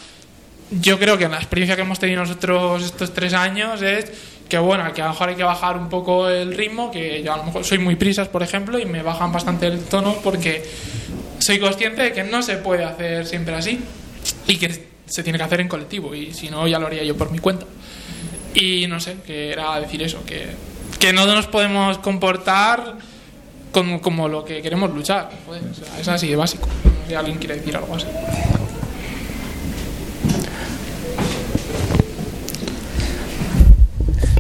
Yo 0.71 0.97
creo 0.99 1.17
que 1.17 1.27
la 1.27 1.37
experiencia 1.37 1.75
que 1.75 1.81
hemos 1.81 1.99
tenido 1.99 2.21
nosotros 2.21 2.83
estos 2.83 3.13
tres 3.13 3.33
años 3.33 3.81
es 3.81 4.11
que 4.53 4.59
bueno, 4.59 4.93
que 4.93 5.01
a 5.01 5.05
lo 5.05 5.13
mejor 5.13 5.29
hay 5.29 5.35
que 5.35 5.43
bajar 5.43 5.77
un 5.77 5.89
poco 5.89 6.29
el 6.29 6.55
ritmo, 6.55 6.91
que 6.91 7.23
yo 7.23 7.33
a 7.33 7.37
lo 7.37 7.43
mejor 7.43 7.65
soy 7.65 7.79
muy 7.79 7.95
prisas, 7.95 8.27
por 8.27 8.43
ejemplo, 8.43 8.77
y 8.77 8.85
me 8.85 9.01
bajan 9.01 9.31
bastante 9.31 9.65
el 9.65 9.83
tono 9.85 10.17
porque 10.23 10.63
soy 11.39 11.57
consciente 11.57 12.03
de 12.03 12.13
que 12.13 12.23
no 12.23 12.43
se 12.43 12.57
puede 12.57 12.83
hacer 12.83 13.25
siempre 13.25 13.55
así 13.55 13.79
y 14.45 14.57
que 14.57 14.89
se 15.07 15.23
tiene 15.23 15.39
que 15.39 15.43
hacer 15.43 15.59
en 15.61 15.67
colectivo 15.67 16.13
y 16.13 16.35
si 16.35 16.51
no 16.51 16.67
ya 16.67 16.77
lo 16.77 16.85
haría 16.85 17.03
yo 17.03 17.17
por 17.17 17.31
mi 17.31 17.39
cuenta. 17.39 17.65
Y 18.53 18.85
no 18.85 18.99
sé, 18.99 19.15
que 19.25 19.51
era 19.51 19.79
decir 19.79 20.03
eso, 20.03 20.23
que, 20.23 20.49
que 20.99 21.13
no 21.13 21.25
nos 21.25 21.47
podemos 21.47 21.97
comportar 21.97 22.97
como, 23.71 24.03
como 24.03 24.27
lo 24.27 24.45
que 24.45 24.61
queremos 24.61 24.93
luchar. 24.93 25.31
Joder, 25.47 25.63
o 25.63 25.73
sea, 25.73 25.99
es 25.99 26.07
así 26.07 26.27
de 26.27 26.35
básico. 26.35 26.67
Si 27.07 27.15
alguien 27.15 27.39
quiere 27.39 27.55
decir 27.55 27.75
algo 27.75 27.95
así. 27.95 28.05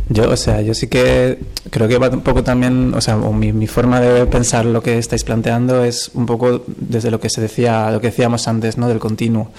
Yo, 0.09 0.29
o 0.29 0.35
sea, 0.35 0.61
yo 0.61 0.73
sí 0.73 0.87
que 0.87 1.39
creo 1.69 1.87
que 1.87 1.97
va 1.97 2.09
un 2.09 2.21
poco 2.21 2.43
también, 2.43 2.93
o 2.93 2.99
sea, 2.99 3.15
mi, 3.15 3.67
forma 3.67 4.01
de 4.01 4.25
pensar 4.25 4.65
lo 4.65 4.83
que 4.83 4.97
estáis 4.97 5.23
planteando 5.23 5.83
es 5.85 6.11
un 6.13 6.25
poco 6.25 6.63
desde 6.67 7.09
lo 7.09 7.21
que 7.21 7.29
se 7.29 7.39
decía, 7.39 7.89
lo 7.89 8.01
que 8.01 8.07
decíamos 8.07 8.47
antes, 8.47 8.77
¿no? 8.77 8.89
Del 8.89 8.99
continuo. 8.99 9.51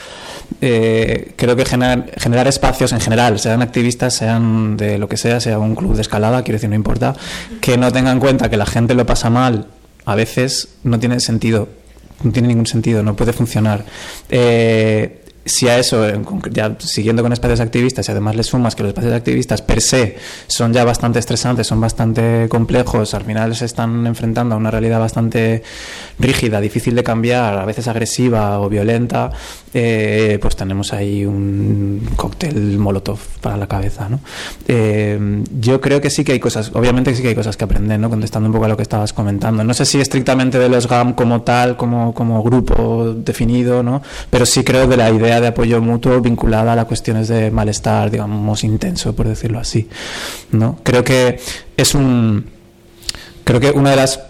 Eh, 0.60 1.32
creo 1.36 1.56
que 1.56 1.64
generar, 1.64 2.10
generar 2.18 2.46
espacios 2.46 2.92
en 2.92 3.00
general, 3.00 3.38
sean 3.38 3.62
activistas, 3.62 4.14
sean 4.14 4.76
de 4.76 4.98
lo 4.98 5.08
que 5.08 5.16
sea, 5.16 5.40
sea 5.40 5.58
un 5.58 5.74
club 5.74 5.94
de 5.94 6.02
escalada, 6.02 6.42
quiero 6.42 6.56
decir, 6.56 6.68
no 6.68 6.76
importa, 6.76 7.16
que 7.62 7.78
no 7.78 7.90
tengan 7.90 8.14
en 8.14 8.20
cuenta 8.20 8.50
que 8.50 8.58
la 8.58 8.66
gente 8.66 8.94
lo 8.94 9.06
pasa 9.06 9.30
mal, 9.30 9.68
a 10.04 10.14
veces 10.14 10.68
no 10.82 10.98
tiene 11.00 11.20
sentido, 11.20 11.68
no 12.22 12.32
tiene 12.32 12.48
ningún 12.48 12.66
sentido, 12.66 13.02
no 13.02 13.16
puede 13.16 13.32
funcionar. 13.32 13.84
Eh, 14.28 15.23
si 15.44 15.68
a 15.68 15.78
eso, 15.78 16.06
ya 16.50 16.76
siguiendo 16.78 17.22
con 17.22 17.32
espacios 17.32 17.60
activistas, 17.60 18.08
y 18.08 18.12
además 18.12 18.36
le 18.36 18.42
sumas 18.42 18.74
que 18.74 18.82
los 18.82 18.90
espacios 18.90 19.12
activistas 19.12 19.62
per 19.62 19.80
se 19.80 20.16
son 20.46 20.72
ya 20.72 20.84
bastante 20.84 21.18
estresantes, 21.18 21.66
son 21.66 21.80
bastante 21.80 22.48
complejos, 22.48 23.14
al 23.14 23.24
final 23.24 23.54
se 23.54 23.66
están 23.66 24.06
enfrentando 24.06 24.54
a 24.54 24.58
una 24.58 24.70
realidad 24.70 25.00
bastante 25.00 25.62
rígida, 26.18 26.60
difícil 26.60 26.94
de 26.94 27.02
cambiar, 27.02 27.58
a 27.58 27.64
veces 27.64 27.88
agresiva 27.88 28.60
o 28.60 28.68
violenta, 28.68 29.32
eh, 29.74 30.38
pues 30.40 30.56
tenemos 30.56 30.92
ahí 30.92 31.26
un 31.26 32.08
cóctel 32.16 32.78
molotov 32.78 33.18
para 33.40 33.56
la 33.56 33.66
cabeza. 33.66 34.08
¿no? 34.08 34.20
Eh, 34.68 35.42
yo 35.60 35.80
creo 35.80 36.00
que 36.00 36.10
sí 36.10 36.24
que 36.24 36.32
hay 36.32 36.40
cosas, 36.40 36.70
obviamente 36.74 37.14
sí 37.14 37.22
que 37.22 37.28
hay 37.28 37.34
cosas 37.34 37.56
que 37.56 37.64
aprender, 37.64 37.98
¿no? 37.98 38.08
contestando 38.08 38.48
un 38.48 38.52
poco 38.52 38.64
a 38.64 38.68
lo 38.68 38.76
que 38.76 38.82
estabas 38.82 39.12
comentando. 39.12 39.64
No 39.64 39.74
sé 39.74 39.84
si 39.84 40.00
estrictamente 40.00 40.58
de 40.58 40.68
los 40.68 40.88
GAM 40.88 41.14
como 41.14 41.42
tal, 41.42 41.76
como, 41.76 42.14
como 42.14 42.42
grupo 42.42 43.14
definido, 43.14 43.82
¿no? 43.82 44.00
pero 44.30 44.46
sí 44.46 44.64
creo 44.64 44.86
de 44.86 44.96
la 44.96 45.10
idea 45.10 45.33
de 45.40 45.48
apoyo 45.48 45.80
mutuo 45.80 46.20
vinculada 46.20 46.72
a 46.72 46.76
las 46.76 46.86
cuestiones 46.86 47.28
de 47.28 47.50
malestar, 47.50 48.10
digamos, 48.10 48.64
intenso, 48.64 49.14
por 49.14 49.28
decirlo 49.28 49.58
así. 49.58 49.88
¿no? 50.52 50.78
Creo 50.82 51.04
que 51.04 51.38
es 51.76 51.94
un. 51.94 52.46
Creo 53.44 53.60
que 53.60 53.70
una 53.70 53.90
de 53.90 53.96
las 53.96 54.20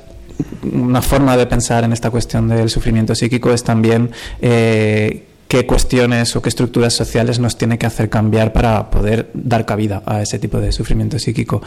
una 0.62 1.02
forma 1.02 1.36
de 1.36 1.47
pensar 1.47 1.85
en 1.85 1.93
esta 1.93 2.10
cuestión 2.10 2.48
del 2.48 2.68
sufrimiento 2.68 3.14
psíquico 3.14 3.52
es 3.52 3.62
también 3.62 4.10
eh, 4.40 5.24
qué 5.47 5.66
cuestiones 5.66 6.35
o 6.35 6.43
qué 6.43 6.48
estructuras 6.48 6.94
sociales 6.94 7.39
nos 7.39 7.56
tiene 7.56 7.78
que 7.78 7.86
hacer 7.86 8.09
cambiar 8.09 8.52
para 8.52 8.90
poder 8.90 9.31
dar 9.35 9.64
cabida 9.66 10.02
a 10.06 10.22
ese 10.22 10.39
tipo 10.39 10.59
de 10.59 10.72
sufrimiento 10.72 11.18
psíquico. 11.18 11.62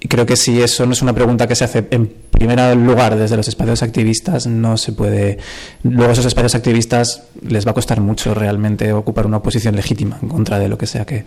Y 0.00 0.08
creo 0.08 0.26
que 0.26 0.36
si 0.36 0.60
eso 0.60 0.84
no 0.84 0.92
es 0.92 1.02
una 1.02 1.14
pregunta 1.14 1.46
que 1.46 1.54
se 1.54 1.64
hace 1.64 1.86
en 1.90 2.12
primer 2.40 2.74
lugar 2.74 3.16
desde 3.16 3.36
los 3.36 3.46
espacios 3.48 3.82
activistas, 3.82 4.46
no 4.46 4.78
se 4.78 4.92
puede. 4.92 5.38
Luego, 5.82 6.12
esos 6.12 6.24
espacios 6.24 6.54
activistas 6.54 7.24
les 7.42 7.66
va 7.66 7.72
a 7.72 7.74
costar 7.74 8.00
mucho 8.00 8.32
realmente 8.32 8.94
ocupar 8.94 9.26
una 9.26 9.42
posición 9.42 9.76
legítima 9.76 10.18
en 10.22 10.28
contra 10.28 10.58
de 10.58 10.68
lo 10.68 10.78
que 10.78 10.86
sea 10.86 11.04
que, 11.04 11.24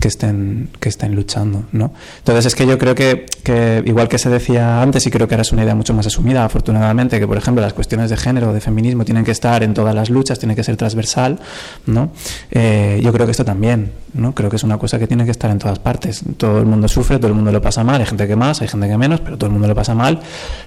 que 0.00 0.06
estén, 0.06 0.68
que 0.78 0.88
estén 0.88 1.16
luchando. 1.16 1.64
¿no? 1.72 1.92
Entonces, 2.18 2.46
es 2.46 2.54
que 2.54 2.64
yo 2.64 2.78
creo 2.78 2.94
que, 2.94 3.26
que, 3.42 3.82
igual 3.86 4.08
que 4.08 4.18
se 4.18 4.30
decía 4.30 4.80
antes, 4.80 5.04
y 5.04 5.10
creo 5.10 5.26
que 5.26 5.34
ahora 5.34 5.42
es 5.42 5.50
una 5.50 5.64
idea 5.64 5.74
mucho 5.74 5.94
más 5.94 6.06
asumida, 6.06 6.44
afortunadamente, 6.44 7.18
que 7.18 7.26
por 7.26 7.38
ejemplo 7.38 7.60
las 7.60 7.72
cuestiones 7.72 8.08
de 8.08 8.16
género, 8.16 8.52
de 8.52 8.60
feminismo, 8.60 9.04
tienen 9.04 9.24
que 9.24 9.32
estar 9.32 9.64
en 9.64 9.74
todas 9.74 9.96
las 9.96 10.10
luchas, 10.10 10.38
tienen 10.38 10.54
que 10.54 10.62
ser 10.62 10.76
transversal, 10.76 11.40
¿no? 11.86 12.12
Eh, 12.52 13.00
yo 13.02 13.12
creo 13.12 13.26
que 13.26 13.32
esto 13.32 13.44
también, 13.44 13.90
¿no? 14.14 14.32
Creo 14.32 14.48
que 14.48 14.56
es 14.56 14.62
una 14.62 14.78
cosa 14.78 15.00
que 15.00 15.08
tiene 15.08 15.24
que 15.24 15.32
estar 15.32 15.50
en 15.50 15.58
todas 15.58 15.80
partes. 15.80 16.22
Todo 16.36 16.60
el 16.60 16.66
mundo 16.66 16.86
sufre, 16.86 17.18
todo 17.18 17.26
el 17.28 17.34
mundo 17.34 17.50
lo 17.50 17.60
pasa 17.60 17.82
mal, 17.82 18.00
hay 18.00 18.06
gente 18.06 18.28
que 18.28 18.36
más, 18.36 18.62
hay 18.62 18.68
gente 18.68 18.86
que 18.86 18.96
menos, 18.96 19.20
pero 19.20 19.36
todo 19.36 19.48
el 19.48 19.52
mundo 19.52 19.66
lo 19.66 19.74
pasa 19.74 19.96
mal 19.96 20.20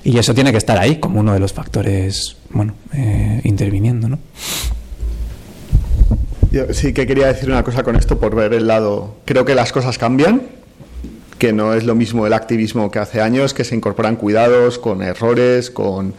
y 0.03 0.17
eso 0.17 0.33
tiene 0.33 0.51
que 0.51 0.57
estar 0.57 0.77
ahí 0.77 0.99
como 0.99 1.19
uno 1.19 1.33
de 1.33 1.39
los 1.39 1.53
factores, 1.53 2.37
bueno, 2.49 2.73
eh, 2.93 3.41
interviniendo, 3.43 4.09
¿no? 4.09 4.19
Yo 6.51 6.73
sí 6.73 6.93
que 6.93 7.05
quería 7.05 7.27
decir 7.27 7.49
una 7.49 7.63
cosa 7.63 7.83
con 7.83 7.95
esto 7.95 8.19
por 8.19 8.35
ver 8.35 8.53
el 8.53 8.67
lado. 8.67 9.17
Creo 9.25 9.43
que 9.43 9.55
las 9.55 9.71
cosas 9.71 9.97
cambian, 9.97 10.43
que 11.37 11.51
no 11.51 11.73
es 11.73 11.83
lo 11.83 11.95
mismo 11.95 12.25
el 12.25 12.33
activismo 12.33 12.91
que 12.91 12.99
hace 12.99 13.21
años, 13.21 13.53
que 13.53 13.63
se 13.63 13.75
incorporan 13.75 14.15
cuidados 14.15 14.79
con 14.79 15.01
errores, 15.01 15.69
con 15.69 16.13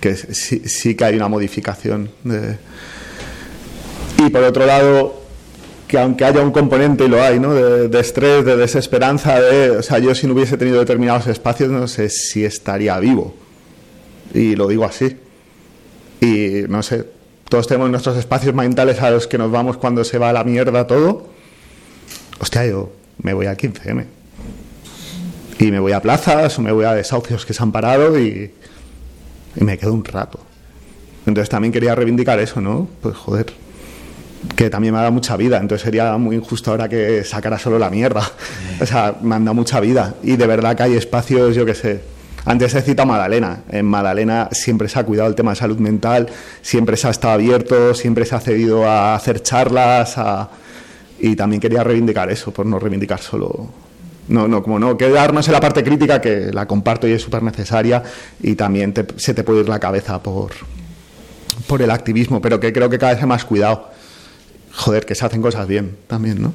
que 0.00 0.16
sí, 0.16 0.62
sí 0.66 0.94
que 0.94 1.04
hay 1.04 1.16
una 1.16 1.28
modificación. 1.28 2.10
De... 2.24 2.56
Y 4.18 4.30
por 4.30 4.42
otro 4.42 4.66
lado, 4.66 5.25
que 5.96 6.02
aunque 6.02 6.26
haya 6.26 6.42
un 6.42 6.50
componente, 6.50 7.04
y 7.04 7.08
lo 7.08 7.22
hay, 7.22 7.40
¿no? 7.40 7.54
de, 7.54 8.00
estrés, 8.00 8.44
de 8.44 8.58
desesperanza, 8.58 9.40
de, 9.40 9.70
o 9.70 9.82
sea, 9.82 9.98
yo 9.98 10.14
si 10.14 10.26
no 10.26 10.34
hubiese 10.34 10.58
tenido 10.58 10.78
determinados 10.78 11.26
espacios 11.26 11.70
no 11.70 11.88
sé 11.88 12.10
si 12.10 12.44
estaría 12.44 12.98
vivo. 13.00 13.34
Y 14.34 14.56
lo 14.56 14.68
digo 14.68 14.84
así. 14.84 15.16
Y 16.20 16.68
no 16.68 16.82
sé, 16.82 17.06
todos 17.48 17.66
tenemos 17.66 17.88
nuestros 17.88 18.18
espacios 18.18 18.54
mentales 18.54 19.00
a 19.00 19.10
los 19.10 19.26
que 19.26 19.38
nos 19.38 19.50
vamos 19.50 19.78
cuando 19.78 20.04
se 20.04 20.18
va 20.18 20.28
a 20.28 20.32
la 20.34 20.44
mierda 20.44 20.86
todo. 20.86 21.28
Hostia, 22.40 22.66
yo 22.66 22.92
me 23.22 23.32
voy 23.32 23.46
a 23.46 23.56
15M. 23.56 24.04
Y 25.60 25.70
me 25.70 25.80
voy 25.80 25.92
a 25.92 26.02
plazas 26.02 26.58
o 26.58 26.62
me 26.62 26.72
voy 26.72 26.84
a 26.84 26.92
desahucios 26.92 27.46
que 27.46 27.54
se 27.54 27.62
han 27.62 27.72
parado 27.72 28.20
y, 28.20 28.52
y 29.56 29.64
me 29.64 29.78
quedo 29.78 29.94
un 29.94 30.04
rato. 30.04 30.40
Entonces 31.24 31.48
también 31.48 31.72
quería 31.72 31.94
reivindicar 31.94 32.38
eso, 32.38 32.60
¿no? 32.60 32.86
Pues 33.00 33.16
joder, 33.16 33.46
que 34.54 34.70
también 34.70 34.92
me 34.92 34.98
ha 34.98 35.02
dado 35.02 35.12
mucha 35.12 35.36
vida, 35.36 35.58
entonces 35.58 35.84
sería 35.84 36.16
muy 36.16 36.36
injusto 36.36 36.70
ahora 36.70 36.88
que 36.88 37.24
sacara 37.24 37.58
solo 37.58 37.78
la 37.78 37.90
mierda. 37.90 38.22
O 38.80 38.86
sea, 38.86 39.14
me 39.22 39.34
han 39.34 39.44
dado 39.44 39.54
mucha 39.54 39.80
vida 39.80 40.14
y 40.22 40.36
de 40.36 40.46
verdad 40.46 40.76
que 40.76 40.82
hay 40.84 40.94
espacios, 40.94 41.54
yo 41.56 41.64
qué 41.64 41.74
sé. 41.74 42.00
Antes 42.44 42.74
he 42.74 42.82
citado 42.82 43.10
a 43.10 43.12
Madalena. 43.12 43.64
En 43.70 43.86
Madalena 43.86 44.48
siempre 44.52 44.88
se 44.88 44.98
ha 44.98 45.04
cuidado 45.04 45.28
el 45.28 45.34
tema 45.34 45.50
de 45.50 45.56
salud 45.56 45.78
mental, 45.78 46.28
siempre 46.62 46.96
se 46.96 47.08
ha 47.08 47.10
estado 47.10 47.34
abierto, 47.34 47.94
siempre 47.94 48.24
se 48.24 48.34
ha 48.36 48.40
cedido 48.40 48.86
a 48.86 49.14
hacer 49.14 49.42
charlas 49.42 50.16
y 51.18 51.34
también 51.34 51.60
quería 51.60 51.82
reivindicar 51.82 52.30
eso, 52.30 52.52
por 52.52 52.66
no 52.66 52.78
reivindicar 52.78 53.20
solo 53.20 53.68
no, 54.28 54.48
no, 54.48 54.62
como 54.62 54.78
no, 54.78 54.96
quedarnos 54.96 55.46
en 55.46 55.52
la 55.52 55.60
parte 55.60 55.84
crítica 55.84 56.20
que 56.20 56.50
la 56.52 56.66
comparto 56.66 57.06
y 57.06 57.12
es 57.12 57.22
súper 57.22 57.42
necesaria 57.42 58.02
y 58.42 58.54
también 58.54 58.92
se 59.16 59.34
te 59.34 59.44
puede 59.44 59.60
ir 59.60 59.68
la 59.68 59.78
cabeza 59.78 60.22
por, 60.22 60.50
por 61.66 61.82
el 61.82 61.90
activismo, 61.90 62.40
pero 62.40 62.58
que 62.58 62.72
creo 62.72 62.90
que 62.90 62.98
cada 62.98 63.12
vez 63.12 63.22
hay 63.22 63.28
más 63.28 63.44
cuidado 63.44 63.90
joder, 64.76 65.06
que 65.06 65.14
se 65.14 65.24
hacen 65.24 65.42
cosas 65.42 65.66
bien 65.66 65.96
también, 66.06 66.40
¿no? 66.40 66.52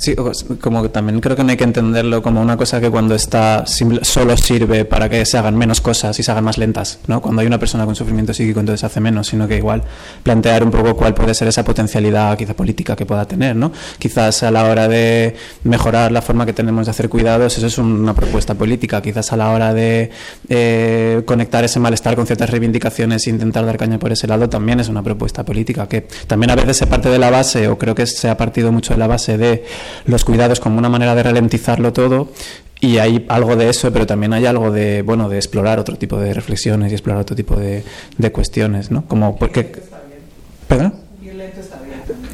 Sí, 0.00 0.16
como 0.62 0.82
que 0.82 0.88
también 0.88 1.20
creo 1.20 1.36
que 1.36 1.44
no 1.44 1.50
hay 1.50 1.58
que 1.58 1.64
entenderlo 1.64 2.22
como 2.22 2.40
una 2.40 2.56
cosa 2.56 2.80
que 2.80 2.88
cuando 2.88 3.14
está 3.14 3.66
solo 3.66 4.34
sirve 4.38 4.86
para 4.86 5.10
que 5.10 5.26
se 5.26 5.36
hagan 5.36 5.54
menos 5.54 5.82
cosas 5.82 6.18
y 6.18 6.22
se 6.22 6.30
hagan 6.30 6.42
más 6.42 6.56
lentas, 6.56 7.00
¿no? 7.06 7.20
Cuando 7.20 7.42
hay 7.42 7.46
una 7.46 7.58
persona 7.58 7.84
con 7.84 7.94
sufrimiento 7.94 8.32
psíquico 8.32 8.60
entonces 8.60 8.82
hace 8.82 8.98
menos, 8.98 9.26
sino 9.26 9.46
que 9.46 9.58
igual 9.58 9.82
plantear 10.22 10.64
un 10.64 10.70
poco 10.70 10.96
cuál 10.96 11.12
puede 11.12 11.34
ser 11.34 11.48
esa 11.48 11.64
potencialidad 11.64 12.38
quizá 12.38 12.54
política 12.54 12.96
que 12.96 13.04
pueda 13.04 13.26
tener, 13.26 13.54
¿no? 13.54 13.72
Quizás 13.98 14.42
a 14.42 14.50
la 14.50 14.64
hora 14.64 14.88
de 14.88 15.36
mejorar 15.64 16.12
la 16.12 16.22
forma 16.22 16.46
que 16.46 16.54
tenemos 16.54 16.86
de 16.86 16.92
hacer 16.92 17.10
cuidados, 17.10 17.58
eso 17.58 17.66
es 17.66 17.76
una 17.76 18.14
propuesta 18.14 18.54
política, 18.54 19.02
quizás 19.02 19.34
a 19.34 19.36
la 19.36 19.50
hora 19.50 19.74
de 19.74 20.10
eh, 20.48 21.22
conectar 21.26 21.62
ese 21.62 21.78
malestar 21.78 22.16
con 22.16 22.26
ciertas 22.26 22.48
reivindicaciones 22.48 23.26
e 23.26 23.30
intentar 23.30 23.66
dar 23.66 23.76
caña 23.76 23.98
por 23.98 24.12
ese 24.12 24.26
lado 24.26 24.48
también 24.48 24.80
es 24.80 24.88
una 24.88 25.02
propuesta 25.02 25.44
política 25.44 25.86
que 25.86 26.08
también 26.26 26.50
a 26.52 26.54
veces 26.54 26.78
se 26.78 26.86
parte 26.86 27.10
de 27.10 27.18
la 27.18 27.28
base 27.28 27.68
o 27.68 27.76
creo 27.76 27.94
que 27.94 28.06
se 28.06 28.30
ha 28.30 28.38
partido 28.38 28.72
mucho 28.72 28.94
de 28.94 28.98
la 28.98 29.06
base 29.06 29.36
de 29.36 29.62
los 30.06 30.24
cuidados 30.24 30.60
como 30.60 30.78
una 30.78 30.88
manera 30.88 31.14
de 31.14 31.22
ralentizarlo 31.22 31.92
todo 31.92 32.28
y 32.80 32.98
hay 32.98 33.26
algo 33.28 33.56
de 33.56 33.68
eso, 33.68 33.92
pero 33.92 34.06
también 34.06 34.32
hay 34.32 34.46
algo 34.46 34.70
de, 34.70 35.02
bueno, 35.02 35.28
de 35.28 35.36
explorar 35.36 35.78
otro 35.78 35.96
tipo 35.96 36.18
de 36.18 36.32
reflexiones 36.32 36.90
y 36.90 36.94
explorar 36.94 37.20
otro 37.20 37.36
tipo 37.36 37.56
de, 37.56 37.84
de 38.16 38.32
cuestiones, 38.32 38.90
¿no? 38.90 39.04
Como 39.06 39.36
porque... 39.36 39.82
¿Perdón? 40.66 40.94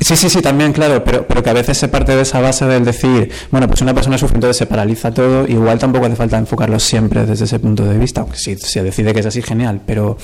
Sí, 0.00 0.14
sí, 0.14 0.28
sí, 0.28 0.42
también, 0.42 0.72
claro, 0.72 1.02
pero, 1.02 1.26
pero 1.26 1.42
que 1.42 1.50
a 1.50 1.52
veces 1.54 1.78
se 1.78 1.88
parte 1.88 2.14
de 2.14 2.22
esa 2.22 2.40
base 2.40 2.66
del 2.66 2.84
decir, 2.84 3.30
bueno, 3.50 3.66
pues 3.66 3.80
una 3.80 3.94
persona 3.94 4.18
sufre, 4.18 4.36
entonces 4.36 4.58
se 4.58 4.66
paraliza 4.66 5.12
todo, 5.12 5.46
igual 5.48 5.78
tampoco 5.78 6.06
hace 6.06 6.16
falta 6.16 6.36
enfocarlo 6.36 6.78
siempre 6.78 7.24
desde 7.24 7.44
ese 7.44 7.58
punto 7.58 7.84
de 7.84 7.96
vista, 7.98 8.20
aunque 8.20 8.36
si 8.36 8.56
se 8.56 8.82
decide 8.82 9.14
que 9.14 9.20
es 9.20 9.26
así, 9.26 9.40
genial, 9.40 9.80
pero, 9.86 10.18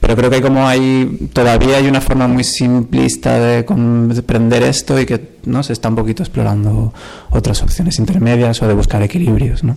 pero 0.00 0.16
creo 0.16 0.30
que 0.30 0.40
como 0.40 0.66
hay, 0.66 1.28
todavía 1.32 1.76
hay 1.76 1.86
una 1.86 2.00
forma 2.00 2.28
muy 2.28 2.44
simplista 2.44 3.38
de 3.38 3.64
comprender 3.64 4.62
esto 4.62 4.98
y 4.98 5.04
que, 5.04 5.36
¿no? 5.44 5.62
Se 5.62 5.74
está 5.74 5.90
un 5.90 5.96
poquito 5.96 6.22
explorando 6.22 6.94
otras 7.30 7.62
opciones 7.62 7.98
intermedias 7.98 8.62
o 8.62 8.68
de 8.68 8.74
buscar 8.74 9.02
equilibrios, 9.02 9.62
¿no? 9.62 9.76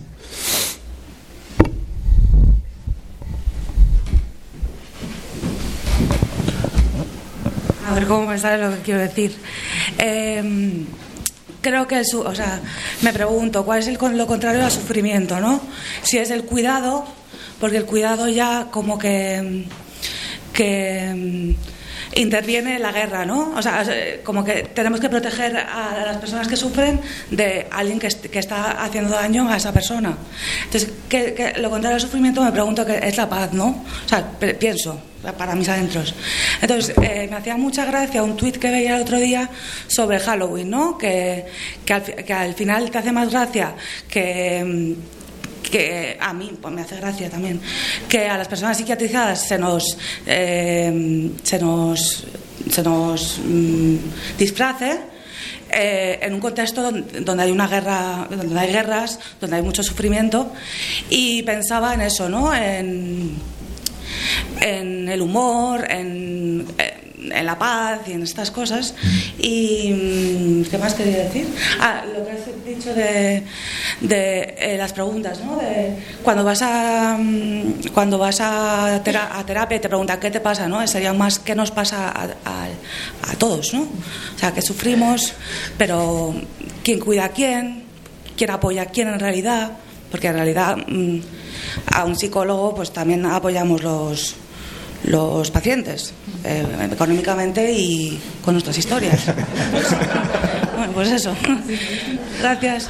Ver 8.04 8.08
cómo 8.08 8.26
me 8.26 8.38
sale 8.38 8.62
lo 8.62 8.76
que 8.76 8.82
quiero 8.82 9.00
decir. 9.00 9.34
Eh, 9.98 10.84
creo 11.60 11.86
que, 11.86 11.96
el, 11.96 12.06
o 12.14 12.34
sea, 12.34 12.60
me 13.02 13.12
pregunto, 13.12 13.64
¿cuál 13.64 13.80
es 13.80 13.88
el, 13.88 13.98
lo 14.16 14.26
contrario 14.26 14.64
al 14.64 14.70
sufrimiento, 14.70 15.40
no? 15.40 15.60
Si 16.02 16.18
es 16.18 16.30
el 16.30 16.44
cuidado, 16.44 17.04
porque 17.58 17.78
el 17.78 17.86
cuidado 17.86 18.28
ya 18.28 18.68
como 18.70 18.98
que, 18.98 19.64
que 20.52 21.54
interviene 22.16 22.78
la 22.78 22.92
guerra, 22.92 23.24
¿no? 23.24 23.54
O 23.56 23.62
sea, 23.62 23.82
eh, 23.88 24.20
como 24.22 24.44
que 24.44 24.62
tenemos 24.74 25.00
que 25.00 25.08
proteger 25.08 25.56
a 25.56 26.04
las 26.06 26.18
personas 26.18 26.46
que 26.46 26.56
sufren 26.56 27.00
de 27.30 27.66
alguien 27.70 27.98
que, 27.98 28.08
que 28.08 28.38
está 28.38 28.84
haciendo 28.84 29.14
daño 29.14 29.48
a 29.48 29.56
esa 29.56 29.72
persona. 29.72 30.16
Entonces, 30.64 30.90
que, 31.08 31.34
que 31.34 31.58
lo 31.58 31.70
contrario 31.70 31.96
al 31.96 32.00
sufrimiento 32.00 32.42
me 32.42 32.52
pregunto 32.52 32.84
que 32.84 32.98
es 32.98 33.16
la 33.16 33.28
paz, 33.28 33.52
¿no? 33.52 33.84
O 34.04 34.08
sea, 34.08 34.24
pienso 34.58 35.00
para 35.32 35.54
mis 35.54 35.68
adentros. 35.68 36.14
Entonces, 36.60 36.94
eh, 37.02 37.26
me 37.30 37.36
hacía 37.36 37.56
mucha 37.56 37.84
gracia 37.84 38.22
un 38.22 38.36
tuit 38.36 38.56
que 38.56 38.70
veía 38.70 38.96
el 38.96 39.02
otro 39.02 39.18
día 39.18 39.48
sobre 39.86 40.18
Halloween, 40.18 40.70
¿no? 40.70 40.98
Que, 40.98 41.46
que, 41.84 42.32
al, 42.32 42.54
final 42.54 42.90
te 42.90 42.98
hace 42.98 43.12
más 43.12 43.30
gracia 43.30 43.74
que... 44.08 44.64
mm, 44.64 45.24
que 45.64 46.16
a 46.20 46.32
mí 46.32 46.52
pues 46.60 46.72
me 46.72 46.82
hace 46.82 46.96
gracia 46.96 47.28
también 47.28 47.60
que 48.08 48.28
a 48.28 48.38
las 48.38 48.46
personas 48.46 48.76
psiquiatrizadas 48.76 49.48
se 49.48 49.58
nos 49.58 49.96
eh, 50.26 51.30
se 51.42 51.58
nos 51.58 52.24
se 52.70 52.82
nos 52.82 53.40
mm, 53.44 53.96
disfrace 54.38 55.00
eh, 55.70 56.20
en 56.22 56.34
un 56.34 56.40
contexto 56.40 56.82
donde, 56.82 57.20
donde 57.22 57.42
hay 57.42 57.50
una 57.50 57.66
guerra 57.66 58.28
donde 58.30 58.60
hay 58.60 58.70
guerras 58.70 59.18
donde 59.40 59.56
hay 59.56 59.62
mucho 59.62 59.82
sufrimiento 59.82 60.52
y 61.10 61.42
pensaba 61.42 61.94
en 61.94 62.02
eso 62.02 62.28
no 62.28 62.54
en 62.54 63.34
en 64.60 65.08
el 65.08 65.20
humor, 65.22 65.86
en, 65.90 66.66
en 67.18 67.46
la 67.46 67.58
paz 67.58 68.00
y 68.06 68.12
en 68.12 68.22
estas 68.22 68.50
cosas. 68.50 68.94
¿Y 69.38 69.92
mm, 69.92 70.64
qué 70.70 70.78
más 70.78 70.94
quería 70.94 71.18
decir? 71.24 71.46
Ah, 71.80 72.04
lo 72.06 72.24
que 72.24 72.32
has 72.32 72.64
dicho 72.66 72.94
de, 72.94 73.42
de 74.00 74.54
eh, 74.58 74.76
las 74.78 74.92
preguntas, 74.92 75.40
¿no? 75.40 75.56
De 75.56 75.94
cuando 76.22 76.44
vas 76.44 76.62
a 76.62 77.16
mm, 77.18 77.88
cuando 77.92 78.18
vas 78.18 78.40
a, 78.40 79.00
tera- 79.04 79.38
a 79.38 79.44
terapia 79.46 79.76
y 79.76 79.80
te 79.80 79.88
preguntan 79.88 80.20
qué 80.20 80.30
te 80.30 80.40
pasa, 80.40 80.68
¿no? 80.68 80.86
Sería 80.86 81.12
más 81.12 81.38
qué 81.38 81.54
nos 81.54 81.70
pasa 81.70 82.08
a, 82.08 82.24
a- 82.44 82.68
a 83.30 83.34
todos, 83.38 83.72
¿no? 83.74 83.82
O 83.82 84.38
sea, 84.38 84.52
que 84.52 84.62
sufrimos, 84.62 85.32
pero 85.78 86.34
quién 86.82 87.00
cuida 87.00 87.26
a 87.26 87.28
quién, 87.30 87.84
quién 88.36 88.50
apoya 88.50 88.82
a 88.82 88.86
quién 88.86 89.08
en 89.08 89.20
realidad, 89.20 89.72
porque 90.14 90.28
en 90.28 90.34
realidad 90.34 90.76
mm, 90.86 91.18
a 91.92 92.04
un 92.04 92.14
psicólogo 92.14 92.72
pues 92.72 92.92
también 92.92 93.26
apoyamos 93.26 93.82
los 93.82 94.36
los 95.06 95.50
pacientes 95.50 96.14
eh, 96.44 96.64
económicamente 96.92 97.72
y 97.72 98.16
con 98.44 98.54
nuestras 98.54 98.78
historias. 98.78 99.22
bueno, 100.76 100.92
pues 100.92 101.10
eso. 101.10 101.34
Gracias. 102.40 102.88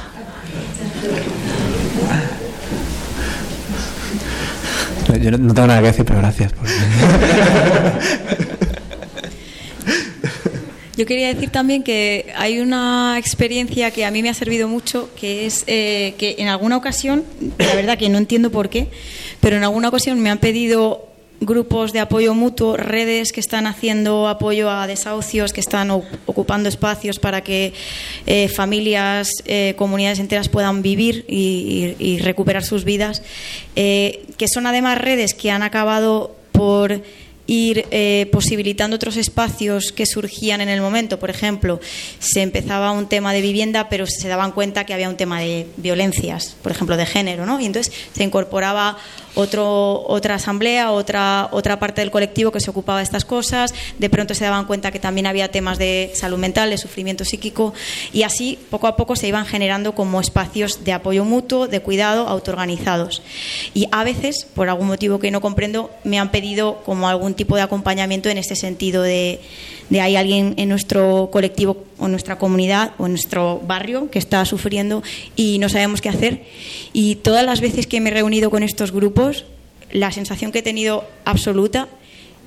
Yo 5.19 5.31
no, 5.31 5.37
no 5.39 5.53
tengo 5.55 5.67
nada 5.67 5.79
que 5.81 5.87
decir, 5.87 6.05
pero 6.05 6.19
gracias. 6.19 6.53
por- 6.53 6.67
Yo 10.97 11.05
quería 11.05 11.33
decir 11.33 11.49
también 11.49 11.83
que 11.83 12.31
hay 12.37 12.59
una 12.59 13.17
experiencia 13.17 13.91
que 13.91 14.05
a 14.05 14.11
mí 14.11 14.23
me 14.23 14.29
ha 14.29 14.33
servido 14.33 14.69
mucho, 14.69 15.09
que 15.19 15.45
es 15.45 15.65
eh, 15.67 16.15
que 16.17 16.35
en 16.37 16.47
alguna 16.47 16.77
ocasión, 16.77 17.25
la 17.57 17.75
verdad 17.75 17.97
que 17.97 18.07
no 18.07 18.17
entiendo 18.17 18.49
por 18.49 18.69
qué, 18.69 18.87
pero 19.41 19.57
en 19.57 19.65
alguna 19.65 19.89
ocasión 19.89 20.21
me 20.21 20.29
han 20.29 20.37
pedido 20.37 21.09
grupos 21.41 21.91
de 21.91 21.99
apoyo 21.99 22.33
mutuo, 22.33 22.77
redes 22.77 23.33
que 23.33 23.41
están 23.41 23.67
haciendo 23.67 24.29
apoyo 24.29 24.71
a 24.71 24.87
desahucios, 24.87 25.51
que 25.51 25.59
están 25.59 25.91
ocupando 25.91 26.69
espacios 26.69 27.19
para 27.19 27.41
que 27.41 27.73
eh, 28.25 28.47
familias, 28.47 29.29
eh, 29.43 29.73
comunidades 29.77 30.19
enteras 30.19 30.47
puedan 30.47 30.81
vivir 30.81 31.25
y, 31.27 32.19
recuperar 32.19 32.63
sus 32.63 32.85
vidas, 32.85 33.21
que 33.75 34.47
son 34.47 34.65
además 34.65 34.97
redes 34.97 35.33
que 35.33 35.51
han 35.51 35.61
acabado 35.61 36.37
por 36.53 37.01
ir 37.47 37.85
eh, 37.91 38.27
posibilitando 38.31 38.95
otros 38.95 39.17
espacios 39.17 39.91
que 39.91 40.05
surgían 40.05 40.61
en 40.61 40.69
el 40.69 40.81
momento. 40.81 41.19
Por 41.19 41.29
ejemplo, 41.29 41.79
se 42.19 42.41
empezaba 42.41 42.91
un 42.91 43.07
tema 43.07 43.33
de 43.33 43.41
vivienda, 43.41 43.89
pero 43.89 44.05
se 44.07 44.27
daban 44.27 44.51
cuenta 44.51 44.85
que 44.85 44.93
había 44.93 45.09
un 45.09 45.17
tema 45.17 45.41
de 45.41 45.67
violencias, 45.77 46.55
por 46.61 46.71
ejemplo, 46.71 46.97
de 46.97 47.05
género, 47.05 47.45
¿no? 47.45 47.59
Y 47.59 47.65
entonces 47.65 47.93
se 48.13 48.23
incorporaba 48.23 48.97
otro, 49.35 50.03
otra 50.07 50.35
asamblea, 50.35 50.91
otra, 50.91 51.49
otra 51.51 51.79
parte 51.79 52.01
del 52.01 52.11
colectivo 52.11 52.51
que 52.51 52.59
se 52.59 52.69
ocupaba 52.69 52.99
de 52.99 53.03
estas 53.03 53.25
cosas. 53.25 53.73
De 53.99 54.09
pronto 54.09 54.33
se 54.33 54.43
daban 54.43 54.65
cuenta 54.65 54.91
que 54.91 54.99
también 54.99 55.27
había 55.27 55.51
temas 55.51 55.77
de 55.77 56.11
salud 56.15 56.37
mental, 56.37 56.69
de 56.69 56.77
sufrimiento 56.77 57.25
psíquico, 57.25 57.73
y 58.11 58.23
así 58.23 58.57
poco 58.69 58.87
a 58.87 58.95
poco 58.95 59.15
se 59.15 59.27
iban 59.27 59.45
generando 59.45 59.93
como 59.93 60.19
espacios 60.19 60.83
de 60.83 60.93
apoyo 60.93 61.25
mutuo, 61.25 61.67
de 61.67 61.81
cuidado, 61.81 62.27
autoorganizados. 62.27 63.21
Y 63.73 63.87
a 63.91 64.03
veces, 64.03 64.47
por 64.53 64.69
algún 64.69 64.87
motivo 64.87 65.19
que 65.19 65.31
no 65.31 65.41
comprendo, 65.41 65.91
me 66.03 66.19
han 66.19 66.31
pedido 66.31 66.81
como 66.85 67.07
algún 67.07 67.33
tipo 67.33 67.55
de 67.55 67.61
acompañamiento 67.61 68.29
en 68.29 68.37
este 68.37 68.55
sentido 68.55 69.03
de, 69.03 69.39
de 69.89 70.01
hay 70.01 70.15
alguien 70.15 70.53
en 70.57 70.69
nuestro 70.69 71.29
colectivo 71.31 71.77
o 71.97 72.07
nuestra 72.07 72.37
comunidad 72.37 72.93
o 72.97 73.07
nuestro 73.07 73.61
barrio 73.65 74.09
que 74.11 74.19
está 74.19 74.43
sufriendo 74.45 75.03
y 75.35 75.59
no 75.59 75.69
sabemos 75.69 76.01
qué 76.01 76.09
hacer. 76.09 76.43
Y 76.93 77.15
todas 77.15 77.45
las 77.45 77.61
veces 77.61 77.87
que 77.87 78.01
me 78.01 78.09
he 78.09 78.13
reunido 78.13 78.49
con 78.49 78.63
estos 78.63 78.91
grupos, 78.91 79.45
la 79.91 80.11
sensación 80.11 80.51
que 80.51 80.59
he 80.59 80.63
tenido 80.63 81.05
absoluta 81.23 81.87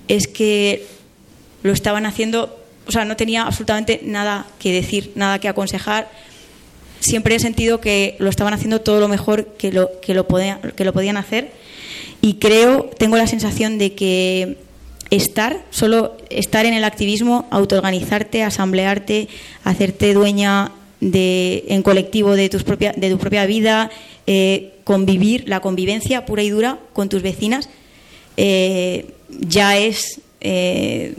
es 0.08 0.26
que 0.26 0.86
lo 1.62 1.72
estaban 1.72 2.06
haciendo, 2.06 2.56
o 2.86 2.92
sea, 2.92 3.04
no 3.04 3.16
tenía 3.16 3.42
absolutamente 3.42 4.00
nada 4.04 4.46
que 4.58 4.72
decir, 4.72 5.12
nada 5.14 5.38
que 5.38 5.48
aconsejar. 5.48 6.10
Siempre 7.00 7.34
he 7.34 7.40
sentido 7.40 7.80
que 7.80 8.16
lo 8.18 8.28
estaban 8.28 8.54
haciendo 8.54 8.80
todo 8.80 9.00
lo 9.00 9.08
mejor 9.08 9.46
que 9.56 9.72
lo, 9.72 9.88
que 10.00 10.14
lo, 10.14 10.26
podían, 10.26 10.60
que 10.76 10.84
lo 10.84 10.92
podían 10.92 11.16
hacer 11.16 11.52
y 12.20 12.34
creo, 12.34 12.90
tengo 12.98 13.16
la 13.16 13.26
sensación 13.26 13.78
de 13.78 13.94
que 13.94 14.58
estar, 15.10 15.64
solo 15.70 16.16
estar 16.30 16.66
en 16.66 16.74
el 16.74 16.84
activismo, 16.84 17.46
autoorganizarte, 17.50 18.42
asamblearte, 18.42 19.28
hacerte 19.64 20.14
dueña 20.14 20.72
de, 21.00 21.64
en 21.68 21.82
colectivo 21.82 22.34
de, 22.36 22.48
tus 22.48 22.64
propia, 22.64 22.92
de 22.96 23.10
tu 23.10 23.18
propia 23.18 23.46
vida, 23.46 23.90
eh, 24.26 24.74
convivir, 24.84 25.48
la 25.48 25.60
convivencia 25.60 26.26
pura 26.26 26.42
y 26.42 26.50
dura 26.50 26.78
con 26.92 27.08
tus 27.08 27.22
vecinas, 27.22 27.68
eh, 28.36 29.06
ya 29.28 29.76
es, 29.78 30.20
eh, 30.40 31.14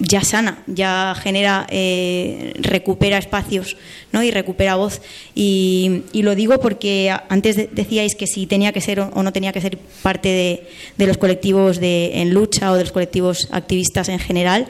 ya 0.00 0.22
sana, 0.22 0.62
ya 0.66 1.14
genera, 1.22 1.66
eh, 1.70 2.52
recupera 2.58 3.16
espacios 3.16 3.76
¿no? 4.12 4.22
y 4.22 4.30
recupera 4.30 4.74
voz. 4.74 5.00
Y, 5.34 6.02
y 6.12 6.22
lo 6.22 6.34
digo 6.34 6.58
porque 6.60 7.14
antes 7.28 7.56
de- 7.56 7.68
decíais 7.72 8.14
que 8.14 8.26
si 8.26 8.46
tenía 8.46 8.72
que 8.72 8.80
ser 8.80 9.00
o 9.00 9.22
no 9.22 9.32
tenía 9.32 9.52
que 9.52 9.60
ser 9.60 9.78
parte 10.02 10.28
de, 10.28 10.66
de 10.98 11.06
los 11.06 11.16
colectivos 11.16 11.78
de, 11.80 12.20
en 12.20 12.34
lucha 12.34 12.70
o 12.72 12.74
de 12.74 12.82
los 12.82 12.92
colectivos 12.92 13.48
activistas 13.52 14.08
en 14.08 14.18
general. 14.18 14.66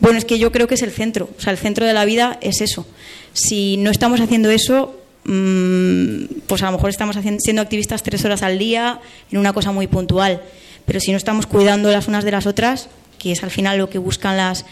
Bueno, 0.00 0.18
es 0.18 0.24
que 0.24 0.38
yo 0.38 0.52
creo 0.52 0.66
que 0.66 0.74
es 0.76 0.82
el 0.82 0.92
centro, 0.92 1.28
o 1.36 1.40
sea, 1.40 1.52
el 1.52 1.58
centro 1.58 1.84
de 1.86 1.92
la 1.92 2.04
vida 2.04 2.38
es 2.40 2.60
eso. 2.60 2.86
Si 3.32 3.76
no 3.76 3.90
estamos 3.90 4.20
haciendo 4.20 4.50
eso, 4.50 4.94
mm, 5.24 6.40
pues 6.46 6.62
a 6.62 6.66
lo 6.66 6.72
mejor 6.72 6.90
estamos 6.90 7.16
haciendo, 7.16 7.40
siendo 7.40 7.62
activistas 7.62 8.02
tres 8.02 8.24
horas 8.24 8.42
al 8.42 8.58
día 8.58 9.00
en 9.32 9.38
una 9.38 9.52
cosa 9.52 9.72
muy 9.72 9.86
puntual. 9.88 10.42
Pero 10.86 11.00
si 11.00 11.10
no 11.10 11.16
estamos 11.18 11.46
cuidando 11.46 11.90
las 11.92 12.08
unas 12.08 12.24
de 12.24 12.30
las 12.30 12.46
otras, 12.46 12.88
que 13.20 13.30
es 13.32 13.44
al 13.44 13.50
final 13.52 13.78
lo 13.78 13.88
que 13.90 13.98
buscan 13.98 14.36
las, 14.36 14.64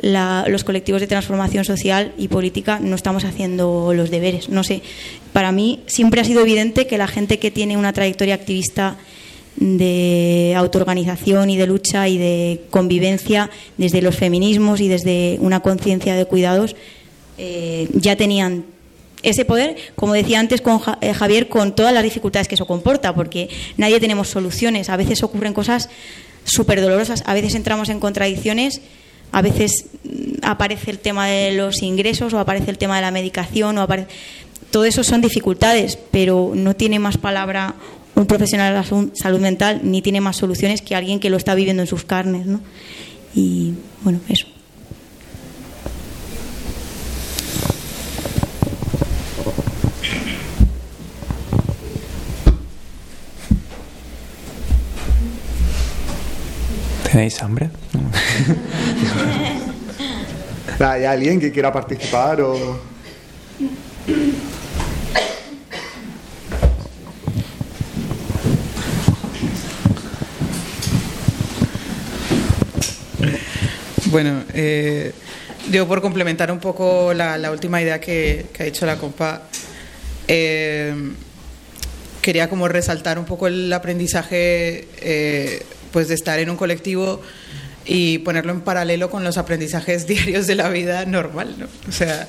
la- 0.00 0.44
los 0.48 0.64
colectivos 0.64 1.00
de 1.00 1.06
transformación 1.06 1.64
social 1.64 2.12
y 2.18 2.26
política, 2.26 2.80
no 2.80 2.96
estamos 2.96 3.24
haciendo 3.24 3.92
los 3.94 4.10
deberes. 4.10 4.48
No 4.48 4.64
sé, 4.64 4.82
para 5.32 5.52
mí 5.52 5.80
siempre 5.86 6.20
ha 6.20 6.24
sido 6.24 6.40
evidente 6.40 6.88
que 6.88 6.98
la 6.98 7.06
gente 7.06 7.38
que 7.38 7.50
tiene 7.52 7.76
una 7.76 7.92
trayectoria 7.92 8.34
activista 8.34 8.96
de 9.56 10.54
autoorganización 10.56 11.50
y 11.50 11.56
de 11.58 11.66
lucha 11.66 12.08
y 12.08 12.16
de 12.16 12.62
convivencia 12.70 13.50
desde 13.76 14.00
los 14.00 14.16
feminismos 14.16 14.80
y 14.80 14.88
desde 14.88 15.36
una 15.40 15.60
conciencia 15.60 16.14
de 16.14 16.24
cuidados 16.24 16.74
eh, 17.38 17.88
ya 17.92 18.16
tenían 18.16 18.64
ese 19.22 19.44
poder, 19.44 19.76
como 19.94 20.14
decía 20.14 20.40
antes 20.40 20.62
con 20.62 20.80
eh, 21.00 21.12
Javier, 21.14 21.48
con 21.48 21.76
todas 21.76 21.92
las 21.92 22.02
dificultades 22.02 22.48
que 22.48 22.56
eso 22.56 22.66
comporta, 22.66 23.14
porque 23.14 23.48
nadie 23.76 24.00
tenemos 24.00 24.28
soluciones. 24.28 24.88
A 24.88 24.96
veces 24.96 25.22
ocurren 25.22 25.52
cosas 25.52 25.90
súper 26.44 26.80
dolorosas, 26.80 27.22
a 27.26 27.34
veces 27.34 27.54
entramos 27.54 27.88
en 27.88 28.00
contradicciones, 28.00 28.80
a 29.30 29.42
veces 29.42 29.86
mm, 30.04 30.44
aparece 30.44 30.90
el 30.90 30.98
tema 30.98 31.26
de 31.26 31.52
los 31.52 31.82
ingresos 31.82 32.32
o 32.34 32.38
aparece 32.38 32.70
el 32.70 32.78
tema 32.78 32.96
de 32.96 33.02
la 33.02 33.10
medicación 33.10 33.78
o 33.78 33.82
aparece... 33.82 34.08
Todo 34.70 34.84
eso 34.86 35.04
son 35.04 35.20
dificultades, 35.20 35.98
pero 36.10 36.52
no 36.54 36.74
tiene 36.74 36.98
más 36.98 37.18
palabra 37.18 37.74
un 38.14 38.26
profesional 38.26 38.72
de 38.72 38.78
la 38.78 39.10
salud 39.14 39.40
mental 39.40 39.80
ni 39.84 40.02
tiene 40.02 40.20
más 40.20 40.36
soluciones 40.36 40.80
que 40.82 40.94
alguien 40.94 41.20
que 41.20 41.30
lo 41.30 41.36
está 41.36 41.54
viviendo 41.54 41.82
en 41.82 41.86
sus 41.86 42.04
carnes, 42.04 42.46
¿no? 42.46 42.60
Y 43.34 43.74
bueno, 44.02 44.20
eso. 44.28 44.46
¿Tenéis 57.12 57.42
hambre? 57.42 57.68
¿Hay 60.80 61.04
alguien 61.04 61.38
que 61.38 61.52
quiera 61.52 61.70
participar 61.70 62.40
o...? 62.40 62.80
Bueno, 74.06 74.44
eh, 74.54 75.12
yo 75.70 75.86
por 75.86 76.00
complementar 76.00 76.50
un 76.50 76.60
poco 76.60 77.12
la, 77.12 77.36
la 77.36 77.50
última 77.50 77.82
idea 77.82 78.00
que, 78.00 78.46
que 78.54 78.62
ha 78.62 78.66
dicho 78.66 78.86
la 78.86 78.96
compa, 78.96 79.42
eh, 80.28 80.94
quería 82.22 82.48
como 82.48 82.68
resaltar 82.68 83.18
un 83.18 83.26
poco 83.26 83.48
el 83.48 83.70
aprendizaje 83.70 84.88
eh, 85.02 85.62
pues 85.92 86.08
de 86.08 86.14
estar 86.14 86.38
en 86.38 86.50
un 86.50 86.56
colectivo 86.56 87.20
y 87.84 88.18
ponerlo 88.18 88.52
en 88.52 88.60
paralelo 88.60 89.10
con 89.10 89.24
los 89.24 89.38
aprendizajes 89.38 90.06
diarios 90.08 90.46
de 90.46 90.54
la 90.54 90.68
vida 90.68 91.04
normal, 91.04 91.54
¿no? 91.58 91.66
O 91.88 91.92
sea, 91.92 92.28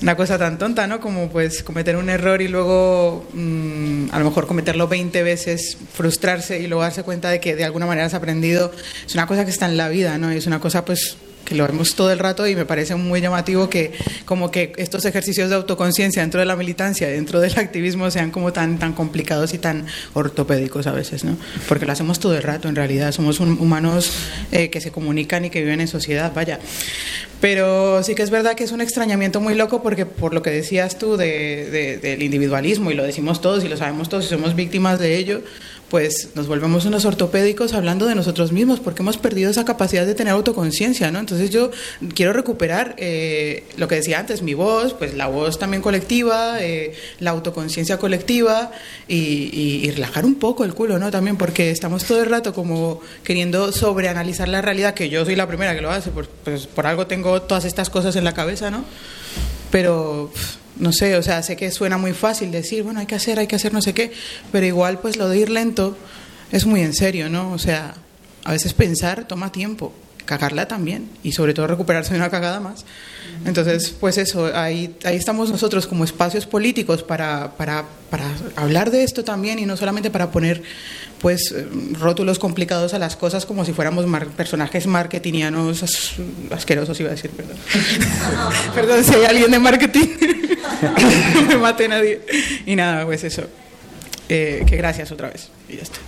una 0.00 0.16
cosa 0.16 0.38
tan 0.38 0.58
tonta, 0.58 0.86
¿no? 0.86 1.00
Como 1.00 1.30
pues 1.30 1.62
cometer 1.62 1.96
un 1.96 2.10
error 2.10 2.42
y 2.42 2.48
luego 2.48 3.28
mm, 3.32 4.06
a 4.10 4.18
lo 4.18 4.24
mejor 4.24 4.46
cometerlo 4.46 4.88
20 4.88 5.22
veces, 5.22 5.78
frustrarse 5.92 6.60
y 6.60 6.66
luego 6.66 6.82
darse 6.82 7.02
cuenta 7.02 7.30
de 7.30 7.40
que 7.40 7.54
de 7.54 7.64
alguna 7.64 7.86
manera 7.86 8.06
has 8.06 8.14
aprendido, 8.14 8.72
es 9.06 9.14
una 9.14 9.26
cosa 9.26 9.44
que 9.44 9.50
está 9.50 9.66
en 9.66 9.76
la 9.76 9.88
vida, 9.88 10.18
¿no? 10.18 10.32
Y 10.32 10.36
es 10.36 10.46
una 10.46 10.60
cosa 10.60 10.84
pues 10.84 11.16
que 11.52 11.58
lo 11.58 11.66
vemos 11.66 11.94
todo 11.94 12.10
el 12.10 12.18
rato 12.18 12.46
y 12.46 12.56
me 12.56 12.64
parece 12.64 12.94
muy 12.94 13.20
llamativo 13.20 13.68
que 13.68 13.92
como 14.24 14.50
que 14.50 14.72
estos 14.78 15.04
ejercicios 15.04 15.50
de 15.50 15.56
autoconciencia 15.56 16.22
dentro 16.22 16.40
de 16.40 16.46
la 16.46 16.56
militancia, 16.56 17.08
dentro 17.08 17.40
del 17.40 17.58
activismo 17.58 18.10
sean 18.10 18.30
como 18.30 18.52
tan 18.52 18.78
tan 18.78 18.92
complicados 18.94 19.52
y 19.54 19.58
tan 19.58 19.86
ortopédicos 20.14 20.86
a 20.86 20.92
veces, 20.92 21.24
¿no? 21.24 21.36
Porque 21.68 21.84
lo 21.86 21.92
hacemos 21.92 22.18
todo 22.20 22.34
el 22.36 22.42
rato 22.42 22.68
en 22.68 22.76
realidad, 22.76 23.12
somos 23.12 23.38
un- 23.40 23.58
humanos 23.60 24.12
eh, 24.50 24.70
que 24.70 24.80
se 24.80 24.90
comunican 24.90 25.44
y 25.44 25.50
que 25.50 25.60
viven 25.60 25.80
en 25.80 25.88
sociedad, 25.88 26.32
vaya. 26.34 26.58
Pero 27.40 28.02
sí 28.04 28.14
que 28.14 28.22
es 28.22 28.30
verdad 28.30 28.54
que 28.54 28.64
es 28.64 28.72
un 28.72 28.80
extrañamiento 28.80 29.40
muy 29.40 29.54
loco 29.54 29.82
porque 29.82 30.06
por 30.06 30.32
lo 30.32 30.42
que 30.42 30.50
decías 30.50 30.96
tú 30.98 31.16
de- 31.16 31.68
de- 31.70 31.96
del 31.98 32.22
individualismo 32.22 32.90
y 32.90 32.94
lo 32.94 33.02
decimos 33.02 33.40
todos 33.40 33.64
y 33.64 33.68
lo 33.68 33.76
sabemos 33.76 34.08
todos 34.08 34.26
y 34.26 34.28
somos 34.28 34.54
víctimas 34.54 34.98
de 35.00 35.16
ello, 35.16 35.42
pues 35.92 36.30
nos 36.34 36.46
volvemos 36.46 36.86
unos 36.86 37.04
ortopédicos 37.04 37.74
hablando 37.74 38.06
de 38.06 38.14
nosotros 38.14 38.50
mismos, 38.50 38.80
porque 38.80 39.02
hemos 39.02 39.18
perdido 39.18 39.50
esa 39.50 39.66
capacidad 39.66 40.06
de 40.06 40.14
tener 40.14 40.32
autoconciencia, 40.32 41.10
¿no? 41.10 41.18
Entonces 41.18 41.50
yo 41.50 41.70
quiero 42.14 42.32
recuperar 42.32 42.94
eh, 42.96 43.64
lo 43.76 43.88
que 43.88 43.96
decía 43.96 44.18
antes, 44.18 44.40
mi 44.40 44.54
voz, 44.54 44.94
pues 44.94 45.12
la 45.14 45.26
voz 45.26 45.58
también 45.58 45.82
colectiva, 45.82 46.62
eh, 46.62 46.94
la 47.20 47.32
autoconciencia 47.32 47.98
colectiva 47.98 48.72
y, 49.06 49.50
y- 49.86 49.90
relajar 49.90 50.24
un 50.24 50.36
poco 50.36 50.64
el 50.64 50.72
culo, 50.72 50.98
¿no? 50.98 51.10
También 51.10 51.36
porque 51.36 51.70
estamos 51.70 52.04
todo 52.04 52.22
el 52.22 52.30
rato 52.30 52.54
como 52.54 53.02
queriendo 53.22 53.70
sobreanalizar 53.70 54.48
la 54.48 54.62
realidad, 54.62 54.94
que 54.94 55.10
yo 55.10 55.26
soy 55.26 55.36
la 55.36 55.46
primera 55.46 55.74
que 55.74 55.82
lo 55.82 55.90
hace, 55.90 56.10
pues 56.10 56.66
por 56.68 56.86
algo 56.86 57.06
tengo 57.06 57.42
todas 57.42 57.66
estas 57.66 57.90
cosas 57.90 58.16
en 58.16 58.24
la 58.24 58.32
cabeza, 58.32 58.70
¿no? 58.70 58.82
Pero 59.72 60.30
no 60.76 60.92
sé, 60.92 61.16
o 61.16 61.22
sea, 61.22 61.42
sé 61.42 61.56
que 61.56 61.72
suena 61.72 61.98
muy 61.98 62.12
fácil 62.12 62.52
decir, 62.52 62.84
bueno, 62.84 63.00
hay 63.00 63.06
que 63.06 63.16
hacer, 63.16 63.40
hay 63.40 63.48
que 63.48 63.56
hacer 63.56 63.72
no 63.72 63.82
sé 63.82 63.92
qué, 63.92 64.12
pero 64.52 64.64
igual 64.64 65.00
pues 65.00 65.16
lo 65.16 65.28
de 65.28 65.38
ir 65.38 65.50
lento 65.50 65.96
es 66.52 66.66
muy 66.66 66.82
en 66.82 66.94
serio, 66.94 67.28
¿no? 67.28 67.50
O 67.52 67.58
sea, 67.58 67.94
a 68.44 68.52
veces 68.52 68.74
pensar 68.74 69.26
toma 69.26 69.50
tiempo, 69.50 69.92
cagarla 70.24 70.68
también 70.68 71.08
y 71.22 71.32
sobre 71.32 71.54
todo 71.54 71.66
recuperarse 71.66 72.12
de 72.12 72.18
una 72.18 72.30
cagada 72.30 72.60
más. 72.60 72.84
Entonces, 73.44 73.94
pues 73.98 74.18
eso, 74.18 74.50
ahí, 74.54 74.94
ahí 75.04 75.16
estamos 75.16 75.50
nosotros 75.50 75.86
como 75.86 76.04
espacios 76.04 76.46
políticos 76.46 77.02
para, 77.02 77.52
para, 77.56 77.84
para 78.10 78.24
hablar 78.56 78.90
de 78.90 79.02
esto 79.02 79.24
también 79.24 79.58
y 79.58 79.66
no 79.66 79.76
solamente 79.76 80.10
para 80.10 80.30
poner 80.30 80.62
pues 81.20 81.52
eh, 81.56 81.66
rótulos 82.00 82.38
complicados 82.38 82.94
a 82.94 82.98
las 82.98 83.14
cosas 83.16 83.46
como 83.46 83.64
si 83.64 83.72
fuéramos 83.72 84.06
mar- 84.06 84.26
personajes 84.28 84.86
marketingianos 84.86 85.82
as- 85.82 86.12
asquerosos, 86.50 86.98
iba 87.00 87.10
a 87.10 87.12
decir, 87.14 87.30
perdón. 87.30 87.56
perdón 88.74 89.04
si 89.04 89.14
hay 89.14 89.24
alguien 89.24 89.50
de 89.50 89.58
marketing, 89.58 90.06
no 91.34 91.42
me 91.42 91.56
mate 91.58 91.88
nadie. 91.88 92.20
Y 92.66 92.74
nada, 92.76 93.04
pues 93.04 93.24
eso. 93.24 93.42
Eh, 94.28 94.64
que 94.66 94.76
gracias 94.76 95.10
otra 95.12 95.28
vez. 95.30 95.48
Y 95.68 95.76
ya 95.76 95.82
está. 95.82 95.98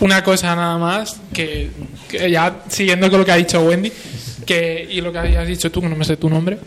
Una 0.00 0.22
cosa 0.22 0.54
nada 0.54 0.76
más, 0.78 1.16
que, 1.32 1.70
que 2.08 2.30
ya 2.30 2.62
siguiendo 2.68 3.08
con 3.10 3.20
lo 3.20 3.24
que 3.24 3.32
ha 3.32 3.36
dicho 3.36 3.60
Wendy, 3.62 3.90
que, 4.44 4.86
y 4.90 5.00
lo 5.00 5.12
que 5.12 5.18
has 5.18 5.46
dicho 5.46 5.70
tú, 5.70 5.80
que 5.80 5.88
no 5.88 5.96
me 5.96 6.04
sé 6.04 6.16
tu 6.16 6.28
nombre, 6.28 6.58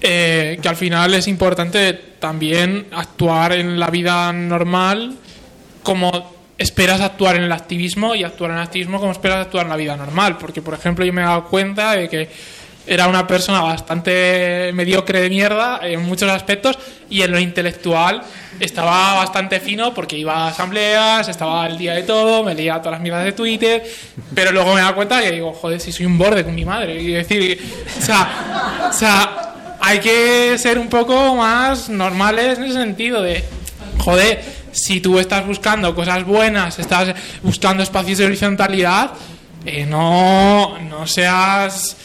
eh, 0.00 0.58
que 0.60 0.68
al 0.68 0.76
final 0.76 1.14
es 1.14 1.28
importante 1.28 1.94
también 2.18 2.86
actuar 2.92 3.52
en 3.52 3.80
la 3.80 3.90
vida 3.90 4.32
normal 4.32 5.16
como 5.82 6.34
esperas 6.58 7.00
actuar 7.00 7.36
en 7.36 7.42
el 7.42 7.52
activismo 7.52 8.14
y 8.14 8.24
actuar 8.24 8.50
en 8.50 8.58
el 8.58 8.62
activismo 8.62 9.00
como 9.00 9.12
esperas 9.12 9.46
actuar 9.46 9.64
en 9.64 9.70
la 9.70 9.76
vida 9.76 9.96
normal. 9.96 10.38
Porque, 10.38 10.62
por 10.62 10.74
ejemplo, 10.74 11.04
yo 11.04 11.12
me 11.12 11.22
he 11.22 11.24
dado 11.24 11.44
cuenta 11.44 11.92
de 11.92 12.08
que 12.08 12.28
era 12.86 13.08
una 13.08 13.26
persona 13.26 13.62
bastante 13.62 14.70
mediocre 14.74 15.20
de 15.20 15.30
mierda 15.30 15.80
en 15.82 16.02
muchos 16.02 16.30
aspectos 16.30 16.78
y 17.08 17.22
en 17.22 17.32
lo 17.32 17.38
intelectual 17.38 18.22
estaba 18.60 19.14
bastante 19.14 19.60
fino 19.60 19.94
porque 19.94 20.16
iba 20.16 20.44
a 20.44 20.48
asambleas, 20.48 21.28
estaba 21.28 21.64
al 21.64 21.78
día 21.78 21.94
de 21.94 22.02
todo, 22.02 22.44
me 22.44 22.54
leía 22.54 22.78
todas 22.78 22.92
las 22.92 23.00
mierdas 23.00 23.24
de 23.24 23.32
Twitter, 23.32 23.82
pero 24.34 24.52
luego 24.52 24.74
me 24.74 24.80
dado 24.80 24.94
cuenta 24.94 25.20
que 25.20 25.32
digo, 25.32 25.52
joder, 25.52 25.80
si 25.80 25.92
soy 25.92 26.06
un 26.06 26.18
borde 26.18 26.44
con 26.44 26.54
mi 26.54 26.64
madre. 26.64 27.00
Y 27.00 27.12
decir, 27.12 27.60
o 27.98 28.02
sea, 28.02 28.88
o 28.90 28.92
sea, 28.92 29.54
hay 29.80 29.98
que 29.98 30.56
ser 30.58 30.78
un 30.78 30.88
poco 30.88 31.36
más 31.36 31.88
normales 31.88 32.58
en 32.58 32.64
ese 32.64 32.74
sentido 32.74 33.22
de, 33.22 33.44
joder, 33.98 34.42
si 34.72 35.00
tú 35.00 35.18
estás 35.18 35.46
buscando 35.46 35.94
cosas 35.94 36.24
buenas, 36.24 36.78
estás 36.78 37.14
buscando 37.42 37.82
espacios 37.82 38.18
de 38.18 38.26
horizontalidad, 38.26 39.12
eh, 39.64 39.86
no, 39.86 40.78
no 40.80 41.06
seas 41.06 41.96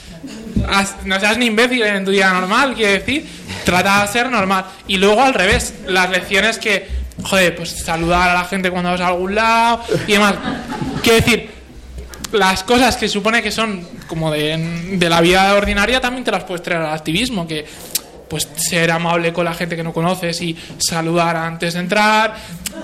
no 1.05 1.19
seas 1.19 1.37
ni 1.37 1.47
imbécil 1.47 1.81
en 1.83 2.05
tu 2.05 2.11
vida 2.11 2.31
normal, 2.33 2.73
quiero 2.75 2.93
decir, 2.93 3.27
trata 3.65 4.01
de 4.01 4.07
ser 4.07 4.29
normal. 4.29 4.65
Y 4.87 4.97
luego 4.97 5.21
al 5.21 5.33
revés, 5.33 5.73
las 5.87 6.09
lecciones 6.09 6.57
que, 6.57 6.87
joder, 7.23 7.55
pues 7.55 7.69
saludar 7.69 8.29
a 8.29 8.33
la 8.33 8.45
gente 8.45 8.71
cuando 8.71 8.91
vas 8.91 9.01
a 9.01 9.07
algún 9.07 9.35
lado 9.35 9.83
y 10.07 10.13
demás. 10.13 10.35
Quiero 11.01 11.25
decir, 11.25 11.49
las 12.31 12.63
cosas 12.63 12.97
que 12.97 13.07
supone 13.07 13.41
que 13.41 13.51
son 13.51 13.87
como 14.07 14.31
de, 14.31 14.57
de 14.91 15.09
la 15.09 15.21
vida 15.21 15.53
ordinaria 15.55 16.01
también 16.01 16.23
te 16.23 16.31
las 16.31 16.43
puedes 16.43 16.63
traer 16.63 16.81
al 16.81 16.93
activismo, 16.93 17.47
que 17.47 17.65
pues 18.29 18.47
ser 18.55 18.91
amable 18.91 19.33
con 19.33 19.43
la 19.43 19.55
gente 19.55 19.75
que 19.75 19.83
no 19.83 19.91
conoces 19.91 20.39
y 20.41 20.55
saludar 20.77 21.35
antes 21.35 21.73
de 21.73 21.79
entrar, 21.79 22.35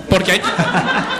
porque 0.09 0.33
hay, 0.33 0.41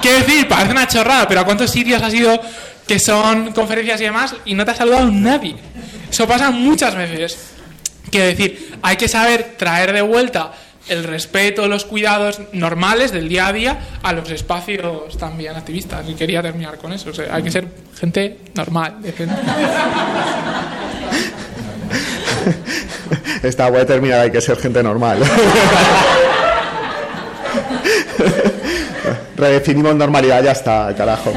quiero 0.02 0.18
decir, 0.20 0.48
parece 0.48 0.72
una 0.72 0.88
chorrada, 0.88 1.28
pero 1.28 1.42
¿a 1.42 1.46
cuántos 1.46 1.70
sitios 1.70 2.02
has 2.02 2.14
ido 2.14 2.42
que 2.88 3.00
son 3.00 3.52
conferencias 3.54 4.02
y 4.02 4.06
demás 4.06 4.36
y 4.46 4.56
no 4.56 4.66
te 4.66 4.72
ha 4.72 4.76
saludado 4.76 5.12
nadie? 5.12 5.56
Eso 6.16 6.26
pasa 6.30 6.50
muchas 6.50 6.96
veces. 6.96 7.38
Quiero 8.10 8.28
decir, 8.28 8.78
hay 8.82 8.96
que 8.96 9.10
saber 9.10 9.56
traer 9.58 9.92
de 9.92 10.02
vuelta 10.02 10.54
el 10.88 11.04
respeto, 11.04 11.68
los 11.68 11.84
cuidados 11.84 12.40
normales 12.54 13.12
del 13.12 13.28
día 13.28 13.48
a 13.48 13.52
día 13.52 13.80
a 14.02 14.14
los 14.14 14.32
espacios 14.32 15.18
también 15.18 15.58
activistas. 15.58 16.08
Y 16.08 16.14
quería 16.14 16.42
terminar 16.42 16.78
con 16.78 16.94
eso. 16.94 17.12
Hay 17.30 17.44
que 17.44 17.52
ser 17.52 17.68
gente 18.00 18.38
normal, 18.54 19.02
decente. 19.02 19.36
Esta 23.44 23.70
voy 23.70 23.82
a 23.82 23.86
terminar, 23.86 24.22
hay 24.22 24.32
que 24.32 24.40
ser 24.40 24.56
gente 24.56 24.82
normal. 24.82 25.20
Redefinimos 29.36 29.94
normalidad, 29.98 30.42
ya 30.42 30.54
está, 30.54 30.96
carajo. 30.96 31.34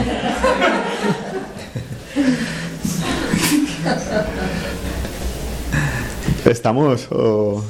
¿Estamos? 6.58 7.06
o- 7.12 7.64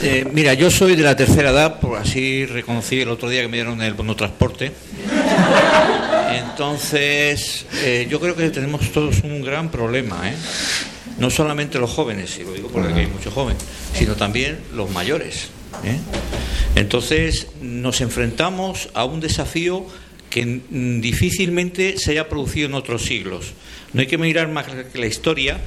Eh, 0.00 0.24
mira, 0.32 0.54
yo 0.54 0.70
soy 0.70 0.94
de 0.94 1.02
la 1.02 1.16
tercera 1.16 1.50
edad, 1.50 1.80
por 1.80 1.98
así 1.98 2.46
reconocí 2.46 3.00
el 3.00 3.08
otro 3.08 3.28
día 3.28 3.42
que 3.42 3.48
me 3.48 3.56
dieron 3.56 3.82
el 3.82 3.94
bono 3.94 4.14
transporte. 4.14 4.70
Entonces, 6.32 7.66
eh, 7.82 8.06
yo 8.08 8.20
creo 8.20 8.36
que 8.36 8.48
tenemos 8.50 8.92
todos 8.92 9.22
un 9.24 9.42
gran 9.42 9.70
problema, 9.72 10.30
¿eh? 10.30 10.34
No 11.18 11.30
solamente 11.30 11.80
los 11.80 11.90
jóvenes, 11.90 12.38
y 12.38 12.44
lo 12.44 12.52
digo 12.52 12.68
porque 12.68 12.92
hay 12.92 13.06
muchos 13.08 13.34
jóvenes, 13.34 13.60
sino 13.92 14.14
también 14.14 14.58
los 14.72 14.88
mayores. 14.90 15.48
¿eh? 15.84 15.98
Entonces, 16.76 17.48
nos 17.60 18.00
enfrentamos 18.02 18.88
a 18.94 19.04
un 19.04 19.18
desafío 19.18 19.84
que 20.30 20.60
difícilmente 21.00 21.98
se 21.98 22.12
haya 22.12 22.28
producido 22.28 22.66
en 22.68 22.74
otros 22.74 23.02
siglos. 23.02 23.46
No 23.92 24.00
hay 24.00 24.06
que 24.06 24.18
mirar 24.18 24.48
más 24.48 24.66
que 24.66 24.98
la 24.98 25.06
historia, 25.06 25.60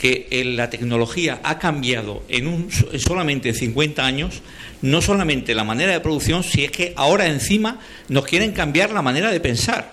que 0.00 0.28
eh, 0.30 0.44
la 0.46 0.70
tecnología 0.70 1.40
ha 1.42 1.58
cambiado 1.58 2.22
en, 2.30 2.46
un, 2.46 2.70
en 2.90 3.00
solamente 3.00 3.52
50 3.52 4.02
años, 4.02 4.40
no 4.80 5.02
solamente 5.02 5.54
la 5.54 5.62
manera 5.62 5.92
de 5.92 6.00
producción, 6.00 6.42
si 6.42 6.64
es 6.64 6.70
que 6.70 6.94
ahora 6.96 7.26
encima 7.26 7.80
nos 8.08 8.24
quieren 8.24 8.52
cambiar 8.52 8.92
la 8.92 9.02
manera 9.02 9.30
de 9.30 9.40
pensar 9.40 9.92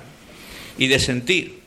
y 0.77 0.87
de 0.87 0.99
sentir. 0.99 1.59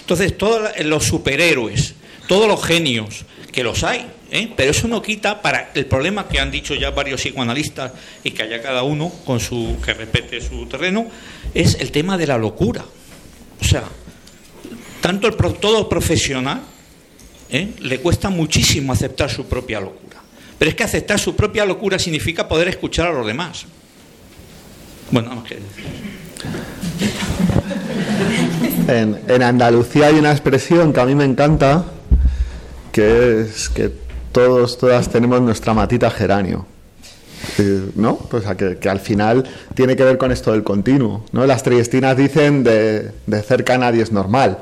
Entonces, 0.00 0.38
todos 0.38 0.70
los 0.82 1.04
superhéroes, 1.04 1.94
todos 2.28 2.48
los 2.48 2.64
genios, 2.64 3.26
que 3.52 3.62
los 3.62 3.84
hay, 3.84 4.06
¿eh? 4.30 4.50
pero 4.56 4.70
eso 4.70 4.88
no 4.88 5.02
quita 5.02 5.42
para 5.42 5.70
el 5.74 5.84
problema 5.84 6.26
que 6.28 6.40
han 6.40 6.50
dicho 6.50 6.74
ya 6.74 6.92
varios 6.92 7.20
psicoanalistas 7.20 7.92
y 8.24 8.30
que 8.30 8.42
haya 8.42 8.62
cada 8.62 8.84
uno 8.84 9.12
con 9.26 9.38
su 9.38 9.76
que 9.84 9.92
respete 9.92 10.40
su 10.40 10.64
terreno, 10.64 11.08
es 11.52 11.74
el 11.78 11.92
tema 11.92 12.16
de 12.16 12.26
la 12.26 12.38
locura. 12.38 12.86
O 13.60 13.64
sea, 13.64 13.84
tanto 15.02 15.28
el 15.28 15.36
todo 15.36 15.90
profesional 15.90 16.71
¿eh? 17.52 17.74
le 17.78 18.00
cuesta 18.00 18.30
muchísimo 18.30 18.92
aceptar 18.92 19.30
su 19.30 19.44
propia 19.46 19.80
locura. 19.80 20.20
Pero 20.58 20.70
es 20.70 20.74
que 20.74 20.84
aceptar 20.84 21.18
su 21.18 21.36
propia 21.36 21.64
locura 21.64 21.98
significa 21.98 22.48
poder 22.48 22.68
escuchar 22.68 23.08
a 23.08 23.12
los 23.12 23.26
demás. 23.26 23.66
Bueno, 25.10 25.42
decir. 25.42 25.58
En, 28.88 29.20
en 29.28 29.42
Andalucía 29.42 30.06
hay 30.06 30.14
una 30.14 30.32
expresión 30.32 30.92
que 30.92 31.00
a 31.00 31.04
mí 31.04 31.14
me 31.14 31.24
encanta, 31.24 31.84
que 32.90 33.42
es 33.42 33.68
que 33.68 33.92
todos, 34.32 34.78
todas 34.78 35.08
tenemos 35.08 35.40
nuestra 35.42 35.74
matita 35.74 36.10
geranio. 36.10 36.66
¿No? 37.96 38.16
Pues 38.16 38.46
a 38.46 38.56
que, 38.56 38.78
que 38.78 38.88
al 38.88 39.00
final 39.00 39.44
tiene 39.74 39.96
que 39.96 40.04
ver 40.04 40.16
con 40.16 40.30
esto 40.32 40.52
del 40.52 40.62
continuo. 40.62 41.24
¿no? 41.32 41.44
Las 41.44 41.62
triestinas 41.62 42.16
dicen 42.16 42.62
de, 42.62 43.10
de 43.26 43.42
cerca 43.42 43.76
nadie 43.76 44.02
es 44.02 44.12
normal. 44.12 44.58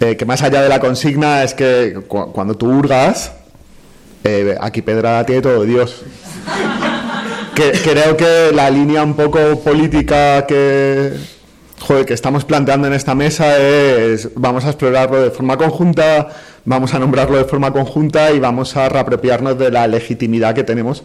Eh, 0.00 0.16
que 0.16 0.24
más 0.24 0.42
allá 0.42 0.62
de 0.62 0.68
la 0.68 0.78
consigna 0.80 1.42
es 1.42 1.54
que 1.54 2.00
cu- 2.06 2.30
cuando 2.32 2.56
tú 2.56 2.66
hurgas, 2.70 3.32
eh, 4.24 4.56
aquí 4.60 4.80
Pedra 4.82 5.24
tiene 5.26 5.42
todo 5.42 5.64
Dios. 5.64 6.02
Que, 7.54 7.72
creo 7.72 8.16
que 8.16 8.52
la 8.54 8.70
línea 8.70 9.02
un 9.02 9.14
poco 9.14 9.58
política 9.60 10.46
que, 10.46 11.12
joder, 11.80 12.06
que 12.06 12.14
estamos 12.14 12.44
planteando 12.44 12.86
en 12.86 12.92
esta 12.92 13.16
mesa 13.16 13.58
es 13.58 14.28
vamos 14.36 14.64
a 14.64 14.68
explorarlo 14.68 15.20
de 15.20 15.32
forma 15.32 15.56
conjunta, 15.56 16.28
vamos 16.64 16.94
a 16.94 17.00
nombrarlo 17.00 17.36
de 17.36 17.44
forma 17.44 17.72
conjunta 17.72 18.30
y 18.30 18.38
vamos 18.38 18.76
a 18.76 18.88
reapropiarnos 18.88 19.58
de 19.58 19.72
la 19.72 19.88
legitimidad 19.88 20.54
que 20.54 20.62
tenemos 20.62 21.02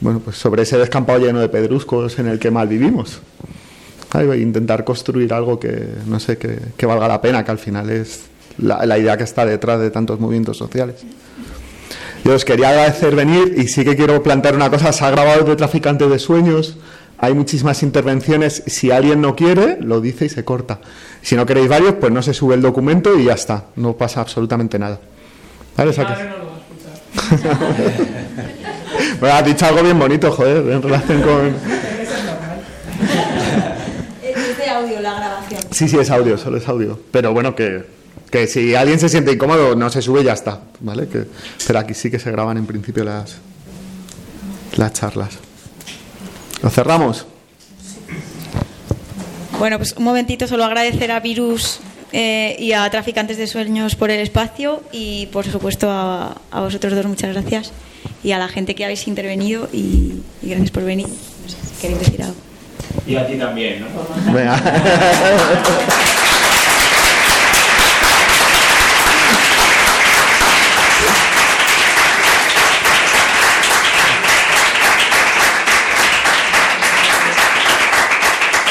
bueno, 0.00 0.18
pues 0.20 0.36
sobre 0.36 0.62
ese 0.62 0.76
descampado 0.76 1.20
lleno 1.20 1.38
de 1.40 1.48
pedruscos 1.48 2.18
en 2.18 2.26
el 2.26 2.38
que 2.40 2.50
mal 2.50 2.66
vivimos. 2.68 3.20
Intentar 4.14 4.84
construir 4.84 5.32
algo 5.34 5.58
que, 5.60 5.88
no 6.06 6.18
sé, 6.20 6.38
que, 6.38 6.58
que 6.76 6.86
valga 6.86 7.06
la 7.08 7.20
pena, 7.20 7.44
que 7.44 7.50
al 7.50 7.58
final 7.58 7.90
es 7.90 8.22
la, 8.58 8.86
la 8.86 8.96
idea 8.98 9.16
que 9.16 9.24
está 9.24 9.44
detrás 9.44 9.78
de 9.80 9.90
tantos 9.90 10.18
movimientos 10.20 10.56
sociales. 10.56 10.96
Yo 12.24 12.34
os 12.34 12.44
quería 12.44 12.70
agradecer 12.70 13.14
venir 13.14 13.54
y 13.56 13.68
sí 13.68 13.84
que 13.84 13.94
quiero 13.94 14.22
plantear 14.22 14.54
una 14.56 14.70
cosa. 14.70 14.92
Se 14.92 15.04
ha 15.04 15.10
grabado 15.10 15.44
de 15.44 15.54
Traficantes 15.56 16.08
de 16.10 16.18
Sueños. 16.18 16.76
Hay 17.18 17.34
muchísimas 17.34 17.82
intervenciones. 17.82 18.62
Si 18.66 18.90
alguien 18.90 19.20
no 19.20 19.36
quiere, 19.36 19.78
lo 19.80 20.00
dice 20.00 20.24
y 20.26 20.28
se 20.28 20.44
corta. 20.44 20.80
Si 21.22 21.34
no 21.36 21.44
queréis 21.46 21.68
varios, 21.68 21.94
pues 21.94 22.10
no 22.12 22.22
se 22.22 22.32
sube 22.34 22.54
el 22.54 22.62
documento 22.62 23.18
y 23.18 23.24
ya 23.24 23.34
está. 23.34 23.66
No 23.76 23.96
pasa 23.96 24.20
absolutamente 24.22 24.78
nada. 24.78 24.98
¿Vale? 25.76 25.90
O 25.90 25.92
sea 25.92 26.06
que- 26.06 26.46
Bueno, 29.20 29.34
has 29.36 29.44
dicho 29.44 29.66
algo 29.66 29.82
bien 29.82 29.98
bonito, 29.98 30.30
joder, 30.32 30.68
en 30.72 30.82
relación 30.82 31.22
con... 31.22 31.54
Es 34.22 34.58
de 34.58 34.68
audio 34.68 35.00
la 35.00 35.14
grabación. 35.14 35.60
Sí, 35.76 35.90
sí, 35.90 35.98
es 35.98 36.08
audio, 36.08 36.38
solo 36.38 36.56
es 36.56 36.66
audio. 36.68 36.98
Pero 37.10 37.34
bueno, 37.34 37.54
que, 37.54 37.84
que 38.30 38.46
si 38.46 38.74
alguien 38.74 38.98
se 38.98 39.10
siente 39.10 39.30
incómodo, 39.30 39.76
no 39.76 39.90
se 39.90 40.00
sube 40.00 40.22
y 40.22 40.24
ya 40.24 40.32
está, 40.32 40.62
¿vale? 40.80 41.06
Que, 41.06 41.24
pero 41.66 41.78
aquí 41.80 41.92
sí 41.92 42.10
que 42.10 42.18
se 42.18 42.30
graban 42.30 42.56
en 42.56 42.64
principio 42.64 43.04
las, 43.04 43.36
las 44.76 44.92
charlas. 44.94 45.32
¿Lo 46.62 46.70
cerramos? 46.70 47.26
Bueno, 49.58 49.76
pues 49.76 49.92
un 49.98 50.04
momentito, 50.04 50.46
solo 50.46 50.64
agradecer 50.64 51.12
a 51.12 51.20
Virus 51.20 51.80
eh, 52.10 52.56
y 52.58 52.72
a 52.72 52.88
Traficantes 52.88 53.36
de 53.36 53.46
Sueños 53.46 53.96
por 53.96 54.10
el 54.10 54.20
espacio 54.20 54.82
y 54.92 55.26
por 55.26 55.44
supuesto 55.44 55.90
a, 55.90 56.40
a 56.52 56.60
vosotros 56.62 56.94
dos 56.94 57.04
muchas 57.04 57.34
gracias 57.34 57.72
y 58.24 58.30
a 58.32 58.38
la 58.38 58.48
gente 58.48 58.74
que 58.74 58.82
habéis 58.82 59.06
intervenido 59.08 59.68
y, 59.74 60.22
y 60.42 60.48
gracias 60.48 60.70
por 60.70 60.84
venir. 60.84 61.06
No 61.08 61.48
sé, 61.50 61.56
¿Queréis 61.82 62.00
decir 62.00 62.22
algo? 62.22 62.45
Y 63.06 63.16
a 63.16 63.26
ti 63.26 63.36
también, 63.36 63.80
¿no? 63.80 64.32
Venga. 64.32 64.56